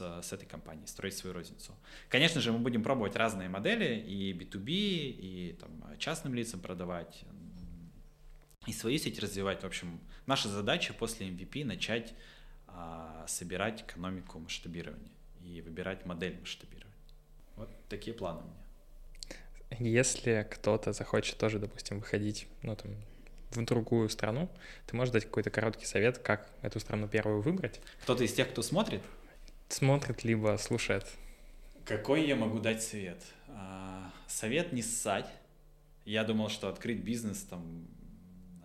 с, 0.00 0.22
с 0.22 0.32
этой 0.32 0.46
компанией, 0.46 0.86
строить 0.86 1.16
свою 1.16 1.34
розницу. 1.34 1.74
Конечно 2.08 2.40
же, 2.40 2.52
мы 2.52 2.58
будем 2.58 2.82
пробовать 2.82 3.16
разные 3.16 3.48
модели, 3.48 4.00
и 4.00 4.32
B2B, 4.32 4.68
и 4.68 5.56
там, 5.60 5.70
частным 5.98 6.34
лицам 6.34 6.60
продавать, 6.60 7.24
и 8.66 8.72
свою 8.72 8.98
сеть 8.98 9.18
развивать. 9.18 9.62
В 9.62 9.66
общем, 9.66 10.00
наша 10.26 10.48
задача 10.48 10.94
после 10.94 11.28
MVP 11.28 11.64
начать 11.64 12.14
а, 12.66 13.24
собирать 13.26 13.82
экономику 13.82 14.38
масштабирования 14.38 15.12
и 15.42 15.60
выбирать 15.60 16.06
модель 16.06 16.38
масштабирования. 16.40 16.90
Вот 17.56 17.68
такие 17.88 18.14
планы 18.16 18.40
у 18.40 18.44
меня. 18.44 19.90
Если 20.00 20.46
кто-то 20.50 20.92
захочет 20.92 21.38
тоже, 21.38 21.58
допустим, 21.58 22.00
выходить, 22.00 22.48
ну, 22.62 22.74
там, 22.74 22.92
в 23.50 23.64
другую 23.64 24.08
страну, 24.08 24.48
ты 24.86 24.96
можешь 24.96 25.12
дать 25.12 25.24
какой-то 25.24 25.50
короткий 25.50 25.86
совет, 25.86 26.18
как 26.18 26.48
эту 26.62 26.80
страну 26.80 27.08
первую 27.08 27.40
выбрать? 27.40 27.80
Кто-то 28.02 28.24
из 28.24 28.32
тех, 28.32 28.50
кто 28.50 28.62
смотрит? 28.62 29.02
Смотрит, 29.70 30.24
либо 30.24 30.56
слушает. 30.56 31.06
Какой 31.84 32.26
я 32.26 32.34
могу 32.34 32.58
дать 32.58 32.82
совет? 32.82 33.22
А, 33.48 34.10
совет 34.26 34.72
не 34.72 34.82
ссать. 34.82 35.30
Я 36.04 36.24
думал, 36.24 36.48
что 36.48 36.68
открыть 36.68 37.04
бизнес 37.04 37.44
там 37.44 37.86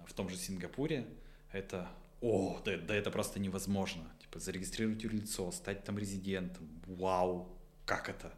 в 0.08 0.14
том 0.14 0.30
же 0.30 0.36
Сингапуре 0.36 1.06
это 1.52 1.88
о, 2.22 2.60
да, 2.66 2.78
да 2.78 2.96
это 2.96 3.12
просто 3.12 3.40
невозможно. 3.40 4.04
Типа 4.20 4.40
зарегистрировать 4.40 5.04
юрлицо, 5.04 5.52
стать 5.52 5.84
там 5.84 6.00
резидентом. 6.00 6.68
Вау, 6.88 7.56
как 7.86 8.10
это? 8.10 8.34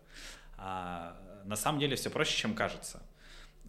А, 0.57 1.41
на 1.45 1.55
самом 1.55 1.79
деле 1.79 1.95
все 1.95 2.09
проще, 2.09 2.35
чем 2.37 2.53
кажется. 2.53 3.01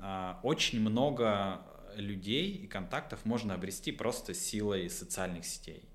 А, 0.00 0.40
очень 0.42 0.80
много 0.80 1.62
людей 1.94 2.50
и 2.50 2.66
контактов 2.66 3.24
можно 3.24 3.54
обрести 3.54 3.92
просто 3.92 4.34
силой 4.34 4.90
социальных 4.90 5.46
сетей. 5.46 5.88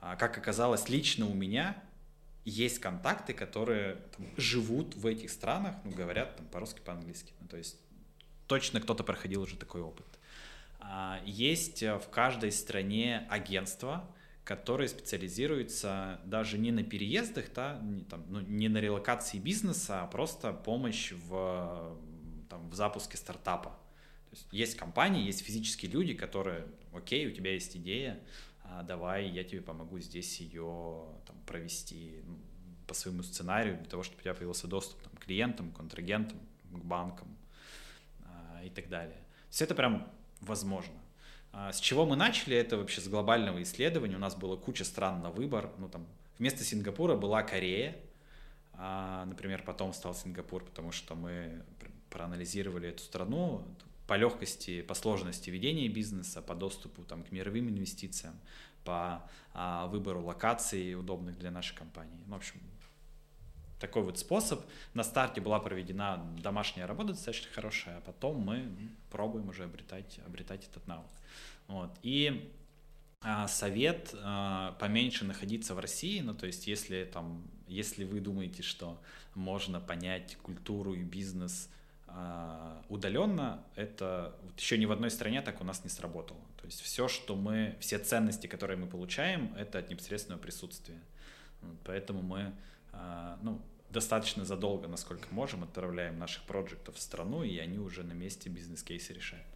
А, 0.00 0.14
как 0.14 0.38
оказалось, 0.38 0.88
лично 0.88 1.26
у 1.26 1.34
меня 1.34 1.82
есть 2.44 2.78
контакты, 2.78 3.32
которые 3.32 3.96
там, 4.16 4.26
живут 4.36 4.94
в 4.94 5.06
этих 5.06 5.30
странах, 5.30 5.76
ну, 5.84 5.92
говорят 5.92 6.36
там 6.36 6.46
по-русски, 6.46 6.80
по-английски. 6.80 7.32
Ну, 7.40 7.48
то 7.48 7.56
есть 7.56 7.78
точно 8.46 8.80
кто-то 8.80 9.02
проходил 9.04 9.42
уже 9.42 9.56
такой 9.56 9.80
опыт. 9.80 10.06
А, 10.80 11.20
есть 11.24 11.82
в 11.82 12.04
каждой 12.10 12.52
стране 12.52 13.26
агентства, 13.30 14.08
которые 14.44 14.88
специализируются 14.88 16.20
даже 16.26 16.58
не 16.58 16.70
на 16.70 16.84
переездах, 16.84 17.46
да, 17.54 17.80
не, 17.82 18.04
там, 18.04 18.24
ну, 18.28 18.40
не 18.40 18.68
на 18.68 18.78
релокации 18.78 19.38
бизнеса, 19.38 20.02
а 20.02 20.06
просто 20.06 20.52
помощь 20.52 21.12
в, 21.12 21.96
там, 22.50 22.68
в 22.68 22.74
запуске 22.74 23.16
стартапа. 23.16 23.70
То 23.70 24.36
есть, 24.36 24.46
есть 24.52 24.76
компании, 24.76 25.24
есть 25.24 25.42
физические 25.42 25.90
люди, 25.90 26.12
которые, 26.12 26.66
окей, 26.92 27.26
у 27.26 27.30
тебя 27.30 27.52
есть 27.52 27.74
идея, 27.76 28.20
а, 28.74 28.82
давай 28.82 29.28
я 29.28 29.44
тебе 29.44 29.60
помогу 29.60 29.98
здесь 30.00 30.40
ее 30.40 31.06
там, 31.26 31.36
провести 31.46 32.20
ну, 32.26 32.38
по 32.86 32.94
своему 32.94 33.22
сценарию, 33.22 33.76
для 33.76 33.86
того, 33.86 34.02
чтобы 34.02 34.20
у 34.20 34.22
тебя 34.22 34.34
появился 34.34 34.66
доступ 34.66 35.00
там, 35.02 35.12
к 35.12 35.24
клиентам, 35.24 35.70
контрагентам, 35.72 36.38
к 36.70 36.84
банкам 36.84 37.28
а, 38.24 38.62
и 38.64 38.70
так 38.70 38.88
далее. 38.88 39.18
Все 39.50 39.64
это 39.64 39.74
прям 39.74 40.10
возможно. 40.40 40.94
А, 41.52 41.72
с 41.72 41.78
чего 41.78 42.04
мы 42.04 42.16
начали? 42.16 42.56
Это 42.56 42.76
вообще 42.76 43.00
с 43.00 43.08
глобального 43.08 43.62
исследования. 43.62 44.16
У 44.16 44.20
нас 44.20 44.34
было 44.34 44.56
куча 44.56 44.84
стран 44.84 45.22
на 45.22 45.30
выбор. 45.30 45.70
Ну, 45.78 45.88
там, 45.88 46.06
вместо 46.38 46.64
Сингапура 46.64 47.16
была 47.16 47.42
Корея. 47.42 47.96
Например, 48.76 49.62
потом 49.64 49.92
стал 49.92 50.16
Сингапур, 50.16 50.64
потому 50.64 50.90
что 50.90 51.14
мы 51.14 51.62
проанализировали 52.10 52.88
эту 52.88 53.04
страну 53.04 53.64
по 54.06 54.14
легкости, 54.14 54.82
по 54.82 54.94
сложности 54.94 55.50
ведения 55.50 55.88
бизнеса, 55.88 56.42
по 56.42 56.54
доступу 56.54 57.02
там, 57.04 57.22
к 57.22 57.32
мировым 57.32 57.68
инвестициям, 57.70 58.34
по 58.84 59.22
а, 59.54 59.86
выбору 59.86 60.22
локаций, 60.22 60.94
удобных 60.94 61.38
для 61.38 61.50
нашей 61.50 61.74
компании. 61.74 62.20
Ну, 62.26 62.34
в 62.34 62.38
общем, 62.38 62.60
такой 63.80 64.02
вот 64.02 64.18
способ. 64.18 64.64
На 64.94 65.04
старте 65.04 65.40
была 65.40 65.60
проведена 65.60 66.24
домашняя 66.42 66.86
работа 66.86 67.12
достаточно 67.12 67.50
хорошая, 67.52 67.98
а 67.98 68.00
потом 68.00 68.38
мы 68.38 68.70
пробуем 69.10 69.48
уже 69.48 69.64
обретать, 69.64 70.20
обретать 70.26 70.66
этот 70.68 70.86
навык. 70.86 71.10
Вот. 71.68 71.90
И 72.02 72.50
а, 73.22 73.48
совет 73.48 74.14
а, 74.22 74.72
поменьше 74.78 75.24
находиться 75.24 75.74
в 75.74 75.78
России, 75.78 76.20
ну 76.20 76.34
то 76.34 76.46
есть 76.46 76.66
если 76.66 77.04
там, 77.04 77.42
если 77.66 78.04
вы 78.04 78.20
думаете, 78.20 78.62
что 78.62 79.00
можно 79.34 79.80
понять 79.80 80.36
культуру 80.42 80.94
и 80.94 81.02
бизнес 81.02 81.70
а, 82.06 82.63
удаленно, 82.94 83.62
это 83.74 84.34
вот 84.42 84.58
еще 84.58 84.78
ни 84.78 84.86
в 84.86 84.92
одной 84.92 85.10
стране 85.10 85.42
так 85.42 85.60
у 85.60 85.64
нас 85.64 85.82
не 85.82 85.90
сработало. 85.90 86.40
То 86.60 86.66
есть 86.66 86.80
все, 86.80 87.08
что 87.08 87.34
мы, 87.34 87.76
все 87.80 87.98
ценности, 87.98 88.46
которые 88.46 88.76
мы 88.76 88.86
получаем, 88.86 89.52
это 89.56 89.78
от 89.78 89.90
непосредственного 89.90 90.40
присутствия. 90.40 91.00
Поэтому 91.84 92.22
мы, 92.22 92.54
а, 92.92 93.38
ну, 93.42 93.60
достаточно 93.90 94.44
задолго, 94.44 94.86
насколько 94.86 95.26
можем, 95.30 95.64
отправляем 95.64 96.18
наших 96.18 96.44
проектов 96.44 96.94
в 96.94 97.00
страну, 97.00 97.42
и 97.42 97.58
они 97.58 97.78
уже 97.78 98.04
на 98.04 98.12
месте 98.12 98.48
бизнес-кейсы 98.48 99.12
решают. 99.12 99.46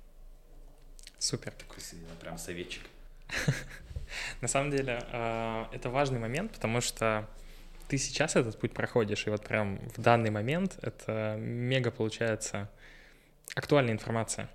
Супер. 1.19 1.53
Такой 1.53 1.79
прям 2.21 2.39
советчик. 2.39 2.83
На 4.41 4.49
самом 4.49 4.71
деле, 4.71 5.05
а, 5.13 5.69
это 5.73 5.91
важный 5.91 6.19
момент, 6.19 6.53
потому 6.53 6.81
что 6.81 7.29
ты 7.89 7.99
сейчас 7.99 8.37
этот 8.37 8.59
путь 8.59 8.73
проходишь, 8.73 9.27
и 9.27 9.31
вот 9.31 9.45
прям 9.45 9.79
в 9.97 10.01
данный 10.01 10.31
момент 10.31 10.79
это 10.83 11.37
мега 11.39 11.91
получается 11.91 12.69
актуальная 13.55 13.93
информация. 13.93 14.51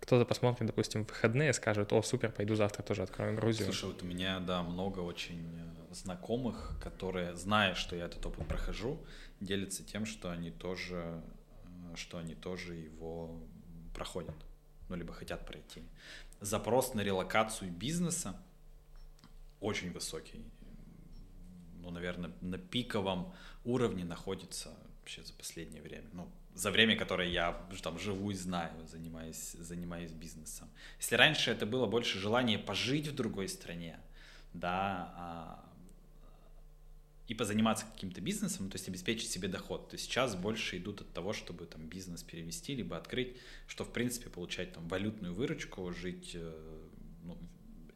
Кто-то 0.00 0.24
посмотрит, 0.24 0.66
допустим, 0.66 1.04
в 1.04 1.08
выходные 1.08 1.52
скажет, 1.52 1.92
о, 1.92 2.02
супер, 2.02 2.32
пойду 2.32 2.54
завтра 2.54 2.82
тоже 2.82 3.02
открою 3.02 3.36
Грузию. 3.36 3.66
Слушай, 3.66 3.86
вот 3.86 4.02
у 4.02 4.06
меня, 4.06 4.40
да, 4.40 4.62
много 4.62 5.00
очень 5.00 5.42
э, 5.42 5.94
знакомых, 5.94 6.78
которые, 6.82 7.34
зная, 7.34 7.74
что 7.74 7.96
я 7.96 8.06
этот 8.06 8.24
опыт 8.24 8.46
прохожу, 8.46 8.98
делятся 9.40 9.84
тем, 9.84 10.06
что 10.06 10.30
они 10.30 10.50
тоже, 10.50 11.20
э, 11.92 11.96
что 11.96 12.18
они 12.18 12.34
тоже 12.34 12.74
его 12.74 13.38
проходят, 13.94 14.36
ну, 14.88 14.96
либо 14.96 15.12
хотят 15.12 15.44
пройти. 15.44 15.82
Запрос 16.40 16.94
на 16.94 17.00
релокацию 17.00 17.70
бизнеса 17.70 18.34
очень 19.60 19.92
высокий. 19.92 20.44
Ну, 21.82 21.90
наверное, 21.90 22.30
на 22.40 22.58
пиковом 22.58 23.34
уровне 23.64 24.04
находится 24.04 24.70
вообще 25.00 25.22
за 25.22 25.32
последнее 25.32 25.82
время. 25.82 26.06
Ну, 26.12 26.28
за 26.58 26.72
время, 26.72 26.96
которое 26.96 27.28
я 27.28 27.52
там 27.82 27.98
живу 27.98 28.32
и 28.32 28.34
знаю, 28.34 28.72
занимаясь, 28.88 29.52
занимаясь 29.52 30.10
бизнесом. 30.10 30.68
Если 30.98 31.14
раньше 31.14 31.52
это 31.52 31.66
было 31.66 31.86
больше 31.86 32.18
желание 32.18 32.58
пожить 32.58 33.06
в 33.06 33.14
другой 33.14 33.48
стране, 33.48 34.00
да, 34.52 35.12
а, 35.16 35.64
и 37.28 37.34
позаниматься 37.34 37.86
каким-то 37.86 38.20
бизнесом, 38.20 38.70
то 38.70 38.76
есть 38.76 38.88
обеспечить 38.88 39.30
себе 39.30 39.46
доход, 39.46 39.88
то 39.90 39.96
сейчас 39.96 40.34
больше 40.34 40.78
идут 40.78 41.02
от 41.02 41.12
того, 41.12 41.32
чтобы 41.32 41.66
там 41.66 41.86
бизнес 41.86 42.24
перевести, 42.24 42.74
либо 42.74 42.96
открыть, 42.96 43.36
что 43.68 43.84
в 43.84 43.92
принципе 43.92 44.28
получать 44.28 44.72
там 44.72 44.88
валютную 44.88 45.34
выручку, 45.34 45.92
жить, 45.92 46.32
э, 46.34 46.80
ну, 47.22 47.38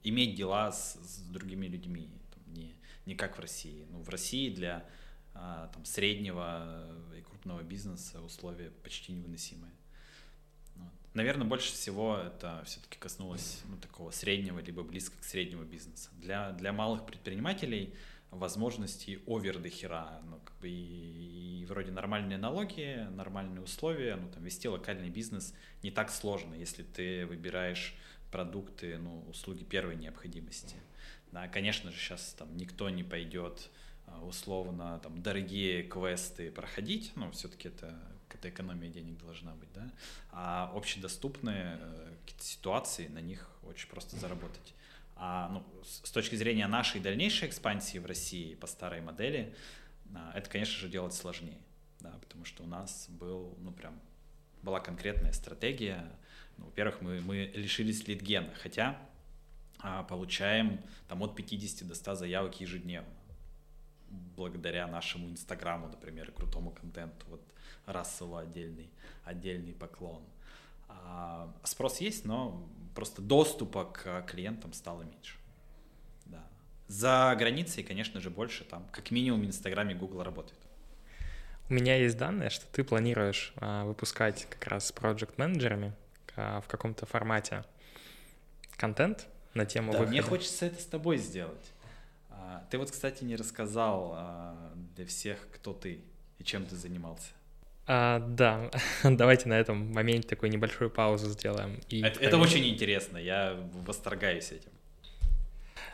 иметь 0.04 0.36
дела 0.36 0.70
с, 0.70 0.94
с 1.02 1.18
другими 1.30 1.66
людьми, 1.66 2.10
там, 2.32 2.54
не, 2.54 2.74
не 3.06 3.16
как 3.16 3.38
в 3.38 3.40
России. 3.40 3.86
Ну, 3.90 4.02
в 4.02 4.08
России 4.08 4.54
для 4.54 4.86
а, 5.34 5.68
там, 5.68 5.84
среднего 5.84 6.86
и 7.16 7.20
крупного 7.22 7.62
бизнеса 7.62 8.20
условия 8.20 8.70
почти 8.82 9.12
невыносимые. 9.12 9.72
Вот. 10.76 10.92
Наверное, 11.14 11.46
больше 11.46 11.72
всего 11.72 12.16
это 12.16 12.62
все-таки 12.64 12.98
коснулось 12.98 13.62
ну, 13.68 13.76
такого 13.76 14.10
среднего 14.10 14.58
либо 14.60 14.82
близко 14.82 15.16
к 15.20 15.24
среднему 15.24 15.64
бизнеса. 15.64 16.10
Для, 16.20 16.52
для 16.52 16.72
малых 16.72 17.06
предпринимателей 17.06 17.94
возможностей 18.32 19.22
овер 19.26 19.58
до 19.58 19.68
хера. 19.68 20.20
Ну, 20.24 20.40
как 20.44 20.56
бы 20.58 20.68
и, 20.68 21.60
и 21.60 21.66
вроде 21.66 21.92
нормальные 21.92 22.38
налоги, 22.38 23.06
нормальные 23.10 23.62
условия, 23.62 24.16
ну, 24.16 24.30
там, 24.30 24.42
вести 24.42 24.68
локальный 24.68 25.10
бизнес 25.10 25.54
не 25.82 25.90
так 25.90 26.10
сложно, 26.10 26.54
если 26.54 26.82
ты 26.82 27.26
выбираешь 27.26 27.94
продукты, 28.30 28.98
ну, 28.98 29.24
услуги 29.28 29.64
первой 29.64 29.96
необходимости. 29.96 30.76
Да, 31.30 31.46
конечно 31.48 31.90
же, 31.90 31.98
сейчас 31.98 32.34
там 32.38 32.56
никто 32.56 32.88
не 32.90 33.04
пойдет 33.04 33.70
условно 34.22 34.98
там 35.02 35.22
дорогие 35.22 35.82
квесты 35.82 36.50
проходить, 36.50 37.12
ну, 37.16 37.30
все-таки 37.32 37.68
это 37.68 37.98
какая-то 38.28 38.48
экономия 38.48 38.88
денег 38.88 39.18
должна 39.18 39.52
быть, 39.54 39.72
да, 39.74 39.90
а 40.30 40.72
общедоступные 40.74 41.78
э, 41.80 42.14
какие-то 42.20 42.44
ситуации, 42.44 43.08
на 43.08 43.20
них 43.20 43.50
очень 43.62 43.88
просто 43.88 44.16
заработать. 44.16 44.74
А 45.16 45.48
ну, 45.50 45.64
с 45.84 46.10
точки 46.10 46.34
зрения 46.34 46.66
нашей 46.66 47.00
дальнейшей 47.00 47.48
экспансии 47.48 47.98
в 47.98 48.06
России 48.06 48.54
по 48.54 48.66
старой 48.66 49.00
модели, 49.00 49.54
а, 50.14 50.32
это, 50.34 50.48
конечно 50.48 50.74
же, 50.78 50.88
делать 50.88 51.14
сложнее, 51.14 51.58
да, 52.00 52.10
потому 52.20 52.44
что 52.44 52.62
у 52.62 52.66
нас 52.66 53.06
был, 53.08 53.54
ну, 53.60 53.70
прям, 53.70 54.00
была 54.62 54.80
конкретная 54.80 55.32
стратегия. 55.32 56.10
Ну, 56.56 56.66
во-первых, 56.66 57.02
мы, 57.02 57.20
мы 57.20 57.52
лишились 57.54 58.06
лидгена, 58.08 58.52
хотя 58.54 58.98
а, 59.78 60.02
получаем 60.04 60.80
там 61.08 61.22
от 61.22 61.36
50 61.36 61.86
до 61.86 61.94
100 61.94 62.14
заявок 62.14 62.60
ежедневно 62.60 63.08
благодаря 64.36 64.86
нашему 64.86 65.28
инстаграму, 65.30 65.88
например, 65.88 66.30
крутому 66.32 66.70
контенту. 66.70 67.26
Вот 67.28 67.42
Расселу 67.86 68.36
отдельный, 68.36 68.90
отдельный 69.24 69.72
поклон. 69.72 70.22
А, 70.88 71.52
спрос 71.64 72.00
есть, 72.00 72.24
но 72.24 72.68
просто 72.94 73.22
доступа 73.22 73.84
к 73.84 74.22
клиентам 74.22 74.72
стало 74.72 75.02
меньше. 75.02 75.36
Да. 76.26 76.44
За 76.88 77.34
границей, 77.38 77.82
конечно 77.82 78.20
же, 78.20 78.30
больше 78.30 78.64
там, 78.64 78.86
как 78.92 79.10
минимум 79.10 79.42
в 79.42 79.46
Инстаграме 79.46 79.94
Google 79.94 80.22
работает. 80.22 80.58
У 81.68 81.74
меня 81.74 81.96
есть 81.96 82.18
данные, 82.18 82.50
что 82.50 82.66
ты 82.66 82.84
планируешь 82.84 83.52
а, 83.56 83.84
выпускать 83.84 84.46
как 84.50 84.66
раз 84.66 84.88
с 84.88 84.92
проект-менеджерами 84.92 85.94
а, 86.36 86.60
в 86.60 86.68
каком-то 86.68 87.06
формате 87.06 87.64
контент 88.76 89.26
на 89.54 89.64
тему 89.64 89.92
да, 89.92 89.98
выхода. 89.98 90.12
мне 90.12 90.22
хочется 90.22 90.66
это 90.66 90.80
с 90.80 90.86
тобой 90.86 91.16
сделать. 91.16 91.71
А, 92.44 92.64
ты 92.70 92.78
вот, 92.78 92.90
кстати, 92.90 93.24
не 93.24 93.36
рассказал 93.36 94.12
а, 94.14 94.72
для 94.96 95.06
всех, 95.06 95.38
кто 95.52 95.72
ты 95.72 96.00
и 96.38 96.44
чем 96.44 96.66
ты 96.66 96.76
занимался. 96.76 97.28
А, 97.86 98.18
да, 98.20 98.70
давайте 99.04 99.48
на 99.48 99.58
этом 99.58 99.92
моменте 99.92 100.28
такую 100.28 100.50
небольшую 100.50 100.90
паузу 100.90 101.30
сделаем. 101.30 101.80
И 101.88 102.02
это, 102.02 102.20
это 102.20 102.38
очень 102.38 102.66
интересно, 102.68 103.18
я 103.18 103.56
восторгаюсь 103.86 104.52
этим. 104.52 104.70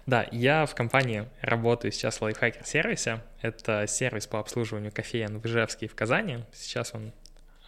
Да, 0.07 0.27
я 0.33 0.65
в 0.65 0.75
компании 0.75 1.29
работаю 1.43 1.93
сейчас 1.93 2.21
в 2.21 2.25
Lifehacker 2.25 2.65
сервисе. 2.65 3.23
Это 3.43 3.87
сервис 3.87 4.27
по 4.27 4.39
обслуживанию 4.39 4.91
кофеен 4.91 5.39
в 5.39 5.45
Ижевске 5.45 5.85
и 5.85 5.89
в 5.89 5.95
Казани. 5.95 6.45
Сейчас 6.53 6.95
он 6.95 7.13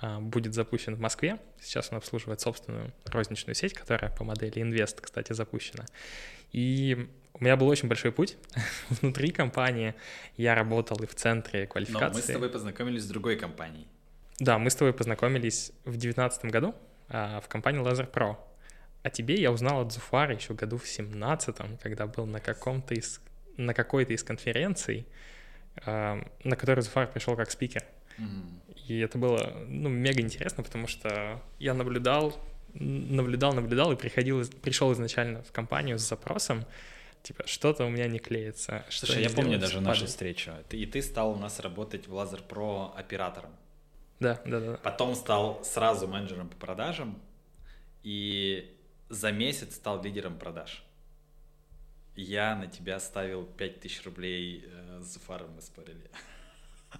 а, 0.00 0.20
будет 0.20 0.54
запущен 0.54 0.94
в 0.94 1.00
Москве. 1.00 1.38
Сейчас 1.60 1.90
он 1.90 1.98
обслуживает 1.98 2.40
собственную 2.40 2.94
розничную 3.04 3.54
сеть, 3.54 3.74
которая 3.74 4.10
по 4.10 4.24
модели 4.24 4.54
Invest, 4.54 5.02
кстати, 5.02 5.34
запущена. 5.34 5.84
И 6.52 7.10
у 7.34 7.44
меня 7.44 7.56
был 7.56 7.68
очень 7.68 7.88
большой 7.88 8.12
путь. 8.12 8.36
Внутри 8.90 9.30
компании 9.30 9.94
я 10.36 10.54
работал 10.54 10.96
и 11.02 11.06
в 11.06 11.14
центре 11.14 11.66
квалификации. 11.66 12.06
Но 12.06 12.14
мы 12.14 12.20
с 12.20 12.26
тобой 12.26 12.50
познакомились 12.50 13.02
с 13.02 13.06
другой 13.06 13.36
компанией. 13.36 13.86
Да, 14.38 14.58
мы 14.58 14.70
с 14.70 14.74
тобой 14.74 14.92
познакомились 14.92 15.72
в 15.84 15.96
девятнадцатом 15.96 16.50
году 16.50 16.74
а, 17.08 17.40
в 17.40 17.48
компании 17.48 17.82
Laser 17.82 18.10
Pro. 18.10 18.36
А 19.02 19.10
тебе 19.10 19.34
я 19.34 19.50
узнал 19.50 19.82
от 19.82 19.92
Зуфара 19.92 20.34
еще 20.34 20.54
году 20.54 20.76
в 20.76 20.86
семнадцатом, 20.86 21.78
когда 21.82 22.06
был 22.06 22.26
на 22.26 22.40
каком-то 22.40 22.94
из 22.94 23.20
на 23.56 23.74
какой-то 23.74 24.14
из 24.14 24.22
конференций, 24.22 25.06
а, 25.84 26.22
на 26.44 26.56
которой 26.56 26.80
Зуфар 26.80 27.06
пришел 27.06 27.36
как 27.36 27.50
спикер. 27.50 27.84
Mm-hmm. 28.18 28.76
И 28.88 28.98
это 28.98 29.18
было 29.18 29.54
ну, 29.66 29.88
мега 29.88 30.20
интересно, 30.20 30.62
потому 30.62 30.86
что 30.86 31.40
я 31.58 31.74
наблюдал, 31.74 32.38
наблюдал, 32.74 33.52
наблюдал 33.52 33.92
и 33.92 33.96
приходил, 33.96 34.44
пришел 34.62 34.92
изначально 34.92 35.42
в 35.42 35.52
компанию 35.52 35.98
с 35.98 36.08
запросом, 36.08 36.64
типа, 37.22 37.46
что-то 37.46 37.84
у 37.84 37.90
меня 37.90 38.06
не 38.06 38.18
клеится. 38.18 38.84
Слушай, 38.88 39.22
я 39.22 39.30
помню 39.30 39.58
даже 39.58 39.80
нашу 39.80 40.06
встречу. 40.06 40.52
И 40.70 40.86
ты 40.86 41.02
стал 41.02 41.32
у 41.32 41.36
нас 41.36 41.60
работать 41.60 42.06
в 42.06 42.14
Laser 42.14 42.46
Pro 42.46 42.94
оператором. 42.94 43.50
Да, 44.20 44.40
да, 44.44 44.60
да. 44.60 44.76
Потом 44.82 45.14
стал 45.14 45.64
сразу 45.64 46.06
менеджером 46.06 46.48
по 46.48 46.56
продажам 46.56 47.20
и 48.02 48.76
за 49.08 49.32
месяц 49.32 49.76
стал 49.76 50.02
лидером 50.02 50.38
продаж. 50.38 50.84
Я 52.16 52.54
на 52.54 52.66
тебя 52.66 53.00
ставил 53.00 53.44
5000 53.46 54.04
рублей 54.04 54.64
э, 54.66 55.00
с 55.02 55.18
фаром 55.18 55.54
мы 55.54 55.62
спорили. 55.62 56.10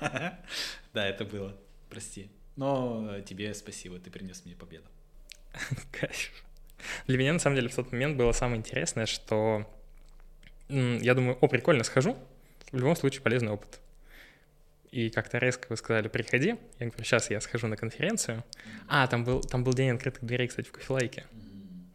Да, 0.93 1.07
это 1.07 1.25
было. 1.25 1.57
Прости. 1.89 2.31
Но 2.57 3.21
тебе 3.21 3.53
спасибо, 3.55 3.99
ты 3.99 4.11
принес 4.11 4.45
мне 4.45 4.55
победу. 4.55 4.87
Кайф. 5.93 6.45
Для 7.07 7.19
меня, 7.19 7.33
на 7.33 7.39
самом 7.39 7.57
деле, 7.57 7.69
в 7.69 7.75
тот 7.75 7.93
момент 7.93 8.17
было 8.17 8.33
самое 8.33 8.59
интересное, 8.59 9.07
что 9.07 9.67
я 10.71 11.15
думаю, 11.15 11.37
о, 11.41 11.49
прикольно, 11.49 11.85
схожу. 11.85 12.17
В 12.73 12.79
любом 12.79 12.97
случае, 12.97 13.23
полезный 13.23 13.53
опыт 13.53 13.81
и 14.91 15.09
как-то 15.11 15.39
резко 15.39 15.67
вы 15.69 15.77
сказали, 15.77 16.09
приходи. 16.09 16.57
Я 16.79 16.87
говорю, 16.87 17.05
сейчас 17.05 17.31
я 17.31 17.41
схожу 17.41 17.69
на 17.69 17.77
конференцию. 17.77 18.45
А, 18.89 19.07
там 19.07 19.25
был, 19.25 19.41
там 19.41 19.63
был 19.63 19.73
день 19.73 19.91
открытых 19.91 20.25
дверей, 20.25 20.49
кстати, 20.49 20.69
в 20.69 20.73
кофелайке. 20.73 21.27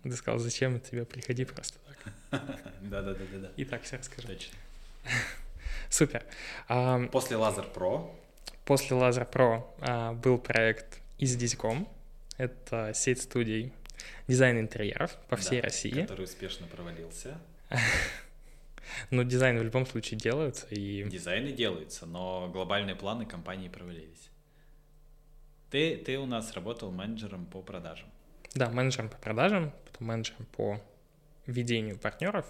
Ты 0.04 0.12
сказал, 0.14 0.40
зачем 0.40 0.80
тебе, 0.80 1.06
приходи 1.06 1.46
просто 1.46 1.78
так. 1.88 2.42
Да-да-да-да. 2.82 3.52
И 3.58 3.66
так 3.66 3.84
все 3.84 3.98
расскажу. 3.98 4.28
Точно. 4.28 4.54
Супер. 5.90 6.24
После 7.12 7.38
Laser 7.38 7.74
Pro? 7.74 8.12
После 8.66 8.98
Laser 8.98 9.30
Pro 9.30 9.64
а, 9.82 10.14
был 10.14 10.38
проект 10.38 11.00
EasyDizCom. 11.20 11.88
Это 12.38 12.92
сеть 12.94 13.22
студий 13.22 13.74
дизайн 14.28 14.60
интерьеров 14.60 15.16
по 15.28 15.36
всей 15.36 15.60
России. 15.60 16.02
Который 16.02 16.26
успешно 16.26 16.68
провалился. 16.68 17.38
Но 19.10 19.24
дизайны 19.24 19.60
в 19.60 19.64
любом 19.64 19.86
случае 19.86 20.20
делаются. 20.20 20.68
И... 20.70 21.04
Дизайны 21.04 21.52
делаются, 21.52 22.06
но 22.06 22.50
глобальные 22.52 22.96
планы 22.96 23.26
компании 23.26 23.70
провалились. 23.70 24.30
Ты, 25.72 25.98
ты 25.98 26.18
у 26.18 26.26
нас 26.26 26.54
работал 26.54 26.92
менеджером 26.92 27.46
по 27.46 27.62
продажам. 27.62 28.08
Да, 28.54 28.70
менеджером 28.70 29.10
по 29.10 29.18
продажам, 29.18 29.74
потом 29.92 30.08
менеджером 30.08 30.46
по 30.56 30.80
ведению 31.46 31.98
партнеров. 31.98 32.46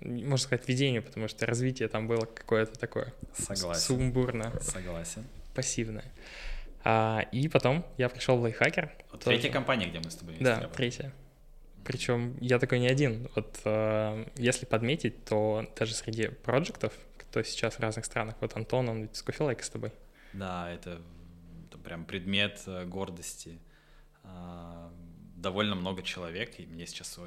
Можно 0.00 0.36
сказать, 0.36 0.68
ведению, 0.68 1.02
потому 1.02 1.26
что 1.28 1.44
развитие 1.44 1.88
там 1.88 2.06
было 2.06 2.24
какое-то 2.24 2.78
такое 2.78 3.12
Согласен. 3.34 3.82
сумбурно. 3.82 4.58
Согласен. 4.60 5.24
Пассивное. 5.54 6.04
А, 6.84 7.26
и 7.32 7.48
потом 7.48 7.84
я 7.96 8.08
пришел 8.08 8.38
в 8.38 8.42
лайфхакер. 8.42 8.92
Третья 9.24 9.50
компания, 9.50 9.86
где 9.88 9.98
мы 9.98 10.10
с 10.10 10.14
тобой 10.14 10.36
Да, 10.38 10.54
работали. 10.60 10.76
третья. 10.76 11.12
Причем 11.88 12.36
я 12.42 12.58
такой 12.58 12.80
не 12.80 12.86
один. 12.86 13.30
Вот 13.34 13.60
э, 13.64 14.26
если 14.36 14.66
подметить, 14.66 15.24
то 15.24 15.66
даже 15.74 15.94
среди 15.94 16.28
проектов, 16.28 16.92
кто 17.16 17.42
сейчас 17.42 17.76
в 17.76 17.80
разных 17.80 18.04
странах, 18.04 18.34
вот 18.40 18.54
Антон, 18.56 18.90
он 18.90 19.00
ведь 19.00 19.16
с 19.16 19.22
кофелайка 19.22 19.64
с 19.64 19.70
тобой. 19.70 19.90
Да, 20.34 20.70
это, 20.70 21.00
это 21.66 21.78
прям 21.78 22.04
предмет 22.04 22.62
э, 22.66 22.84
гордости. 22.84 23.58
Э, 24.22 24.90
довольно 25.36 25.76
много 25.76 26.02
человек, 26.02 26.60
и 26.60 26.66
мне 26.66 26.86
сейчас 26.86 27.18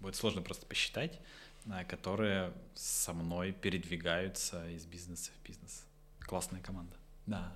будет 0.00 0.16
сложно 0.16 0.40
просто 0.40 0.64
посчитать, 0.64 1.20
э, 1.66 1.84
которые 1.84 2.54
со 2.74 3.12
мной 3.12 3.52
передвигаются 3.52 4.66
из 4.70 4.86
бизнеса 4.86 5.30
в 5.38 5.46
бизнес. 5.46 5.84
Классная 6.20 6.62
команда. 6.62 6.96
Да. 7.26 7.52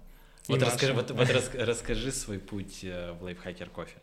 вот 0.47 0.63
расскажи, 0.63 0.93
вот, 0.93 1.11
вот 1.11 1.55
расскажи 1.55 2.13
свой 2.13 2.39
путь 2.39 2.83
в 2.83 3.23
лайфхакер 3.23 3.71
кофе. 3.71 3.97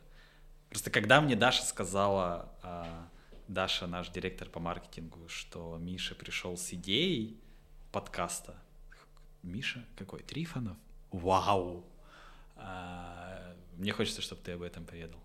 Просто 0.69 0.89
когда 0.91 1.21
мне 1.21 1.35
Даша 1.35 1.63
сказала, 1.63 2.51
а, 2.61 3.07
Даша, 3.47 3.87
наш 3.87 4.09
директор 4.09 4.49
по 4.49 4.59
маркетингу, 4.59 5.27
что 5.29 5.77
Миша 5.79 6.15
пришел 6.15 6.57
с 6.57 6.73
идеей 6.73 7.39
подкаста. 7.91 8.55
Миша? 9.43 9.85
Какой? 9.97 10.21
Трифонов? 10.21 10.77
Вау! 11.11 11.85
А, 12.55 13.55
мне 13.77 13.91
хочется, 13.91 14.21
чтобы 14.21 14.41
ты 14.41 14.53
об 14.53 14.61
этом 14.61 14.83
поведал. 14.85 15.19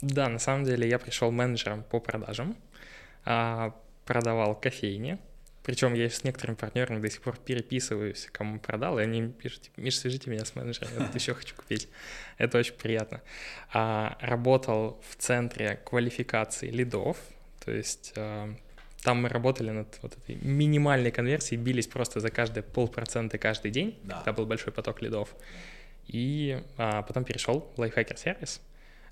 Да, 0.00 0.28
на 0.28 0.38
самом 0.38 0.64
деле 0.64 0.88
я 0.88 0.98
пришел 0.98 1.30
менеджером 1.30 1.82
по 1.84 2.00
продажам, 2.00 2.56
а, 3.24 3.74
продавал 4.04 4.54
кофейни, 4.54 5.18
причем 5.62 5.94
я 5.94 6.10
с 6.10 6.24
некоторыми 6.24 6.56
партнерами 6.56 7.00
до 7.00 7.08
сих 7.08 7.22
пор 7.22 7.38
переписываюсь, 7.38 8.28
кому 8.32 8.58
продал, 8.58 8.98
и 8.98 9.02
они 9.02 9.28
пишут, 9.28 9.62
типа, 9.62 9.80
Миш, 9.80 9.98
свяжите 9.98 10.28
меня 10.28 10.44
с 10.44 10.56
менеджером, 10.56 10.90
я 10.98 11.06
вот 11.06 11.14
еще 11.14 11.34
хочу 11.34 11.54
купить. 11.54 11.88
Это 12.36 12.58
очень 12.58 12.74
приятно. 12.74 13.22
А, 13.72 14.18
работал 14.20 15.00
в 15.08 15.16
центре 15.16 15.80
квалификации 15.84 16.70
лидов, 16.70 17.16
то 17.64 17.70
есть 17.70 18.12
а, 18.16 18.52
там 19.02 19.22
мы 19.22 19.28
работали 19.28 19.70
над 19.70 19.98
вот 20.02 20.16
этой 20.16 20.36
минимальной 20.36 21.12
конверсией, 21.12 21.60
бились 21.60 21.86
просто 21.86 22.18
за 22.18 22.30
каждые 22.30 22.64
полпроцента 22.64 23.38
каждый 23.38 23.70
день, 23.70 23.98
да. 24.02 24.16
когда 24.16 24.32
был 24.32 24.46
большой 24.46 24.72
поток 24.72 25.00
лидов. 25.00 25.34
И 26.08 26.60
а, 26.76 27.02
потом 27.02 27.24
перешел 27.24 27.72
в 27.76 27.80
лайфхакер 27.80 28.18
сервис. 28.18 28.60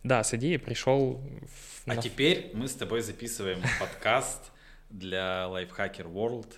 Да, 0.03 0.25
с 0.25 0.35
идеей 0.35 0.59
пришел... 0.59 1.23
В... 1.47 1.89
А 1.91 1.97
теперь 1.97 2.51
мы 2.55 2.67
с 2.67 2.75
тобой 2.75 3.03
записываем 3.03 3.61
подкаст 3.79 4.51
для 4.91 5.47
Lifehacker 5.49 6.13
World. 6.13 6.55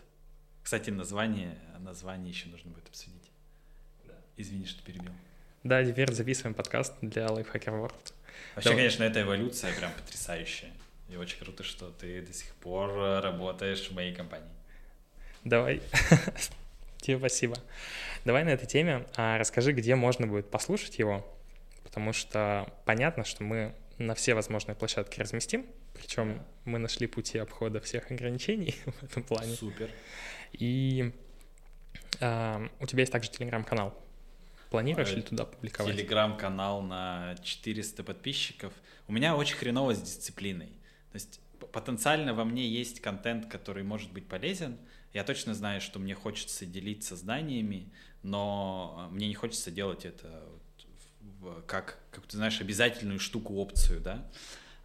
Кстати, 0.62 0.90
название, 0.90 1.58
название 1.78 2.30
еще 2.30 2.48
нужно 2.48 2.70
будет 2.70 2.88
обсудить. 2.88 3.30
Да. 4.04 4.14
Извини, 4.36 4.66
что 4.66 4.82
перебил. 4.82 5.12
Да, 5.62 5.84
теперь 5.84 6.12
записываем 6.12 6.54
подкаст 6.54 6.94
для 7.00 7.26
Lifehacker 7.26 7.80
World. 7.80 8.12
Вообще, 8.54 8.70
Давай. 8.70 8.76
конечно, 8.78 9.04
эта 9.04 9.22
эволюция 9.22 9.72
прям 9.74 9.92
потрясающая. 9.92 10.72
И 11.08 11.16
очень 11.16 11.38
круто, 11.38 11.62
что 11.62 11.90
ты 11.90 12.22
до 12.22 12.32
сих 12.32 12.54
пор 12.56 13.22
работаешь 13.22 13.88
в 13.88 13.94
моей 13.94 14.14
компании. 14.14 14.48
Давай. 15.44 15.82
Тебе 17.00 17.18
спасибо. 17.18 17.56
Давай 18.24 18.44
на 18.44 18.50
этой 18.50 18.66
теме 18.66 19.06
а, 19.16 19.36
расскажи, 19.38 19.72
где 19.72 19.94
можно 19.94 20.26
будет 20.26 20.50
послушать 20.50 20.98
его, 20.98 21.26
потому 21.82 22.12
что 22.12 22.72
понятно, 22.84 23.24
что 23.24 23.42
мы 23.42 23.74
на 23.98 24.14
все 24.14 24.34
возможные 24.34 24.76
площадки 24.76 25.20
разместим, 25.20 25.66
причем 26.02 26.42
мы 26.64 26.80
нашли 26.80 27.06
пути 27.06 27.38
обхода 27.38 27.80
всех 27.80 28.10
ограничений 28.10 28.74
в 28.84 29.02
этом 29.04 29.22
плане. 29.22 29.54
Супер. 29.54 29.88
И 30.52 31.12
а, 32.20 32.68
у 32.80 32.86
тебя 32.86 33.02
есть 33.02 33.12
также 33.12 33.30
телеграм-канал. 33.30 33.96
Планируешь 34.70 35.12
э, 35.12 35.16
ли 35.16 35.22
туда 35.22 35.44
публиковать? 35.44 35.94
Телеграм-канал 35.94 36.82
на 36.82 37.36
400 37.44 38.02
подписчиков. 38.02 38.72
У 39.06 39.12
меня 39.12 39.36
очень 39.36 39.54
хреново 39.54 39.94
с 39.94 40.02
дисциплиной. 40.02 40.72
То 41.12 41.14
есть 41.14 41.40
потенциально 41.72 42.34
во 42.34 42.44
мне 42.44 42.66
есть 42.66 43.00
контент, 43.00 43.46
который 43.46 43.84
может 43.84 44.10
быть 44.12 44.26
полезен. 44.26 44.78
Я 45.12 45.22
точно 45.22 45.54
знаю, 45.54 45.80
что 45.80 46.00
мне 46.00 46.16
хочется 46.16 46.66
делиться 46.66 47.14
знаниями, 47.14 47.92
но 48.24 49.08
мне 49.12 49.28
не 49.28 49.34
хочется 49.34 49.70
делать 49.70 50.04
это 50.04 50.42
как, 51.68 52.00
как 52.10 52.26
ты 52.26 52.36
знаешь, 52.36 52.60
обязательную 52.60 53.20
штуку, 53.20 53.54
опцию, 53.54 54.00
да. 54.00 54.28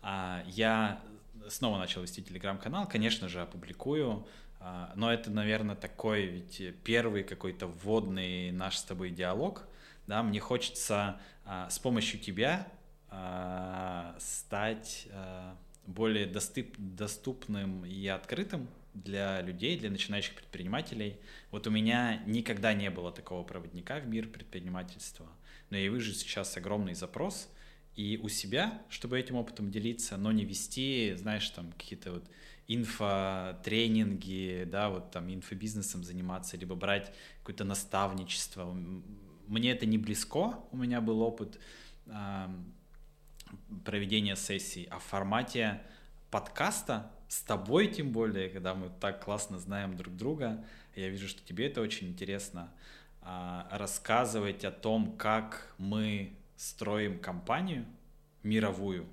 А 0.02 0.44
я 0.48 1.02
снова 1.50 1.78
начал 1.78 2.02
вести 2.02 2.24
телеграм-канал, 2.24 2.88
конечно 2.88 3.28
же, 3.28 3.42
опубликую, 3.42 4.28
а, 4.60 4.92
но 4.96 5.12
это, 5.12 5.30
наверное, 5.30 5.76
такой 5.76 6.26
ведь 6.26 6.62
первый 6.84 7.24
какой-то 7.24 7.68
вводный 7.68 8.52
наш 8.52 8.78
с 8.78 8.84
тобой 8.84 9.12
диалог, 9.12 9.64
да, 10.08 10.24
мне 10.24 10.40
хочется 10.40 11.20
а, 11.46 11.70
с 11.70 11.80
помощью 11.80 12.20
тебя 12.20 12.68
стать 14.20 15.08
более 15.86 16.26
доступ, 16.26 16.76
доступным 16.78 17.86
и 17.86 18.06
открытым 18.08 18.68
для 18.94 19.42
людей, 19.42 19.80
для 19.80 19.90
начинающих 19.90 20.36
предпринимателей. 20.36 21.18
Вот 21.52 21.68
у 21.68 21.72
меня 21.72 22.22
никогда 22.26 22.74
не 22.74 22.90
было 22.90 23.12
такого 23.12 23.44
проводника 23.44 24.00
в 24.00 24.08
мир 24.08 24.28
предпринимательства, 24.28 25.28
но 25.70 25.78
я 25.78 25.90
вижу 25.90 26.14
сейчас 26.14 26.58
огромный 26.58 26.96
запрос 26.96 27.50
и 27.98 28.20
у 28.22 28.30
себя, 28.30 28.80
чтобы 28.90 29.20
этим 29.20 29.36
опытом 29.36 29.72
делиться, 29.72 30.18
но 30.18 30.32
не 30.32 30.46
вести, 30.46 31.16
знаешь, 31.16 31.50
там 31.50 31.72
какие-то 31.72 32.14
вот 32.14 32.30
инфотренинги, 32.68 34.68
да, 34.70 34.90
вот 34.90 35.10
там 35.10 35.34
инфобизнесом 35.34 36.04
заниматься, 36.04 36.58
либо 36.58 36.76
брать 36.76 37.12
какое-то 37.40 37.64
наставничество. 37.64 38.72
Мне 39.48 39.72
это 39.72 39.88
не 39.88 39.98
близко, 39.98 40.60
у 40.72 40.78
меня 40.78 41.02
был 41.02 41.22
опыт 41.22 41.60
проведения 43.84 44.36
сессий, 44.36 44.88
а 44.92 45.00
в 45.00 45.04
формате 45.04 45.82
подкаста 46.30 47.12
с 47.28 47.42
тобой 47.42 47.88
тем 47.88 48.12
более, 48.12 48.50
когда 48.50 48.76
мы 48.76 48.92
так 49.00 49.24
классно 49.24 49.58
знаем 49.58 49.98
друг 49.98 50.16
друга, 50.16 50.64
я 50.96 51.10
вижу, 51.10 51.28
что 51.28 51.44
тебе 51.44 51.68
это 51.68 51.82
очень 51.82 52.10
интересно, 52.10 52.72
а, 53.22 53.68
рассказывать 53.72 54.66
о 54.66 54.72
том, 54.72 55.18
как 55.18 55.74
мы 55.78 56.38
строим 56.58 57.20
компанию 57.20 57.86
мировую. 58.44 59.08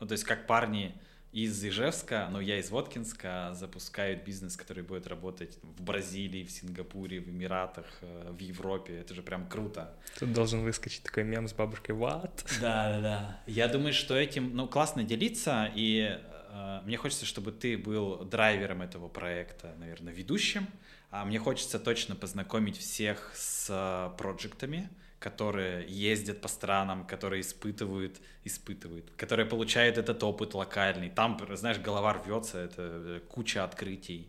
Ну, 0.00 0.06
то 0.06 0.12
есть 0.12 0.24
как 0.24 0.46
парни 0.46 0.94
из 1.34 1.64
Ижевска, 1.64 2.28
но 2.30 2.40
я 2.40 2.58
из 2.60 2.70
Воткинска, 2.70 3.50
запускают 3.54 4.22
бизнес, 4.22 4.56
который 4.56 4.84
будет 4.84 5.08
работать 5.08 5.58
в 5.62 5.82
Бразилии, 5.82 6.44
в 6.44 6.50
Сингапуре, 6.52 7.18
в 7.20 7.28
Эмиратах, 7.28 7.86
э, 8.02 8.30
в 8.30 8.38
Европе. 8.38 9.00
Это 9.00 9.14
же 9.14 9.22
прям 9.22 9.48
круто. 9.48 9.92
Тут 10.20 10.32
должен 10.32 10.62
выскочить 10.62 11.02
такой 11.02 11.24
мем 11.24 11.48
с 11.48 11.52
бабушкой 11.52 11.96
«What?». 11.96 12.46
Да, 12.60 12.92
да, 12.92 13.00
да. 13.00 13.42
Я 13.48 13.66
думаю, 13.66 13.92
что 13.92 14.14
этим, 14.14 14.54
ну, 14.54 14.68
классно 14.68 15.02
делиться, 15.02 15.72
и 15.74 16.20
э, 16.52 16.80
мне 16.84 16.96
хочется, 16.96 17.26
чтобы 17.26 17.50
ты 17.50 17.76
был 17.76 18.24
драйвером 18.24 18.82
этого 18.82 19.08
проекта, 19.08 19.74
наверное, 19.80 20.12
ведущим, 20.12 20.68
а 21.10 21.24
мне 21.24 21.40
хочется 21.40 21.80
точно 21.80 22.14
познакомить 22.14 22.78
всех 22.78 23.32
с 23.34 23.66
э, 23.70 24.16
проектами, 24.16 24.88
которые 25.24 25.86
ездят 25.88 26.42
по 26.42 26.48
странам, 26.48 27.06
которые 27.06 27.40
испытывают, 27.40 28.20
испытывают, 28.44 29.10
которые 29.16 29.46
получают 29.46 29.96
этот 29.96 30.22
опыт 30.22 30.52
локальный. 30.52 31.08
Там, 31.08 31.38
знаешь, 31.56 31.78
голова 31.78 32.12
рвется, 32.12 32.58
это 32.58 32.82
э, 32.82 33.20
куча 33.30 33.64
открытий. 33.64 34.28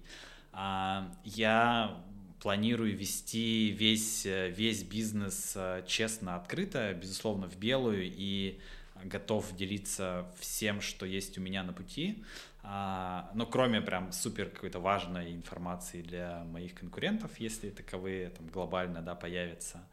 А, 0.53 1.11
я 1.25 2.01
планирую 2.41 2.97
вести 2.97 3.71
весь, 3.71 4.25
э, 4.25 4.49
весь 4.51 4.83
бизнес 4.83 5.53
э, 5.57 5.83
честно, 5.85 6.37
открыто, 6.37 6.93
безусловно, 6.93 7.49
в 7.49 7.57
белую 7.57 8.03
и 8.05 8.57
готов 9.03 9.53
делиться 9.53 10.25
всем, 10.39 10.79
что 10.79 11.05
есть 11.05 11.37
у 11.37 11.41
меня 11.41 11.63
на 11.63 11.73
пути. 11.73 12.23
А, 12.63 13.29
но 13.35 13.45
кроме 13.45 13.81
прям 13.81 14.11
супер 14.11 14.49
какой-то 14.49 14.79
важной 14.79 15.33
информации 15.33 16.01
для 16.01 16.45
моих 16.45 16.73
конкурентов, 16.73 17.31
если 17.37 17.69
таковые 17.69 18.29
там 18.29 18.47
глобально 18.47 19.01
да, 19.01 19.13
появятся, 19.13 19.83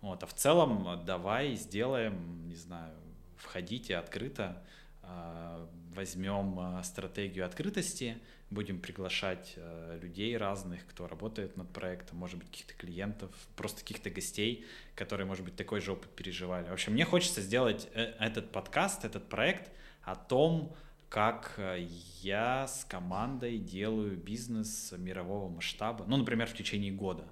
вот, 0.00 0.22
а 0.22 0.26
в 0.26 0.34
целом 0.34 0.88
э, 0.88 1.04
давай 1.04 1.54
сделаем, 1.54 2.48
не 2.48 2.54
знаю, 2.54 2.94
входите 3.36 3.96
открыто, 3.96 4.62
а, 5.02 5.68
возьмем 5.94 6.58
э, 6.58 6.82
стратегию 6.84 7.44
открытости, 7.44 8.18
будем 8.48 8.80
приглашать 8.80 9.54
э, 9.56 9.98
людей 10.00 10.36
разных, 10.36 10.86
кто 10.86 11.06
работает 11.06 11.56
над 11.56 11.70
проектом, 11.70 12.18
может 12.18 12.38
быть, 12.38 12.48
каких-то 12.48 12.74
клиентов, 12.74 13.30
просто 13.56 13.80
каких-то 13.80 14.10
гостей, 14.10 14.64
которые, 14.94 15.26
может 15.26 15.44
быть, 15.44 15.56
такой 15.56 15.80
же 15.80 15.92
опыт 15.92 16.10
переживали. 16.10 16.68
В 16.68 16.72
общем, 16.72 16.92
мне 16.92 17.04
хочется 17.04 17.42
сделать 17.42 17.88
этот 17.94 18.50
подкаст, 18.52 19.04
этот 19.04 19.28
проект 19.28 19.70
о 20.02 20.14
том, 20.14 20.74
как 21.08 21.60
я 22.22 22.68
с 22.68 22.84
командой 22.84 23.58
делаю 23.58 24.16
бизнес 24.16 24.94
мирового 24.96 25.48
масштаба, 25.48 26.04
ну, 26.06 26.16
например, 26.16 26.46
в 26.46 26.54
течение 26.54 26.92
года. 26.92 27.24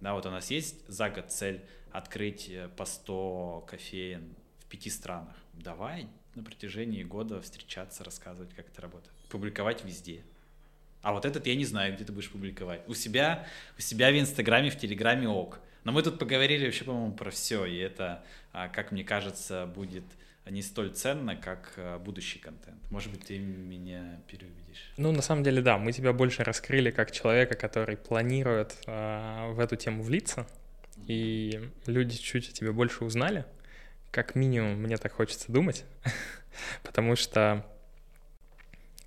Да, 0.00 0.14
вот 0.14 0.26
у 0.26 0.30
нас 0.30 0.50
есть 0.50 0.86
за 0.88 1.08
год 1.08 1.30
цель 1.30 1.64
открыть 1.92 2.48
э, 2.48 2.68
по 2.76 2.84
100 2.84 3.66
кофеин 3.68 4.34
в 4.60 4.66
пяти 4.66 4.90
странах. 4.90 5.36
Давай 5.52 6.08
на 6.34 6.42
протяжении 6.42 7.02
года 7.02 7.40
встречаться, 7.40 8.04
рассказывать, 8.04 8.54
как 8.54 8.68
это 8.68 8.80
работает. 8.82 9.14
Публиковать 9.28 9.84
везде. 9.84 10.22
А 11.02 11.12
вот 11.12 11.24
этот 11.24 11.46
я 11.46 11.56
не 11.56 11.64
знаю, 11.64 11.94
где 11.94 12.04
ты 12.04 12.12
будешь 12.12 12.30
публиковать. 12.30 12.82
У 12.88 12.94
себя, 12.94 13.46
у 13.76 13.80
себя 13.80 14.10
в 14.10 14.18
Инстаграме, 14.18 14.70
в 14.70 14.78
Телеграме 14.78 15.28
ок. 15.28 15.60
Но 15.84 15.92
мы 15.92 16.02
тут 16.02 16.18
поговорили 16.18 16.64
вообще, 16.64 16.84
по-моему, 16.84 17.12
про 17.12 17.30
все, 17.30 17.66
и 17.66 17.76
это, 17.76 18.24
а, 18.52 18.68
как 18.68 18.92
мне 18.92 19.02
кажется, 19.02 19.66
будет 19.66 20.04
не 20.48 20.62
столь 20.62 20.90
ценно, 20.90 21.34
как 21.34 21.72
а, 21.76 21.98
будущий 21.98 22.38
контент. 22.38 22.78
Может 22.90 23.10
быть, 23.10 23.26
ты 23.26 23.38
меня 23.38 24.20
переубедишь. 24.28 24.92
Ну, 24.96 25.10
на 25.10 25.22
самом 25.22 25.42
деле, 25.42 25.60
да, 25.60 25.76
мы 25.76 25.92
тебя 25.92 26.12
больше 26.12 26.44
раскрыли 26.44 26.92
как 26.92 27.10
человека, 27.10 27.56
который 27.56 27.96
планирует 27.96 28.76
э, 28.86 29.52
в 29.52 29.58
эту 29.58 29.74
тему 29.74 30.04
влиться, 30.04 30.46
и 31.06 31.70
люди 31.86 32.16
чуть 32.16 32.48
о 32.48 32.52
тебе 32.52 32.72
больше 32.72 33.04
узнали, 33.04 33.44
как 34.10 34.34
минимум, 34.34 34.74
мне 34.82 34.96
так 34.98 35.12
хочется 35.12 35.50
думать, 35.50 35.84
потому 36.82 37.16
что, 37.16 37.66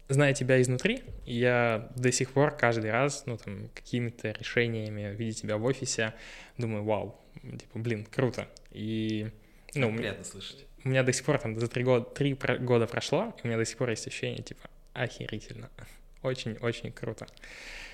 зная 0.10 0.34
тебя 0.34 0.62
изнутри, 0.62 1.04
я 1.26 1.92
до 1.96 2.12
сих 2.12 2.32
пор 2.32 2.52
каждый 2.58 2.92
раз, 2.92 3.24
ну, 3.26 3.38
там, 3.38 3.70
какими-то 3.74 4.32
решениями, 4.32 5.16
видя 5.16 5.38
тебя 5.38 5.58
в 5.58 5.64
офисе, 5.66 6.14
думаю, 6.58 6.84
вау, 6.84 7.22
типа, 7.42 7.80
блин, 7.80 8.06
круто. 8.06 8.50
И, 8.72 9.30
ну, 9.76 9.96
приятно 9.96 10.24
слышать. 10.24 10.66
У 10.84 10.90
меня 10.90 11.04
до 11.04 11.14
сих 11.14 11.26
пор 11.26 11.40
там 11.40 11.60
за 11.60 11.68
три 11.68 11.84
года, 11.84 12.06
три 12.06 12.34
года 12.34 12.88
прошло, 12.88 13.36
и 13.38 13.46
у 13.46 13.48
меня 13.48 13.58
до 13.58 13.66
сих 13.66 13.78
пор 13.78 13.90
есть 13.92 14.08
ощущение, 14.08 14.44
типа, 14.44 14.70
охерительно. 14.94 15.70
Очень-очень 16.24 16.92
круто. 16.92 17.28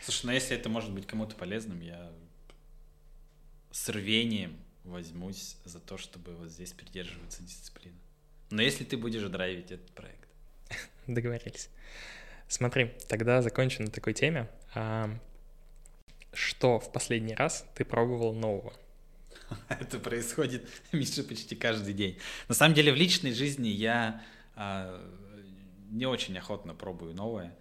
Слушай, 0.02 0.26
ну 0.28 0.32
если 0.32 0.58
это 0.58 0.70
может 0.70 0.92
быть 0.92 1.06
кому-то 1.06 1.36
полезным, 1.36 1.82
я 1.82 2.12
с 3.72 3.90
рвением 3.90 4.58
возьмусь 4.84 5.58
за 5.66 5.80
то, 5.80 5.98
чтобы 5.98 6.36
вот 6.36 6.50
здесь 6.50 6.74
придерживаться 6.74 7.44
дисциплины. 7.44 7.98
Но 8.50 8.62
если 8.62 8.84
ты 8.84 8.98
будешь 8.98 9.28
драйвить 9.30 9.72
этот 9.72 9.92
проект. 9.92 10.28
Договорились. 11.08 11.70
Смотри, 12.48 12.92
тогда 13.08 13.42
закончу 13.42 13.84
на 13.84 13.90
такой 13.90 14.14
теме. 14.14 14.50
А, 14.76 15.10
что 16.34 16.80
в 16.80 16.92
последний 16.92 17.34
раз 17.34 17.66
ты 17.76 17.86
пробовал 17.86 18.34
нового? 18.34 18.74
Это 19.70 20.00
происходит, 20.00 20.68
Миша, 20.92 21.24
почти 21.24 21.56
каждый 21.56 21.94
день. 21.94 22.18
На 22.48 22.56
самом 22.56 22.76
деле 22.76 22.92
в 22.92 22.96
личной 22.96 23.34
жизни 23.34 23.70
я 23.70 24.22
а, 24.56 25.02
не 25.90 26.06
очень 26.06 26.38
охотно 26.38 26.74
пробую 26.74 27.14
новое. 27.14 27.56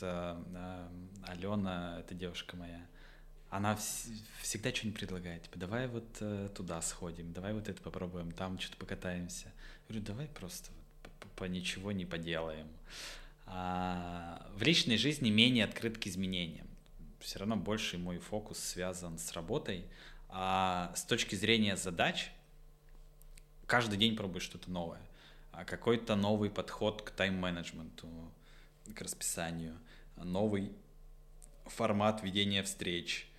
А, 0.00 0.90
Алена, 1.26 1.98
это 2.00 2.14
девушка 2.14 2.56
моя, 2.56 2.86
она 3.50 3.74
вс- 3.74 4.10
всегда 4.40 4.72
что-нибудь 4.72 5.00
предлагает. 5.00 5.42
Типа, 5.42 5.58
давай 5.58 5.88
вот 5.88 6.06
э, 6.20 6.48
туда 6.54 6.80
сходим, 6.80 7.32
давай 7.32 7.52
вот 7.52 7.68
это 7.68 7.82
попробуем, 7.82 8.30
там 8.32 8.58
что-то 8.58 8.76
покатаемся. 8.78 9.46
Я 9.46 9.52
говорю, 9.88 10.06
давай 10.06 10.26
просто 10.28 10.70
по, 11.18 11.28
по 11.28 11.44
ничего 11.44 11.90
не 11.92 12.06
поделаем. 12.06 12.68
А 13.46 14.48
в 14.54 14.62
личной 14.62 14.96
жизни 14.96 15.30
менее 15.30 15.64
открыт 15.64 15.98
к 15.98 16.06
изменениям. 16.06 16.68
все 17.18 17.40
равно 17.40 17.56
больше 17.56 17.98
мой 17.98 18.18
фокус 18.18 18.58
связан 18.58 19.18
с 19.18 19.32
работой. 19.32 19.84
А 20.28 20.92
с 20.94 21.02
точки 21.02 21.34
зрения 21.34 21.76
задач, 21.76 22.30
каждый 23.66 23.98
день 23.98 24.16
пробую 24.16 24.40
что-то 24.40 24.70
новое. 24.70 25.02
А 25.50 25.64
какой-то 25.64 26.14
новый 26.14 26.50
подход 26.50 27.02
к 27.02 27.10
тайм-менеджменту, 27.10 28.08
к 28.94 29.00
расписанию, 29.00 29.76
новый 30.16 30.70
формат 31.66 32.22
ведения 32.22 32.62
встреч, 32.62 33.29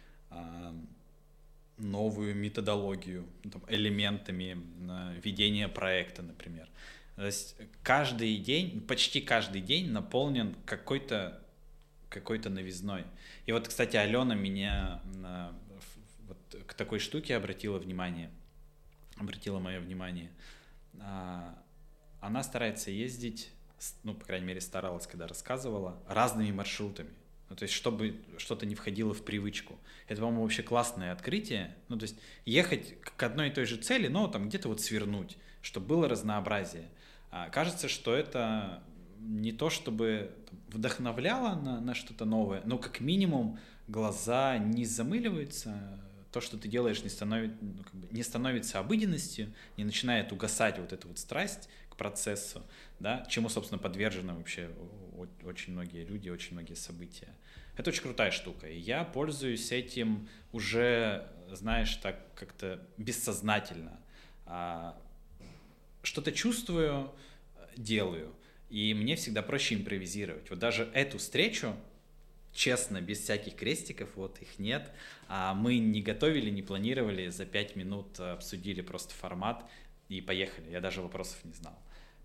новую 1.77 2.35
методологию, 2.35 3.25
ну, 3.43 3.51
там, 3.51 3.63
элементами 3.67 4.57
ведения 5.21 5.67
проекта, 5.67 6.21
например. 6.21 6.69
То 7.15 7.25
есть 7.25 7.55
каждый 7.83 8.37
день, 8.37 8.81
почти 8.81 9.21
каждый 9.21 9.61
день 9.61 9.91
наполнен 9.91 10.55
какой-то 10.65 11.41
какой-то 12.11 12.49
новизной. 12.49 13.05
И 13.45 13.51
вот, 13.53 13.67
кстати, 13.67 13.95
Алена 13.95 14.35
меня 14.35 15.01
вот 16.27 16.63
к 16.67 16.73
такой 16.73 16.99
штуке 16.99 17.35
обратила 17.35 17.79
внимание, 17.79 18.29
обратила 19.17 19.59
мое 19.59 19.79
внимание. 19.79 20.29
А, 20.99 21.57
она 22.19 22.43
старается 22.43 22.91
ездить, 22.91 23.49
ну, 24.03 24.13
по 24.13 24.25
крайней 24.25 24.45
мере, 24.45 24.61
старалась, 24.61 25.07
когда 25.07 25.25
рассказывала, 25.25 26.03
разными 26.07 26.51
маршрутами. 26.51 27.09
Ну, 27.51 27.57
то 27.57 27.63
есть, 27.63 27.73
чтобы 27.73 28.15
что-то 28.37 28.65
не 28.65 28.75
входило 28.75 29.13
в 29.13 29.25
привычку. 29.25 29.77
Это, 30.07 30.21
по-моему, 30.21 30.43
вообще 30.43 30.63
классное 30.63 31.11
открытие. 31.11 31.75
Ну, 31.89 31.97
то 31.97 32.03
есть, 32.03 32.15
ехать 32.45 33.01
к 33.01 33.21
одной 33.21 33.49
и 33.49 33.51
той 33.51 33.65
же 33.65 33.75
цели, 33.75 34.07
но 34.07 34.29
там 34.29 34.47
где-то 34.47 34.69
вот 34.69 34.79
свернуть, 34.79 35.35
чтобы 35.61 35.87
было 35.87 36.07
разнообразие. 36.07 36.87
А, 37.29 37.49
кажется, 37.49 37.89
что 37.89 38.15
это 38.15 38.81
не 39.19 39.51
то, 39.51 39.69
чтобы 39.69 40.33
вдохновляло 40.69 41.59
на, 41.59 41.81
на 41.81 41.93
что-то 41.93 42.23
новое, 42.23 42.61
но 42.63 42.77
как 42.77 43.01
минимум 43.01 43.59
глаза 43.89 44.57
не 44.57 44.85
замыливаются, 44.85 45.99
то, 46.31 46.39
что 46.39 46.57
ты 46.57 46.69
делаешь, 46.69 47.03
не, 47.03 47.09
становит, 47.09 47.61
ну, 47.61 47.83
как 47.83 47.95
бы 47.95 48.07
не 48.11 48.23
становится 48.23 48.79
обыденностью, 48.79 49.53
не 49.75 49.83
начинает 49.83 50.31
угасать 50.31 50.79
вот 50.79 50.93
эта 50.93 51.05
вот 51.05 51.19
страсть 51.19 51.67
к 51.89 51.97
процессу, 51.97 52.63
да, 53.01 53.25
чему, 53.29 53.49
собственно, 53.49 53.77
подвержены 53.77 54.35
вообще 54.35 54.69
очень 55.43 55.73
многие 55.73 56.05
люди, 56.05 56.29
очень 56.29 56.53
многие 56.53 56.75
события. 56.75 57.27
Это 57.81 57.89
очень 57.89 58.03
крутая 58.03 58.29
штука, 58.29 58.69
и 58.69 58.77
я 58.77 59.03
пользуюсь 59.03 59.71
этим 59.71 60.29
уже, 60.51 61.27
знаешь, 61.49 61.95
так 61.95 62.31
как-то 62.35 62.79
бессознательно. 62.97 63.99
А, 64.45 64.95
что-то 66.03 66.31
чувствую, 66.31 67.11
делаю, 67.75 68.35
и 68.69 68.93
мне 68.93 69.15
всегда 69.15 69.41
проще 69.41 69.73
импровизировать. 69.73 70.47
Вот 70.51 70.59
даже 70.59 70.91
эту 70.93 71.17
встречу, 71.17 71.75
честно, 72.53 73.01
без 73.01 73.17
всяких 73.21 73.55
крестиков, 73.55 74.09
вот 74.13 74.39
их 74.43 74.59
нет. 74.59 74.91
А 75.27 75.55
мы 75.55 75.79
не 75.79 76.03
готовили, 76.03 76.51
не 76.51 76.61
планировали, 76.61 77.29
за 77.29 77.47
пять 77.47 77.75
минут 77.75 78.19
обсудили 78.19 78.81
просто 78.81 79.15
формат 79.15 79.67
и 80.07 80.21
поехали. 80.21 80.69
Я 80.69 80.81
даже 80.81 81.01
вопросов 81.01 81.43
не 81.45 81.53
знал. 81.53 81.73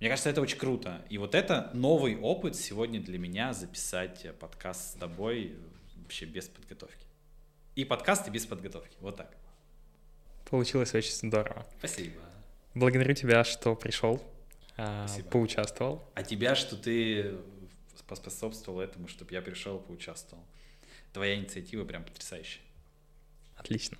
Мне 0.01 0.11
кажется, 0.11 0.29
это 0.29 0.43
очень 0.43 0.59
круто. 0.59 1.03
И 1.09 1.17
вот 1.17 1.35
это 1.35 1.71
новый 1.73 2.19
опыт 2.19 2.55
сегодня 2.55 3.01
для 3.01 3.19
меня 3.19 3.55
записать 3.55 4.27
подкаст 4.39 4.93
с 4.93 4.95
тобой 4.95 5.57
вообще 5.97 6.27
без 6.27 6.49
подготовки. 6.49 7.07
И 7.75 7.85
подкасты 7.85 8.31
без 8.31 8.45
подготовки. 8.45 8.97
Вот 9.01 9.17
так. 9.17 9.35
Получилось 10.51 10.95
очень 10.95 11.13
здорово. 11.13 11.67
Спасибо. 11.79 12.21
Благодарю 12.75 13.15
тебя, 13.15 13.43
что 13.43 13.75
пришел, 13.75 14.23
а, 14.77 15.09
Спасибо. 15.09 15.31
поучаствовал. 15.31 16.11
А 16.15 16.23
тебя, 16.23 16.55
что 16.55 16.77
ты 16.77 17.39
поспособствовал 18.07 18.81
этому, 18.81 19.09
чтобы 19.09 19.33
я 19.33 19.43
пришел, 19.43 19.79
поучаствовал. 19.79 20.45
Твоя 21.13 21.35
инициатива 21.37 21.85
прям 21.85 22.05
потрясающая. 22.05 22.63
Отлично. 23.57 23.97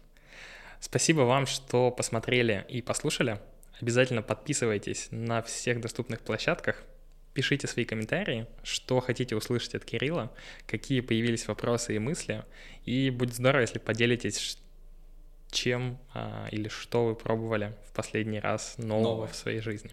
Спасибо 0.81 1.23
вам, 1.23 1.47
что 1.47 1.91
посмотрели 1.91 2.67
и 2.69 2.83
послушали. 2.83 3.41
Обязательно 3.81 4.23
подписывайтесь 4.23 5.09
на 5.11 5.43
всех 5.43 5.81
доступных 5.81 6.21
площадках, 6.21 6.83
пишите 7.35 7.67
свои 7.67 7.85
комментарии, 7.85 8.47
что 8.63 9.01
хотите 9.01 9.37
услышать 9.37 9.75
от 9.75 9.85
Кирилла, 9.85 10.33
какие 10.67 11.01
появились 11.01 11.47
вопросы 11.47 11.95
и 11.95 11.99
мысли, 11.99 12.45
и 12.87 13.11
будет 13.11 13.35
здорово, 13.35 13.61
если 13.61 13.79
поделитесь, 13.79 14.59
чем 15.51 15.99
а, 16.15 16.49
или 16.51 16.69
что 16.69 17.07
вы 17.07 17.15
пробовали 17.15 17.75
в 17.89 17.93
последний 17.93 18.41
раз 18.41 18.79
нового 18.79 19.03
Новое. 19.03 19.29
в 19.29 19.37
своей 19.37 19.61
жизни. 19.61 19.91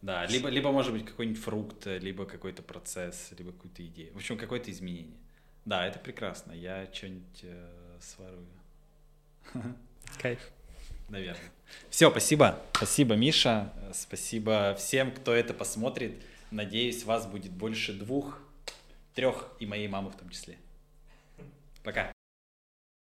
Да, 0.00 0.24
либо, 0.26 0.48
либо 0.48 0.72
может 0.72 0.92
быть 0.92 1.04
какой-нибудь 1.04 1.42
фрукт, 1.42 1.86
либо 1.86 2.24
какой-то 2.24 2.62
процесс, 2.62 3.32
либо 3.36 3.52
какую-то 3.52 3.84
идею. 3.86 4.12
В 4.14 4.16
общем, 4.16 4.38
какое-то 4.38 4.70
изменение. 4.70 5.16
Да, 5.66 5.86
это 5.86 5.98
прекрасно. 5.98 6.52
Я 6.52 6.88
что-нибудь 6.92 7.40
э, 7.42 7.98
сворую. 8.00 8.46
Кайф. 10.22 10.40
Наверное. 11.08 11.52
Все, 11.90 12.10
спасибо. 12.10 12.60
Спасибо, 12.72 13.14
Миша. 13.14 13.72
Спасибо 13.92 14.74
всем, 14.78 15.12
кто 15.12 15.32
это 15.32 15.54
посмотрит. 15.54 16.22
Надеюсь, 16.50 17.04
вас 17.04 17.26
будет 17.26 17.52
больше 17.52 17.92
двух, 17.92 18.38
трех 19.14 19.48
и 19.58 19.66
моей 19.66 19.88
мамы 19.88 20.10
в 20.10 20.16
том 20.16 20.28
числе. 20.30 20.56
Пока. 21.82 22.15